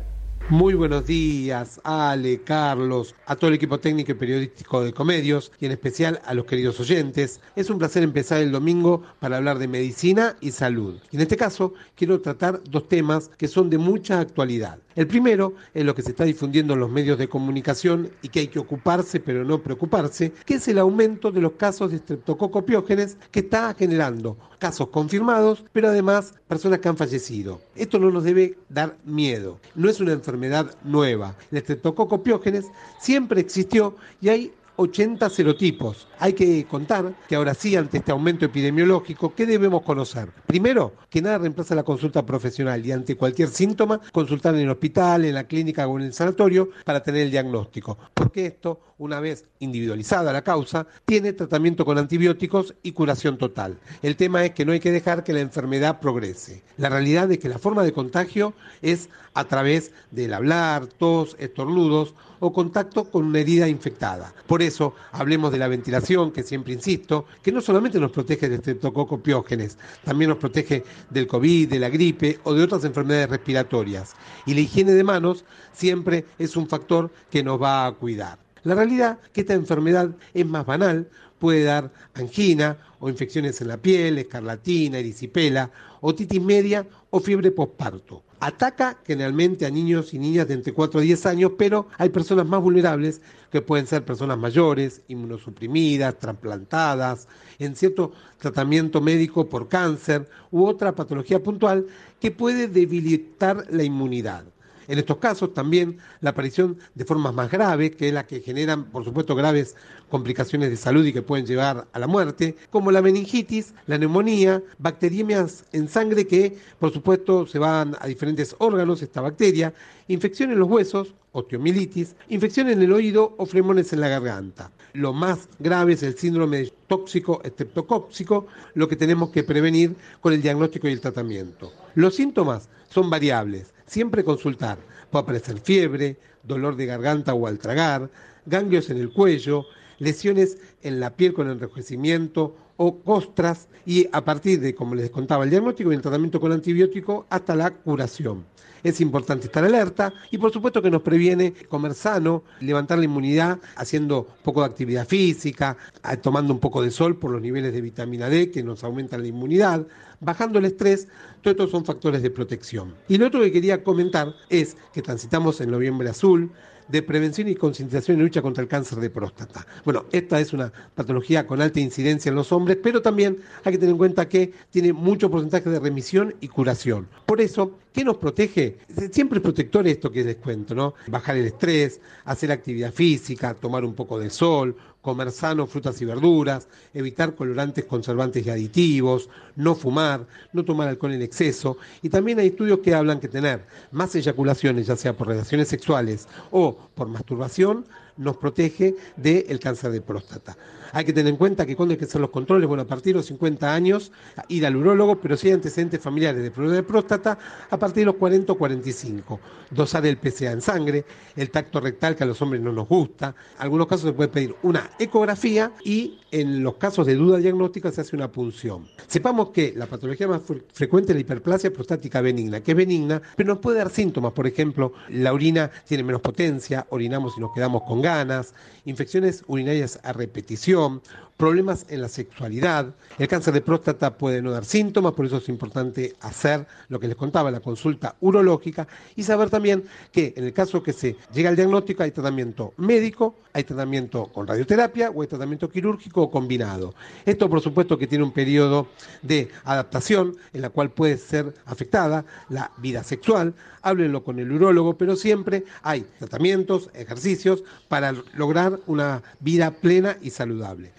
Muy 0.51 0.73
buenos 0.73 1.05
días, 1.05 1.80
Ale, 1.84 2.41
Carlos, 2.41 3.13
a 3.27 3.35
todo 3.35 3.49
el 3.49 3.53
equipo 3.53 3.80
técnico 3.80 4.13
y 4.13 4.15
periodístico 4.15 4.84
de 4.84 4.93
Comedios 4.93 5.51
y 5.59 5.67
en 5.67 5.73
especial 5.73 6.19
a 6.26 6.34
los 6.34 6.45
queridos 6.45 6.80
oyentes. 6.80 7.39
Es 7.55 7.69
un 7.69 7.77
placer 7.77 8.01
empezar 8.01 8.41
el 8.41 8.51
domingo 8.51 9.03
para 9.19 9.38
hablar 9.38 9.59
de 9.59 9.67
medicina 9.67 10.38
y 10.41 10.49
salud. 10.49 10.99
Y 11.11 11.17
en 11.17 11.21
este 11.21 11.38
caso 11.38 11.76
quiero 11.95 12.19
tratar 12.19 12.63
dos 12.63 12.88
temas 12.88 13.30
que 13.38 13.47
son 13.47 13.69
de 13.69 13.77
mucha 13.77 14.19
actualidad. 14.19 14.80
El 14.95 15.05
primero 15.05 15.53
es 15.76 15.85
lo 15.85 15.93
que 15.93 16.01
se 16.01 16.09
está 16.09 16.23
difundiendo 16.23 16.73
en 16.73 16.80
los 16.80 16.89
medios 16.89 17.19
de 17.19 17.30
comunicación 17.30 18.09
y 18.23 18.30
que 18.30 18.39
hay 18.39 18.47
que 18.47 18.57
ocuparse 18.57 19.19
pero 19.19 19.45
no 19.45 19.61
preocuparse, 19.61 20.34
que 20.45 20.55
es 20.55 20.67
el 20.67 20.80
aumento 20.80 21.31
de 21.31 21.41
los 21.41 21.51
casos 21.53 21.91
de 21.91 21.99
streptococopiógenes 21.99 23.17
que 23.30 23.41
está 23.41 23.76
generando 23.77 24.35
casos 24.60 24.90
confirmados, 24.90 25.64
pero 25.72 25.88
además 25.88 26.34
personas 26.48 26.80
que 26.80 26.90
han 26.90 26.98
fallecido. 26.98 27.61
Esto 27.76 27.98
no 27.98 28.11
nos 28.11 28.23
debe 28.23 28.57
dar 28.69 28.98
miedo. 29.06 29.60
No 29.73 29.90
es 29.90 29.99
una 29.99 30.11
enfermedad 30.11 30.76
nueva. 30.84 31.36
El 31.52 31.60
estreptococopiógenes 31.60 32.65
siempre 32.99 33.41
existió 33.41 33.95
y 34.22 34.30
hay 34.30 34.53
80 34.80 35.30
serotipos. 35.30 36.07
Hay 36.19 36.31
que 36.31 36.65
contar 36.65 37.14
que 37.27 37.35
ahora 37.35 37.53
sí, 37.53 37.76
ante 37.76 37.97
este 37.97 38.14
aumento 38.14 38.45
epidemiológico, 38.45 39.35
¿qué 39.35 39.45
debemos 39.45 39.81
conocer? 39.81 40.31
Primero, 40.47 40.93
que 41.10 41.22
nada 41.22 41.38
reemplaza 41.38 41.76
la 41.76 41.84
consulta 41.84 42.26
profesional 42.26 42.85
y 42.85 42.93
ante 42.93 43.18
cualquier 43.18 43.49
síntoma, 43.49 43.99
consultar 44.14 44.56
en 44.56 44.61
el 44.61 44.69
hospital, 44.69 45.26
en 45.26 45.35
la 45.35 45.43
clínica 45.43 45.85
o 45.85 45.99
en 45.99 46.06
el 46.06 46.14
sanatorio 46.14 46.69
para 46.85 47.03
tener 47.03 47.23
el 47.23 47.31
diagnóstico. 47.31 47.97
Porque 48.14 48.45
esto, 48.45 48.80
una 48.97 49.19
vez 49.19 49.43
individualizada 49.60 50.31
la 50.31 50.43
causa, 50.43 50.88
tiene 51.03 51.34
tratamiento 51.34 51.84
con 51.84 51.97
antibióticos 51.97 52.73
y 52.81 52.93
curación 52.93 53.38
total. 53.38 53.80
El 54.01 54.15
tema 54.15 54.45
es 54.45 54.51
que 54.51 54.64
no 54.64 54.72
hay 54.72 54.80
que 54.80 54.93
dejar 54.93 55.26
que 55.26 55.34
la 55.34 55.41
enfermedad 55.41 55.99
progrese. 55.99 56.64
La 56.77 56.88
realidad 56.88 57.30
es 57.30 57.39
que 57.39 57.49
la 57.49 57.60
forma 57.60 57.84
de 57.84 57.91
contagio 57.91 58.53
es 58.81 59.10
a 59.34 59.43
través 59.43 59.91
del 60.11 60.34
hablar, 60.34 60.88
tos, 60.88 61.35
estornudos 61.38 62.14
o 62.40 62.53
contacto 62.53 63.06
con 63.06 63.26
una 63.26 63.40
herida 63.40 63.68
infectada. 63.68 64.34
Por 64.48 64.61
eso, 64.61 64.95
hablemos 65.11 65.52
de 65.52 65.57
la 65.57 65.68
ventilación, 65.68 66.32
que 66.32 66.44
siempre 66.44 66.74
insisto, 66.74 67.26
que 67.41 67.52
no 67.52 67.61
solamente 67.61 67.99
nos 67.99 68.11
protege 68.11 68.49
de 68.49 68.56
estreptococo 68.56 69.22
piógenes, 69.22 69.78
también 70.03 70.30
nos 70.30 70.40
protege 70.40 70.84
del 71.10 71.28
COVID, 71.28 71.70
de 71.70 71.80
la 71.80 71.90
gripe 71.90 72.40
o 72.44 72.53
de 72.53 72.64
otras 72.64 72.84
enfermedades 72.86 73.30
respiratorias. 73.30 74.16
Y 74.45 74.53
la 74.53 74.61
higiene 74.61 74.91
de 74.94 75.03
manos 75.03 75.45
siempre 75.74 76.26
es 76.38 76.56
un 76.56 76.68
factor 76.68 77.11
que 77.30 77.44
nos 77.44 77.61
va 77.61 77.86
a 77.86 77.91
cuidar. 77.94 78.40
La 78.64 78.76
realidad 78.76 79.20
es 79.24 79.30
que 79.30 79.41
esta 79.41 79.53
enfermedad 79.53 80.10
es 80.34 80.45
más 80.45 80.66
banal, 80.66 81.10
puede 81.40 81.64
dar 81.64 81.91
angina 82.14 82.78
o 82.99 83.10
infecciones 83.10 83.61
en 83.61 83.70
la 83.70 83.78
piel, 83.78 84.18
escarlatina, 84.18 84.99
erisipela, 84.99 85.72
otitis 86.02 86.41
media 86.41 86.86
o 87.10 87.20
fiebre 87.20 87.52
posparto. 87.52 88.24
Ataca 88.41 88.98
generalmente 89.06 89.66
a 89.66 89.70
niños 89.70 90.14
y 90.14 90.20
niñas 90.20 90.48
de 90.48 90.53
entre 90.53 90.74
4 90.74 90.99
a 90.99 91.03
10 91.03 91.26
años, 91.26 91.52
pero 91.57 91.88
hay 91.98 92.07
personas 92.07 92.45
más 92.45 92.61
vulnerables 92.61 93.22
que 93.52 93.61
pueden 93.61 93.86
ser 93.86 94.06
personas 94.06 94.38
mayores, 94.38 95.02
inmunosuprimidas, 95.10 96.18
trasplantadas, 96.18 97.28
en 97.60 97.76
cierto 97.76 98.14
tratamiento 98.38 99.02
médico 99.02 99.49
por 99.49 99.68
cáncer 99.68 100.30
u 100.52 100.66
otra 100.66 100.95
patología 100.95 101.44
puntual 101.44 101.88
que 102.22 102.32
puede 102.32 102.68
debilitar 102.68 103.66
la 103.70 103.84
inmunidad. 103.84 104.45
En 104.90 104.98
estos 104.98 105.18
casos 105.18 105.53
también 105.53 105.99
la 106.20 106.32
aparición 106.32 106.80
de 106.95 107.06
formas 107.06 107.32
más 107.36 107.52
graves, 107.52 107.95
que 107.95 108.07
es 108.07 108.14
la 108.14 108.26
que 108.26 108.41
generan, 108.41 108.86
por 108.86 109.06
supuesto, 109.06 109.36
graves 109.36 109.76
complicaciones 110.10 110.72
de 110.72 110.78
salud 110.78 111.06
y 111.06 111.14
que 111.14 111.22
pueden 111.22 111.45
llevar 111.45 111.88
a 111.94 111.99
la 111.99 112.07
muerte, 112.07 112.56
como 112.72 112.91
la 112.91 113.03
meningitis, 113.03 113.76
la 113.86 113.99
neumonía, 113.99 114.64
bacteriemias 114.80 115.64
en 115.74 115.88
sangre 115.90 116.26
que, 116.26 116.57
por 116.80 116.91
supuesto, 116.91 117.45
se 117.45 117.60
van 117.60 117.95
a 117.99 118.07
diferentes 118.07 118.56
órganos, 118.57 119.03
esta 119.03 119.22
bacteria, 119.22 119.76
infección 120.07 120.49
en 120.49 120.57
los 120.57 120.68
huesos, 120.68 121.14
osteomielitis, 121.34 122.16
infección 122.30 122.68
en 122.70 122.82
el 122.82 122.91
oído 122.91 123.36
o 123.38 123.45
flemones 123.45 123.94
en 123.94 124.02
la 124.02 124.10
garganta. 124.10 124.72
Lo 124.94 125.14
más 125.14 125.48
grave 125.60 125.94
es 125.94 126.02
el 126.02 126.18
síndrome 126.18 126.74
tóxico 126.88 127.41
estreptocóxico, 127.44 128.48
lo 128.74 128.88
que 128.88 128.95
tenemos 128.95 129.30
que 129.30 129.44
prevenir 129.44 129.95
con 130.20 130.34
el 130.34 130.41
diagnóstico 130.41 130.88
y 130.88 130.94
el 130.94 131.02
tratamiento. 131.02 131.72
Los 131.94 132.16
síntomas 132.16 132.70
son 132.90 133.11
variables, 133.11 133.72
siempre 133.90 134.24
consultar. 134.24 134.78
Puede 135.10 135.24
aparecer 135.24 135.60
fiebre, 135.60 136.18
dolor 136.44 136.76
de 136.76 136.86
garganta 136.86 137.34
o 137.34 137.48
al 137.48 137.60
tragar, 137.60 138.10
ganglios 138.45 138.90
en 138.90 138.98
el 138.98 139.11
cuello, 139.11 139.66
lesiones 139.98 140.57
en 140.82 140.99
la 140.99 141.16
piel 141.16 141.34
con 141.34 141.49
enrojecimiento 141.49 142.56
o 142.78 142.99
costras 142.99 143.68
y 143.86 144.07
a 144.14 144.24
partir 144.24 144.61
de, 144.61 144.74
como 144.74 144.95
les 144.95 145.10
contaba, 145.10 145.44
el 145.44 145.49
diagnóstico 145.49 145.91
y 145.91 145.95
el 145.95 146.02
tratamiento 146.02 146.40
con 146.40 146.52
antibiótico 146.52 147.26
hasta 147.30 147.56
la 147.56 147.72
curación. 147.72 148.45
Es 148.84 149.01
importante 149.01 149.47
estar 149.47 149.64
alerta 149.64 150.14
y 150.31 150.38
por 150.38 150.51
supuesto 150.51 150.81
que 150.81 150.91
nos 150.91 151.01
previene 151.01 151.53
comer 151.68 151.93
sano, 151.93 152.43
levantar 152.60 152.97
la 152.97 153.06
inmunidad 153.06 153.60
haciendo 153.76 154.22
un 154.22 154.43
poco 154.43 154.61
de 154.61 154.68
actividad 154.68 155.07
física, 155.07 155.77
tomando 156.22 156.53
un 156.53 156.60
poco 156.60 156.81
de 156.81 156.91
sol 156.91 157.18
por 157.18 157.31
los 157.31 157.41
niveles 157.41 157.73
de 157.73 157.81
vitamina 157.81 158.30
D 158.30 158.51
que 158.51 158.64
nos 158.64 158.84
aumentan 158.84 159.22
la 159.22 159.27
inmunidad, 159.27 159.85
bajando 160.19 160.60
el 160.60 160.65
estrés, 160.65 161.07
todos 161.41 161.56
estos 161.56 161.72
son 161.72 161.85
factores 161.85 162.22
de 162.22 162.30
protección. 162.30 162.93
Y 163.07 163.18
lo 163.18 163.27
otro 163.27 163.41
que 163.41 163.51
quería 163.51 163.84
comentar 163.84 164.34
es 164.49 164.76
que 164.93 165.01
transitamos 165.01 165.61
en 165.61 165.72
noviembre 165.72 166.10
azul, 166.10 166.51
de 166.89 167.03
prevención 167.03 167.47
y 167.47 167.56
concientización 167.56 168.18
y 168.18 168.23
lucha 168.23 168.41
contra 168.41 168.64
el 168.64 168.68
cáncer 168.68 168.99
de 168.99 169.10
próstata. 169.10 169.65
Bueno, 169.85 170.06
esta 170.11 170.39
es 170.39 170.53
una 170.53 170.73
patología 170.95 171.45
con 171.45 171.61
alta 171.61 171.80
incidencia 171.80 172.30
en 172.30 172.35
los 172.35 172.51
hombres, 172.51 172.80
pero 172.81 173.01
también 173.01 173.38
hay 173.64 173.73
que 173.73 173.77
tener 173.77 173.91
en 173.91 173.97
cuenta 173.97 174.27
que 174.27 174.51
tiene 174.72 174.91
mucho 174.91 175.30
porcentaje 175.30 175.69
de 175.69 175.80
remisión 175.80 176.34
y 176.41 176.47
curación. 176.47 177.07
Por 177.27 177.41
eso, 177.41 177.77
¿qué 177.94 178.03
nos 178.03 178.18
protege? 178.18 178.78
Siempre 179.11 179.38
es 179.38 179.44
protector 179.44 179.88
esto 179.88 180.11
que 180.11 180.24
les 180.24 180.38
cuento, 180.38 180.76
¿no? 180.76 180.94
Bajar 181.07 181.38
el 181.38 181.45
estrés, 181.45 181.99
hacer 182.26 182.52
actividad 182.52 182.94
física, 182.94 183.53
tomar 183.53 183.84
un 183.86 183.94
poco 183.94 184.20
de 184.20 184.30
sol, 184.30 184.76
comer 185.02 185.32
sano 185.32 185.66
frutas 185.66 186.02
y 186.02 186.06
verduras, 186.06 186.68
evitar 186.94 187.36
colorantes, 187.36 187.86
conservantes 187.86 188.45
y 188.45 188.49
aditivos, 188.49 189.30
no 189.56 189.76
fumar, 189.76 190.28
no 190.53 190.66
tomar 190.66 190.88
alcohol 190.88 191.14
en 191.14 191.22
exceso. 191.22 191.78
Y 192.02 192.10
también 192.10 192.40
hay 192.40 192.48
estudios 192.48 192.80
que 192.80 192.94
hablan 192.94 193.20
que 193.20 193.28
tener 193.28 193.66
más 193.91 194.14
eyaculaciones, 194.16 194.88
ya 194.88 194.95
sea 194.95 195.16
por 195.16 195.28
relaciones 195.28 195.68
sexuales 195.68 196.28
o 196.52 196.78
por 196.95 197.07
masturbación, 197.07 197.86
nos 198.18 198.38
protege 198.38 198.95
del 199.16 199.60
cáncer 199.60 199.91
de 199.91 200.02
próstata. 200.02 200.57
Hay 200.94 201.06
que 201.06 201.14
tener 201.14 201.30
en 201.32 201.38
cuenta 201.38 201.66
que 201.66 201.76
cuando 201.76 201.94
hay 201.94 201.98
que 201.98 202.06
hacer 202.06 202.22
los 202.22 202.30
controles, 202.30 202.68
bueno, 202.68 202.84
a 202.84 202.88
partir 202.88 203.14
de 203.14 203.20
los 203.20 203.26
50 203.28 203.74
años, 203.74 204.11
ir 204.48 204.66
al 204.66 204.76
urólogo, 204.76 205.20
pero 205.20 205.38
si 205.38 205.48
hay 205.48 205.53
antecedentes 205.53 205.99
familiares 206.02 206.41
de 206.44 206.52
problema 206.52 206.76
de 206.76 206.84
próstata, 206.84 207.38
a 207.70 207.78
partir 207.78 208.02
de 208.02 208.06
los 208.06 208.16
40 208.16 208.53
o 208.53 208.57
45. 208.57 209.40
Dosar 209.72 210.06
el 210.06 210.18
PCA 210.18 210.52
en 210.52 210.61
sangre, 210.61 211.06
el 211.36 211.52
tacto 211.52 211.80
rectal 211.80 212.16
que 212.16 212.24
a 212.24 212.28
los 212.28 212.41
hombres 212.41 212.61
no 212.61 212.72
nos 212.72 212.88
gusta. 212.88 213.36
En 213.57 213.64
algunos 213.64 213.88
casos 213.88 214.07
se 214.10 214.14
puede 214.14 214.30
pedir 214.30 214.56
una 214.64 214.90
ecografía 214.98 215.72
y 215.84 216.18
en 216.32 216.64
los 216.64 216.76
casos 216.76 217.06
de 217.07 217.16
duda 217.16 217.38
diagnóstica 217.38 217.91
se 217.91 218.02
hace 218.02 218.16
una 218.16 218.32
punción. 218.32 218.88
Sepamos 219.07 219.49
que 219.49 219.74
la 219.76 219.86
patología 219.88 220.28
más 220.28 220.41
fre- 220.41 220.64
frecuente 220.74 221.11
es 221.11 221.16
la 221.16 221.22
hiperplasia 221.22 221.72
prostática 221.74 222.22
benigna, 222.22 222.61
que 222.61 222.72
es 222.72 222.78
benigna, 222.78 223.22
pero 223.36 223.49
nos 223.49 223.60
puede 223.60 223.78
dar 223.80 223.90
síntomas. 223.90 224.34
Por 224.34 224.48
ejemplo, 224.48 224.94
la 225.10 225.34
orina 225.34 225.70
tiene 225.88 226.03
menos 226.03 226.22
potencia, 226.22 226.86
orinamos 226.90 227.34
y 227.38 227.41
nos 227.41 227.53
quedamos 227.53 227.84
con 227.84 228.02
ganas, 228.02 228.53
infecciones 228.86 229.44
urinarias 229.48 229.99
a 230.03 230.14
repetición, 230.14 230.78
filme 230.80 231.01
problemas 231.40 231.86
en 231.88 232.02
la 232.02 232.10
sexualidad. 232.10 232.94
El 233.18 233.30
cáncer 233.30 233.53
de 233.53 233.61
próstata 233.61 234.18
puede 234.18 234.41
no 234.41 234.52
dar 234.52 234.66
síntomas, 234.66 235.14
por 235.14 235.26
eso 235.26 235.38
es 235.38 235.48
importante 235.48 236.14
hacer 236.20 236.68
lo 236.90 236.99
que 236.99 237.07
les 237.07 237.16
contaba, 237.16 237.49
la 237.49 237.61
consulta 237.61 238.18
urológica 238.20 238.90
y 239.16 239.24
saber 239.24 239.49
también 239.49 239.86
que 240.11 240.34
en 240.36 240.44
el 240.44 240.52
caso 240.52 240.84
que 240.84 240.91
se 240.91 241.16
llega 241.34 241.48
al 241.48 241.56
diagnóstico 241.56 242.03
hay 242.03 242.11
tratamiento 242.11 242.74
médico, 242.76 243.36
hay 243.53 243.64
tratamiento 243.64 244.26
con 244.26 244.48
radioterapia 244.48 245.11
o 245.11 245.22
hay 245.22 245.30
tratamiento 245.30 245.70
quirúrgico 245.70 246.24
o 246.24 246.30
combinado. 246.30 246.94
Esto 247.26 247.49
por 247.49 247.61
supuesto 247.61 247.98
que 247.98 248.06
tiene 248.06 248.26
un 248.26 248.34
periodo 248.34 248.88
de 249.22 249.48
adaptación 249.64 250.36
en 250.52 250.61
la 250.61 250.70
cual 250.70 250.91
puede 250.91 251.18
ser 251.18 251.53
afectada 251.66 252.26
la 252.49 252.72
vida 252.80 253.02
sexual, 253.02 253.53
háblenlo 253.82 254.26
con 254.26 254.40
el 254.40 254.52
urólogo, 254.52 254.98
pero 254.98 255.16
siempre 255.16 255.64
hay 255.84 256.06
tratamientos, 256.20 256.90
ejercicios 256.94 257.64
para 257.88 258.14
lograr 258.36 258.80
una 258.88 259.24
vida 259.40 259.72
plena 259.72 260.18
y 260.22 260.32
saludable. 260.32 260.91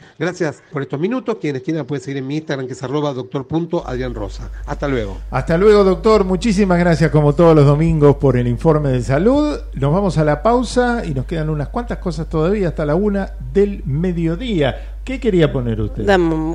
Por 0.73 0.83
estos 0.83 0.99
minutos. 1.01 1.37
Quienes 1.41 1.63
quieran 1.63 1.87
pueden 1.87 2.03
seguir 2.03 2.19
en 2.19 2.27
mi 2.27 2.37
Instagram 2.37 2.67
que 2.67 2.73
es 2.73 2.83
arroba 2.83 3.13
doctor.adrianrosa. 3.13 4.51
Hasta 4.67 4.89
luego. 4.89 5.19
Hasta 5.31 5.57
luego, 5.57 5.85
doctor. 5.85 6.25
Muchísimas 6.25 6.79
gracias, 6.79 7.11
como 7.11 7.35
todos 7.35 7.55
los 7.55 7.67
domingos, 7.67 8.17
por 8.17 8.37
el 8.37 8.47
informe 8.49 8.91
de 8.91 9.03
salud. 9.03 9.59
Nos 9.75 9.93
vamos 9.93 10.19
a 10.19 10.25
la 10.25 10.43
pausa 10.43 11.03
y 11.05 11.15
nos 11.15 11.27
quedan 11.27 11.51
unas 11.51 11.69
cuantas 11.69 11.99
cosas 11.99 12.29
todavía 12.29 12.69
hasta 12.69 12.85
la 12.85 12.95
una 12.95 13.33
del 13.53 13.83
mediodía. 13.85 14.99
¿Qué 15.11 15.19
quería 15.19 15.53
poner 15.53 15.81
usted? 15.81 16.07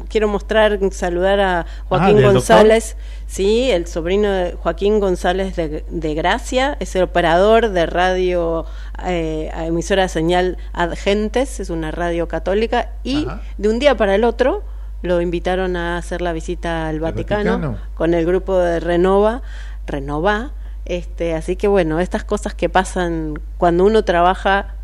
Quiero 0.07 0.29
mostrar, 0.29 0.79
saludar 0.91 1.41
a 1.41 1.65
Joaquín 1.89 2.15
Ah, 2.15 2.21
¿del 2.21 2.31
González, 2.31 2.95
sí, 3.27 3.69
el 3.69 3.85
sobrino 3.85 4.31
de 4.31 4.53
Joaquín 4.53 5.01
González 5.01 5.57
de, 5.57 5.83
de 5.89 6.13
Gracia, 6.13 6.77
es 6.79 6.95
el 6.95 7.03
operador 7.03 7.71
de 7.71 7.85
radio, 7.85 8.65
eh, 9.05 9.51
emisora 9.53 10.03
de 10.03 10.07
señal 10.07 10.57
Adgentes, 10.71 11.59
es 11.59 11.69
una 11.69 11.91
radio 11.91 12.29
católica, 12.29 12.91
y 13.03 13.27
de 13.57 13.67
un 13.67 13.77
día 13.77 13.97
para 13.97 14.15
el 14.15 14.23
otro 14.23 14.63
lo 15.01 15.19
invitaron 15.19 15.75
a 15.75 15.97
hacer 15.97 16.21
la 16.21 16.31
visita 16.31 16.87
al 16.87 17.01
Vaticano, 17.01 17.51
Vaticano? 17.51 17.77
con 17.95 18.13
el 18.13 18.25
grupo 18.25 18.57
de 18.57 18.79
Renova, 18.79 19.41
Renova, 19.85 20.51
este, 20.85 21.33
así 21.33 21.57
que 21.57 21.67
bueno, 21.67 21.99
estas 21.99 22.23
cosas 22.23 22.53
que 22.53 22.69
pasan 22.69 23.37
cuando 23.57 23.83
uno 23.83 24.05
trabaja 24.05 24.74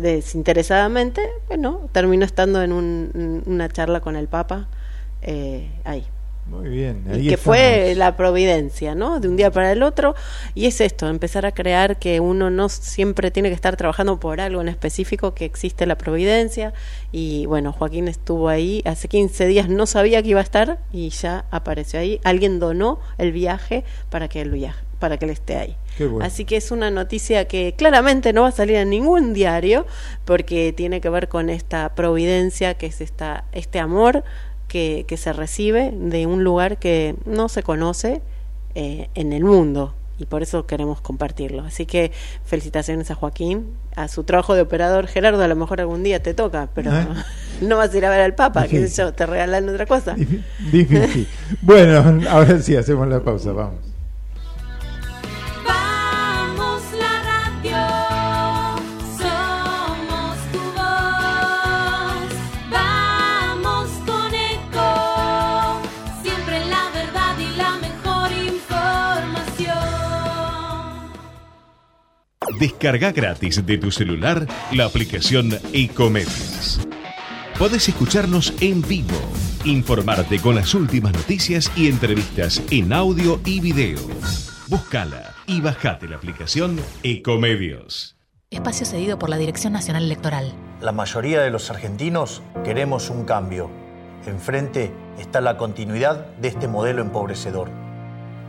desinteresadamente, 0.00 1.22
bueno, 1.48 1.88
terminó 1.92 2.24
estando 2.24 2.62
en 2.62 2.72
un- 2.72 3.42
una 3.46 3.68
charla 3.68 4.00
con 4.00 4.16
el 4.16 4.28
Papa 4.28 4.68
eh, 5.22 5.70
ahí. 5.84 6.04
Muy 6.44 6.68
bien. 6.68 7.04
Y 7.14 7.28
que 7.28 7.34
estamos. 7.34 7.40
fue 7.56 7.94
la 7.94 8.16
providencia, 8.16 8.96
¿no? 8.96 9.20
De 9.20 9.28
un 9.28 9.36
día 9.36 9.52
para 9.52 9.70
el 9.70 9.84
otro. 9.84 10.16
Y 10.56 10.66
es 10.66 10.80
esto, 10.80 11.08
empezar 11.08 11.46
a 11.46 11.52
crear 11.52 12.00
que 12.00 12.18
uno 12.18 12.50
no 12.50 12.68
siempre 12.68 13.30
tiene 13.30 13.48
que 13.48 13.54
estar 13.54 13.76
trabajando 13.76 14.18
por 14.18 14.40
algo 14.40 14.60
en 14.60 14.66
específico, 14.68 15.34
que 15.34 15.44
existe 15.44 15.86
la 15.86 15.96
providencia. 15.96 16.72
Y 17.12 17.46
bueno, 17.46 17.72
Joaquín 17.72 18.08
estuvo 18.08 18.48
ahí, 18.48 18.82
hace 18.84 19.06
15 19.06 19.46
días 19.46 19.68
no 19.68 19.86
sabía 19.86 20.20
que 20.22 20.30
iba 20.30 20.40
a 20.40 20.42
estar 20.42 20.80
y 20.92 21.10
ya 21.10 21.44
apareció 21.52 22.00
ahí. 22.00 22.20
Alguien 22.24 22.58
donó 22.58 22.98
el 23.18 23.30
viaje 23.30 23.84
para 24.10 24.26
que 24.26 24.40
él 24.40 24.50
viaje, 24.50 24.82
para 25.02 25.16
que 25.18 25.24
él 25.24 25.32
esté 25.32 25.56
ahí. 25.56 25.76
Bueno. 25.98 26.24
Así 26.24 26.44
que 26.44 26.56
es 26.56 26.70
una 26.70 26.92
noticia 26.92 27.48
que 27.48 27.74
claramente 27.76 28.32
no 28.32 28.42
va 28.42 28.48
a 28.48 28.52
salir 28.52 28.76
en 28.76 28.88
ningún 28.88 29.34
diario 29.34 29.84
porque 30.24 30.72
tiene 30.72 31.00
que 31.00 31.08
ver 31.08 31.26
con 31.26 31.50
esta 31.50 31.92
providencia, 31.96 32.74
que 32.74 32.86
es 32.86 33.00
esta, 33.00 33.42
este 33.50 33.80
amor 33.80 34.22
que, 34.68 35.04
que 35.08 35.16
se 35.16 35.32
recibe 35.32 35.92
de 35.92 36.26
un 36.26 36.44
lugar 36.44 36.78
que 36.78 37.16
no 37.26 37.48
se 37.48 37.64
conoce 37.64 38.22
eh, 38.76 39.08
en 39.16 39.32
el 39.32 39.42
mundo 39.42 39.92
y 40.18 40.26
por 40.26 40.40
eso 40.44 40.66
queremos 40.66 41.00
compartirlo. 41.00 41.64
Así 41.64 41.84
que 41.84 42.12
felicitaciones 42.44 43.10
a 43.10 43.16
Joaquín, 43.16 43.74
a 43.96 44.06
su 44.06 44.22
trabajo 44.22 44.54
de 44.54 44.60
operador. 44.60 45.08
Gerardo, 45.08 45.42
a 45.42 45.48
lo 45.48 45.56
mejor 45.56 45.80
algún 45.80 46.04
día 46.04 46.22
te 46.22 46.32
toca, 46.32 46.68
pero 46.76 46.92
¿Eh? 46.92 47.06
no 47.60 47.76
vas 47.76 47.92
a 47.92 47.98
ir 47.98 48.06
a 48.06 48.10
ver 48.10 48.20
al 48.20 48.36
Papa, 48.36 48.68
que 48.68 48.78
Difícil. 48.78 49.06
yo, 49.06 49.12
te 49.14 49.26
regalan 49.26 49.68
otra 49.68 49.84
cosa. 49.84 50.14
Difícil. 50.70 51.26
bueno, 51.60 52.20
ahora 52.30 52.60
sí, 52.60 52.76
hacemos 52.76 53.08
la 53.08 53.18
pausa. 53.18 53.50
Vamos. 53.50 53.91
Descarga 72.62 73.10
gratis 73.10 73.66
de 73.66 73.76
tu 73.76 73.90
celular 73.90 74.46
la 74.70 74.84
aplicación 74.84 75.50
Ecomedios. 75.72 76.78
Podés 77.58 77.88
escucharnos 77.88 78.54
en 78.60 78.82
vivo, 78.82 79.18
informarte 79.64 80.38
con 80.38 80.54
las 80.54 80.72
últimas 80.72 81.12
noticias 81.12 81.72
y 81.74 81.88
entrevistas 81.88 82.62
en 82.70 82.92
audio 82.92 83.40
y 83.44 83.58
video. 83.58 83.98
Búscala 84.68 85.34
y 85.48 85.60
bajate 85.60 86.06
la 86.06 86.14
aplicación 86.14 86.78
Ecomedios. 87.02 88.14
Espacio 88.50 88.86
cedido 88.86 89.18
por 89.18 89.28
la 89.28 89.38
Dirección 89.38 89.72
Nacional 89.72 90.04
Electoral. 90.04 90.54
La 90.80 90.92
mayoría 90.92 91.42
de 91.42 91.50
los 91.50 91.68
argentinos 91.68 92.42
queremos 92.62 93.10
un 93.10 93.24
cambio. 93.24 93.72
Enfrente 94.24 94.92
está 95.18 95.40
la 95.40 95.56
continuidad 95.56 96.26
de 96.36 96.46
este 96.46 96.68
modelo 96.68 97.02
empobrecedor. 97.02 97.81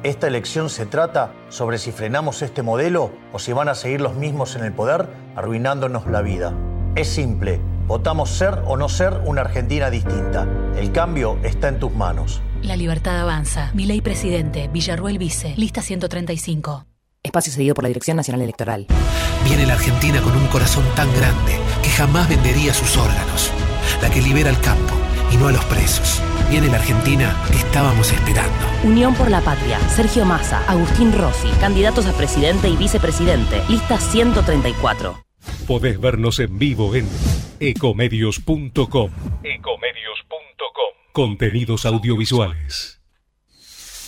Esta 0.03 0.27
elección 0.27 0.69
se 0.69 0.85
trata 0.85 1.33
sobre 1.47 1.77
si 1.77 1.93
frenamos 1.93 2.41
este 2.41 2.61
modelo 2.61 3.13
o 3.31 3.39
si 3.39 3.53
van 3.53 3.69
a 3.69 3.75
seguir 3.75 4.01
los 4.01 4.15
mismos 4.15 4.57
en 4.57 4.65
el 4.65 4.73
poder 4.73 5.07
arruinándonos 5.37 6.07
la 6.07 6.21
vida. 6.21 6.53
Es 6.95 7.07
simple, 7.07 7.61
votamos 7.87 8.29
ser 8.29 8.63
o 8.65 8.75
no 8.75 8.89
ser 8.89 9.21
una 9.23 9.41
Argentina 9.41 9.89
distinta. 9.89 10.45
El 10.75 10.91
cambio 10.91 11.37
está 11.43 11.69
en 11.69 11.79
tus 11.79 11.93
manos. 11.93 12.41
La 12.61 12.75
libertad 12.75 13.17
avanza. 13.17 13.71
Mi 13.73 13.85
ley 13.85 14.01
presidente, 14.01 14.67
Villarruel 14.67 15.17
vice, 15.17 15.53
lista 15.55 15.81
135. 15.81 16.85
Espacio 17.23 17.53
cedido 17.53 17.73
por 17.73 17.85
la 17.85 17.87
Dirección 17.87 18.17
Nacional 18.17 18.41
Electoral. 18.41 18.87
Viene 19.45 19.65
la 19.65 19.75
Argentina 19.75 20.21
con 20.21 20.35
un 20.35 20.47
corazón 20.47 20.83
tan 20.97 21.07
grande 21.15 21.57
que 21.81 21.89
jamás 21.89 22.27
vendería 22.27 22.73
sus 22.73 22.97
órganos. 22.97 23.51
La 24.01 24.09
que 24.09 24.21
libera 24.21 24.49
al 24.49 24.59
campo 24.59 25.02
y 25.33 25.37
no 25.37 25.47
a 25.47 25.51
los 25.51 25.65
presos. 25.65 26.21
Viene 26.49 26.67
la 26.67 26.77
Argentina 26.77 27.35
que 27.49 27.57
estábamos 27.57 28.11
esperando. 28.11 28.53
Unión 28.83 29.15
por 29.15 29.31
la 29.31 29.41
Patria, 29.41 29.79
Sergio 29.89 30.25
Massa, 30.25 30.63
Agustín 30.67 31.11
Rossi, 31.11 31.49
candidatos 31.59 32.05
a 32.05 32.13
presidente 32.13 32.69
y 32.69 32.77
vicepresidente, 32.77 33.61
lista 33.67 33.97
134. 33.97 35.23
Podés 35.67 35.99
vernos 35.99 36.39
en 36.39 36.59
vivo 36.59 36.93
en 36.95 37.07
ecomedios.com. 37.59 39.11
Ecomedios.com. 39.43 40.93
Contenidos 41.11 41.85
audiovisuales. 41.85 43.01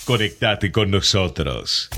Conectate 0.06 0.72
con 0.72 0.92
nosotros. 0.92 1.90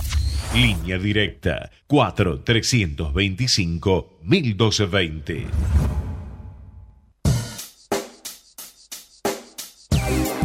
Línea 0.54 0.98
directa 0.98 1.72
4 1.88 2.42
325 2.42 4.20
1220. 4.24 6.07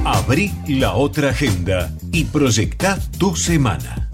Abrí 0.05 0.51
la 0.67 0.95
otra 0.95 1.31
agenda 1.31 1.89
y 2.11 2.25
proyecta 2.25 2.99
tu 3.19 3.37
semana. 3.37 4.12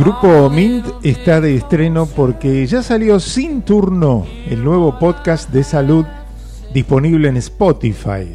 Grupo 0.00 0.48
Mint 0.48 0.86
está 1.02 1.42
de 1.42 1.54
estreno 1.54 2.06
porque 2.06 2.66
ya 2.66 2.82
salió 2.82 3.20
sin 3.20 3.60
turno 3.60 4.26
el 4.48 4.64
nuevo 4.64 4.98
podcast 4.98 5.50
de 5.50 5.62
salud 5.62 6.06
disponible 6.72 7.28
en 7.28 7.36
Spotify 7.36 8.34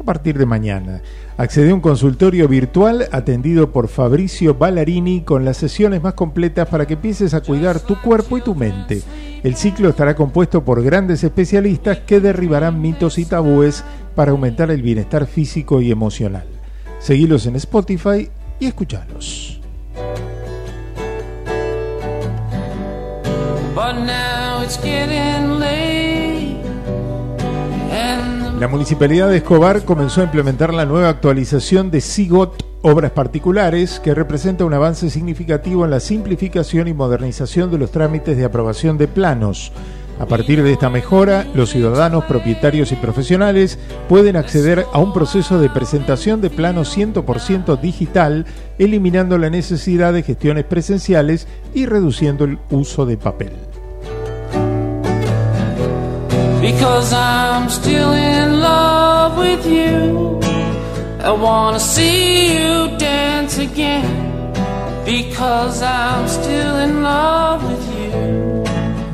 a 0.00 0.02
partir 0.02 0.36
de 0.36 0.46
mañana. 0.46 1.02
Accede 1.36 1.70
a 1.70 1.74
un 1.74 1.80
consultorio 1.80 2.48
virtual 2.48 3.06
atendido 3.12 3.70
por 3.70 3.86
Fabricio 3.86 4.56
Ballarini 4.56 5.20
con 5.20 5.44
las 5.44 5.58
sesiones 5.58 6.02
más 6.02 6.14
completas 6.14 6.66
para 6.66 6.88
que 6.88 6.94
empieces 6.94 7.34
a 7.34 7.40
cuidar 7.40 7.78
tu 7.78 8.00
cuerpo 8.00 8.36
y 8.36 8.40
tu 8.40 8.56
mente. 8.56 9.00
El 9.44 9.54
ciclo 9.54 9.90
estará 9.90 10.16
compuesto 10.16 10.64
por 10.64 10.82
grandes 10.82 11.22
especialistas 11.22 11.98
que 11.98 12.18
derribarán 12.18 12.80
mitos 12.80 13.18
y 13.18 13.26
tabúes 13.26 13.84
para 14.16 14.32
aumentar 14.32 14.72
el 14.72 14.82
bienestar 14.82 15.28
físico 15.28 15.80
y 15.80 15.92
emocional. 15.92 16.46
Seguilos 16.98 17.46
en 17.46 17.54
Spotify 17.54 18.28
y 18.58 18.66
escuchalos. 18.66 19.55
La 28.58 28.66
Municipalidad 28.68 29.28
de 29.28 29.36
Escobar 29.36 29.84
comenzó 29.84 30.22
a 30.22 30.24
implementar 30.24 30.74
la 30.74 30.86
nueva 30.86 31.08
actualización 31.08 31.92
de 31.92 32.00
SIGOT 32.00 32.64
Obras 32.82 33.12
Particulares, 33.12 34.00
que 34.00 34.12
representa 34.12 34.64
un 34.64 34.74
avance 34.74 35.08
significativo 35.08 35.84
en 35.84 35.90
la 35.90 36.00
simplificación 36.00 36.88
y 36.88 36.94
modernización 36.94 37.70
de 37.70 37.78
los 37.78 37.92
trámites 37.92 38.36
de 38.36 38.44
aprobación 38.44 38.98
de 38.98 39.06
planos. 39.06 39.70
A 40.18 40.26
partir 40.26 40.62
de 40.62 40.72
esta 40.72 40.88
mejora, 40.88 41.46
los 41.54 41.70
ciudadanos, 41.70 42.24
propietarios 42.24 42.90
y 42.90 42.96
profesionales 42.96 43.78
pueden 44.08 44.36
acceder 44.36 44.86
a 44.92 44.98
un 44.98 45.12
proceso 45.12 45.60
de 45.60 45.68
presentación 45.68 46.40
de 46.40 46.48
planos 46.48 46.96
100% 46.96 47.78
digital, 47.80 48.46
eliminando 48.78 49.36
la 49.36 49.50
necesidad 49.50 50.12
de 50.12 50.22
gestiones 50.22 50.64
presenciales 50.64 51.46
y 51.74 51.86
reduciendo 51.86 52.44
el 52.44 52.58
uso 52.70 53.04
de 53.04 53.16
papel. 53.18 53.52
Because 56.66 57.12
I'm 57.12 57.70
still 57.70 58.12
in 58.12 58.60
love 58.60 59.38
with 59.38 59.64
you. 59.64 60.40
I 61.22 61.30
wanna 61.30 61.78
see 61.78 62.58
you 62.58 62.96
dance 62.98 63.58
again. 63.58 64.52
Because 65.04 65.80
I'm 65.82 66.26
still 66.26 66.80
in 66.80 67.02
love 67.04 67.62
with 67.62 67.84
you. 67.94 68.64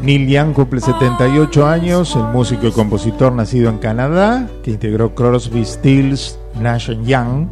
Neil 0.02 0.28
Young 0.28 0.54
cumple 0.54 0.80
78 0.80 1.66
años, 1.66 2.16
el 2.16 2.24
músico 2.32 2.66
y 2.66 2.72
compositor 2.72 3.32
nacido 3.32 3.68
en 3.68 3.78
Canadá, 3.78 4.48
que 4.62 4.70
integró 4.70 5.14
Crosby, 5.14 5.64
Stills, 5.66 6.38
Nash 6.58 6.90
Young. 7.04 7.48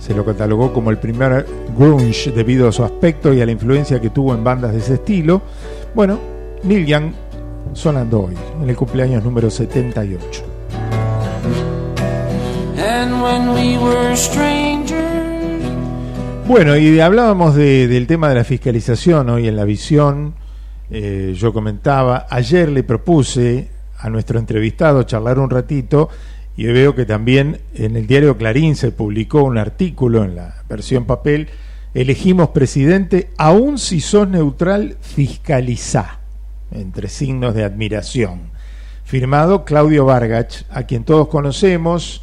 Se 0.00 0.12
lo 0.12 0.24
catalogó 0.24 0.72
como 0.72 0.90
el 0.90 0.98
primer 0.98 1.46
grunge 1.78 2.32
debido 2.32 2.68
a 2.68 2.72
su 2.72 2.82
aspecto 2.82 3.32
y 3.32 3.40
a 3.40 3.46
la 3.46 3.52
influencia 3.52 4.00
que 4.00 4.10
tuvo 4.10 4.34
en 4.34 4.42
bandas 4.42 4.72
de 4.72 4.78
ese 4.78 4.94
estilo. 4.94 5.40
Bueno, 5.94 6.18
Neil 6.64 6.84
Young 6.84 7.12
sonando 7.72 8.22
hoy, 8.24 8.34
en 8.62 8.68
el 8.68 8.76
cumpleaños 8.76 9.22
número 9.24 9.50
78. 9.50 10.44
And 12.78 13.22
when 13.22 13.48
we 13.50 13.78
were 13.78 14.16
strangers. 14.16 15.00
Bueno, 16.46 16.76
y 16.76 16.98
hablábamos 17.00 17.54
de- 17.54 17.86
del 17.88 18.06
tema 18.06 18.28
de 18.28 18.34
la 18.36 18.44
fiscalización 18.44 19.28
hoy 19.30 19.46
en 19.48 19.56
la 19.56 19.64
visión. 19.64 20.34
Eh, 20.90 21.34
yo 21.36 21.52
comentaba, 21.52 22.26
ayer 22.28 22.68
le 22.70 22.82
propuse 22.82 23.68
a 23.98 24.10
nuestro 24.10 24.38
entrevistado 24.38 25.02
charlar 25.04 25.38
un 25.38 25.50
ratito 25.50 26.08
y 26.56 26.64
veo 26.66 26.94
que 26.96 27.04
también 27.06 27.60
en 27.74 27.96
el 27.96 28.06
diario 28.06 28.36
Clarín 28.36 28.74
se 28.74 28.90
publicó 28.90 29.44
un 29.44 29.58
artículo 29.58 30.24
en 30.24 30.34
la 30.34 30.56
versión 30.68 31.04
papel, 31.04 31.48
elegimos 31.94 32.48
presidente, 32.48 33.30
aun 33.36 33.78
si 33.78 34.00
sos 34.00 34.28
neutral, 34.28 34.96
fiscalizá, 35.00 36.19
entre 36.72 37.08
signos 37.08 37.54
de 37.54 37.64
admiración. 37.64 38.50
Firmado 39.04 39.64
Claudio 39.64 40.04
Vargach, 40.04 40.64
a 40.70 40.84
quien 40.84 41.04
todos 41.04 41.28
conocemos, 41.28 42.22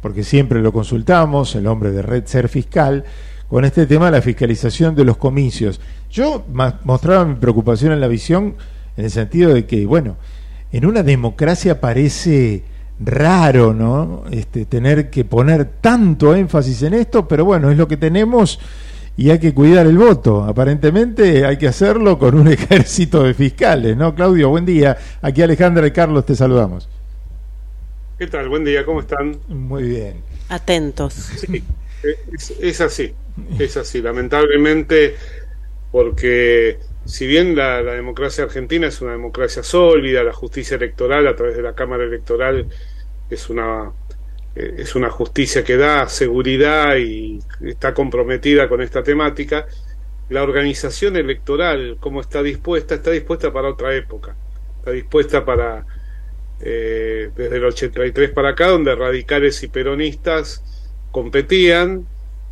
porque 0.00 0.22
siempre 0.22 0.60
lo 0.60 0.72
consultamos, 0.72 1.54
el 1.54 1.66
hombre 1.66 1.90
de 1.90 2.02
Red 2.02 2.26
Ser 2.26 2.48
Fiscal, 2.48 3.04
con 3.48 3.64
este 3.64 3.86
tema 3.86 4.06
de 4.06 4.12
la 4.12 4.22
fiscalización 4.22 4.94
de 4.94 5.04
los 5.04 5.16
comicios. 5.16 5.80
Yo 6.10 6.44
mostraba 6.84 7.24
mi 7.24 7.34
preocupación 7.34 7.92
en 7.92 8.00
la 8.00 8.08
visión 8.08 8.54
en 8.96 9.04
el 9.04 9.10
sentido 9.10 9.54
de 9.54 9.66
que, 9.66 9.86
bueno, 9.86 10.16
en 10.70 10.84
una 10.84 11.02
democracia 11.02 11.80
parece 11.80 12.62
raro, 13.00 13.72
¿no? 13.72 14.24
Este, 14.30 14.66
tener 14.66 15.08
que 15.08 15.24
poner 15.24 15.64
tanto 15.80 16.34
énfasis 16.34 16.82
en 16.82 16.94
esto, 16.94 17.26
pero 17.26 17.44
bueno, 17.44 17.70
es 17.70 17.76
lo 17.76 17.88
que 17.88 17.96
tenemos 17.96 18.58
y 19.18 19.30
hay 19.30 19.40
que 19.40 19.52
cuidar 19.52 19.84
el 19.88 19.98
voto. 19.98 20.44
Aparentemente 20.44 21.44
hay 21.44 21.58
que 21.58 21.66
hacerlo 21.66 22.20
con 22.20 22.38
un 22.38 22.46
ejército 22.52 23.24
de 23.24 23.34
fiscales, 23.34 23.96
¿no? 23.96 24.14
Claudio, 24.14 24.48
buen 24.48 24.64
día. 24.64 24.96
Aquí 25.20 25.42
Alejandra 25.42 25.88
y 25.88 25.90
Carlos 25.90 26.24
te 26.24 26.36
saludamos. 26.36 26.88
¿Qué 28.16 28.28
tal? 28.28 28.48
Buen 28.48 28.64
día, 28.64 28.84
¿cómo 28.84 29.00
están? 29.00 29.36
Muy 29.48 29.82
bien. 29.82 30.22
Atentos. 30.48 31.14
Sí, 31.14 31.64
es, 32.32 32.54
es 32.60 32.80
así, 32.80 33.12
es 33.58 33.76
así, 33.76 34.00
lamentablemente, 34.00 35.16
porque 35.90 36.78
si 37.04 37.26
bien 37.26 37.56
la, 37.56 37.82
la 37.82 37.94
democracia 37.94 38.44
argentina 38.44 38.86
es 38.86 39.00
una 39.00 39.12
democracia 39.12 39.64
sólida, 39.64 40.22
la 40.22 40.32
justicia 40.32 40.76
electoral 40.76 41.26
a 41.26 41.34
través 41.34 41.56
de 41.56 41.62
la 41.62 41.74
Cámara 41.74 42.04
Electoral 42.04 42.68
es 43.28 43.50
una 43.50 43.90
es 44.58 44.94
una 44.94 45.10
justicia 45.10 45.62
que 45.62 45.76
da 45.76 46.08
seguridad 46.08 46.96
y 46.96 47.38
está 47.64 47.94
comprometida 47.94 48.68
con 48.68 48.80
esta 48.82 49.02
temática, 49.02 49.66
la 50.28 50.42
organización 50.42 51.16
electoral, 51.16 51.96
como 52.00 52.20
está 52.20 52.42
dispuesta, 52.42 52.96
está 52.96 53.10
dispuesta 53.10 53.52
para 53.52 53.68
otra 53.68 53.94
época, 53.94 54.36
está 54.78 54.90
dispuesta 54.90 55.44
para 55.44 55.86
eh, 56.60 57.30
desde 57.36 57.56
el 57.56 57.64
83 57.64 58.30
para 58.30 58.50
acá, 58.50 58.66
donde 58.68 58.94
radicales 58.94 59.62
y 59.62 59.68
peronistas 59.68 60.62
competían, 61.12 62.06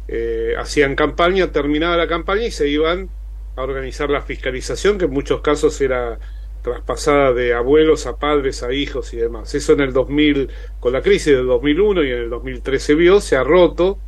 eh, 0.08 0.54
hacían 0.58 0.94
campaña, 0.94 1.50
terminaba 1.50 1.96
la 1.96 2.06
campaña 2.06 2.46
y 2.46 2.50
se 2.50 2.68
iban 2.68 3.10
a 3.56 3.62
organizar 3.62 4.10
la 4.10 4.22
fiscalización, 4.22 4.98
que 4.98 5.06
en 5.06 5.10
muchos 5.10 5.40
casos 5.40 5.80
era 5.80 6.18
traspasada 6.66 7.32
de 7.32 7.54
abuelos 7.54 8.08
a 8.08 8.16
padres, 8.16 8.64
a 8.64 8.72
hijos 8.72 9.14
y 9.14 9.18
demás. 9.18 9.54
Eso 9.54 9.74
en 9.74 9.80
el 9.80 9.92
2000, 9.92 10.50
con 10.80 10.92
la 10.92 11.00
crisis 11.00 11.36
del 11.36 11.46
2001 11.46 12.02
y 12.02 12.10
en 12.10 12.18
el 12.18 12.30
2013 12.30 12.84
se 12.84 12.94
vio, 12.96 13.20
se 13.20 13.36
ha 13.36 13.44
roto, 13.44 14.00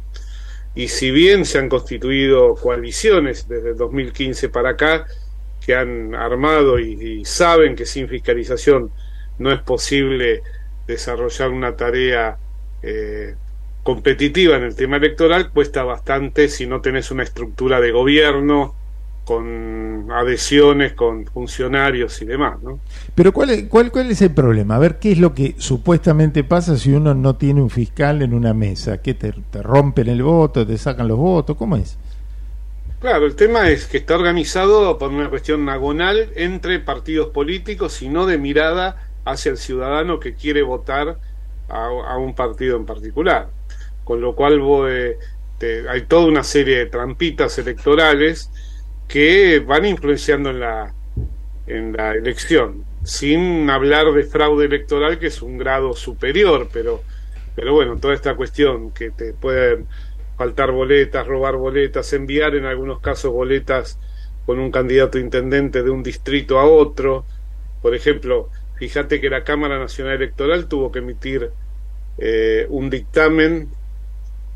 y 0.75 0.89
si 0.89 1.13
bien 1.13 1.45
se 1.45 1.59
han 1.59 1.69
constituido 1.69 2.57
coaliciones 2.57 3.47
desde 3.47 3.71
el 3.71 3.77
2015 3.77 4.49
para 4.49 4.71
acá, 4.71 5.07
que 5.65 5.77
han 5.77 6.17
armado 6.17 6.81
y, 6.81 7.21
y 7.21 7.25
saben 7.25 7.77
que 7.77 7.87
sin 7.87 8.09
fiscalización 8.09 8.91
no 9.39 9.53
es 9.53 9.61
posible 9.61 10.43
desarrollar 10.89 11.51
una 11.51 11.77
tarea 11.77 12.39
eh, 12.83 13.37
competitiva 13.85 14.57
en 14.57 14.65
el 14.65 14.75
tema 14.75 14.97
electoral, 14.97 15.53
cuesta 15.53 15.85
bastante 15.85 16.49
si 16.49 16.67
no 16.67 16.81
tenés 16.81 17.13
una 17.13 17.23
estructura 17.23 17.81
de 17.81 17.93
gobierno 17.93 18.75
con 19.29 20.09
adhesiones, 20.11 20.95
con 20.95 21.27
funcionarios 21.27 22.21
y 22.23 22.27
demás, 22.27 22.63
¿no? 22.63 22.81
Pero 23.15 23.33
¿cuál 23.33 23.51
es, 23.51 23.65
cuál, 23.69 23.91
¿cuál 23.91 24.11
es 24.11 24.23
el 24.23 24.33
problema? 24.33 24.77
A 24.77 24.79
ver, 24.79 24.99
¿qué 24.99 25.13
es 25.13 25.19
lo 25.19 25.35
que 25.35 25.55
supuestamente 25.59 26.45
pasa 26.45 26.77
si 26.77 26.93
uno 26.93 27.15
no 27.15 27.37
tiene 27.37 27.61
un 27.63 27.71
fiscal 27.71 28.23
en 28.23 28.33
una 28.35 28.55
mesa? 28.55 28.99
¿Qué 29.03 29.15
te, 29.15 29.33
te 29.33 29.63
rompen 29.63 30.09
el 30.09 30.23
voto, 30.23 30.67
te 30.67 30.79
sacan 30.79 31.09
los 31.09 31.19
votos? 31.19 31.57
¿Cómo 31.57 31.77
es? 31.77 31.99
Claro, 33.01 33.27
el 33.27 33.37
tema 33.37 33.69
es 33.71 33.87
que 33.87 33.99
está 33.99 34.17
organizado 34.17 34.99
por 34.99 35.11
una 35.13 35.31
cuestión 35.31 35.69
agonal 35.69 36.33
entre 36.35 36.81
partidos 36.81 37.31
políticos 37.31 38.03
y 38.03 38.09
no 38.09 38.27
de 38.27 38.39
mirada 38.39 38.97
hacia 39.25 39.51
el 39.53 39.59
ciudadano 39.59 40.19
que 40.19 40.35
quiere 40.35 40.63
votar 40.63 41.21
a, 41.69 41.87
a 41.87 42.19
un 42.19 42.35
partido 42.35 42.77
en 42.77 42.87
particular. 42.87 43.55
Con 44.03 44.21
lo 44.21 44.35
cual 44.35 44.59
vos, 44.61 44.89
eh, 44.91 45.17
te- 45.59 45.89
hay 45.89 46.07
toda 46.07 46.27
una 46.27 46.43
serie 46.43 46.79
de 46.79 46.87
trampitas 46.87 47.57
electorales 47.59 48.51
que 49.09 49.61
van 49.61 49.87
influenciando 49.87 50.51
en 50.51 50.61
la, 50.61 50.95
en 51.67 51.95
la 51.95 52.13
elección, 52.13 52.85
sin 53.03 53.69
hablar 53.71 54.13
de 54.13 54.25
fraude 54.25 54.67
electoral, 54.67 55.19
que 55.19 55.29
es 55.29 55.41
un 55.41 55.57
grado 55.57 55.95
superior, 55.95 56.69
pero, 56.73 57.03
pero 57.57 57.73
bueno, 57.73 57.97
toda 57.97 58.15
esta 58.15 58.37
cuestión 58.37 58.93
que 58.93 59.11
te 59.11 59.33
pueden 59.33 59.87
faltar 60.37 60.71
boletas, 60.71 61.27
robar 61.27 61.57
boletas, 61.57 62.13
enviar 62.13 62.55
en 62.55 62.67
algunos 62.67 63.01
casos 63.01 63.33
boletas 63.33 63.99
con 64.47 64.61
un 64.61 64.71
candidato 64.71 65.19
intendente 65.19 65.83
de 65.83 65.91
un 65.91 66.03
distrito 66.03 66.59
a 66.59 66.65
otro. 66.65 67.25
Por 67.83 67.95
ejemplo, 67.95 68.51
fíjate 68.77 69.21
que 69.21 69.31
la 69.31 69.43
Cámara 69.43 69.79
Nacional 69.79 70.15
Electoral 70.15 70.69
tuvo 70.69 70.93
que 70.93 71.01
emitir 71.01 71.51
eh, 72.19 72.67
un 72.69 72.91
dictamen 72.91 73.69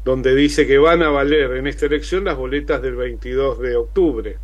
donde 0.05 0.35
dice 0.35 0.66
que 0.66 0.79
van 0.79 1.03
a 1.03 1.11
valer 1.11 1.53
en 1.53 1.66
esta 1.66 1.87
elección 1.87 2.24
las 2.24 2.37
boletas 2.37 2.83
del 2.83 2.97
22 2.97 3.59
de 3.61 3.77
octubre. 3.77 4.39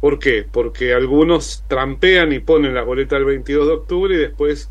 ¿Por 0.00 0.18
qué? 0.18 0.44
Porque 0.50 0.92
algunos 0.92 1.64
trampean 1.66 2.32
y 2.32 2.40
ponen 2.40 2.74
las 2.74 2.84
boletas 2.84 3.18
del 3.18 3.24
22 3.26 3.66
de 3.66 3.72
octubre 3.72 4.14
y 4.14 4.18
después 4.18 4.70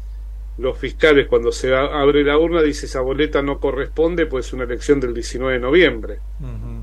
los 0.57 0.77
fiscales 0.77 1.25
cuando 1.27 1.51
se 1.51 1.73
abre 1.75 2.23
la 2.23 2.37
urna 2.37 2.61
dice 2.61 2.85
esa 2.85 3.01
boleta 3.01 3.41
no 3.41 3.59
corresponde 3.59 4.27
pues 4.27 4.45
es 4.47 4.53
una 4.53 4.65
elección 4.65 4.99
del 4.99 5.13
19 5.15 5.53
de 5.53 5.59
noviembre. 5.59 6.19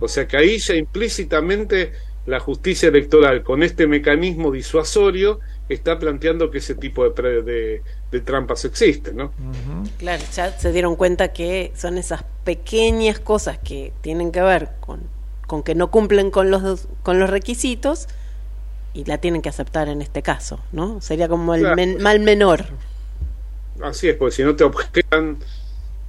O 0.01 0.09
sea 0.09 0.27
que 0.27 0.37
ahí 0.37 0.59
ya 0.59 0.75
implícitamente 0.75 1.93
la 2.27 2.41
justicia 2.41 2.89
electoral 2.89 3.45
con 3.45 3.63
este 3.63 3.87
mecanismo 3.87 4.51
disuasorio 4.51 5.39
está 5.69 5.99
planteando 6.01 6.51
que 6.51 6.59
ese 6.59 6.75
tipo 6.75 7.05
de, 7.05 7.11
pre- 7.13 7.43
de, 7.43 7.83
de 8.11 8.21
trampas 8.21 8.65
existen, 8.65 9.17
¿no? 9.17 9.33
Claro, 9.99 10.23
ya 10.35 10.59
se 10.59 10.73
dieron 10.73 10.97
cuenta 10.97 11.33
que 11.33 11.73
son 11.77 11.99
esas 11.99 12.25
pequeñas 12.45 13.21
cosas 13.21 13.59
que 13.59 13.93
tienen 14.01 14.33
que 14.33 14.43
ver 14.43 14.71
con, 14.81 15.01
con 15.47 15.63
que 15.63 15.75
no 15.75 15.91
cumplen 15.91 16.31
con 16.31 16.51
los, 16.51 16.89
con 17.03 17.21
los 17.21 17.31
requisitos 17.31 18.09
y 18.95 19.05
la 19.05 19.19
tienen 19.19 19.43
que 19.43 19.49
aceptar 19.49 19.89
en 19.89 20.03
este 20.03 20.23
caso, 20.23 20.61
¿no? 20.73 21.01
Sería 21.01 21.29
como 21.29 21.55
el 21.55 21.61
Claro. 21.63 21.77
men- 21.77 22.03
mal 22.03 22.21
menor. 22.21 22.67
Así 23.83 24.09
es, 24.09 24.17
porque 24.17 24.35
si 24.37 24.43
no 24.45 24.55
te 24.57 24.65
objetan 24.65 25.39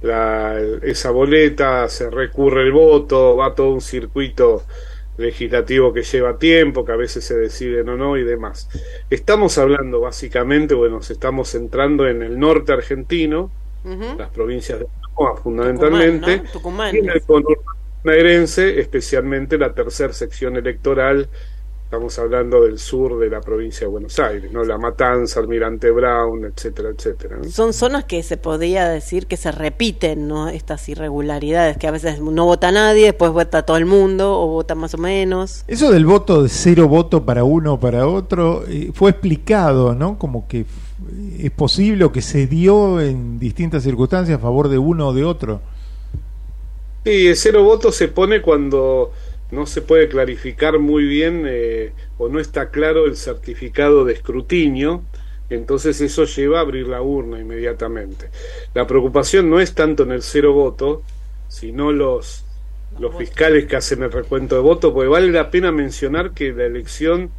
la, 0.02 0.58
esa 0.82 1.10
boleta, 1.10 1.88
se 1.88 2.10
recurre 2.10 2.62
el 2.64 2.72
voto, 2.72 3.36
va 3.36 3.54
todo 3.54 3.70
un 3.72 3.80
circuito 3.80 4.64
legislativo 5.16 5.92
que 5.92 6.02
lleva 6.02 6.38
tiempo, 6.38 6.84
que 6.84 6.92
a 6.92 6.96
veces 6.96 7.24
se 7.24 7.36
deciden 7.36 7.88
o 7.88 7.96
no 7.96 8.16
y 8.16 8.24
demás. 8.24 8.68
Estamos 9.10 9.58
hablando 9.58 10.00
básicamente, 10.00 10.74
bueno, 10.74 10.96
nos 10.96 11.10
estamos 11.10 11.50
centrando 11.50 12.06
en 12.08 12.22
el 12.22 12.38
norte 12.38 12.72
argentino, 12.72 13.50
las 14.16 14.30
provincias 14.30 14.78
de 14.78 14.86
Tucumán 14.86 15.42
fundamentalmente, 15.42 16.38
Tucumán, 16.38 16.46
¿no? 16.46 16.52
Tucumán. 16.52 16.94
y 16.94 16.98
en 17.00 17.10
el 17.10 17.22
especialmente 18.80 19.58
la 19.58 19.74
tercera 19.74 20.12
sección 20.12 20.56
electoral, 20.56 21.28
estamos 21.92 22.18
hablando 22.18 22.62
del 22.62 22.78
sur 22.78 23.18
de 23.18 23.28
la 23.28 23.42
provincia 23.42 23.80
de 23.80 23.88
Buenos 23.88 24.18
Aires, 24.18 24.50
¿no? 24.50 24.64
La 24.64 24.78
Matanza, 24.78 25.40
Almirante 25.40 25.90
Brown, 25.90 26.46
etcétera, 26.46 26.88
etcétera. 26.88 27.36
¿no? 27.36 27.44
Son 27.50 27.74
zonas 27.74 28.04
que 28.04 28.22
se 28.22 28.38
podría 28.38 28.88
decir 28.88 29.26
que 29.26 29.36
se 29.36 29.52
repiten, 29.52 30.26
¿no? 30.26 30.48
Estas 30.48 30.88
irregularidades, 30.88 31.76
que 31.76 31.86
a 31.86 31.90
veces 31.90 32.18
no 32.18 32.46
vota 32.46 32.72
nadie, 32.72 33.04
después 33.04 33.30
vota 33.32 33.66
todo 33.66 33.76
el 33.76 33.84
mundo, 33.84 34.40
o 34.40 34.46
vota 34.46 34.74
más 34.74 34.94
o 34.94 34.96
menos. 34.96 35.64
Eso 35.68 35.92
del 35.92 36.06
voto 36.06 36.42
de 36.42 36.48
cero 36.48 36.88
voto 36.88 37.26
para 37.26 37.44
uno 37.44 37.74
o 37.74 37.78
para 37.78 38.08
otro 38.08 38.64
eh, 38.66 38.90
fue 38.94 39.10
explicado, 39.10 39.94
¿no? 39.94 40.18
Como 40.18 40.48
que 40.48 40.64
es 41.38 41.50
posible 41.50 42.06
o 42.06 42.10
que 42.10 42.22
se 42.22 42.46
dio 42.46 43.02
en 43.02 43.38
distintas 43.38 43.82
circunstancias 43.82 44.38
a 44.38 44.40
favor 44.40 44.70
de 44.70 44.78
uno 44.78 45.08
o 45.08 45.12
de 45.12 45.24
otro. 45.24 45.60
Sí, 47.04 47.26
el 47.26 47.36
cero 47.36 47.64
voto 47.64 47.92
se 47.92 48.08
pone 48.08 48.40
cuando 48.40 49.12
no 49.52 49.66
se 49.66 49.82
puede 49.82 50.08
clarificar 50.08 50.78
muy 50.78 51.04
bien 51.04 51.44
eh, 51.46 51.92
o 52.16 52.28
no 52.28 52.40
está 52.40 52.70
claro 52.70 53.04
el 53.04 53.16
certificado 53.16 54.04
de 54.06 54.14
escrutinio, 54.14 55.04
entonces 55.50 56.00
eso 56.00 56.24
lleva 56.24 56.58
a 56.58 56.62
abrir 56.62 56.88
la 56.88 57.02
urna 57.02 57.38
inmediatamente. 57.38 58.30
La 58.72 58.86
preocupación 58.86 59.50
no 59.50 59.60
es 59.60 59.74
tanto 59.74 60.04
en 60.04 60.12
el 60.12 60.22
cero 60.22 60.54
voto, 60.54 61.02
sino 61.48 61.92
los, 61.92 62.46
los 62.98 63.14
fiscales 63.16 63.66
que 63.66 63.76
hacen 63.76 64.02
el 64.02 64.10
recuento 64.10 64.54
de 64.54 64.62
votos, 64.62 64.92
porque 64.94 65.08
vale 65.08 65.30
la 65.30 65.50
pena 65.50 65.70
mencionar 65.70 66.32
que 66.32 66.52
la 66.52 66.64
elección 66.64 67.30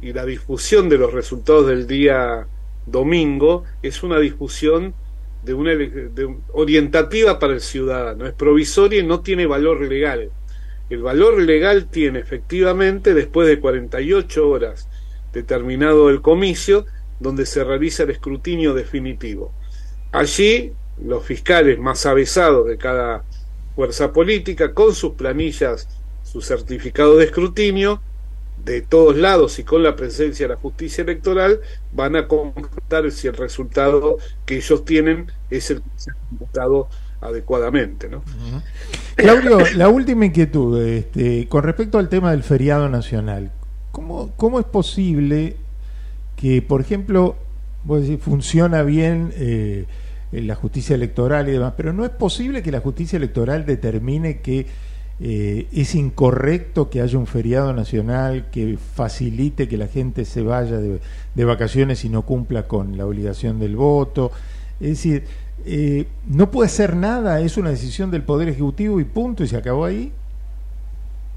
y 0.00 0.14
la 0.14 0.24
difusión 0.24 0.88
de 0.88 0.96
los 0.96 1.12
resultados 1.12 1.66
del 1.66 1.86
día 1.86 2.46
domingo 2.86 3.64
es 3.82 4.02
una 4.02 4.18
difusión 4.18 4.94
de 5.44 5.52
una 5.52 5.74
de 5.74 6.36
orientativa 6.52 7.38
para 7.38 7.52
el 7.52 7.60
ciudadano, 7.60 8.26
es 8.26 8.32
provisoria 8.32 9.00
y 9.00 9.06
no 9.06 9.20
tiene 9.20 9.44
valor 9.46 9.82
legal. 9.82 10.30
El 10.90 11.02
valor 11.02 11.40
legal 11.40 11.86
tiene 11.86 12.18
efectivamente 12.18 13.14
después 13.14 13.46
de 13.46 13.60
48 13.60 14.48
horas 14.48 14.88
determinado 15.32 16.10
el 16.10 16.20
comicio, 16.20 16.84
donde 17.20 17.46
se 17.46 17.62
realiza 17.62 18.02
el 18.02 18.10
escrutinio 18.10 18.74
definitivo. 18.74 19.52
Allí 20.10 20.72
los 21.00 21.24
fiscales 21.24 21.78
más 21.78 22.04
avesados 22.06 22.66
de 22.66 22.76
cada 22.76 23.24
fuerza 23.76 24.12
política, 24.12 24.74
con 24.74 24.92
sus 24.92 25.12
planillas, 25.12 25.88
su 26.24 26.40
certificado 26.40 27.16
de 27.16 27.26
escrutinio, 27.26 28.02
de 28.64 28.82
todos 28.82 29.16
lados 29.16 29.60
y 29.60 29.64
con 29.64 29.84
la 29.84 29.94
presencia 29.94 30.48
de 30.48 30.54
la 30.54 30.60
justicia 30.60 31.02
electoral, 31.02 31.60
van 31.92 32.16
a 32.16 32.26
computar 32.26 33.10
si 33.12 33.28
el 33.28 33.34
resultado 33.34 34.18
que 34.44 34.56
ellos 34.56 34.84
tienen 34.84 35.30
es 35.50 35.70
el 35.70 35.82
que 35.82 35.88
adecuadamente. 37.20 38.08
¿no? 38.08 38.22
Claudio, 39.16 39.58
la 39.76 39.88
última 39.88 40.26
inquietud, 40.26 40.80
este, 40.82 41.46
con 41.48 41.62
respecto 41.62 41.98
al 41.98 42.08
tema 42.08 42.30
del 42.30 42.42
feriado 42.42 42.88
nacional, 42.88 43.52
¿cómo, 43.92 44.32
cómo 44.36 44.58
es 44.58 44.66
posible 44.66 45.56
que, 46.36 46.62
por 46.62 46.80
ejemplo, 46.80 47.36
vos 47.84 48.04
funciona 48.20 48.82
bien 48.82 49.32
eh, 49.36 49.86
la 50.32 50.54
justicia 50.54 50.94
electoral 50.94 51.48
y 51.48 51.52
demás, 51.52 51.74
pero 51.76 51.92
no 51.92 52.04
es 52.04 52.10
posible 52.10 52.62
que 52.62 52.70
la 52.70 52.80
justicia 52.80 53.16
electoral 53.16 53.66
determine 53.66 54.40
que 54.40 54.66
eh, 55.22 55.66
es 55.72 55.94
incorrecto 55.94 56.88
que 56.88 57.02
haya 57.02 57.18
un 57.18 57.26
feriado 57.26 57.74
nacional 57.74 58.48
que 58.50 58.78
facilite 58.78 59.68
que 59.68 59.76
la 59.76 59.86
gente 59.86 60.24
se 60.24 60.40
vaya 60.40 60.78
de 60.78 61.44
vacaciones 61.44 62.06
y 62.06 62.08
no 62.08 62.22
cumpla 62.22 62.66
con 62.66 62.96
la 62.96 63.04
obligación 63.04 63.58
del 63.58 63.76
voto? 63.76 64.32
Es 64.80 64.88
decir, 64.88 65.24
eh, 65.66 66.06
no 66.26 66.50
puede 66.50 66.68
ser 66.68 66.96
nada, 66.96 67.40
es 67.40 67.56
una 67.56 67.70
decisión 67.70 68.10
del 68.10 68.22
Poder 68.22 68.48
Ejecutivo 68.48 69.00
y 69.00 69.04
punto, 69.04 69.44
y 69.44 69.48
se 69.48 69.56
acabó 69.56 69.84
ahí. 69.84 70.12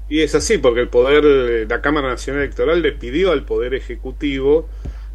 Y 0.08 0.20
es 0.20 0.34
así, 0.34 0.58
porque 0.58 0.80
el 0.80 0.88
poder, 0.88 1.24
eh, 1.24 1.66
la 1.68 1.80
Cámara 1.80 2.08
Nacional 2.08 2.42
Electoral 2.42 2.82
le 2.82 2.92
pidió 2.92 3.32
al 3.32 3.44
Poder 3.44 3.74
Ejecutivo 3.74 4.68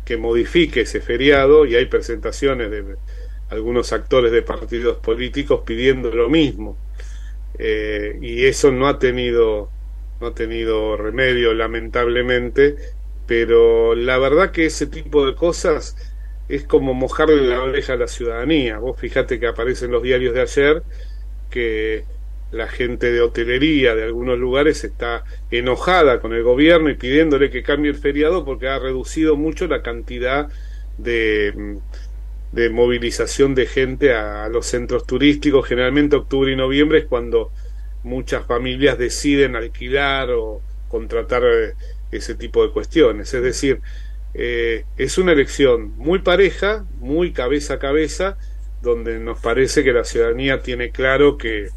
que 0.06 0.18
modifique 0.18 0.82
ese 0.82 1.02
feriado 1.02 1.66
y 1.66 1.76
hay 1.76 1.86
presentaciones 1.86 2.72
de 2.72 2.84
algunos 3.50 3.94
actores 3.94 4.32
de 4.32 4.42
partidos 4.42 4.98
políticos 4.98 5.62
pidiendo 5.66 6.12
lo 6.12 6.30
mismo. 6.30 6.78
Eh, 7.58 8.18
y 8.22 8.46
eso 8.46 8.72
no 8.72 8.88
ha 8.88 9.00
tenido 9.00 9.70
no 10.22 10.28
ha 10.28 10.36
tenido 10.36 10.98
remedio 10.98 11.54
lamentablemente 11.54 12.76
pero 13.30 13.96
la 13.96 14.18
verdad 14.18 14.52
que 14.52 14.66
ese 14.66 14.88
tipo 14.88 15.26
de 15.26 15.36
cosas 15.36 15.96
es 16.50 16.64
como 16.66 16.94
mojarle 16.94 17.48
la 17.48 17.62
oreja 17.62 17.94
a 17.94 17.98
la 17.98 18.08
ciudadanía 18.08 18.80
vos 18.80 19.00
fíjate 19.00 19.40
que 19.40 19.48
aparece 19.48 19.86
en 19.86 19.92
los 19.92 20.04
diarios 20.04 20.34
de 20.34 20.42
ayer 20.42 20.84
que 21.50 22.04
la 22.52 22.68
gente 22.68 23.12
de 23.12 23.22
hotelería 23.22 23.96
de 23.96 24.04
algunos 24.04 24.40
lugares 24.40 24.84
está 24.84 25.24
enojada 25.52 26.20
con 26.20 26.34
el 26.34 26.44
gobierno 26.44 26.90
y 26.90 26.96
pidiéndole 26.96 27.52
que 27.52 27.64
cambie 27.64 27.92
el 27.92 27.98
feriado 27.98 28.44
porque 28.44 28.68
ha 28.68 28.80
reducido 28.80 29.36
mucho 29.36 29.68
la 29.68 29.84
cantidad 29.84 30.50
de, 30.98 31.80
de 32.52 32.70
movilización 32.70 33.54
de 33.56 33.68
gente 33.68 34.14
a, 34.14 34.46
a 34.46 34.50
los 34.50 34.66
centros 34.66 35.06
turísticos. 35.06 35.68
Generalmente 35.68 36.16
octubre 36.16 36.52
y 36.52 36.56
noviembre 36.56 37.00
es 37.00 37.06
cuando 37.06 37.52
muchas 38.04 38.46
familias 38.46 38.98
deciden 38.98 39.56
alquilar 39.56 40.32
o 40.32 40.62
contratar 40.88 41.44
eh, 41.46 41.74
ese 42.12 42.36
tipo 42.36 42.66
de 42.66 42.72
cuestiones. 42.72 43.34
Es 43.34 43.44
decir, 43.44 43.82
eh, 44.34 44.86
es 44.98 45.18
una 45.18 45.32
elección 45.34 45.94
muy 45.98 46.20
pareja, 46.20 46.86
muy 47.00 47.32
cabeza 47.34 47.76
a 47.76 47.80
cabeza, 47.80 48.38
donde 48.82 49.20
nos 49.20 49.40
parece 49.40 49.84
que 49.84 49.92
la 49.92 50.04
ciudadanía 50.04 50.62
tiene 50.62 50.92
claro 50.92 51.38
que, 51.38 51.68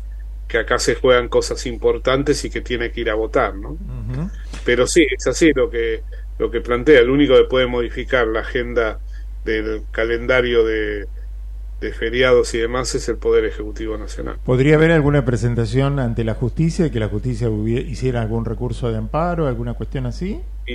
que 0.49 0.59
acá 0.59 0.79
se 0.79 0.95
juegan 0.95 1.29
cosas 1.29 1.67
importantes 1.67 2.45
y 2.45 2.51
que 2.51 2.61
tiene 2.61 2.93
que 2.93 3.01
ir 3.01 3.11
a 3.11 3.15
votar, 3.15 3.55
¿no? 3.57 3.77
Pero 4.65 4.87
sí, 4.87 5.07
es 5.17 5.27
así 5.27 5.53
lo 5.55 5.71
que 5.71 6.03
lo 6.39 6.51
que 6.51 6.61
plantea. 6.61 7.01
El 7.01 7.11
único 7.11 7.35
que 7.37 7.45
puede 7.45 7.67
modificar 7.67 8.27
la 8.27 8.41
agenda 8.41 8.99
del 9.45 9.83
calendario 9.93 10.65
de, 10.65 11.07
de 11.81 11.93
feriados 11.93 12.55
y 12.55 12.59
demás 12.59 12.95
es 12.95 13.09
el 13.09 13.17
Poder 13.17 13.45
Ejecutivo 13.45 13.97
Nacional. 13.99 14.37
¿Podría 14.45 14.77
haber 14.77 14.91
alguna 14.93 15.25
presentación 15.25 15.99
ante 15.99 16.25
la 16.25 16.35
justicia, 16.35 16.91
que 16.91 17.01
la 17.01 17.09
justicia 17.09 17.49
hubiera- 17.51 17.89
hiciera 17.89 18.23
algún 18.23 18.45
recurso 18.45 18.91
de 18.91 18.99
amparo, 18.99 19.47
alguna 19.47 19.75
cuestión 19.75 20.07
así? 20.07 20.41
Y 20.67 20.75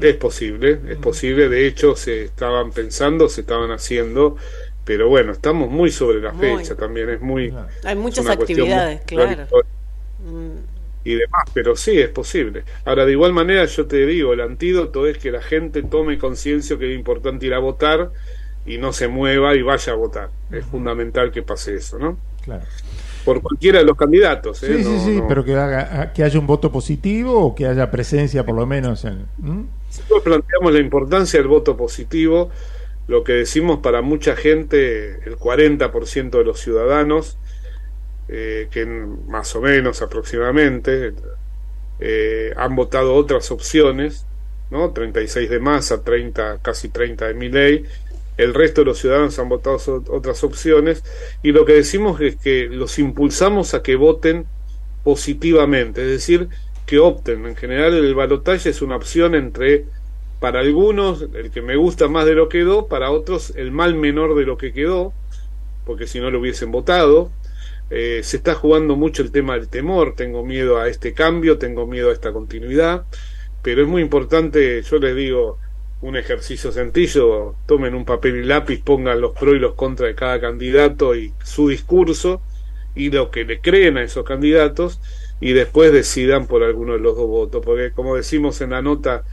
es 0.00 0.16
posible, 0.16 0.80
es 0.88 0.96
posible. 0.98 1.48
De 1.48 1.66
hecho, 1.66 1.96
se 1.96 2.24
estaban 2.24 2.70
pensando, 2.72 3.28
se 3.28 3.42
estaban 3.42 3.70
haciendo, 3.70 4.36
pero 4.84 5.08
bueno, 5.08 5.32
estamos 5.32 5.70
muy 5.70 5.90
sobre 5.90 6.20
la 6.20 6.32
Muy. 6.32 6.58
fecha 6.58 6.74
también. 6.76 7.08
Es 7.10 7.20
muy. 7.20 7.52
Hay 7.84 7.96
muchas 7.96 8.26
actividades, 8.28 9.00
claro. 9.02 9.46
Y 11.04 11.14
demás, 11.14 11.44
pero 11.54 11.76
sí, 11.76 11.98
es 12.00 12.08
posible. 12.08 12.64
Ahora, 12.84 13.04
de 13.06 13.12
igual 13.12 13.32
manera, 13.32 13.64
yo 13.64 13.86
te 13.86 14.04
digo, 14.06 14.32
el 14.32 14.40
antídoto 14.40 15.06
es 15.06 15.18
que 15.18 15.30
la 15.30 15.40
gente 15.40 15.82
tome 15.84 16.18
conciencia 16.18 16.76
que 16.78 16.92
es 16.92 16.98
importante 16.98 17.46
ir 17.46 17.54
a 17.54 17.60
votar 17.60 18.10
y 18.64 18.78
no 18.78 18.92
se 18.92 19.06
mueva 19.06 19.54
y 19.54 19.62
vaya 19.62 19.92
a 19.92 19.96
votar. 19.96 20.30
Es 20.50 20.64
fundamental 20.64 21.30
que 21.30 21.42
pase 21.42 21.76
eso, 21.76 21.96
¿no? 22.00 22.18
Claro. 22.42 22.64
Por 23.24 23.40
cualquiera 23.40 23.78
de 23.78 23.84
los 23.84 23.96
candidatos, 23.96 24.60
¿eh? 24.64 24.78
Sí, 24.78 24.82
sí, 24.84 24.98
sí, 25.04 25.16
no- 25.18 25.28
pero 25.28 25.44
que, 25.44 25.54
haga, 25.54 26.12
que 26.12 26.24
haya 26.24 26.40
un 26.40 26.46
voto 26.48 26.72
positivo 26.72 27.38
o 27.40 27.54
que 27.54 27.66
haya 27.66 27.88
presencia 27.90 28.44
por 28.44 28.56
lo 28.56 28.66
menos 28.66 29.04
en... 29.04 29.26
¿Mm? 29.38 29.62
Nosotros 29.88 30.22
planteamos 30.22 30.72
la 30.72 30.78
importancia 30.78 31.38
del 31.38 31.48
voto 31.48 31.76
positivo, 31.76 32.50
lo 33.06 33.22
que 33.22 33.32
decimos 33.32 33.80
para 33.80 34.02
mucha 34.02 34.36
gente, 34.36 35.20
el 35.26 35.36
40% 35.36 36.30
de 36.30 36.44
los 36.44 36.60
ciudadanos, 36.60 37.38
eh, 38.28 38.68
que 38.70 38.84
más 38.84 39.54
o 39.54 39.60
menos 39.60 40.02
aproximadamente 40.02 41.12
eh, 42.00 42.52
han 42.56 42.74
votado 42.74 43.14
otras 43.14 43.50
opciones, 43.52 44.26
¿no? 44.70 44.90
36 44.90 45.48
de 45.48 45.60
masa, 45.60 46.02
30, 46.02 46.58
casi 46.60 46.88
30 46.88 47.28
de 47.28 47.34
mi 47.34 47.48
ley. 47.48 47.84
El 48.36 48.52
resto 48.52 48.80
de 48.80 48.86
los 48.86 48.98
ciudadanos 48.98 49.38
han 49.38 49.48
votado 49.48 49.78
otras 50.10 50.42
opciones 50.44 51.02
y 51.42 51.52
lo 51.52 51.64
que 51.64 51.72
decimos 51.74 52.20
es 52.20 52.36
que 52.36 52.68
los 52.68 52.98
impulsamos 52.98 53.72
a 53.74 53.82
que 53.82 53.96
voten 53.96 54.46
positivamente, 55.04 56.02
es 56.02 56.08
decir, 56.08 56.48
que 56.86 56.98
opten. 56.98 57.44
En 57.46 57.56
general 57.56 57.94
el 57.94 58.14
balotaje 58.14 58.70
es 58.70 58.80
una 58.80 58.96
opción 58.96 59.34
entre, 59.34 59.84
para 60.40 60.60
algunos, 60.60 61.26
el 61.34 61.50
que 61.50 61.60
me 61.60 61.76
gusta 61.76 62.08
más 62.08 62.24
de 62.24 62.34
lo 62.34 62.48
que 62.48 62.58
quedó, 62.58 62.86
para 62.86 63.10
otros 63.10 63.52
el 63.56 63.72
mal 63.72 63.94
menor 63.94 64.34
de 64.36 64.46
lo 64.46 64.56
que 64.56 64.72
quedó, 64.72 65.12
porque 65.84 66.06
si 66.06 66.20
no 66.20 66.30
lo 66.30 66.40
hubiesen 66.40 66.70
votado. 66.70 67.30
Eh, 67.88 68.22
se 68.24 68.38
está 68.38 68.54
jugando 68.54 68.96
mucho 68.96 69.22
el 69.22 69.30
tema 69.30 69.54
del 69.54 69.68
temor, 69.68 70.14
tengo 70.16 70.44
miedo 70.44 70.78
a 70.78 70.88
este 70.88 71.12
cambio, 71.12 71.56
tengo 71.58 71.86
miedo 71.86 72.10
a 72.10 72.12
esta 72.12 72.32
continuidad, 72.32 73.04
pero 73.62 73.82
es 73.82 73.86
muy 73.86 74.02
importante, 74.02 74.82
yo 74.82 74.98
les 74.98 75.14
digo, 75.14 75.58
un 76.00 76.16
ejercicio 76.16 76.72
sencillo, 76.72 77.54
tomen 77.66 77.94
un 77.94 78.04
papel 78.04 78.36
y 78.36 78.44
lápiz, 78.44 78.82
pongan 78.82 79.20
los 79.20 79.32
pros 79.38 79.54
y 79.54 79.58
los 79.60 79.74
contras 79.74 80.08
de 80.08 80.14
cada 80.16 80.40
candidato 80.40 81.14
y 81.14 81.32
su 81.44 81.68
discurso 81.68 82.42
y 82.96 83.10
lo 83.10 83.30
que 83.30 83.44
le 83.44 83.60
creen 83.60 83.98
a 83.98 84.02
esos 84.02 84.24
candidatos 84.24 85.00
y 85.40 85.52
después 85.52 85.92
decidan 85.92 86.46
por 86.46 86.62
alguno 86.62 86.94
de 86.94 87.00
los 87.00 87.16
dos 87.16 87.26
votos, 87.26 87.64
porque 87.64 87.90
como 87.92 88.16
decimos 88.16 88.60
en 88.60 88.70
la 88.70 88.82
nota 88.82 89.24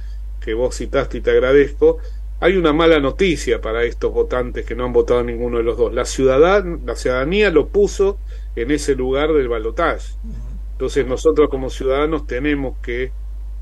que 0.42 0.54
vos 0.54 0.76
citaste 0.76 1.20
y 1.20 1.22
te 1.22 1.32
agradezco, 1.32 2.00
hay 2.40 2.58
una 2.58 2.74
mala 2.74 3.00
noticia 3.00 3.62
para 3.62 3.84
estos 3.86 4.12
votantes 4.12 4.66
que 4.66 4.76
no 4.76 4.84
han 4.84 4.92
votado 4.92 5.24
ninguno 5.24 5.60
de 5.60 5.64
los 5.64 5.78
dos. 5.78 5.94
La, 5.94 6.04
ciudadan, 6.04 6.82
la 6.86 6.96
ciudadanía 6.96 7.50
lo 7.52 7.68
puso 7.68 8.20
en 8.58 8.72
ese 8.72 8.96
lugar 8.96 9.32
del 9.32 9.48
balotaje. 9.48 10.14
Entonces 10.74 11.08
nosotros 11.08 11.50
como 11.50 11.70
ciudadanos 11.70 12.28
tenemos 12.28 12.78
que 12.80 13.12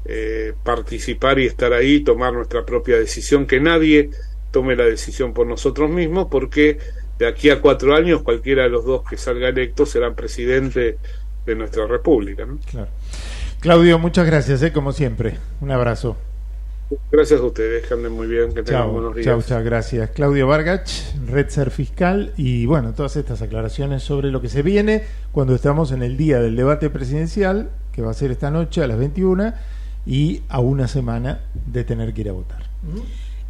eh, 0.05 0.53
participar 0.63 1.37
y 1.37 1.45
estar 1.45 1.73
ahí, 1.73 1.99
tomar 1.99 2.33
nuestra 2.33 2.65
propia 2.65 2.97
decisión, 2.97 3.45
que 3.45 3.59
nadie 3.59 4.09
tome 4.49 4.75
la 4.75 4.85
decisión 4.85 5.33
por 5.33 5.45
nosotros 5.45 5.91
mismos, 5.91 6.27
porque 6.31 6.79
de 7.19 7.27
aquí 7.27 7.51
a 7.51 7.61
cuatro 7.61 7.95
años 7.95 8.23
cualquiera 8.23 8.63
de 8.63 8.69
los 8.69 8.83
dos 8.83 9.03
que 9.07 9.15
salga 9.15 9.49
electo 9.49 9.85
será 9.85 10.15
presidente 10.15 10.97
de 11.45 11.55
nuestra 11.55 11.87
república. 11.87 12.45
¿no? 12.45 12.59
Claro. 12.69 12.89
Claudio, 13.59 13.99
muchas 13.99 14.25
gracias, 14.25 14.61
¿eh? 14.63 14.71
como 14.71 14.91
siempre. 14.91 15.37
Un 15.61 15.71
abrazo. 15.71 16.17
Gracias 17.09 17.39
a 17.39 17.43
ustedes, 17.43 17.87
que 17.87 17.93
anden 17.93 18.11
muy 18.11 18.27
bien, 18.27 18.53
que 18.53 18.63
tengan 18.63 18.91
buenos 18.91 19.15
días. 19.15 19.25
chao, 19.25 19.41
chao, 19.41 19.63
gracias. 19.63 20.09
Claudio 20.09 20.47
Vargach, 20.47 20.89
Red 21.25 21.49
Ser 21.49 21.71
Fiscal, 21.71 22.33
y 22.35 22.65
bueno, 22.65 22.93
todas 22.93 23.15
estas 23.15 23.41
aclaraciones 23.41 24.03
sobre 24.03 24.29
lo 24.29 24.41
que 24.41 24.49
se 24.49 24.61
viene 24.61 25.03
cuando 25.31 25.55
estamos 25.55 25.93
en 25.93 26.03
el 26.03 26.17
día 26.17 26.41
del 26.41 26.57
debate 26.57 26.89
presidencial, 26.89 27.69
que 27.93 28.01
va 28.01 28.11
a 28.11 28.13
ser 28.13 28.31
esta 28.31 28.51
noche 28.51 28.83
a 28.83 28.87
las 28.87 28.97
21, 28.97 29.53
y 30.05 30.41
a 30.49 30.59
una 30.59 30.87
semana 30.87 31.41
de 31.53 31.83
tener 31.83 32.13
que 32.13 32.21
ir 32.21 32.29
a 32.29 32.33
votar. 32.33 32.63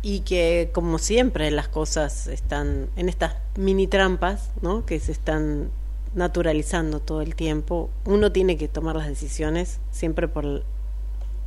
Y 0.02 0.20
que, 0.22 0.70
como 0.74 1.00
siempre, 1.00 1.50
las 1.52 1.68
cosas 1.68 2.28
están 2.28 2.90
en 2.96 3.10
estas 3.10 3.36
mini 3.56 3.88
trampas, 3.88 4.52
¿no? 4.62 4.86
Que 4.86 5.00
se 5.00 5.12
están 5.12 5.70
naturalizando 6.14 7.00
todo 7.00 7.22
el 7.22 7.36
tiempo. 7.36 7.90
Uno 8.06 8.32
tiene 8.32 8.58
que 8.58 8.68
tomar 8.68 8.96
las 8.96 9.08
decisiones 9.08 9.80
siempre 9.92 10.28
por, 10.28 10.64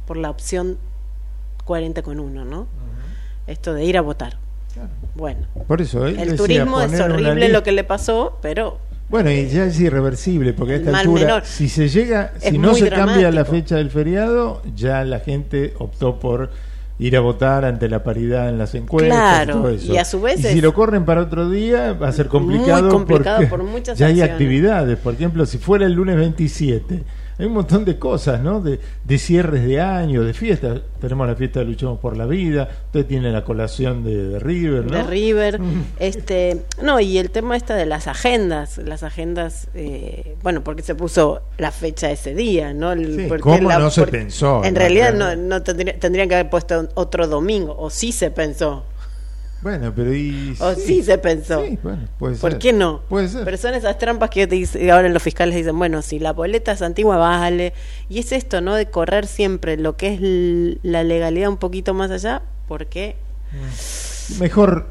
por 0.06 0.16
la 0.16 0.30
opción 0.30 0.78
coherente 1.64 2.02
con 2.02 2.20
uno, 2.20 2.44
¿no? 2.44 2.66
Esto 3.46 3.74
de 3.74 3.84
ir 3.84 3.98
a 3.98 4.00
votar. 4.00 4.38
Bueno, 5.14 5.46
Por 5.68 5.80
eso, 5.80 6.06
él 6.06 6.14
el 6.18 6.30
decía 6.30 6.36
turismo 6.36 6.80
es 6.80 6.98
horrible 6.98 7.48
lo 7.48 7.62
que 7.62 7.70
le 7.72 7.84
pasó, 7.84 8.38
pero 8.42 8.78
Bueno, 9.08 9.30
y 9.30 9.46
ya 9.48 9.66
es 9.66 9.78
irreversible, 9.78 10.52
porque 10.52 10.72
a 10.74 10.76
esta 10.76 10.98
altura, 10.98 11.20
menor. 11.20 11.44
si 11.44 11.68
se 11.68 11.88
llega, 11.88 12.32
si 12.40 12.58
no 12.58 12.74
se 12.74 12.90
cambia 12.90 13.30
la 13.30 13.44
fecha 13.44 13.76
del 13.76 13.90
feriado, 13.90 14.62
ya 14.74 15.04
la 15.04 15.20
gente 15.20 15.74
optó 15.78 16.18
por 16.18 16.50
ir 16.98 17.16
a 17.16 17.20
votar 17.20 17.64
ante 17.64 17.88
la 17.88 18.04
paridad 18.04 18.48
en 18.48 18.56
las 18.58 18.74
encuestas 18.74 19.16
Claro, 19.18 19.50
y 19.50 19.52
todo 19.62 19.68
eso. 19.70 19.92
y 19.92 19.96
a 19.98 20.04
su 20.04 20.20
vez 20.20 20.40
si 20.40 20.46
es- 20.46 20.62
lo 20.62 20.72
corren 20.72 21.04
para 21.04 21.22
otro 21.22 21.50
día, 21.50 21.92
va 21.92 22.08
a 22.08 22.12
ser 22.12 22.28
complicado, 22.28 22.82
Muy 22.82 22.90
complicado 22.92 23.36
porque 23.38 23.50
por 23.50 23.62
muchas 23.64 23.98
ya 23.98 24.06
hay 24.06 24.20
actividades. 24.22 24.96
Por 24.98 25.14
ejemplo, 25.14 25.44
si 25.46 25.58
fuera 25.58 25.86
el 25.86 25.92
lunes 25.94 26.16
27, 26.16 27.02
hay 27.38 27.46
un 27.46 27.52
montón 27.52 27.84
de 27.84 27.98
cosas, 27.98 28.40
¿no? 28.40 28.60
De, 28.60 28.78
de 29.04 29.18
cierres 29.18 29.64
de 29.66 29.80
año, 29.80 30.22
de 30.22 30.32
fiestas. 30.34 30.80
Tenemos 31.00 31.26
la 31.26 31.34
fiesta 31.34 31.60
de 31.60 31.66
Luchamos 31.66 31.98
por 31.98 32.16
la 32.16 32.26
Vida, 32.26 32.68
usted 32.86 33.04
tiene 33.06 33.30
la 33.32 33.44
colación 33.44 34.04
de, 34.04 34.28
de 34.28 34.38
River, 34.38 34.84
¿no? 34.86 34.96
de 34.96 35.02
River, 35.04 35.60
este, 35.98 36.62
no, 36.82 37.00
y 37.00 37.18
el 37.18 37.30
tema 37.30 37.56
esta 37.56 37.74
de 37.74 37.86
las 37.86 38.06
agendas, 38.08 38.78
las 38.78 39.02
agendas, 39.02 39.68
eh, 39.74 40.36
bueno, 40.42 40.62
porque 40.64 40.82
se 40.82 40.94
puso 40.94 41.42
la 41.58 41.70
fecha 41.70 42.10
ese 42.10 42.34
día, 42.34 42.72
¿no? 42.74 42.92
El- 42.92 43.16
Sí, 43.16 43.26
porque 43.28 43.42
¿cómo 43.42 43.68
la- 43.68 43.78
no 43.78 43.90
se 43.90 44.06
pensó, 44.06 44.62
En 44.64 44.74
realidad 44.74 45.14
Claro. 45.14 45.36
no, 45.36 45.48
no 45.48 45.62
tendría- 45.62 45.98
tendrían 45.98 46.28
que 46.28 46.34
haber 46.36 46.50
puesto 46.50 46.88
otro 46.94 47.26
domingo, 47.26 47.76
o 47.78 47.90
sí 47.90 48.12
se 48.12 48.30
pensó, 48.30 48.84
Bueno, 49.64 49.92
pero 49.96 50.14
y... 50.14 50.54
o 50.60 50.74
sí, 50.74 51.02
se 51.02 51.18
pensó. 51.18 51.64
Sí, 51.64 51.76
bueno, 51.82 52.02
puede 52.18 52.36
¿Por 52.36 52.50
ser. 52.52 52.58
qué 52.60 52.72
no? 52.72 53.00
Puede 53.08 53.28
ser. 53.28 53.44
Pero 53.44 53.56
son 53.56 53.74
esas 53.74 53.98
trampas 53.98 54.30
que 54.30 54.46
te 54.46 54.54
dice- 54.54 54.92
ahora 54.92 55.08
los 55.08 55.22
fiscales 55.22 55.56
dicen, 55.56 55.76
bueno, 55.76 56.02
si 56.02 56.18
la 56.20 56.32
boleta 56.32 56.72
es 56.72 56.82
antigua, 56.82 57.16
vale. 57.16 57.72
Y 58.08 58.18
es 58.20 58.30
esto, 58.30 58.60
¿no? 58.60 58.74
De 58.76 58.86
correr 58.90 59.26
siempre 59.26 59.76
lo 59.76 59.96
que 59.96 60.14
es 60.14 60.78
la 60.84 61.02
legalidad 61.02 61.48
un 61.48 61.56
poquito 61.56 61.94
más 61.94 62.10
allá, 62.12 62.42
porque 62.68 63.16
Mejor, 64.38 64.88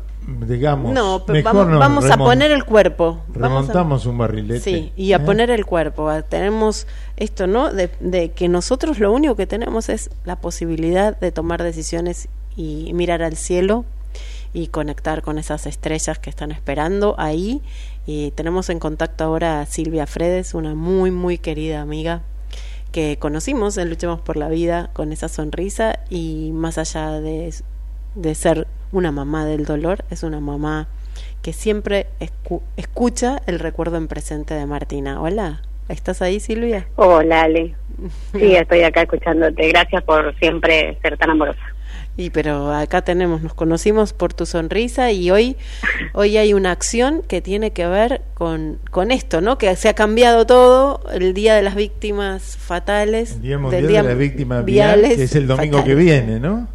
digamos. 0.47 0.93
No, 0.93 1.23
pero 1.25 1.37
mejor 1.37 1.65
vamos, 1.67 1.79
vamos 1.79 2.09
a 2.11 2.17
poner 2.17 2.51
el 2.51 2.63
cuerpo. 2.65 3.21
A- 3.35 3.37
Remontamos 3.37 4.05
un 4.05 4.17
barrilete. 4.17 4.59
Sí, 4.61 4.91
y 4.95 5.13
a 5.13 5.17
¿eh? 5.17 5.19
poner 5.19 5.49
el 5.51 5.65
cuerpo. 5.65 6.09
A- 6.09 6.21
Tenemos 6.21 6.87
esto, 7.17 7.45
¿no? 7.47 7.71
De, 7.73 7.89
de 7.99 8.31
que 8.31 8.47
nosotros 8.49 8.99
lo 8.99 9.11
único 9.11 9.35
que 9.35 9.47
tenemos 9.47 9.89
es 9.89 10.09
la 10.25 10.35
posibilidad 10.37 11.19
de 11.19 11.31
tomar 11.31 11.61
decisiones 11.63 12.27
y 12.55 12.91
mirar 12.93 13.21
al 13.23 13.35
cielo 13.35 13.85
y 14.53 14.67
conectar 14.67 15.21
con 15.21 15.38
esas 15.39 15.65
estrellas 15.65 16.19
que 16.19 16.30
están 16.30 16.51
esperando 16.51 17.15
ahí. 17.17 17.61
Y 18.05 18.31
tenemos 18.31 18.69
en 18.69 18.80
contacto 18.80 19.23
ahora 19.23 19.61
a 19.61 19.65
Silvia 19.65 20.05
Fredes, 20.07 20.53
una 20.53 20.75
muy, 20.75 21.11
muy 21.11 21.38
querida 21.38 21.81
amiga 21.81 22.21
que 22.91 23.17
conocimos 23.17 23.77
en 23.77 23.89
Luchemos 23.89 24.21
por 24.21 24.38
la 24.38 24.49
Vida 24.49 24.91
con 24.93 25.11
esa 25.11 25.27
sonrisa 25.27 25.97
y 26.11 26.51
más 26.53 26.77
allá 26.77 27.19
de, 27.21 27.51
de 28.13 28.35
ser 28.35 28.67
una 28.91 29.11
mamá 29.11 29.45
del 29.45 29.65
dolor, 29.65 30.05
es 30.11 30.21
una 30.21 30.39
mamá 30.39 30.88
que 31.41 31.53
siempre 31.53 32.05
escu- 32.19 32.61
escucha 32.77 33.41
el 33.47 33.57
recuerdo 33.59 33.97
en 33.97 34.07
presente 34.07 34.53
de 34.53 34.65
Martina. 34.67 35.19
Hola. 35.21 35.61
¿Estás 35.89 36.21
ahí, 36.21 36.39
Silvia? 36.39 36.88
Hola, 36.95 37.41
Ale. 37.41 37.75
Sí, 38.31 38.55
estoy 38.55 38.84
acá 38.84 39.01
escuchándote. 39.01 39.67
Gracias 39.69 40.03
por 40.03 40.34
siempre 40.38 40.97
ser 41.01 41.17
tan 41.17 41.31
amorosa. 41.31 41.59
Y 42.15 42.30
pero 42.30 42.72
acá 42.72 43.02
tenemos, 43.02 43.41
nos 43.41 43.56
conocimos 43.56 44.14
por 44.14 44.34
tu 44.34 44.45
sonrisa 44.45 45.11
y 45.11 45.31
hoy, 45.31 45.57
hoy 46.14 46.38
hay 46.38 46.53
una 46.53 46.72
acción 46.72 47.23
que 47.27 47.41
tiene 47.41 47.72
que 47.72 47.88
ver 47.88 48.22
con, 48.35 48.77
con 48.91 49.10
esto, 49.10 49.41
¿no? 49.41 49.57
Que 49.57 49.76
se 49.76 49.90
ha 49.90 49.95
cambiado 49.95 50.45
todo, 50.45 51.02
el 51.11 51.34
Día 51.34 51.56
de 51.56 51.64
las 51.64 51.76
Víctimas 51.76 52.56
Fatales. 52.57 53.38
El 53.38 53.41
Día 53.41 53.52
del 53.52 53.60
Mundial 53.61 53.88
Día 53.88 54.02
de 54.03 54.10
las 54.10 54.18
Víctimas 54.18 54.65
Viales 54.65 55.18
que 55.18 55.23
es 55.23 55.35
el 55.35 55.48
domingo 55.48 55.84
que 55.84 55.95
viene, 55.95 56.40
¿no? 56.40 56.68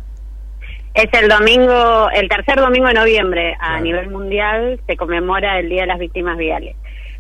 Es 0.95 1.09
el 1.13 1.29
domingo, 1.29 2.11
el 2.11 2.29
tercer 2.29 2.57
domingo 2.57 2.89
de 2.89 2.95
noviembre 2.95 3.57
a 3.61 3.81
nivel 3.81 4.11
mundial 4.11 4.81
se 4.89 4.97
conmemora 4.97 5.61
el 5.61 5.69
Día 5.69 5.83
de 5.83 5.87
las 5.87 6.01
Víctimas 6.01 6.37
Viales. 6.37 6.75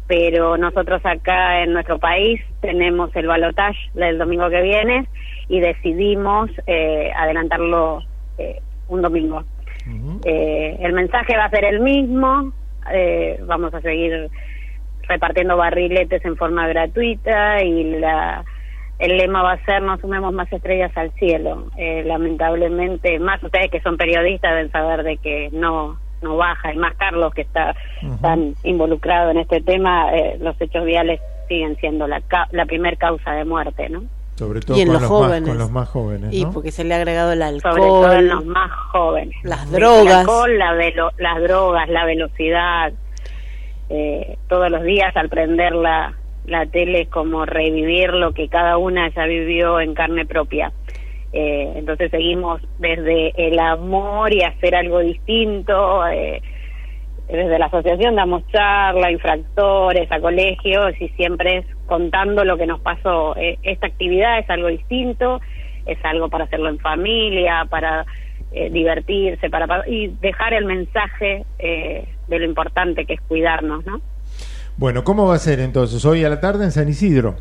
Pero 0.08 0.56
nosotros 0.56 1.00
acá 1.04 1.62
en 1.62 1.72
nuestro 1.74 2.00
país 2.00 2.40
tenemos 2.62 3.14
el 3.14 3.28
balotaje 3.28 3.78
del 3.94 4.18
domingo 4.18 4.50
que 4.50 4.62
viene 4.62 5.06
y 5.48 5.60
decidimos 5.60 6.50
eh, 6.66 7.12
adelantarlo 7.16 8.02
eh, 8.38 8.60
un 8.88 9.02
domingo. 9.02 9.44
Eh, 10.24 10.76
el 10.80 10.92
mensaje 10.92 11.36
va 11.36 11.44
a 11.44 11.50
ser 11.50 11.64
el 11.64 11.80
mismo, 11.80 12.52
eh, 12.92 13.38
vamos 13.46 13.72
a 13.74 13.80
seguir 13.80 14.30
repartiendo 15.08 15.56
barriletes 15.56 16.24
en 16.24 16.36
forma 16.36 16.66
gratuita 16.68 17.62
y 17.62 17.98
la, 17.98 18.44
el 18.98 19.16
lema 19.16 19.42
va 19.42 19.52
a 19.52 19.64
ser 19.64 19.82
no 19.82 19.96
sumemos 19.98 20.32
más 20.32 20.52
estrellas 20.52 20.92
al 20.96 21.12
cielo. 21.12 21.66
Eh, 21.76 22.02
lamentablemente, 22.04 23.18
más 23.18 23.42
ustedes 23.42 23.70
que 23.70 23.80
son 23.80 23.96
periodistas 23.96 24.52
deben 24.54 24.70
saber 24.72 25.02
de 25.02 25.16
que 25.18 25.48
no 25.52 25.98
no 26.20 26.36
baja, 26.36 26.72
y 26.74 26.76
más 26.76 26.96
Carlos 26.96 27.32
que 27.32 27.42
está 27.42 27.76
tan 28.20 28.54
involucrado 28.64 29.30
en 29.30 29.36
este 29.38 29.60
tema, 29.60 30.12
eh, 30.16 30.36
los 30.40 30.60
hechos 30.60 30.84
viales 30.84 31.20
siguen 31.46 31.76
siendo 31.76 32.08
la, 32.08 32.20
ca- 32.22 32.48
la 32.50 32.66
primer 32.66 32.98
causa 32.98 33.34
de 33.34 33.44
muerte, 33.44 33.88
¿no? 33.88 34.02
Sobre 34.38 34.60
todo 34.60 34.76
Y 34.76 34.80
en 34.82 34.86
con, 34.86 34.92
los 34.94 35.02
los 35.02 35.10
jóvenes. 35.10 35.40
Más, 35.42 35.48
con 35.50 35.58
los 35.58 35.70
más 35.70 35.88
jóvenes, 35.88 36.32
Y 36.32 36.44
¿no? 36.44 36.52
porque 36.52 36.70
se 36.70 36.84
le 36.84 36.94
ha 36.94 36.96
agregado 36.98 37.32
el 37.32 37.42
alcohol, 37.42 37.72
Sobre 37.72 37.82
todo 37.88 38.12
en 38.12 38.28
los 38.28 38.44
más 38.46 38.70
jóvenes. 38.92 39.34
las 39.42 39.64
El 39.66 39.72
drogas. 39.72 40.14
alcohol, 40.14 40.58
la 40.58 40.72
velo- 40.74 41.12
las 41.18 41.42
drogas, 41.42 41.88
la 41.88 42.04
velocidad. 42.04 42.92
eh, 43.90 44.36
todos 44.48 44.70
los 44.70 44.82
días 44.84 45.16
al 45.16 45.28
prender 45.30 45.74
la, 45.74 46.14
la 46.46 46.66
tele 46.66 47.02
es 47.02 47.08
como 47.08 47.46
revivir 47.46 48.10
lo 48.12 48.32
que 48.32 48.48
cada 48.48 48.76
una 48.76 49.08
ya 49.14 49.24
vivió 49.24 49.80
en 49.80 49.94
carne 49.94 50.26
propia. 50.26 50.72
Eh, 51.32 51.72
entonces 51.76 52.10
seguimos 52.10 52.60
desde 52.78 53.32
el 53.48 53.58
amor 53.58 54.32
y 54.32 54.42
hacer 54.42 54.74
algo 54.74 55.00
distinto. 55.00 56.06
eh, 56.06 56.42
desde 57.28 57.58
la 57.58 57.66
asociación 57.66 58.16
damos 58.16 58.46
charla, 58.48 59.10
infractores, 59.10 60.10
a 60.10 60.20
colegios 60.20 60.94
y 61.00 61.08
siempre 61.10 61.58
es 61.58 61.66
contando 61.86 62.44
lo 62.44 62.56
que 62.56 62.66
nos 62.66 62.80
pasó. 62.80 63.36
Eh, 63.36 63.58
esta 63.62 63.86
actividad 63.86 64.38
es 64.38 64.48
algo 64.50 64.68
distinto, 64.68 65.40
es 65.86 65.98
algo 66.04 66.28
para 66.28 66.44
hacerlo 66.44 66.68
en 66.68 66.78
familia, 66.78 67.66
para 67.68 68.06
eh, 68.52 68.70
divertirse, 68.70 69.50
para, 69.50 69.66
para- 69.66 69.88
y 69.88 70.08
dejar 70.20 70.54
el 70.54 70.64
mensaje 70.64 71.44
eh, 71.58 72.08
de 72.28 72.38
lo 72.38 72.44
importante 72.46 73.04
que 73.04 73.14
es 73.14 73.20
cuidarnos, 73.22 73.84
¿no? 73.84 74.00
Bueno, 74.78 75.02
¿cómo 75.04 75.26
va 75.26 75.34
a 75.34 75.38
ser 75.38 75.60
entonces? 75.60 76.04
Hoy 76.04 76.24
a 76.24 76.28
la 76.28 76.40
tarde 76.40 76.64
en 76.64 76.70
San 76.70 76.88
Isidro. 76.88 77.34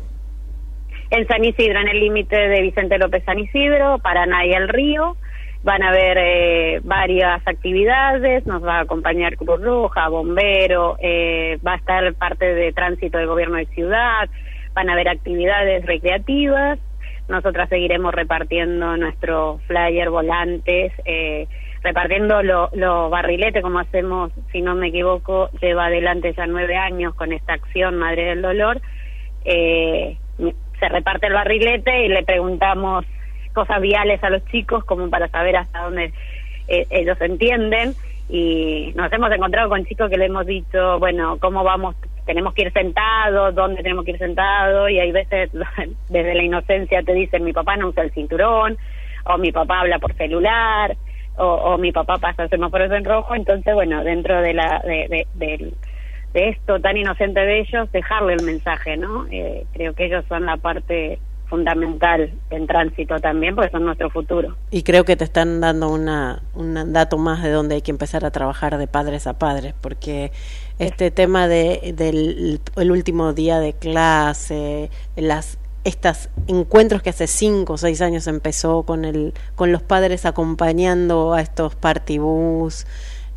En 1.10 1.26
San 1.26 1.42
Isidro, 1.44 1.80
en 1.80 1.88
el 1.88 2.00
límite 2.00 2.36
de 2.36 2.60
Vicente 2.62 2.98
López 2.98 3.22
San 3.24 3.38
Isidro, 3.38 3.98
Paraná 4.00 4.44
y 4.44 4.52
El 4.52 4.68
Río, 4.68 5.16
van 5.62 5.82
a 5.82 5.88
haber 5.88 6.18
eh, 6.18 6.80
varias 6.84 7.46
actividades, 7.46 8.46
nos 8.46 8.64
va 8.64 8.78
a 8.78 8.80
acompañar 8.82 9.36
Cruz 9.36 9.60
Roja, 9.60 10.08
Bombero, 10.08 10.96
eh, 11.00 11.58
va 11.66 11.74
a 11.74 11.76
estar 11.76 12.14
parte 12.14 12.54
de 12.54 12.72
tránsito 12.72 13.18
del 13.18 13.26
gobierno 13.26 13.56
de 13.56 13.66
ciudad, 13.66 14.28
van 14.74 14.88
a 14.88 14.92
haber 14.92 15.08
actividades 15.08 15.84
recreativas, 15.84 16.78
nosotras 17.28 17.68
seguiremos 17.68 18.14
repartiendo 18.14 18.96
nuestro 18.96 19.60
flyer, 19.66 20.08
volantes, 20.08 20.92
eh, 21.04 21.46
repartiendo 21.82 22.42
los 22.42 22.72
lo 22.74 23.10
barriletes 23.10 23.62
como 23.62 23.80
hacemos, 23.80 24.32
si 24.50 24.62
no 24.62 24.74
me 24.74 24.88
equivoco, 24.88 25.50
lleva 25.60 25.86
adelante 25.86 26.32
ya 26.34 26.46
nueve 26.46 26.76
años 26.76 27.14
con 27.14 27.32
esta 27.32 27.52
acción 27.52 27.96
Madre 27.96 28.24
del 28.24 28.42
Dolor. 28.42 28.80
Eh, 29.44 30.16
se 30.80 30.88
reparte 30.88 31.26
el 31.26 31.34
barrilete 31.34 32.06
y 32.06 32.08
le 32.08 32.22
preguntamos 32.22 33.04
cosas 33.58 33.80
viales 33.80 34.22
a 34.22 34.30
los 34.30 34.44
chicos 34.46 34.84
como 34.84 35.10
para 35.10 35.28
saber 35.28 35.56
hasta 35.56 35.82
dónde 35.82 36.12
eh, 36.68 36.86
ellos 36.90 37.20
entienden 37.20 37.94
y 38.28 38.92
nos 38.94 39.12
hemos 39.12 39.32
encontrado 39.32 39.68
con 39.68 39.84
chicos 39.84 40.10
que 40.10 40.18
le 40.18 40.26
hemos 40.26 40.46
dicho, 40.46 40.98
bueno, 40.98 41.38
¿cómo 41.40 41.64
vamos? 41.64 41.96
Tenemos 42.26 42.52
que 42.54 42.62
ir 42.62 42.72
sentados, 42.72 43.54
¿dónde 43.54 43.82
tenemos 43.82 44.04
que 44.04 44.12
ir 44.12 44.18
sentados? 44.18 44.90
Y 44.90 45.00
hay 45.00 45.10
veces 45.12 45.50
desde 46.08 46.34
la 46.34 46.42
inocencia 46.44 47.02
te 47.02 47.14
dicen, 47.14 47.42
mi 47.42 47.52
papá 47.52 47.76
no 47.76 47.88
usa 47.88 48.02
el 48.04 48.12
cinturón, 48.12 48.76
o 49.24 49.38
mi 49.38 49.50
papá 49.50 49.80
habla 49.80 49.98
por 49.98 50.12
celular, 50.14 50.94
o, 51.36 51.78
mi 51.78 51.90
papá 51.92 52.18
pasa 52.18 52.42
el 52.44 52.50
semáforo 52.50 52.84
en 52.92 53.04
rojo, 53.04 53.34
entonces, 53.34 53.72
bueno, 53.74 54.04
dentro 54.04 54.40
de 54.42 54.54
la 54.54 54.80
de, 54.84 55.26
de- 55.34 55.72
de 56.34 56.48
esto 56.50 56.78
tan 56.80 56.96
inocente 56.96 57.40
de 57.40 57.60
ellos, 57.60 57.90
dejarle 57.92 58.34
el 58.34 58.44
mensaje, 58.44 58.96
¿no? 58.98 59.26
Eh, 59.30 59.64
creo 59.72 59.94
que 59.94 60.04
ellos 60.06 60.24
son 60.28 60.44
la 60.44 60.56
parte 60.58 61.18
fundamental 61.48 62.32
en 62.50 62.66
tránsito 62.66 63.18
también, 63.18 63.54
porque 63.54 63.70
son 63.70 63.84
nuestro 63.84 64.10
futuro. 64.10 64.56
Y 64.70 64.82
creo 64.82 65.04
que 65.04 65.16
te 65.16 65.24
están 65.24 65.60
dando 65.60 65.88
una, 65.88 66.42
un 66.54 66.92
dato 66.92 67.18
más 67.18 67.42
de 67.42 67.50
donde 67.50 67.76
hay 67.76 67.82
que 67.82 67.90
empezar 67.90 68.24
a 68.24 68.30
trabajar 68.30 68.78
de 68.78 68.86
padres 68.86 69.26
a 69.26 69.38
padres, 69.38 69.74
porque 69.80 70.32
este 70.78 71.10
tema 71.10 71.48
de, 71.48 71.92
del 71.96 72.60
el 72.76 72.90
último 72.90 73.32
día 73.32 73.58
de 73.60 73.72
clase, 73.72 74.90
las 75.16 75.58
estos 75.84 76.28
encuentros 76.48 77.02
que 77.02 77.10
hace 77.10 77.26
cinco 77.26 77.74
o 77.74 77.78
seis 77.78 78.02
años 78.02 78.26
empezó 78.26 78.82
con 78.82 79.04
el 79.04 79.32
con 79.54 79.72
los 79.72 79.80
padres 79.80 80.26
acompañando 80.26 81.32
a 81.32 81.40
estos 81.40 81.76
partibus 81.76 82.84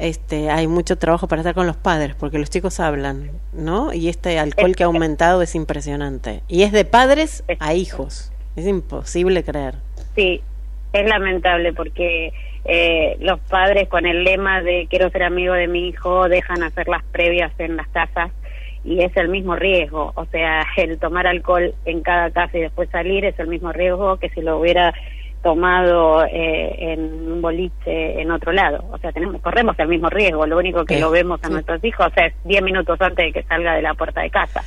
este 0.01 0.49
hay 0.49 0.67
mucho 0.67 0.97
trabajo 0.97 1.27
para 1.27 1.41
estar 1.41 1.53
con 1.53 1.67
los 1.67 1.77
padres 1.77 2.15
porque 2.15 2.39
los 2.39 2.49
chicos 2.49 2.79
hablan 2.79 3.31
no 3.53 3.93
y 3.93 4.09
este 4.09 4.39
alcohol 4.39 4.75
que 4.75 4.83
ha 4.83 4.87
aumentado 4.87 5.41
es 5.41 5.55
impresionante. 5.55 6.41
Y 6.47 6.63
es 6.63 6.71
de 6.71 6.85
padres 6.85 7.43
a 7.59 7.73
hijos. 7.73 8.31
Es 8.55 8.67
imposible 8.67 9.43
creer. 9.43 9.75
Sí, 10.15 10.41
es 10.91 11.07
lamentable 11.07 11.71
porque 11.73 12.33
eh, 12.65 13.15
los 13.19 13.39
padres 13.41 13.87
con 13.87 14.05
el 14.05 14.23
lema 14.23 14.61
de 14.61 14.87
quiero 14.89 15.09
ser 15.09 15.23
amigo 15.23 15.53
de 15.53 15.67
mi 15.67 15.87
hijo 15.87 16.27
dejan 16.27 16.63
hacer 16.63 16.87
las 16.87 17.03
previas 17.03 17.51
en 17.59 17.77
las 17.77 17.87
casas 17.89 18.31
y 18.83 19.01
es 19.03 19.15
el 19.15 19.29
mismo 19.29 19.55
riesgo, 19.55 20.11
o 20.15 20.25
sea, 20.25 20.65
el 20.77 20.97
tomar 20.97 21.27
alcohol 21.27 21.73
en 21.85 22.01
cada 22.01 22.31
casa 22.31 22.57
y 22.57 22.61
después 22.61 22.89
salir 22.89 23.25
es 23.25 23.37
el 23.39 23.47
mismo 23.47 23.71
riesgo 23.71 24.17
que 24.17 24.29
si 24.29 24.41
lo 24.41 24.57
hubiera 24.57 24.93
tomado 25.41 26.23
eh, 26.25 26.93
en 26.93 27.31
un 27.31 27.41
boliche 27.41 28.21
en 28.21 28.31
otro 28.31 28.51
lado, 28.51 28.83
o 28.91 28.97
sea, 28.97 29.11
tenemos 29.11 29.41
corremos 29.41 29.77
el 29.79 29.87
mismo 29.87 30.09
riesgo, 30.09 30.45
lo 30.45 30.57
único 30.57 30.85
que 30.85 30.99
lo 30.99 31.09
vemos 31.11 31.39
a 31.43 31.47
sí. 31.47 31.53
nuestros 31.53 31.83
hijos 31.83 32.07
es 32.15 32.33
10 32.45 32.61
minutos 32.63 32.99
antes 33.01 33.25
de 33.25 33.33
que 33.33 33.43
salga 33.43 33.73
de 33.75 33.81
la 33.81 33.93
puerta 33.93 34.21
de 34.21 34.29
casa, 34.29 34.63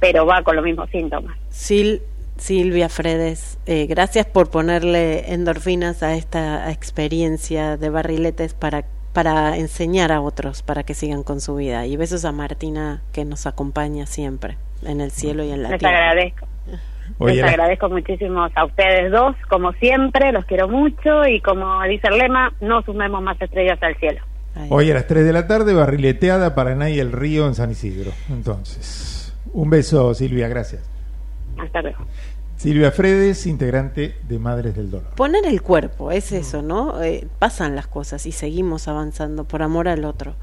pero 0.00 0.26
va 0.26 0.42
con 0.42 0.56
los 0.56 0.64
mismos 0.64 0.90
síntomas. 0.90 1.36
Sil 1.50 2.02
Silvia 2.40 2.88
Fredes, 2.88 3.58
eh, 3.66 3.86
gracias 3.86 4.24
por 4.24 4.50
ponerle 4.50 5.30
endorfinas 5.34 6.02
a 6.02 6.14
esta 6.14 6.70
experiencia 6.72 7.76
de 7.76 7.90
barriletes 7.90 8.54
para, 8.54 8.86
para 9.12 9.58
enseñar 9.58 10.10
a 10.10 10.22
otros 10.22 10.62
para 10.62 10.82
que 10.82 10.94
sigan 10.94 11.22
con 11.22 11.42
su 11.42 11.56
vida. 11.56 11.84
Y 11.84 11.98
besos 11.98 12.24
a 12.24 12.32
Martina 12.32 13.02
que 13.12 13.26
nos 13.26 13.46
acompaña 13.46 14.06
siempre 14.06 14.56
en 14.86 15.02
el 15.02 15.10
cielo 15.10 15.44
y 15.44 15.50
en 15.50 15.62
la 15.62 15.68
Les 15.68 15.80
tierra. 15.80 15.98
agradezco. 16.10 16.46
Oye, 17.18 17.34
Les 17.36 17.42
la- 17.44 17.48
agradezco 17.50 17.88
muchísimo 17.88 18.46
a 18.54 18.64
ustedes 18.64 19.10
dos, 19.12 19.36
como 19.48 19.72
siempre, 19.74 20.32
los 20.32 20.44
quiero 20.46 20.68
mucho 20.68 21.26
y 21.26 21.40
como 21.40 21.82
dice 21.84 22.08
el 22.08 22.18
lema, 22.18 22.52
no 22.60 22.82
sumemos 22.82 23.22
más 23.22 23.40
estrellas 23.40 23.78
al 23.82 23.96
cielo. 23.96 24.20
Hoy 24.68 24.90
a 24.90 24.94
las 24.94 25.06
3 25.06 25.24
de 25.24 25.32
la 25.32 25.46
tarde, 25.46 25.74
barrileteada 25.74 26.54
Paraná 26.54 26.90
y 26.90 26.98
el 26.98 27.12
Río 27.12 27.46
en 27.46 27.54
San 27.54 27.70
Isidro. 27.70 28.10
Entonces, 28.30 29.32
un 29.52 29.70
beso, 29.70 30.12
Silvia, 30.14 30.48
gracias. 30.48 30.82
Hasta 31.58 31.82
luego. 31.82 31.98
Silvia 32.56 32.90
Fredes, 32.90 33.46
integrante 33.46 34.16
de 34.28 34.38
Madres 34.38 34.74
del 34.76 34.90
Dolor. 34.90 35.14
Poner 35.16 35.46
el 35.46 35.62
cuerpo, 35.62 36.10
es 36.10 36.32
eso, 36.32 36.60
¿no? 36.62 37.00
Eh, 37.02 37.26
pasan 37.38 37.74
las 37.74 37.86
cosas 37.86 38.26
y 38.26 38.32
seguimos 38.32 38.86
avanzando 38.88 39.44
por 39.44 39.62
amor 39.62 39.88
al 39.88 40.04
otro. 40.04 40.34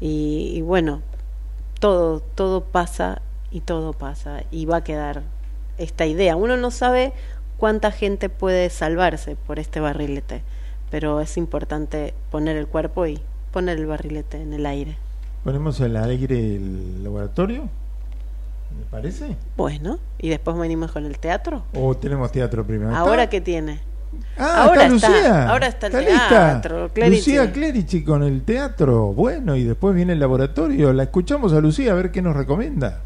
Y, 0.00 0.52
y 0.54 0.62
bueno, 0.62 1.02
todo, 1.80 2.20
todo 2.20 2.62
pasa 2.64 3.20
y 3.50 3.60
todo 3.60 3.92
pasa 3.92 4.42
y 4.50 4.64
va 4.64 4.78
a 4.78 4.84
quedar 4.84 5.22
esta 5.78 6.06
idea. 6.06 6.36
Uno 6.36 6.56
no 6.56 6.70
sabe 6.70 7.12
cuánta 7.58 7.90
gente 7.90 8.28
puede 8.28 8.70
salvarse 8.70 9.36
por 9.46 9.58
este 9.58 9.80
barrilete, 9.80 10.42
pero 10.90 11.20
es 11.20 11.36
importante 11.36 12.14
poner 12.30 12.56
el 12.56 12.66
cuerpo 12.66 13.06
y 13.06 13.20
poner 13.52 13.78
el 13.78 13.86
barrilete 13.86 14.40
en 14.40 14.52
el 14.52 14.66
aire. 14.66 14.96
¿Ponemos 15.44 15.80
al 15.80 15.96
aire 15.96 16.56
el 16.56 17.04
laboratorio? 17.04 17.68
¿Me 18.76 18.84
parece? 18.90 19.36
Bueno, 19.56 19.98
y 20.18 20.28
después 20.28 20.56
venimos 20.58 20.92
con 20.92 21.06
el 21.06 21.18
teatro. 21.18 21.62
¿O 21.74 21.96
tenemos 21.96 22.30
teatro 22.32 22.66
primero? 22.66 22.90
¿Está? 22.90 23.00
¿Ahora 23.00 23.28
qué 23.28 23.40
tiene? 23.40 23.80
Ah, 24.38 24.64
ahora 24.64 24.84
está 24.84 24.96
está, 24.96 25.08
Lucía. 25.08 25.48
ahora 25.48 25.66
está 25.66 25.86
el 25.86 25.92
teatro, 25.92 26.90
Clerici. 26.92 27.30
Lucía 27.30 27.52
Clerici 27.52 28.04
con 28.04 28.22
el 28.22 28.42
teatro. 28.42 29.12
Bueno, 29.12 29.56
y 29.56 29.64
después 29.64 29.94
viene 29.94 30.12
el 30.12 30.20
laboratorio. 30.20 30.92
La 30.92 31.04
escuchamos 31.04 31.52
a 31.52 31.60
Lucía 31.60 31.92
a 31.92 31.94
ver 31.94 32.10
qué 32.10 32.22
nos 32.22 32.36
recomienda. 32.36 33.00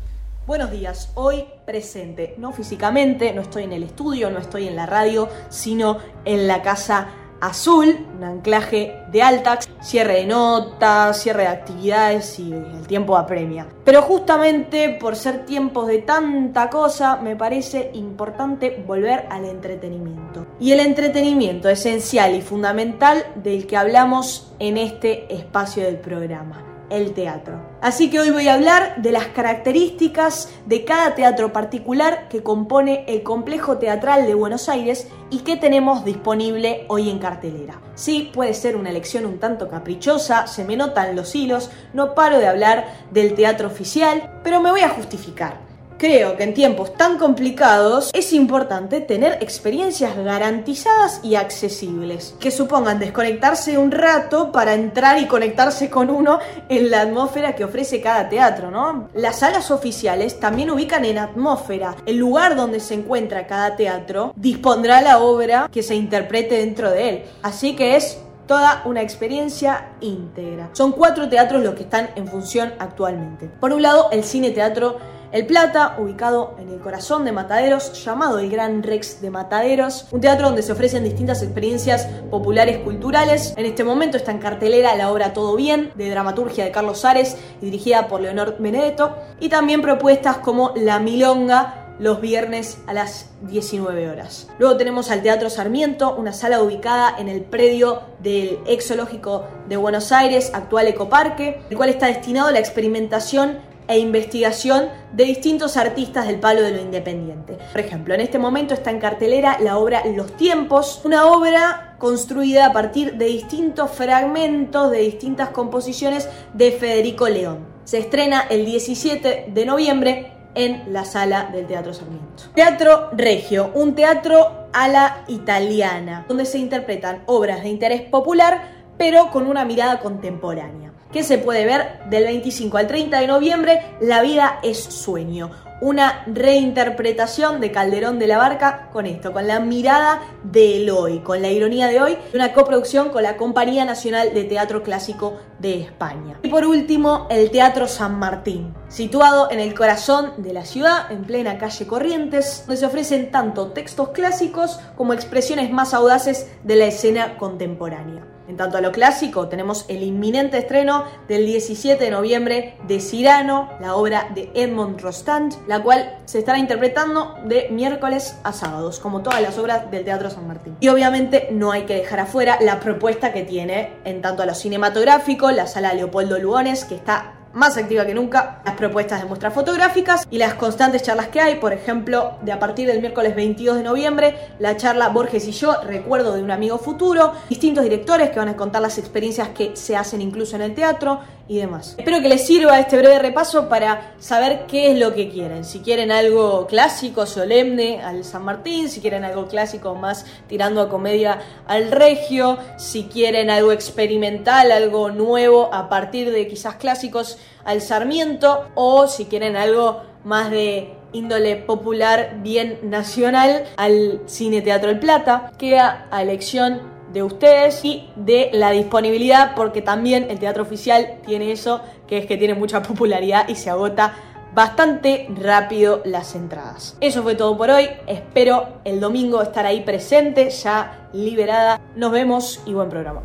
Buenos 0.51 0.73
días, 0.73 1.13
hoy 1.15 1.45
presente, 1.65 2.35
no 2.37 2.51
físicamente, 2.51 3.33
no 3.33 3.41
estoy 3.41 3.63
en 3.63 3.73
el 3.73 3.85
estudio, 3.85 4.33
no 4.33 4.41
estoy 4.41 4.67
en 4.67 4.75
la 4.75 4.85
radio, 4.85 5.29
sino 5.49 5.99
en 6.25 6.49
la 6.49 6.61
casa 6.61 7.07
azul, 7.41 8.09
un 8.17 8.25
anclaje 8.25 9.01
de 9.13 9.23
Altax, 9.23 9.69
cierre 9.81 10.15
de 10.15 10.27
notas, 10.27 11.23
cierre 11.23 11.43
de 11.43 11.49
actividades 11.51 12.37
y 12.41 12.53
el 12.53 12.85
tiempo 12.89 13.17
apremia. 13.17 13.69
Pero 13.85 14.03
justamente 14.03 14.89
por 15.01 15.15
ser 15.15 15.47
tiempos 15.47 15.87
de 15.87 15.99
tanta 15.99 16.69
cosa, 16.69 17.15
me 17.23 17.37
parece 17.37 17.93
importante 17.95 18.83
volver 18.85 19.29
al 19.31 19.45
entretenimiento. 19.45 20.49
Y 20.59 20.73
el 20.73 20.81
entretenimiento 20.81 21.69
esencial 21.69 22.35
y 22.35 22.43
fundamental 22.43 23.25
del 23.37 23.69
que 23.69 23.77
hablamos 23.77 24.53
en 24.59 24.79
este 24.79 25.33
espacio 25.33 25.85
del 25.85 26.01
programa 26.01 26.65
el 26.91 27.13
teatro. 27.13 27.70
Así 27.81 28.11
que 28.11 28.21
hoy 28.21 28.31
voy 28.31 28.47
a 28.47 28.55
hablar 28.55 29.01
de 29.01 29.11
las 29.11 29.29
características 29.29 30.51
de 30.67 30.85
cada 30.85 31.15
teatro 31.15 31.51
particular 31.51 32.29
que 32.29 32.43
compone 32.43 33.07
el 33.09 33.23
complejo 33.23 33.79
teatral 33.79 34.27
de 34.27 34.35
Buenos 34.35 34.69
Aires 34.69 35.09
y 35.31 35.39
que 35.39 35.57
tenemos 35.57 36.05
disponible 36.05 36.85
hoy 36.89 37.09
en 37.09 37.19
cartelera. 37.19 37.81
Sí, 37.95 38.31
puede 38.35 38.53
ser 38.53 38.77
una 38.77 38.91
elección 38.91 39.25
un 39.25 39.39
tanto 39.39 39.69
caprichosa, 39.69 40.47
se 40.47 40.65
me 40.65 40.77
notan 40.77 41.17
los 41.17 41.35
hilos, 41.35 41.71
no 41.95 42.15
paro 42.15 42.39
de 42.39 42.49
hablar 42.49 42.87
del 43.13 43.35
teatro 43.35 43.69
oficial, 43.69 44.41
pero 44.45 44.61
me 44.61 44.71
voy 44.71 44.83
a 44.83 44.91
justificar. 44.91 45.70
Creo 46.01 46.35
que 46.35 46.45
en 46.45 46.55
tiempos 46.55 46.95
tan 46.95 47.19
complicados 47.19 48.11
es 48.15 48.33
importante 48.33 49.03
tener 49.03 49.35
experiencias 49.43 50.17
garantizadas 50.17 51.21
y 51.23 51.35
accesibles, 51.35 52.35
que 52.41 52.51
supongan 52.51 52.99
desconectarse 52.99 53.77
un 53.77 53.91
rato 53.91 54.51
para 54.51 54.73
entrar 54.73 55.19
y 55.19 55.27
conectarse 55.27 55.91
con 55.91 56.09
uno 56.09 56.39
en 56.71 56.91
la 56.91 57.03
atmósfera 57.03 57.55
que 57.55 57.65
ofrece 57.65 58.01
cada 58.01 58.31
teatro, 58.31 58.71
¿no? 58.71 59.11
Las 59.13 59.41
salas 59.41 59.71
oficiales 59.71 60.41
también 60.41 60.71
ubican 60.71 61.05
en 61.05 61.19
atmósfera. 61.19 61.95
El 62.07 62.17
lugar 62.17 62.57
donde 62.57 62.81
se 62.81 62.95
encuentra 62.95 63.47
cada 63.47 63.77
teatro 63.77 64.33
dispondrá 64.37 65.03
la 65.03 65.19
obra 65.19 65.69
que 65.71 65.83
se 65.83 65.97
interprete 65.97 66.57
dentro 66.57 66.91
de 66.91 67.09
él. 67.11 67.25
Así 67.43 67.77
que 67.77 67.97
es 67.97 68.17
toda 68.47 68.81
una 68.87 69.03
experiencia 69.03 69.91
íntegra. 70.01 70.71
Son 70.73 70.93
cuatro 70.93 71.29
teatros 71.29 71.63
los 71.63 71.75
que 71.75 71.83
están 71.83 72.09
en 72.17 72.27
función 72.27 72.73
actualmente. 72.79 73.51
Por 73.61 73.75
un 73.75 73.83
lado, 73.83 74.09
el 74.13 74.25
Cine 74.25 74.51
Teatro 74.51 75.20
el 75.33 75.47
Plata, 75.47 75.97
ubicado 75.99 76.57
en 76.59 76.71
el 76.71 76.81
corazón 76.81 77.25
de 77.25 77.33
Mataderos, 77.33 78.05
llamado 78.05 78.39
el 78.39 78.51
Gran 78.51 78.83
Rex 78.83 79.21
de 79.21 79.31
Mataderos, 79.31 80.07
un 80.11 80.21
teatro 80.21 80.47
donde 80.47 80.63
se 80.63 80.73
ofrecen 80.73 81.05
distintas 81.05 81.43
experiencias 81.43 82.07
populares 82.31 82.79
culturales. 82.79 83.55
En 83.57 83.65
este 83.65 83.85
momento 83.85 84.17
está 84.17 84.33
en 84.33 84.39
cartelera 84.39 84.97
la 84.97 85.11
obra 85.11 85.33
Todo 85.33 85.55
Bien, 85.55 85.93
de 85.95 86.11
dramaturgia 86.11 86.65
de 86.65 86.73
Carlos 86.73 87.05
Ares 87.05 87.37
y 87.61 87.67
dirigida 87.67 88.09
por 88.09 88.21
Leonor 88.21 88.57
Benedetto, 88.59 89.17
y 89.39 89.49
también 89.49 89.83
propuestas 89.83 90.39
como 90.39 90.73
La 90.75 90.99
Milonga, 90.99 91.81
los 92.01 92.23
viernes 92.23 92.79
a 92.87 92.95
las 92.95 93.29
19 93.43 94.09
horas. 94.09 94.49
Luego 94.59 94.79
tenemos 94.79 95.11
al 95.11 95.23
Teatro 95.23 95.51
Sarmiento, 95.51 96.17
una 96.17 96.33
sala 96.33 96.63
ubicada 96.63 97.15
en 97.19 97.29
el 97.29 97.43
predio 97.43 98.01
del 98.21 98.59
Exológico 98.67 99.45
de 99.69 99.77
Buenos 99.77 100.11
Aires, 100.11 100.51
actual 100.55 100.89
Ecoparque, 100.89 101.61
el 101.69 101.77
cual 101.77 101.91
está 101.91 102.07
destinado 102.07 102.49
a 102.49 102.53
la 102.53 102.59
experimentación 102.59 103.59
e 103.91 103.99
investigación 103.99 104.89
de 105.13 105.25
distintos 105.25 105.77
artistas 105.77 106.29
del 106.29 106.39
palo 106.39 106.63
de 106.63 106.71
lo 106.71 106.81
independiente. 106.81 107.59
Por 107.73 107.81
ejemplo, 107.81 108.15
en 108.15 108.21
este 108.21 108.39
momento 108.39 108.73
está 108.73 108.91
en 108.93 109.01
cartelera 109.01 109.59
la 109.59 109.79
obra 109.79 110.05
Los 110.15 110.37
Tiempos, 110.37 111.01
una 111.05 111.27
obra 111.27 111.97
construida 111.99 112.67
a 112.67 112.73
partir 112.73 113.15
de 113.15 113.25
distintos 113.25 113.91
fragmentos 113.91 114.93
de 114.93 114.99
distintas 114.99 115.49
composiciones 115.49 116.29
de 116.55 116.71
Federico 116.71 117.29
León. 117.29 117.67
Se 117.83 117.99
estrena 117.99 118.47
el 118.49 118.65
17 118.65 119.47
de 119.53 119.67
noviembre 119.67 120.33
en 120.55 120.93
la 120.93 121.05
sala 121.05 121.51
del 121.53 121.67
Teatro 121.67 121.93
Sarmiento. 121.93 122.45
Teatro 122.55 123.11
Regio, 123.13 123.73
un 123.75 123.97
teatro 123.97 124.69
a 124.73 124.87
la 124.87 125.25
italiana, 125.27 126.25
donde 126.29 126.45
se 126.45 126.59
interpretan 126.59 127.25
obras 127.27 127.65
de 127.65 127.71
interés 127.71 128.03
popular, 128.03 128.63
pero 128.97 129.33
con 129.33 129.49
una 129.49 129.65
mirada 129.65 129.99
contemporánea 129.99 130.90
que 131.13 131.23
se 131.23 131.39
puede 131.39 131.67
ver 131.67 132.01
del 132.09 132.25
25 132.25 132.77
al 132.77 132.87
30 132.87 133.21
de 133.21 133.27
noviembre, 133.27 133.83
La 134.01 134.23
vida 134.23 134.61
es 134.63 134.79
sueño. 134.79 135.51
Una 135.81 136.25
reinterpretación 136.27 137.59
de 137.59 137.73
Calderón 137.73 138.19
de 138.19 138.27
la 138.27 138.37
Barca 138.37 138.91
con 138.93 139.07
esto, 139.07 139.33
con 139.33 139.47
la 139.47 139.61
mirada 139.61 140.21
del 140.45 140.91
hoy, 140.91 141.21
con 141.21 141.41
la 141.41 141.49
ironía 141.49 141.89
de 141.89 142.03
hoy, 142.03 142.19
una 142.35 142.53
coproducción 142.53 143.09
con 143.09 143.23
la 143.23 143.39
Compañía 143.39 143.87
Nacional 143.87 144.35
de 144.35 144.45
Teatro 144.45 144.83
Clásico 144.83 145.39
de 145.59 145.81
España. 145.81 146.39
Y 146.43 146.51
por 146.51 146.67
último, 146.67 147.27
el 147.31 147.51
Teatro 147.51 147.89
San 147.89 148.19
Martín, 148.19 148.75
situado 148.89 149.51
en 149.51 149.59
el 149.59 149.73
corazón 149.73 150.35
de 150.37 150.53
la 150.53 150.67
ciudad, 150.67 151.11
en 151.11 151.25
plena 151.25 151.57
calle 151.57 151.87
Corrientes, 151.87 152.65
donde 152.67 152.77
se 152.77 152.87
ofrecen 152.87 153.31
tanto 153.31 153.69
textos 153.69 154.11
clásicos 154.11 154.79
como 154.99 155.15
expresiones 155.15 155.73
más 155.73 155.95
audaces 155.95 156.47
de 156.63 156.77
la 156.77 156.87
escena 156.87 157.39
contemporánea. 157.39 158.27
En 158.51 158.57
tanto 158.57 158.79
a 158.79 158.81
lo 158.81 158.91
clásico, 158.91 159.47
tenemos 159.47 159.85
el 159.87 160.03
inminente 160.03 160.59
estreno 160.59 161.05
del 161.29 161.47
17 161.47 162.03
de 162.03 162.11
noviembre 162.11 162.75
de 162.89 162.99
Cyrano, 162.99 163.71
la 163.79 163.95
obra 163.95 164.29
de 164.35 164.51
Edmond 164.55 165.01
Rostand, 165.01 165.55
la 165.69 165.81
cual 165.81 166.19
se 166.25 166.41
estará 166.41 166.59
interpretando 166.59 167.37
de 167.45 167.69
miércoles 167.71 168.41
a 168.43 168.53
sábados, 168.53 168.99
como 168.99 169.23
todas 169.23 169.41
las 169.41 169.57
obras 169.57 169.89
del 169.93 170.03
Teatro 170.03 170.31
San 170.31 170.49
Martín. 170.49 170.77
Y 170.81 170.89
obviamente 170.89 171.47
no 171.53 171.71
hay 171.71 171.83
que 171.83 171.95
dejar 171.95 172.19
afuera 172.19 172.59
la 172.61 172.81
propuesta 172.81 173.33
que 173.33 173.45
tiene 173.45 173.93
en 174.05 174.21
tanto 174.21 174.43
a 174.43 174.47
lo 174.47 174.55
cinematográfico, 174.57 175.53
la 175.53 175.69
sala 175.69 175.95
Leopoldo 175.95 176.37
Lugones, 176.41 176.85
que 176.85 176.97
está 176.97 177.35
más 177.53 177.77
activa 177.77 178.07
que 178.07 178.15
nunca, 178.15 178.61
las 178.65 178.75
propuestas 178.75 179.21
de 179.21 179.27
muestras 179.27 179.53
fotográficas 179.53 180.27
y 180.31 180.39
las 180.39 180.55
constantes 180.55 181.03
charlas 181.03 181.29
que 181.29 181.41
hay, 181.41 181.57
por 181.57 181.73
ejemplo, 181.73 182.33
de 182.43 182.53
a 182.53 182.59
partir 182.59 182.87
del 182.87 183.01
miércoles 183.01 183.35
22 183.35 183.79
de 183.79 183.83
noviembre, 183.83 184.37
la 184.59 184.77
charla 184.77 185.09
Borges 185.09 185.47
y 185.49 185.53
yo, 185.53 185.81
recuerdo 185.83 186.35
de 186.35 186.43
un 186.43 186.51
amigo 186.51 186.79
futuro, 186.79 187.33
distintos 187.49 187.85
directores 187.85 188.31
que 188.31 188.39
van 188.39 188.49
a 188.49 188.57
contar 188.57 188.83
las 188.83 188.99
experiencias 188.99 189.49
que 189.49 189.77
se 189.77 189.97
hacen 189.97 190.21
incluso 190.21 190.57
en 190.57 190.63
el 190.63 190.75
teatro 190.75 191.21
y 191.51 191.57
demás. 191.57 191.97
Espero 191.99 192.23
que 192.23 192.29
les 192.29 192.47
sirva 192.47 192.79
este 192.79 192.97
breve 192.97 193.19
repaso 193.19 193.69
para 193.69 194.15
saber 194.21 194.67
qué 194.69 194.93
es 194.93 194.99
lo 195.01 195.15
que 195.15 195.29
quieren. 195.29 195.65
Si 195.65 195.81
quieren 195.81 196.13
algo 196.13 196.69
clásico, 196.69 197.27
solemne 197.27 198.01
al 198.01 198.23
San 198.23 198.45
Martín, 198.45 198.89
si 198.89 199.01
quieren 199.01 199.25
algo 199.25 199.49
clásico 199.49 199.97
más 199.97 200.27
tirando 200.47 200.81
a 200.81 200.89
comedia 200.89 201.41
al 201.67 201.91
Regio, 201.91 202.57
si 202.77 203.07
quieren 203.07 203.51
algo 203.51 203.73
experimental, 203.73 204.71
algo 204.71 205.11
nuevo 205.11 205.75
a 205.75 205.89
partir 205.89 206.31
de 206.31 206.47
quizás 206.47 206.77
clásicos 206.77 207.37
al 207.65 207.81
Sarmiento, 207.81 208.69
o 208.77 209.09
si 209.09 209.25
quieren 209.25 209.57
algo 209.57 210.03
más 210.23 210.53
de 210.53 210.95
índole 211.13 211.57
popular 211.57 212.37
bien 212.45 212.79
nacional 212.85 213.65
al 213.77 214.23
Cine 214.27 214.63
Teatro 214.63 214.89
El 214.89 215.01
Plata, 215.01 215.51
queda 215.59 216.07
a 216.13 216.23
elección 216.23 217.00
de 217.13 217.23
ustedes 217.23 217.85
y 217.85 218.09
de 218.17 218.51
la 218.53 218.71
disponibilidad, 218.71 219.55
porque 219.55 219.83
también 219.83 220.27
el 220.31 220.39
teatro 220.39 220.63
oficial 220.63 221.19
tiene 221.27 221.53
eso, 221.53 221.81
que 222.07 222.19
es 222.19 222.27
que 222.27 222.37
tiene 222.37 222.55
mucha 222.55 222.83
popularidad 222.85 223.49
y 223.49 223.55
se 223.55 223.71
agota 223.71 224.15
bastante 224.55 225.29
rápido 225.41 226.03
las 226.05 226.35
entradas. 226.35 226.97
Eso 227.01 227.23
fue 227.23 227.35
todo 227.35 227.57
por 227.57 227.71
hoy, 227.71 227.89
espero 228.07 228.81
el 228.85 229.01
domingo 229.01 229.43
estar 229.43 229.67
ahí 229.67 229.83
presente, 229.83 230.51
ya 230.51 231.09
liberada. 231.13 231.81
Nos 231.97 232.13
vemos 232.13 232.61
y 232.67 232.73
buen 232.75 232.89
programa. 232.89 233.23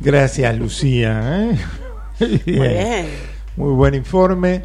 Gracias, 0.00 0.56
Lucía. 0.56 1.20
¿eh? 1.24 1.58
Muy 2.20 2.38
bien. 2.46 3.08
Muy 3.56 3.72
buen 3.74 3.94
informe. 3.94 4.62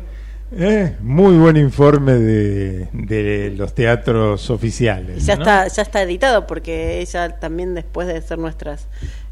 ¿Eh? 0.51 0.95
Muy 1.01 1.37
buen 1.37 1.57
informe 1.57 2.13
de, 2.13 2.89
de 2.93 3.53
los 3.55 3.73
teatros 3.73 4.49
oficiales. 4.49 5.23
Y 5.23 5.25
ya 5.25 5.35
¿no? 5.35 5.41
está, 5.41 5.67
ya 5.67 5.81
está 5.81 6.01
editado 6.01 6.47
porque 6.47 6.99
ella 6.99 7.39
también 7.39 7.75
después 7.75 8.07
de 8.07 8.17
hacer 8.17 8.37
nuestras 8.37 8.87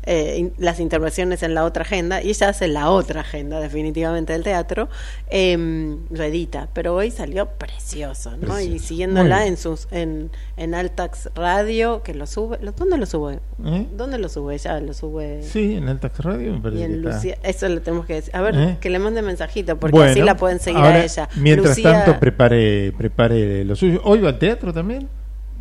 eh, 0.06 0.36
in- 0.38 0.54
las 0.58 0.80
intervenciones 0.80 1.44
en 1.44 1.54
la 1.54 1.64
otra 1.66 1.84
agenda, 1.84 2.22
y 2.22 2.30
ella 2.30 2.50
hace 2.50 2.68
la 2.68 2.90
otra 2.90 3.22
agenda 3.22 3.60
definitivamente 3.60 4.34
del 4.34 4.44
teatro, 4.44 4.90
eh, 5.30 5.98
lo 6.10 6.24
edita, 6.24 6.70
pero 6.74 6.96
hoy 6.96 7.12
salió 7.12 7.48
precioso, 7.48 8.32
¿no? 8.32 8.54
Precioso. 8.54 8.62
Y 8.76 8.80
siguiéndola 8.80 9.46
en 9.48 9.58
sus 9.58 9.88
en, 9.92 10.32
en 10.58 10.76
Altax 10.76 11.30
Radio, 11.36 12.04
que 12.04 12.14
lo 12.14 12.28
sube, 12.28 12.58
lo- 12.62 12.72
¿dónde 12.72 12.98
lo 12.98 13.06
sube? 13.06 13.40
¿Eh? 13.66 13.88
¿Dónde 13.96 14.18
lo 14.18 14.30
sube? 14.30 14.56
Ella 14.56 14.80
lo 14.80 14.94
sube 14.94 15.42
Sí, 15.44 15.76
en 15.76 15.88
el 15.90 16.00
Tax 16.00 16.20
Radio 16.20 16.52
me 16.52 16.58
y 16.58 16.62
parece 16.62 16.84
en 16.86 16.92
que 16.92 16.98
está. 16.98 17.16
Lucía, 17.16 17.38
eso 17.44 17.70
lo 17.70 17.82
tenemos 17.82 18.06
que 18.06 18.14
decir. 18.16 18.36
A 18.36 18.42
ver, 18.42 18.56
¿Eh? 18.56 18.78
que 18.80 18.90
le 18.90 19.00
mande 19.00 19.22
mensajito, 19.22 19.78
porque 19.80 19.96
Bueno, 19.96 20.12
así 20.12 20.22
la 20.22 20.38
pueden 20.38 20.60
seguir 20.60 20.82
ahora, 20.82 20.96
a 20.96 21.04
ella. 21.04 21.30
Mientras 21.38 21.78
Lucía- 21.78 22.04
tanto, 22.06 22.20
prepare, 22.20 22.92
prepare 22.98 23.64
lo 23.66 23.76
suyo. 23.76 24.02
¿Hoy 24.04 24.20
va 24.22 24.30
al 24.30 24.40
teatro 24.40 24.72
también? 24.74 25.08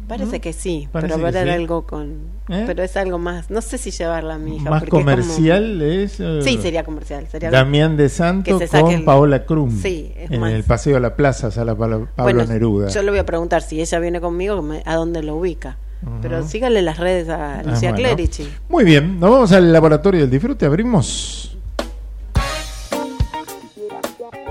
Parece 0.09 0.41
que 0.41 0.53
sí, 0.53 0.89
Parece 0.93 1.15
pero 1.15 1.25
que 1.27 1.33
ver 1.33 1.45
sí. 1.47 1.51
algo 1.51 1.87
con... 1.87 2.35
¿Eh? 2.49 2.65
Pero 2.67 2.83
es 2.83 2.95
algo 2.97 3.19
más, 3.19 3.51
no 3.51 3.63
sé 3.63 3.79
si 3.79 3.91
llevarla 3.91 4.35
a 4.35 4.39
mi 4.39 4.57
hija. 4.57 4.69
Más 4.69 4.81
porque 4.83 4.87
es 4.87 4.91
como- 4.91 5.05
comercial 5.05 5.81
es. 5.83 6.21
eh, 6.21 6.41
Sí, 6.43 6.59
sería 6.61 6.85
comercial. 6.85 7.27
Sería 7.31 7.51
Damián 7.51 7.97
de 7.97 8.09
Santo 8.11 8.61
con 8.71 8.91
el- 8.91 9.05
Paola 9.05 9.47
Krum. 9.47 9.81
Sí, 9.81 10.13
es 10.17 10.31
en 10.31 10.41
más. 10.41 10.53
el 10.53 10.63
Paseo 10.65 10.95
de 10.95 11.01
la 11.01 11.17
Plaza, 11.17 11.51
Sala 11.51 11.75
Pablo, 11.75 12.09
Pablo 12.15 12.35
Bueno, 12.35 12.53
Neruda. 12.53 12.89
Yo 12.91 13.03
le 13.03 13.11
voy 13.11 13.19
a 13.21 13.25
preguntar 13.27 13.63
si 13.63 13.81
ella 13.81 13.99
viene 13.99 14.21
conmigo, 14.21 14.63
a 14.85 14.95
dónde 14.95 15.23
lo 15.23 15.37
ubica. 15.37 15.79
Pero 16.21 16.41
Ujú. 16.41 16.49
sígale 16.49 16.83
las 16.83 16.99
redes 16.99 17.31
a 17.31 17.61
Ah, 17.61 17.63
Lucía 17.65 17.93
bueno. 17.93 18.09
Clerici. 18.09 18.47
Muy 18.69 18.85
bien, 18.85 19.19
nos 19.19 19.31
vamos 19.31 19.53
al 19.53 19.73
laboratorio 19.73 20.21
del 20.21 20.31
disfrute. 20.31 20.67
Abrimos. 20.67 21.57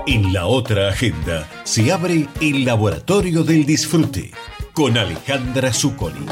En 0.06 0.32
la 0.32 0.46
otra 0.46 0.88
agenda 0.88 1.48
se 1.64 1.90
abre 1.92 2.26
el 2.40 2.64
Laboratorio 2.64 3.42
del 3.42 3.64
Disfrute 3.64 4.32
con 4.74 4.98
Alejandra 4.98 5.72
Zuccoli. 5.72 6.26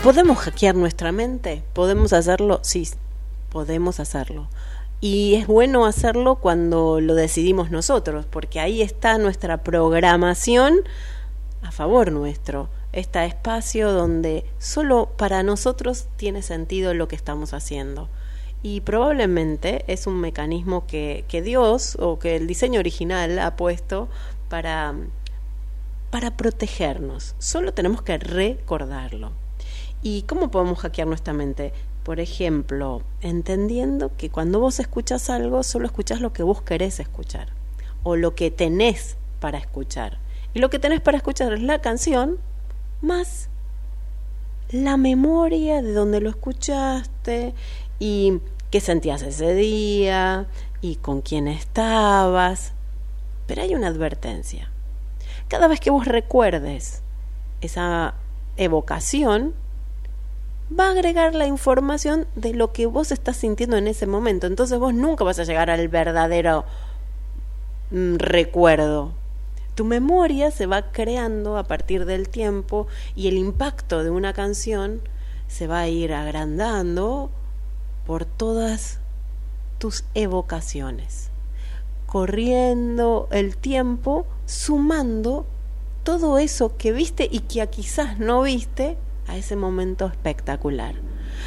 ¿Podemos 0.00 0.38
hackear 0.38 0.76
nuestra 0.76 1.10
mente? 1.10 1.64
¿Podemos 1.72 2.12
hacerlo? 2.12 2.60
Sí, 2.62 2.88
podemos 3.50 3.98
hacerlo. 3.98 4.48
Y 5.00 5.34
es 5.34 5.48
bueno 5.48 5.86
hacerlo 5.86 6.36
cuando 6.36 7.00
lo 7.00 7.16
decidimos 7.16 7.72
nosotros, 7.72 8.26
porque 8.26 8.60
ahí 8.60 8.80
está 8.80 9.18
nuestra 9.18 9.64
programación 9.64 10.76
a 11.62 11.72
favor 11.72 12.12
nuestro. 12.12 12.68
Este 12.92 13.24
espacio 13.26 13.92
donde 13.92 14.44
solo 14.58 15.10
para 15.16 15.42
nosotros 15.42 16.06
tiene 16.16 16.42
sentido 16.42 16.94
lo 16.94 17.08
que 17.08 17.16
estamos 17.16 17.54
haciendo. 17.54 18.08
Y 18.62 18.80
probablemente 18.80 19.84
es 19.86 20.06
un 20.06 20.20
mecanismo 20.20 20.86
que, 20.86 21.24
que 21.28 21.42
Dios 21.42 21.96
o 22.00 22.18
que 22.18 22.36
el 22.36 22.46
diseño 22.46 22.80
original 22.80 23.38
ha 23.38 23.56
puesto 23.56 24.08
para, 24.48 24.94
para 26.10 26.36
protegernos. 26.36 27.34
Solo 27.38 27.72
tenemos 27.72 28.02
que 28.02 28.18
recordarlo. 28.18 29.32
¿Y 30.02 30.22
cómo 30.22 30.50
podemos 30.50 30.78
hackear 30.80 31.06
nuestra 31.06 31.32
mente? 31.32 31.72
Por 32.02 32.20
ejemplo, 32.20 33.02
entendiendo 33.20 34.10
que 34.16 34.30
cuando 34.30 34.60
vos 34.60 34.80
escuchas 34.80 35.30
algo, 35.30 35.62
solo 35.62 35.86
escuchás 35.86 36.20
lo 36.20 36.32
que 36.32 36.42
vos 36.42 36.62
querés 36.62 37.00
escuchar 37.00 37.48
o 38.02 38.16
lo 38.16 38.34
que 38.34 38.50
tenés 38.50 39.16
para 39.40 39.58
escuchar. 39.58 40.18
Y 40.54 40.60
lo 40.60 40.70
que 40.70 40.78
tenés 40.78 41.00
para 41.00 41.18
escuchar 41.18 41.52
es 41.52 41.62
la 41.62 41.80
canción 41.80 42.38
más 43.02 43.48
la 44.70 44.96
memoria 44.96 45.80
de 45.80 45.92
donde 45.92 46.20
lo 46.20 46.28
escuchaste 46.28 47.54
y 47.98 48.40
qué 48.70 48.80
sentías 48.80 49.22
ese 49.22 49.54
día 49.54 50.46
y 50.80 50.96
con 50.96 51.20
quién 51.20 51.48
estabas. 51.48 52.72
Pero 53.46 53.62
hay 53.62 53.74
una 53.74 53.88
advertencia. 53.88 54.70
Cada 55.48 55.68
vez 55.68 55.80
que 55.80 55.90
vos 55.90 56.06
recuerdes 56.06 57.02
esa 57.60 58.14
evocación, 58.56 59.54
va 60.78 60.88
a 60.88 60.90
agregar 60.90 61.34
la 61.34 61.46
información 61.46 62.26
de 62.34 62.52
lo 62.52 62.72
que 62.72 62.86
vos 62.86 63.10
estás 63.12 63.38
sintiendo 63.38 63.76
en 63.76 63.88
ese 63.88 64.06
momento. 64.06 64.46
Entonces 64.46 64.78
vos 64.78 64.92
nunca 64.94 65.24
vas 65.24 65.38
a 65.38 65.44
llegar 65.44 65.70
al 65.70 65.88
verdadero 65.88 66.64
mm, 67.90 68.16
recuerdo. 68.16 69.12
Tu 69.74 69.84
memoria 69.84 70.50
se 70.50 70.66
va 70.66 70.90
creando 70.90 71.56
a 71.56 71.64
partir 71.64 72.04
del 72.04 72.28
tiempo 72.28 72.88
y 73.14 73.28
el 73.28 73.38
impacto 73.38 74.02
de 74.02 74.10
una 74.10 74.32
canción 74.32 75.00
se 75.46 75.66
va 75.66 75.80
a 75.80 75.88
ir 75.88 76.12
agrandando 76.12 77.30
por 78.08 78.24
todas 78.24 79.00
tus 79.76 80.02
evocaciones, 80.14 81.28
corriendo 82.06 83.28
el 83.30 83.58
tiempo, 83.58 84.24
sumando 84.46 85.44
todo 86.04 86.38
eso 86.38 86.74
que 86.78 86.90
viste 86.92 87.28
y 87.30 87.40
que 87.40 87.66
quizás 87.66 88.18
no 88.18 88.40
viste 88.40 88.96
a 89.26 89.36
ese 89.36 89.56
momento 89.56 90.06
espectacular. 90.06 90.94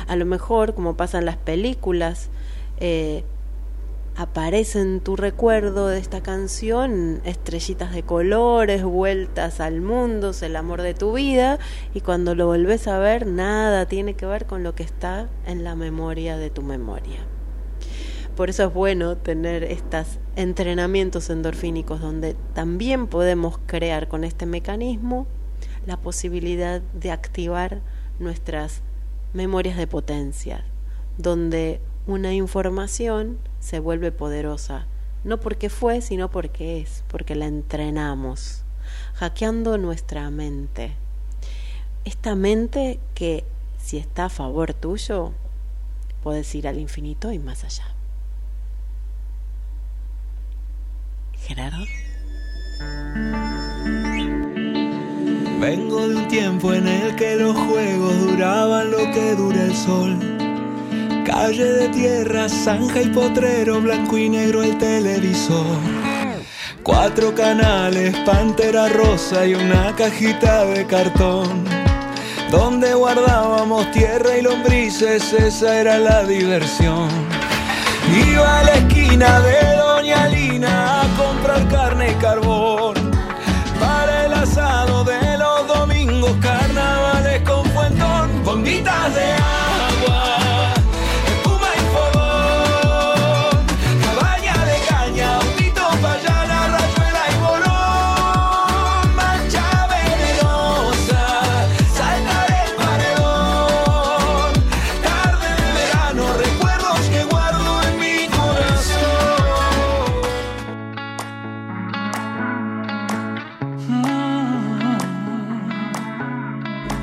A 0.08 0.16
lo 0.16 0.28
mejor, 0.28 0.76
como 0.76 0.96
pasa 0.96 1.18
en 1.18 1.26
las 1.26 1.38
películas, 1.38 2.30
eh, 2.78 3.24
aparece 4.22 4.80
en 4.80 5.00
tu 5.00 5.16
recuerdo 5.16 5.88
de 5.88 5.98
esta 5.98 6.22
canción 6.22 7.22
estrellitas 7.26 7.92
de 7.92 8.04
colores, 8.04 8.84
vueltas 8.84 9.60
al 9.60 9.82
mundo, 9.82 10.30
es 10.30 10.44
el 10.44 10.56
amor 10.56 10.84
de 10.84 10.94
tu 10.94 11.14
vida, 11.14 11.58
y 11.96 12.02
cuando 12.02 12.36
lo 12.36 12.46
volvés 12.46 12.88
a 12.88 13.00
ver, 13.00 13.26
nada 13.26 13.88
tiene 13.88 14.14
que 14.14 14.28
ver 14.28 14.46
con 14.46 14.62
lo 14.62 14.76
que 14.76 14.84
está 14.84 15.28
en 15.48 15.64
la 15.64 15.76
memoria 15.76 16.38
de 16.38 16.52
tu 16.52 16.62
memoria. 16.62 17.20
Por 18.36 18.52
eso 18.52 18.66
es 18.66 18.74
bueno 18.74 19.18
tener 19.18 19.64
estos 19.64 20.20
entrenamientos 20.36 21.30
endorfínicos 21.32 22.00
donde 22.00 22.36
también 22.54 23.08
podemos 23.08 23.60
crear 23.66 24.08
con 24.08 24.24
este 24.24 24.46
mecanismo 24.46 25.26
la 25.88 25.98
posibilidad 25.98 26.80
de 26.94 27.12
activar 27.12 27.82
nuestras 28.20 28.84
memorias 29.34 29.78
de 29.78 29.88
potencia, 29.88 30.64
donde 31.18 31.82
una 32.08 32.34
información 32.34 33.38
se 33.60 33.80
vuelve 33.80 34.12
poderosa, 34.12 34.86
no 35.24 35.40
porque 35.40 35.70
fue, 35.70 36.02
sino 36.02 36.32
porque 36.32 36.82
es, 36.82 37.04
porque 37.08 37.36
la 37.36 37.46
entrenamos, 37.46 38.64
hackeando 39.14 39.78
nuestra 39.78 40.30
mente. 40.30 40.94
Esta 42.06 42.36
mente 42.36 43.00
que, 43.14 43.44
si 43.78 43.98
está 43.98 44.26
a 44.26 44.30
favor 44.30 44.74
tuyo, 44.74 45.34
puedes 46.24 46.54
ir 46.56 46.68
al 46.68 46.80
infinito 46.80 47.32
y 47.32 47.40
más 47.40 47.64
allá. 47.64 47.86
Gerardo. 51.38 51.86
Vengo 55.60 56.08
de 56.08 56.16
un 56.16 56.28
tiempo 56.28 56.74
en 56.74 56.88
el 56.88 57.16
que 57.16 57.36
los 57.36 57.56
juegos 57.56 58.20
duraban 58.22 58.90
lo 58.90 59.12
que 59.12 59.36
dura 59.36 59.64
el 59.64 59.76
sol. 59.76 60.41
Calle 61.26 61.66
de 61.66 61.90
tierra, 61.90 62.50
zanja 62.50 63.02
y 63.02 63.08
potrero, 63.08 63.80
blanco 63.80 64.18
y 64.18 64.30
negro 64.30 64.64
el 64.64 64.78
televisor. 64.78 65.78
Cuatro 66.84 67.34
canales, 67.36 68.16
pantera 68.26 68.90
rosa 68.90 69.46
y 69.46 69.54
una 69.54 69.96
cajita 69.96 70.66
de 70.66 70.86
cartón. 70.88 71.64
Donde 72.50 72.94
guardábamos 72.94 73.90
tierra 73.92 74.38
y 74.38 74.42
lombrices, 74.42 75.32
esa 75.34 75.80
era 75.80 75.98
la 76.00 76.24
diversión. 76.24 77.10
Iba 78.28 78.60
a 78.60 78.64
la 78.64 78.74
esquina 78.74 79.40
de 79.42 79.76
Doña 79.78 80.28
Lina 80.28 81.02
a 81.02 81.08
comprar 81.18 81.68
carne 81.70 82.12
y 82.12 82.16
carbón. 82.16 82.96
Para 83.80 84.26
el 84.26 84.34
asado 84.34 85.04
de 85.04 85.38
los 85.38 85.68
domingos, 85.68 86.36
carnavales 86.42 87.42
con 87.44 87.64
fuentón, 87.72 88.44
bombitas 88.44 89.14
de 89.14 89.41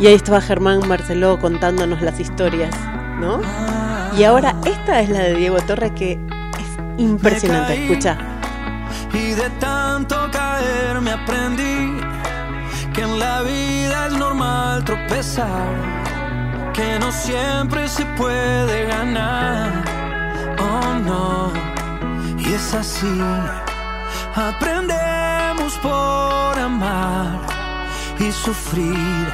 Y 0.01 0.07
ahí 0.07 0.15
estaba 0.15 0.41
Germán 0.41 0.87
Marceló 0.87 1.39
contándonos 1.39 2.01
las 2.03 2.21
historias, 2.21 2.75
¿no? 3.21 3.41
Y 4.17 4.25
ahora 4.25 4.55
esta 4.65 5.01
es 5.01 5.11
la 5.11 5.21
de 5.21 5.35
Diego 5.35 5.59
Torres 5.59 5.93
que 5.93 6.13
es 6.13 6.99
impresionante. 6.99 7.75
caí. 7.75 7.85
Escucha. 7.85 8.17
Y 9.13 9.33
de 9.33 9.51
tanto 9.59 10.17
caer 10.31 11.01
me 11.01 11.11
aprendí 11.11 12.01
que 12.93 13.03
en 13.03 13.19
la 13.19 13.43
vida 13.43 14.07
es 14.07 14.13
normal 14.15 14.85
tropezar, 14.85 15.69
que 16.73 16.99
no 16.99 17.11
siempre 17.13 17.89
se 17.89 18.05
puede 18.17 18.87
ganar. 18.87 19.85
Oh 20.61 20.95
no, 21.05 21.53
y 22.39 22.55
es 22.55 22.75
así. 22.75 23.21
Aprendemos 24.35 25.75
por 25.79 26.59
amar 26.59 27.41
y 28.21 28.31
sufrir, 28.33 29.27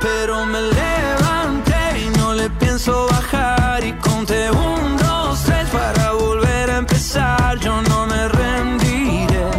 pero 0.00 0.44
me 0.46 0.60
levanté 0.60 2.00
y 2.04 2.18
no 2.18 2.34
le 2.34 2.48
pienso 2.50 3.06
bajar 3.08 3.84
y 3.84 3.92
conté 3.94 4.50
un, 4.50 4.96
dos, 4.96 5.42
tres 5.44 5.68
para 5.70 6.12
volver 6.12 6.70
a 6.70 6.78
empezar. 6.78 7.58
Yo 7.58 7.80
no 7.82 8.06
me 8.06 8.28
rendiré. 8.28 9.50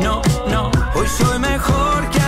No, 0.00 0.22
no, 0.48 0.70
hoy 0.94 1.06
soy 1.18 1.38
mejor 1.38 2.08
que 2.10 2.19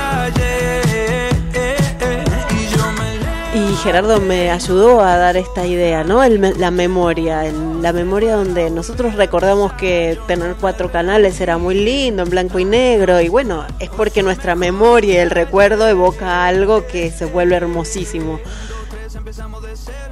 Gerardo 3.82 4.20
me 4.20 4.50
ayudó 4.50 5.00
a 5.00 5.16
dar 5.16 5.36
esta 5.36 5.66
idea, 5.66 6.04
¿no? 6.04 6.22
El 6.22 6.40
la 6.58 6.70
memoria, 6.70 7.44
el- 7.46 7.82
la 7.82 7.92
memoria 7.92 8.36
donde 8.36 8.70
nosotros 8.70 9.14
recordamos 9.16 9.72
que 9.72 10.16
tener 10.28 10.54
cuatro 10.60 10.90
canales 10.92 11.40
era 11.40 11.58
muy 11.58 11.74
lindo, 11.74 12.22
en 12.22 12.30
blanco 12.30 12.58
y 12.60 12.64
negro, 12.64 13.20
y 13.20 13.28
bueno, 13.28 13.64
es 13.80 13.90
porque 13.90 14.22
nuestra 14.22 14.54
memoria 14.54 15.14
y 15.14 15.16
el 15.16 15.30
recuerdo 15.30 15.88
evoca 15.88 16.46
algo 16.46 16.86
que 16.86 17.10
se 17.10 17.24
vuelve 17.24 17.56
hermosísimo. 17.56 18.38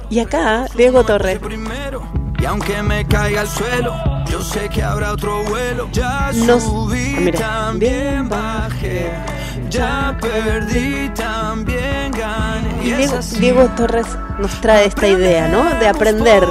Y 0.09 0.19
acá, 0.19 0.65
Diego 0.75 1.05
Torres. 1.05 1.39
Y 2.39 2.45
aunque 2.45 2.81
me 2.83 3.05
caiga 3.07 3.41
al 3.41 3.47
suelo, 3.47 3.93
yo 4.29 4.41
sé 4.41 4.67
que 4.67 4.81
habrá 4.83 5.13
otro 5.13 5.43
vuelo. 5.43 5.87
Ya 5.93 6.31
Nos- 6.33 6.65
Ah, 6.65 7.19
mira. 7.21 7.39
también 7.39 8.27
bajé. 8.27 9.11
Ya 9.71 10.17
perdí, 10.19 11.09
también 11.15 12.11
gané. 12.11 12.83
Y 12.83 12.91
Diego, 12.91 13.19
Diego 13.39 13.69
Torres 13.77 14.05
nos 14.37 14.51
trae 14.59 14.85
esta 14.85 15.07
idea, 15.07 15.47
¿no? 15.47 15.63
De 15.79 15.87
aprender 15.87 16.45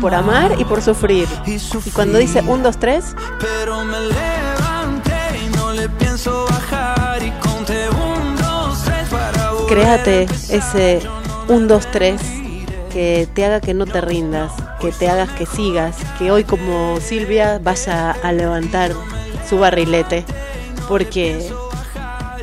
por 0.00 0.14
amar 0.14 0.54
y 0.60 0.64
por 0.64 0.80
sufrir. 0.80 1.26
Y 1.44 1.90
cuando 1.90 2.18
dice 2.18 2.40
un, 2.42 2.62
dos, 2.62 2.78
tres, 2.78 3.16
Pero 3.40 3.84
me 3.84 3.98
levanté 3.98 5.44
y 5.44 5.56
no 5.56 5.72
le 5.72 5.88
pienso 5.88 6.46
bajar 6.48 7.20
y 7.20 7.32
conté 7.32 7.88
un, 7.88 8.36
dos, 8.36 8.84
tres 8.84 9.08
para 9.08 9.50
volver 9.50 9.66
créate 9.66 10.22
ese 10.48 11.02
un, 11.48 11.66
dos, 11.66 11.84
tres 11.90 12.22
que 12.92 13.28
te 13.34 13.44
haga 13.44 13.60
que 13.60 13.74
no 13.74 13.86
te 13.86 14.00
rindas, 14.00 14.52
que 14.80 14.92
te 14.92 15.08
hagas 15.08 15.30
que 15.30 15.46
sigas, 15.46 15.96
que 16.16 16.30
hoy 16.30 16.44
como 16.44 17.00
Silvia 17.00 17.58
vaya 17.60 18.12
a 18.12 18.32
levantar 18.32 18.92
su 19.48 19.58
barrilete, 19.58 20.24
porque 20.88 21.50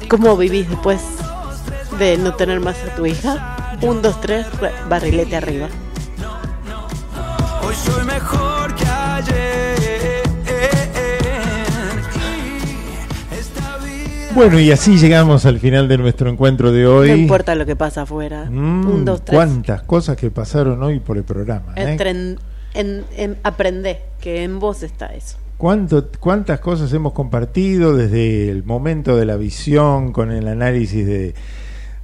¿cómo 0.09 0.35
vivís 0.37 0.69
después 0.69 0.99
de 1.97 2.17
no 2.17 2.33
tener 2.35 2.59
más 2.59 2.75
a 2.83 2.95
tu 2.95 3.05
hija? 3.05 3.77
Un, 3.81 4.01
dos, 4.01 4.19
tres, 4.21 4.45
barrilete 4.89 5.35
arriba. 5.35 5.67
Hoy 7.63 7.75
soy 7.75 8.03
mejor 8.05 8.75
que 8.75 8.85
ayer. 8.85 9.49
Bueno, 14.35 14.59
y 14.59 14.71
así 14.71 14.97
llegamos 14.97 15.45
al 15.45 15.59
final 15.59 15.87
de 15.87 15.97
nuestro 15.97 16.29
encuentro 16.29 16.71
de 16.71 16.85
hoy. 16.87 17.09
No 17.09 17.15
importa 17.15 17.55
lo 17.55 17.65
que 17.65 17.75
pasa 17.75 18.03
afuera. 18.03 18.45
Mm, 18.49 18.87
un, 18.87 19.05
dos, 19.05 19.25
tres. 19.25 19.35
Cuántas 19.35 19.81
cosas 19.83 20.15
que 20.17 20.31
pasaron 20.31 20.81
hoy 20.83 20.99
por 20.99 21.17
el 21.17 21.23
programa. 21.23 21.73
¿eh? 21.75 21.97
En, 21.99 22.39
en- 22.73 23.05
en- 23.17 23.37
aprende 23.43 24.01
que 24.21 24.43
en 24.43 24.59
vos 24.59 24.83
está 24.83 25.07
eso. 25.07 25.37
¿Cuánto, 25.59 26.07
¿Cuántas 26.21 26.61
cosas 26.61 26.93
hemos 26.93 27.11
compartido 27.11 27.93
desde 27.93 28.49
el 28.49 28.63
momento 28.63 29.17
de 29.17 29.25
la 29.25 29.35
visión 29.35 30.13
con 30.13 30.31
el 30.31 30.47
análisis 30.47 31.05
de, 31.05 31.33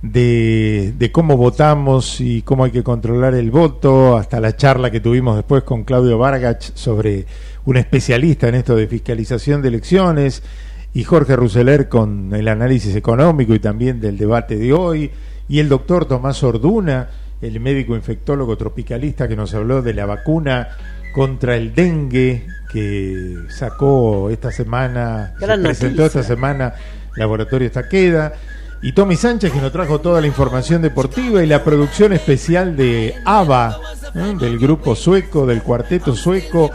de, 0.02 1.10
cómo 1.14 1.38
votamos 1.38 2.19
y 2.19 2.41
cómo 2.41 2.65
hay 2.65 2.72
que 2.72 2.84
controlar 2.84 3.34
el 3.34 3.52
voto, 3.52 4.18
hasta 4.18 4.41
la 4.41 4.57
charla 4.57 4.91
que 4.91 4.99
tuvimos 4.99 5.38
después 5.38 5.64
con 5.64 5.86
Claudio 5.86 6.18
Vargach 6.18 6.61
sobre 6.73 7.27
un 7.64 7.77
especialista 7.77 8.49
en 8.49 8.56
esto 8.56 8.76
de 8.76 8.88
fiscalización 8.88 9.61
de 9.61 9.69
elecciones 9.69 10.44
y 10.94 11.06
Jorge 11.06 11.38
Ruseler 11.38 11.88
con 11.88 12.36
el 12.36 12.49
análisis 12.49 12.94
económico 12.94 13.56
y 13.56 13.60
también 13.60 14.02
del 14.02 14.18
debate 14.18 14.57
de 14.57 14.73
hoy 14.73 15.11
y 15.48 15.60
el 15.60 15.69
doctor 15.69 16.03
Tomás 16.03 16.44
Orduna, 16.44 17.07
el 17.41 17.61
médico 17.61 17.95
infectólogo 17.95 18.57
tropicalista 18.57 19.30
que 19.30 19.38
nos 19.38 19.53
habló 19.53 19.82
de 19.82 19.94
la 19.94 20.06
vacuna 20.06 20.68
contra 21.14 21.56
el 21.56 21.73
dengue 21.73 22.45
que 22.76 23.38
sacó 23.47 24.30
esta 24.30 24.52
semana, 24.52 25.34
se 25.39 25.45
presentó 25.45 26.02
noticia. 26.02 26.06
esta 26.06 26.23
semana 26.23 26.73
Laboratorio 27.15 27.72
Taqueda 27.72 28.34
y 28.81 28.91
Tommy 28.91 29.15
Sánchez 29.15 29.53
que 29.53 29.61
nos 29.61 29.72
trajo 29.72 30.02
toda 30.02 30.19
la 30.19 30.27
información 30.27 30.81
deportiva 30.81 31.41
y 31.41 31.47
la 31.47 31.64
producción 31.64 32.11
especial 32.11 32.76
de 32.76 33.15
ABBA, 33.23 33.80
¿eh? 34.14 34.35
del 34.38 34.60
grupo 34.60 34.93
sueco, 34.93 35.45
del 35.45 35.61
cuarteto 35.64 36.18
sueco 36.18 36.69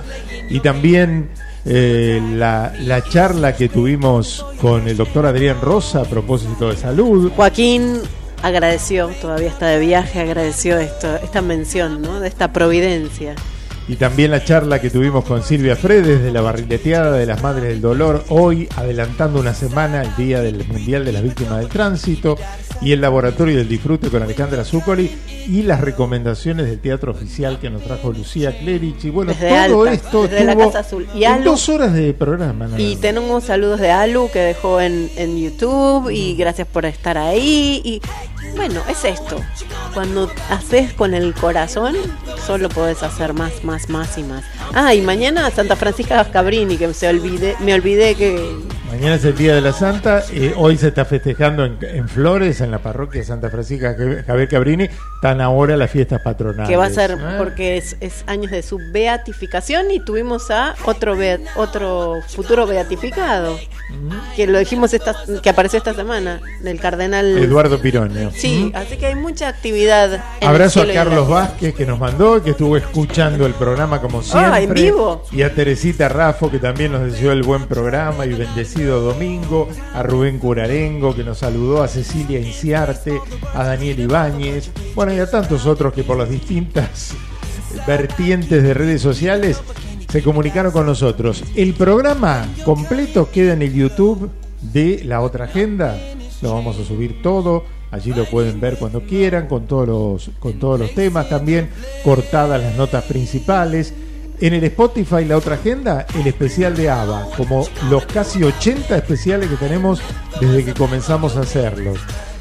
y 0.49 0.61
también 0.61 1.29
eh, 1.67 2.19
la, 2.35 2.73
la 2.81 3.05
charla 3.05 3.55
que 3.55 3.69
tuvimos 3.69 4.47
con 4.59 4.89
el 4.89 4.97
doctor 4.97 5.27
Adrián 5.27 5.61
Rosa 5.61 6.01
a 6.01 6.05
propósito 6.05 6.71
de 6.71 6.79
salud. 6.79 7.31
Joaquín 7.37 8.01
agradeció, 8.43 9.09
todavía 9.21 9.49
está 9.49 9.67
de 9.67 9.81
viaje, 9.81 10.21
agradeció 10.21 10.79
esto, 10.79 11.15
esta 11.17 11.43
mención, 11.43 12.01
¿no? 12.01 12.21
De 12.21 12.29
esta 12.29 12.55
providencia. 12.55 13.35
Y 13.91 13.97
también 13.97 14.31
la 14.31 14.45
charla 14.45 14.81
que 14.81 14.89
tuvimos 14.89 15.25
con 15.25 15.43
Silvia 15.43 15.75
Fredes 15.75 16.23
de 16.23 16.31
la 16.31 16.41
barrileteada 16.41 17.11
de 17.11 17.27
las 17.27 17.43
Madres 17.43 17.65
del 17.71 17.81
Dolor, 17.81 18.25
hoy 18.29 18.69
adelantando 18.77 19.41
una 19.41 19.53
semana 19.53 20.03
el 20.03 20.15
Día 20.15 20.41
del 20.43 20.65
Mundial 20.69 21.05
de 21.05 21.11
las 21.11 21.25
Víctimas 21.25 21.59
del 21.59 21.69
Tránsito, 21.69 22.37
y 22.81 22.93
el 22.93 23.01
Laboratorio 23.01 23.57
del 23.59 23.69
Disfrute 23.69 24.09
con 24.09 24.23
Alejandra 24.23 24.65
Zuccoli, 24.65 25.11
y 25.49 25.63
las 25.65 25.81
recomendaciones 25.81 26.67
del 26.67 26.79
Teatro 26.79 27.11
Oficial 27.11 27.59
que 27.59 27.69
nos 27.69 27.83
trajo 27.83 28.13
Lucía 28.13 28.57
Clerici. 28.61 29.09
Y 29.09 29.11
bueno, 29.11 29.33
Desde 29.33 29.69
todo 29.69 29.87
esto 29.89 30.23
desde 30.29 30.45
la 30.45 30.57
Casa 30.57 30.79
Azul. 30.79 31.09
Y 31.13 31.25
en 31.25 31.33
Alu- 31.41 31.45
dos 31.45 31.69
horas 31.69 31.93
de 31.93 32.15
programa. 32.15 32.67
nada 32.69 32.81
Y 32.81 32.95
tenemos 32.95 33.43
saludos 33.43 33.81
de 33.81 33.91
Alu 33.91 34.31
que 34.33 34.39
dejó 34.39 34.81
en, 34.81 35.11
en 35.17 35.37
YouTube 35.37 36.11
y 36.11 36.37
gracias 36.37 36.69
por 36.69 36.85
estar 36.87 37.19
ahí. 37.19 37.83
Y 37.85 38.01
bueno, 38.57 38.83
es 38.89 39.05
esto. 39.05 39.37
Cuando 39.95 40.31
haces 40.51 40.93
con 40.93 41.15
el 41.15 41.35
corazón, 41.35 41.97
solo 42.47 42.69
podés 42.69 43.03
hacer 43.03 43.33
más, 43.33 43.65
más, 43.65 43.80
más 43.89 44.19
y 44.19 44.23
más. 44.23 44.45
Ah, 44.75 44.95
y 44.95 45.01
mañana 45.01 45.51
Santa 45.51 45.77
Francisca 45.77 46.25
Cabrini, 46.31 46.77
que 46.77 46.93
se 46.95 47.09
olvidé, 47.09 47.57
me 47.61 47.75
olvidé 47.75 48.15
que 48.15 48.57
Mañana 48.91 49.15
es 49.15 49.25
el 49.25 49.37
Día 49.37 49.55
de 49.55 49.61
la 49.61 49.73
Santa, 49.73 50.25
eh, 50.33 50.53
hoy 50.57 50.77
se 50.77 50.89
está 50.89 51.05
festejando 51.05 51.65
en, 51.65 51.79
en 51.81 52.09
Flores, 52.09 52.61
en 52.61 52.73
la 52.73 52.81
parroquia 52.81 53.21
de 53.21 53.27
Santa 53.27 53.49
Francisca 53.49 53.95
Javier 54.27 54.49
Cabrini, 54.49 54.89
están 55.15 55.41
ahora 55.41 55.77
las 55.77 55.91
fiestas 55.93 56.21
patronales. 56.23 56.69
que 56.69 56.77
va 56.77 56.87
a 56.87 56.91
ser 56.91 57.13
¿eh? 57.13 57.17
porque 57.39 57.77
es, 57.77 57.97
es 58.01 58.25
años 58.27 58.51
de 58.51 58.63
su 58.65 58.79
beatificación 58.93 59.93
y 59.93 60.01
tuvimos 60.01 60.51
a 60.51 60.75
otro 60.87 61.17
bea- 61.17 61.39
otro 61.57 62.17
futuro 62.27 62.67
beatificado 62.67 63.59
que 64.35 64.47
lo 64.49 64.59
dijimos 64.59 64.93
esta, 64.93 65.15
que 65.43 65.51
apareció 65.51 65.79
esta 65.79 65.95
semana 65.95 66.41
del 66.63 66.81
cardenal 66.81 67.39
Eduardo 67.39 67.81
Pironio. 67.81 68.33
sí 68.35 68.73
así 68.75 68.97
que 68.97 69.07
hay 69.07 69.15
mucha 69.15 69.49
actividad 69.49 70.15
en 70.41 70.49
Abrazo 70.49 70.83
a 70.83 70.87
Carlos. 70.93 71.29
Vázquez 71.29 71.75
que 71.75 71.87
nos 71.87 71.99
mandó, 71.99 72.43
que 72.43 72.51
estuvo 72.51 72.77
escuchando 72.77 73.47
el 73.47 73.55
programa 73.55 74.01
como 74.01 74.23
siempre. 74.23 74.51
Ah, 74.53 74.61
¿en 74.61 74.75
vivo? 74.75 75.23
Y 75.31 75.43
a 75.43 75.55
Teresita 75.55 76.09
Raffo 76.09 76.51
que 76.51 76.59
también 76.59 76.91
nos 76.93 77.03
deseó 77.03 77.31
el 77.33 77.43
buen 77.43 77.67
programa 77.67 78.27
y 78.27 78.31
domingo. 78.85 79.69
A 79.95 80.03
Rubén 80.03 80.39
Curarengo 80.39 81.15
que 81.15 81.25
nos 81.25 81.39
saludó, 81.39 81.83
a 81.83 81.89
Cecilia 81.89 82.39
Inciarte, 82.39 83.21
a 83.55 83.65
Daniel 83.65 84.01
Ibáñez. 84.01 84.71
Bueno, 84.95 85.13
y 85.13 85.19
a 85.19 85.31
tantos 85.31 85.67
otros 85.67 85.93
que 85.93 86.05
por 86.05 86.17
las 86.17 86.31
distintas 86.31 87.15
vertientes 87.87 88.63
de 88.63 88.75
redes 88.75 89.01
sociales 89.01 89.61
se 90.09 90.23
comunicaron 90.23 90.73
con 90.73 90.87
nosotros. 90.87 91.45
El 91.55 91.75
programa 91.75 92.49
completo 92.65 93.31
queda 93.31 93.53
en 93.53 93.63
el 93.63 93.73
YouTube 93.73 94.31
de 94.61 95.03
La 95.05 95.21
Otra 95.21 95.45
Agenda. 95.45 95.97
Lo 96.43 96.55
vamos 96.55 96.79
a 96.79 96.85
subir 96.85 97.23
todo. 97.23 97.65
Allí 97.91 98.13
lo 98.13 98.25
pueden 98.25 98.61
ver 98.61 98.77
cuando 98.79 99.03
quieran, 99.03 99.49
con 99.49 99.67
todos 99.67 99.89
los, 99.89 100.31
con 100.39 100.55
todos 100.55 100.79
los 100.79 100.95
temas 100.95 101.29
también, 101.29 101.71
cortadas 102.05 102.63
las 102.63 102.77
notas 102.77 103.05
principales. 103.05 103.93
En 104.41 104.55
el 104.55 104.65
Spotify, 104.65 105.25
la 105.27 105.37
otra 105.37 105.57
agenda, 105.57 106.07
el 106.19 106.27
especial 106.27 106.75
de 106.75 106.89
ABBA, 106.89 107.29
como 107.37 107.69
los 107.91 108.07
casi 108.07 108.43
80 108.43 108.97
especiales 108.97 109.51
que 109.51 109.57
tenemos 109.57 110.01
desde 110.41 110.65
que 110.65 110.73
comenzamos 110.73 111.37
a 111.37 111.41
hacerlos. 111.41 111.99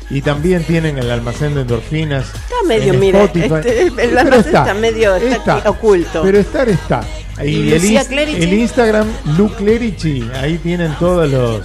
Y 0.09 0.21
también 0.21 0.63
tienen 0.63 0.97
el 0.97 1.11
almacén 1.11 1.53
de 1.55 1.61
endorfinas. 1.61 2.25
está 2.27 2.55
medio 2.67 2.93
en 2.93 2.99
mira 2.99 3.23
Spotify. 3.25 3.55
este, 3.57 3.81
el 3.83 3.91
Pero 3.93 4.19
almacén 4.19 4.55
está, 4.55 4.73
medio 4.73 5.15
está 5.15 5.55
aquí 5.57 5.67
oculto 5.67 6.21
Pero 6.23 6.39
estar 6.39 6.69
está. 6.69 7.01
¿Y 7.43 7.49
Y 7.49 7.73
el, 7.73 8.17
el 8.17 8.53
Instagram, 8.53 9.07
Lu 9.37 9.49
Clerici, 9.49 10.27
ahí 10.41 10.57
tienen 10.57 10.95
todas 10.99 11.29
los, 11.29 11.61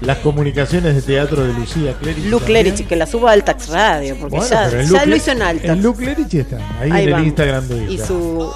las 0.00 0.18
comunicaciones 0.18 0.94
de 0.96 1.02
teatro 1.02 1.44
de 1.44 1.52
Lucía 1.52 1.94
Clerici. 2.00 2.28
Lu 2.28 2.38
también. 2.38 2.62
Clerici 2.62 2.84
que 2.84 2.96
la 2.96 3.06
suba 3.06 3.32
al 3.32 3.44
Tax 3.44 3.68
Radio 3.68 4.16
porque 4.18 4.38
Bueno, 4.38 4.50
ya, 4.50 4.82
ya 4.82 5.06
lo 5.06 5.14
hizo 5.14 5.30
en 5.30 5.42
Altax 5.42 5.68
El 5.70 5.82
Lu 5.82 5.94
Clerici 5.94 6.38
está 6.38 6.56
ahí, 6.80 6.90
Ahí 6.90 7.04
en 7.04 7.14
el. 7.14 7.26
Instagram 7.26 7.68
de 7.68 7.76
y 7.84 7.94
ella. 7.94 8.06
su 8.06 8.52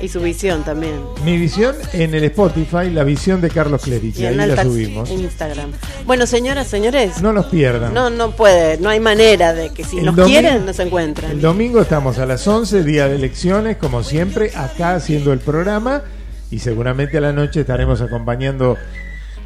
y 0.00 0.08
su 0.08 0.20
visión 0.20 0.64
también. 0.64 1.00
Mi 1.24 1.36
visión 1.38 1.74
en 1.92 2.14
el 2.14 2.24
Spotify, 2.24 2.90
la 2.90 3.04
visión 3.04 3.40
de 3.40 3.50
Carlos 3.50 3.82
Clerici, 3.82 4.22
y 4.22 4.26
ahí 4.26 4.34
la 4.36 4.62
subimos. 4.62 5.10
en 5.10 5.20
Instagram. 5.20 5.72
Bueno 6.06 6.26
señoras 6.26 6.66
señores. 6.66 7.22
No 7.22 7.32
los 7.32 7.46
pierdan. 7.46 7.94
no 7.94 8.10
no 8.10 8.32
puede. 8.32 8.78
No 8.78 8.88
hay 8.88 9.00
manera 9.00 9.54
de 9.54 9.70
que 9.70 9.84
si 9.84 9.98
El 9.98 10.06
nos 10.06 10.26
quieren 10.26 10.66
nos 10.66 10.78
encuentran. 10.78 11.30
El 11.30 11.40
domingo 11.40 11.80
estamos 11.80 12.18
a 12.18 12.26
las 12.26 12.46
11, 12.46 12.84
día 12.84 13.08
de 13.08 13.16
elecciones, 13.16 13.76
como 13.76 14.02
siempre, 14.02 14.50
acá 14.54 14.94
haciendo 14.94 15.32
el 15.32 15.38
programa. 15.38 16.02
Y 16.50 16.58
seguramente 16.58 17.18
a 17.18 17.20
la 17.20 17.32
noche 17.32 17.60
estaremos 17.60 18.00
acompañando 18.00 18.76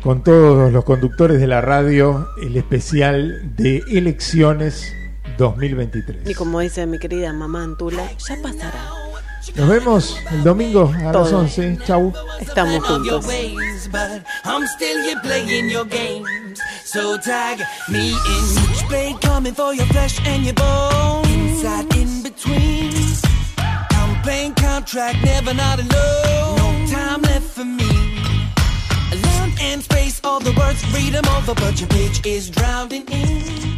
con 0.03 0.23
todos 0.23 0.73
los 0.73 0.85
conductores 0.85 1.41
de 1.41 1.47
la 1.47 1.61
radio 1.61 2.29
el 2.43 2.57
especial 2.57 3.57
de 3.57 3.83
elecciones 3.91 4.93
2023. 5.39 6.29
y 6.29 6.35
como 6.35 6.61
dice 6.61 6.87
mi 6.87 6.99
querida 6.99 7.33
mamá 7.33 7.63
Antula 7.65 8.09
ya 8.19 8.37
pasará 8.43 9.08
Nos 9.55 9.69
vemos 9.69 10.17
el 10.31 10.45
domingo 10.45 10.93
a 10.95 11.03
las 11.05 11.13
Todo. 11.13 11.39
11. 11.41 11.79
Chau. 11.87 12.13
estamos 12.41 12.83
of 12.89 13.05
your 13.05 13.21
juntos 13.21 13.27
ways, 13.27 13.89
but 13.91 14.23
I'm 14.45 14.67
still 14.67 15.03
here 15.03 15.21
playing 15.23 15.71
your 15.71 15.85
games. 15.85 16.61
So 16.85 17.19
tag 17.19 17.61
me 17.89 18.11
in. 18.11 18.45
Switchblade 18.45 19.21
coming 19.21 19.55
for 19.55 19.75
your 19.75 19.87
flesh 19.87 20.21
and 20.27 20.45
your 20.45 20.55
bones. 20.55 21.29
Inside, 21.29 21.95
in 21.97 22.23
between. 22.23 22.93
I'm 23.59 24.23
playing 24.23 24.55
contract, 24.55 25.19
never 25.25 25.55
not 25.55 25.79
alone. 25.79 26.57
No 26.57 26.87
time 26.91 27.23
left 27.23 27.47
for 27.47 27.65
me. 27.65 27.89
Land 29.23 29.53
and 29.61 29.83
space, 29.83 30.21
all 30.25 30.41
the 30.41 30.53
words, 30.59 30.83
freedom 30.87 31.25
over, 31.37 31.55
but 31.55 31.81
your 31.81 31.89
page 31.89 32.25
is 32.25 32.51
drowning 32.51 33.07
in. 33.09 33.78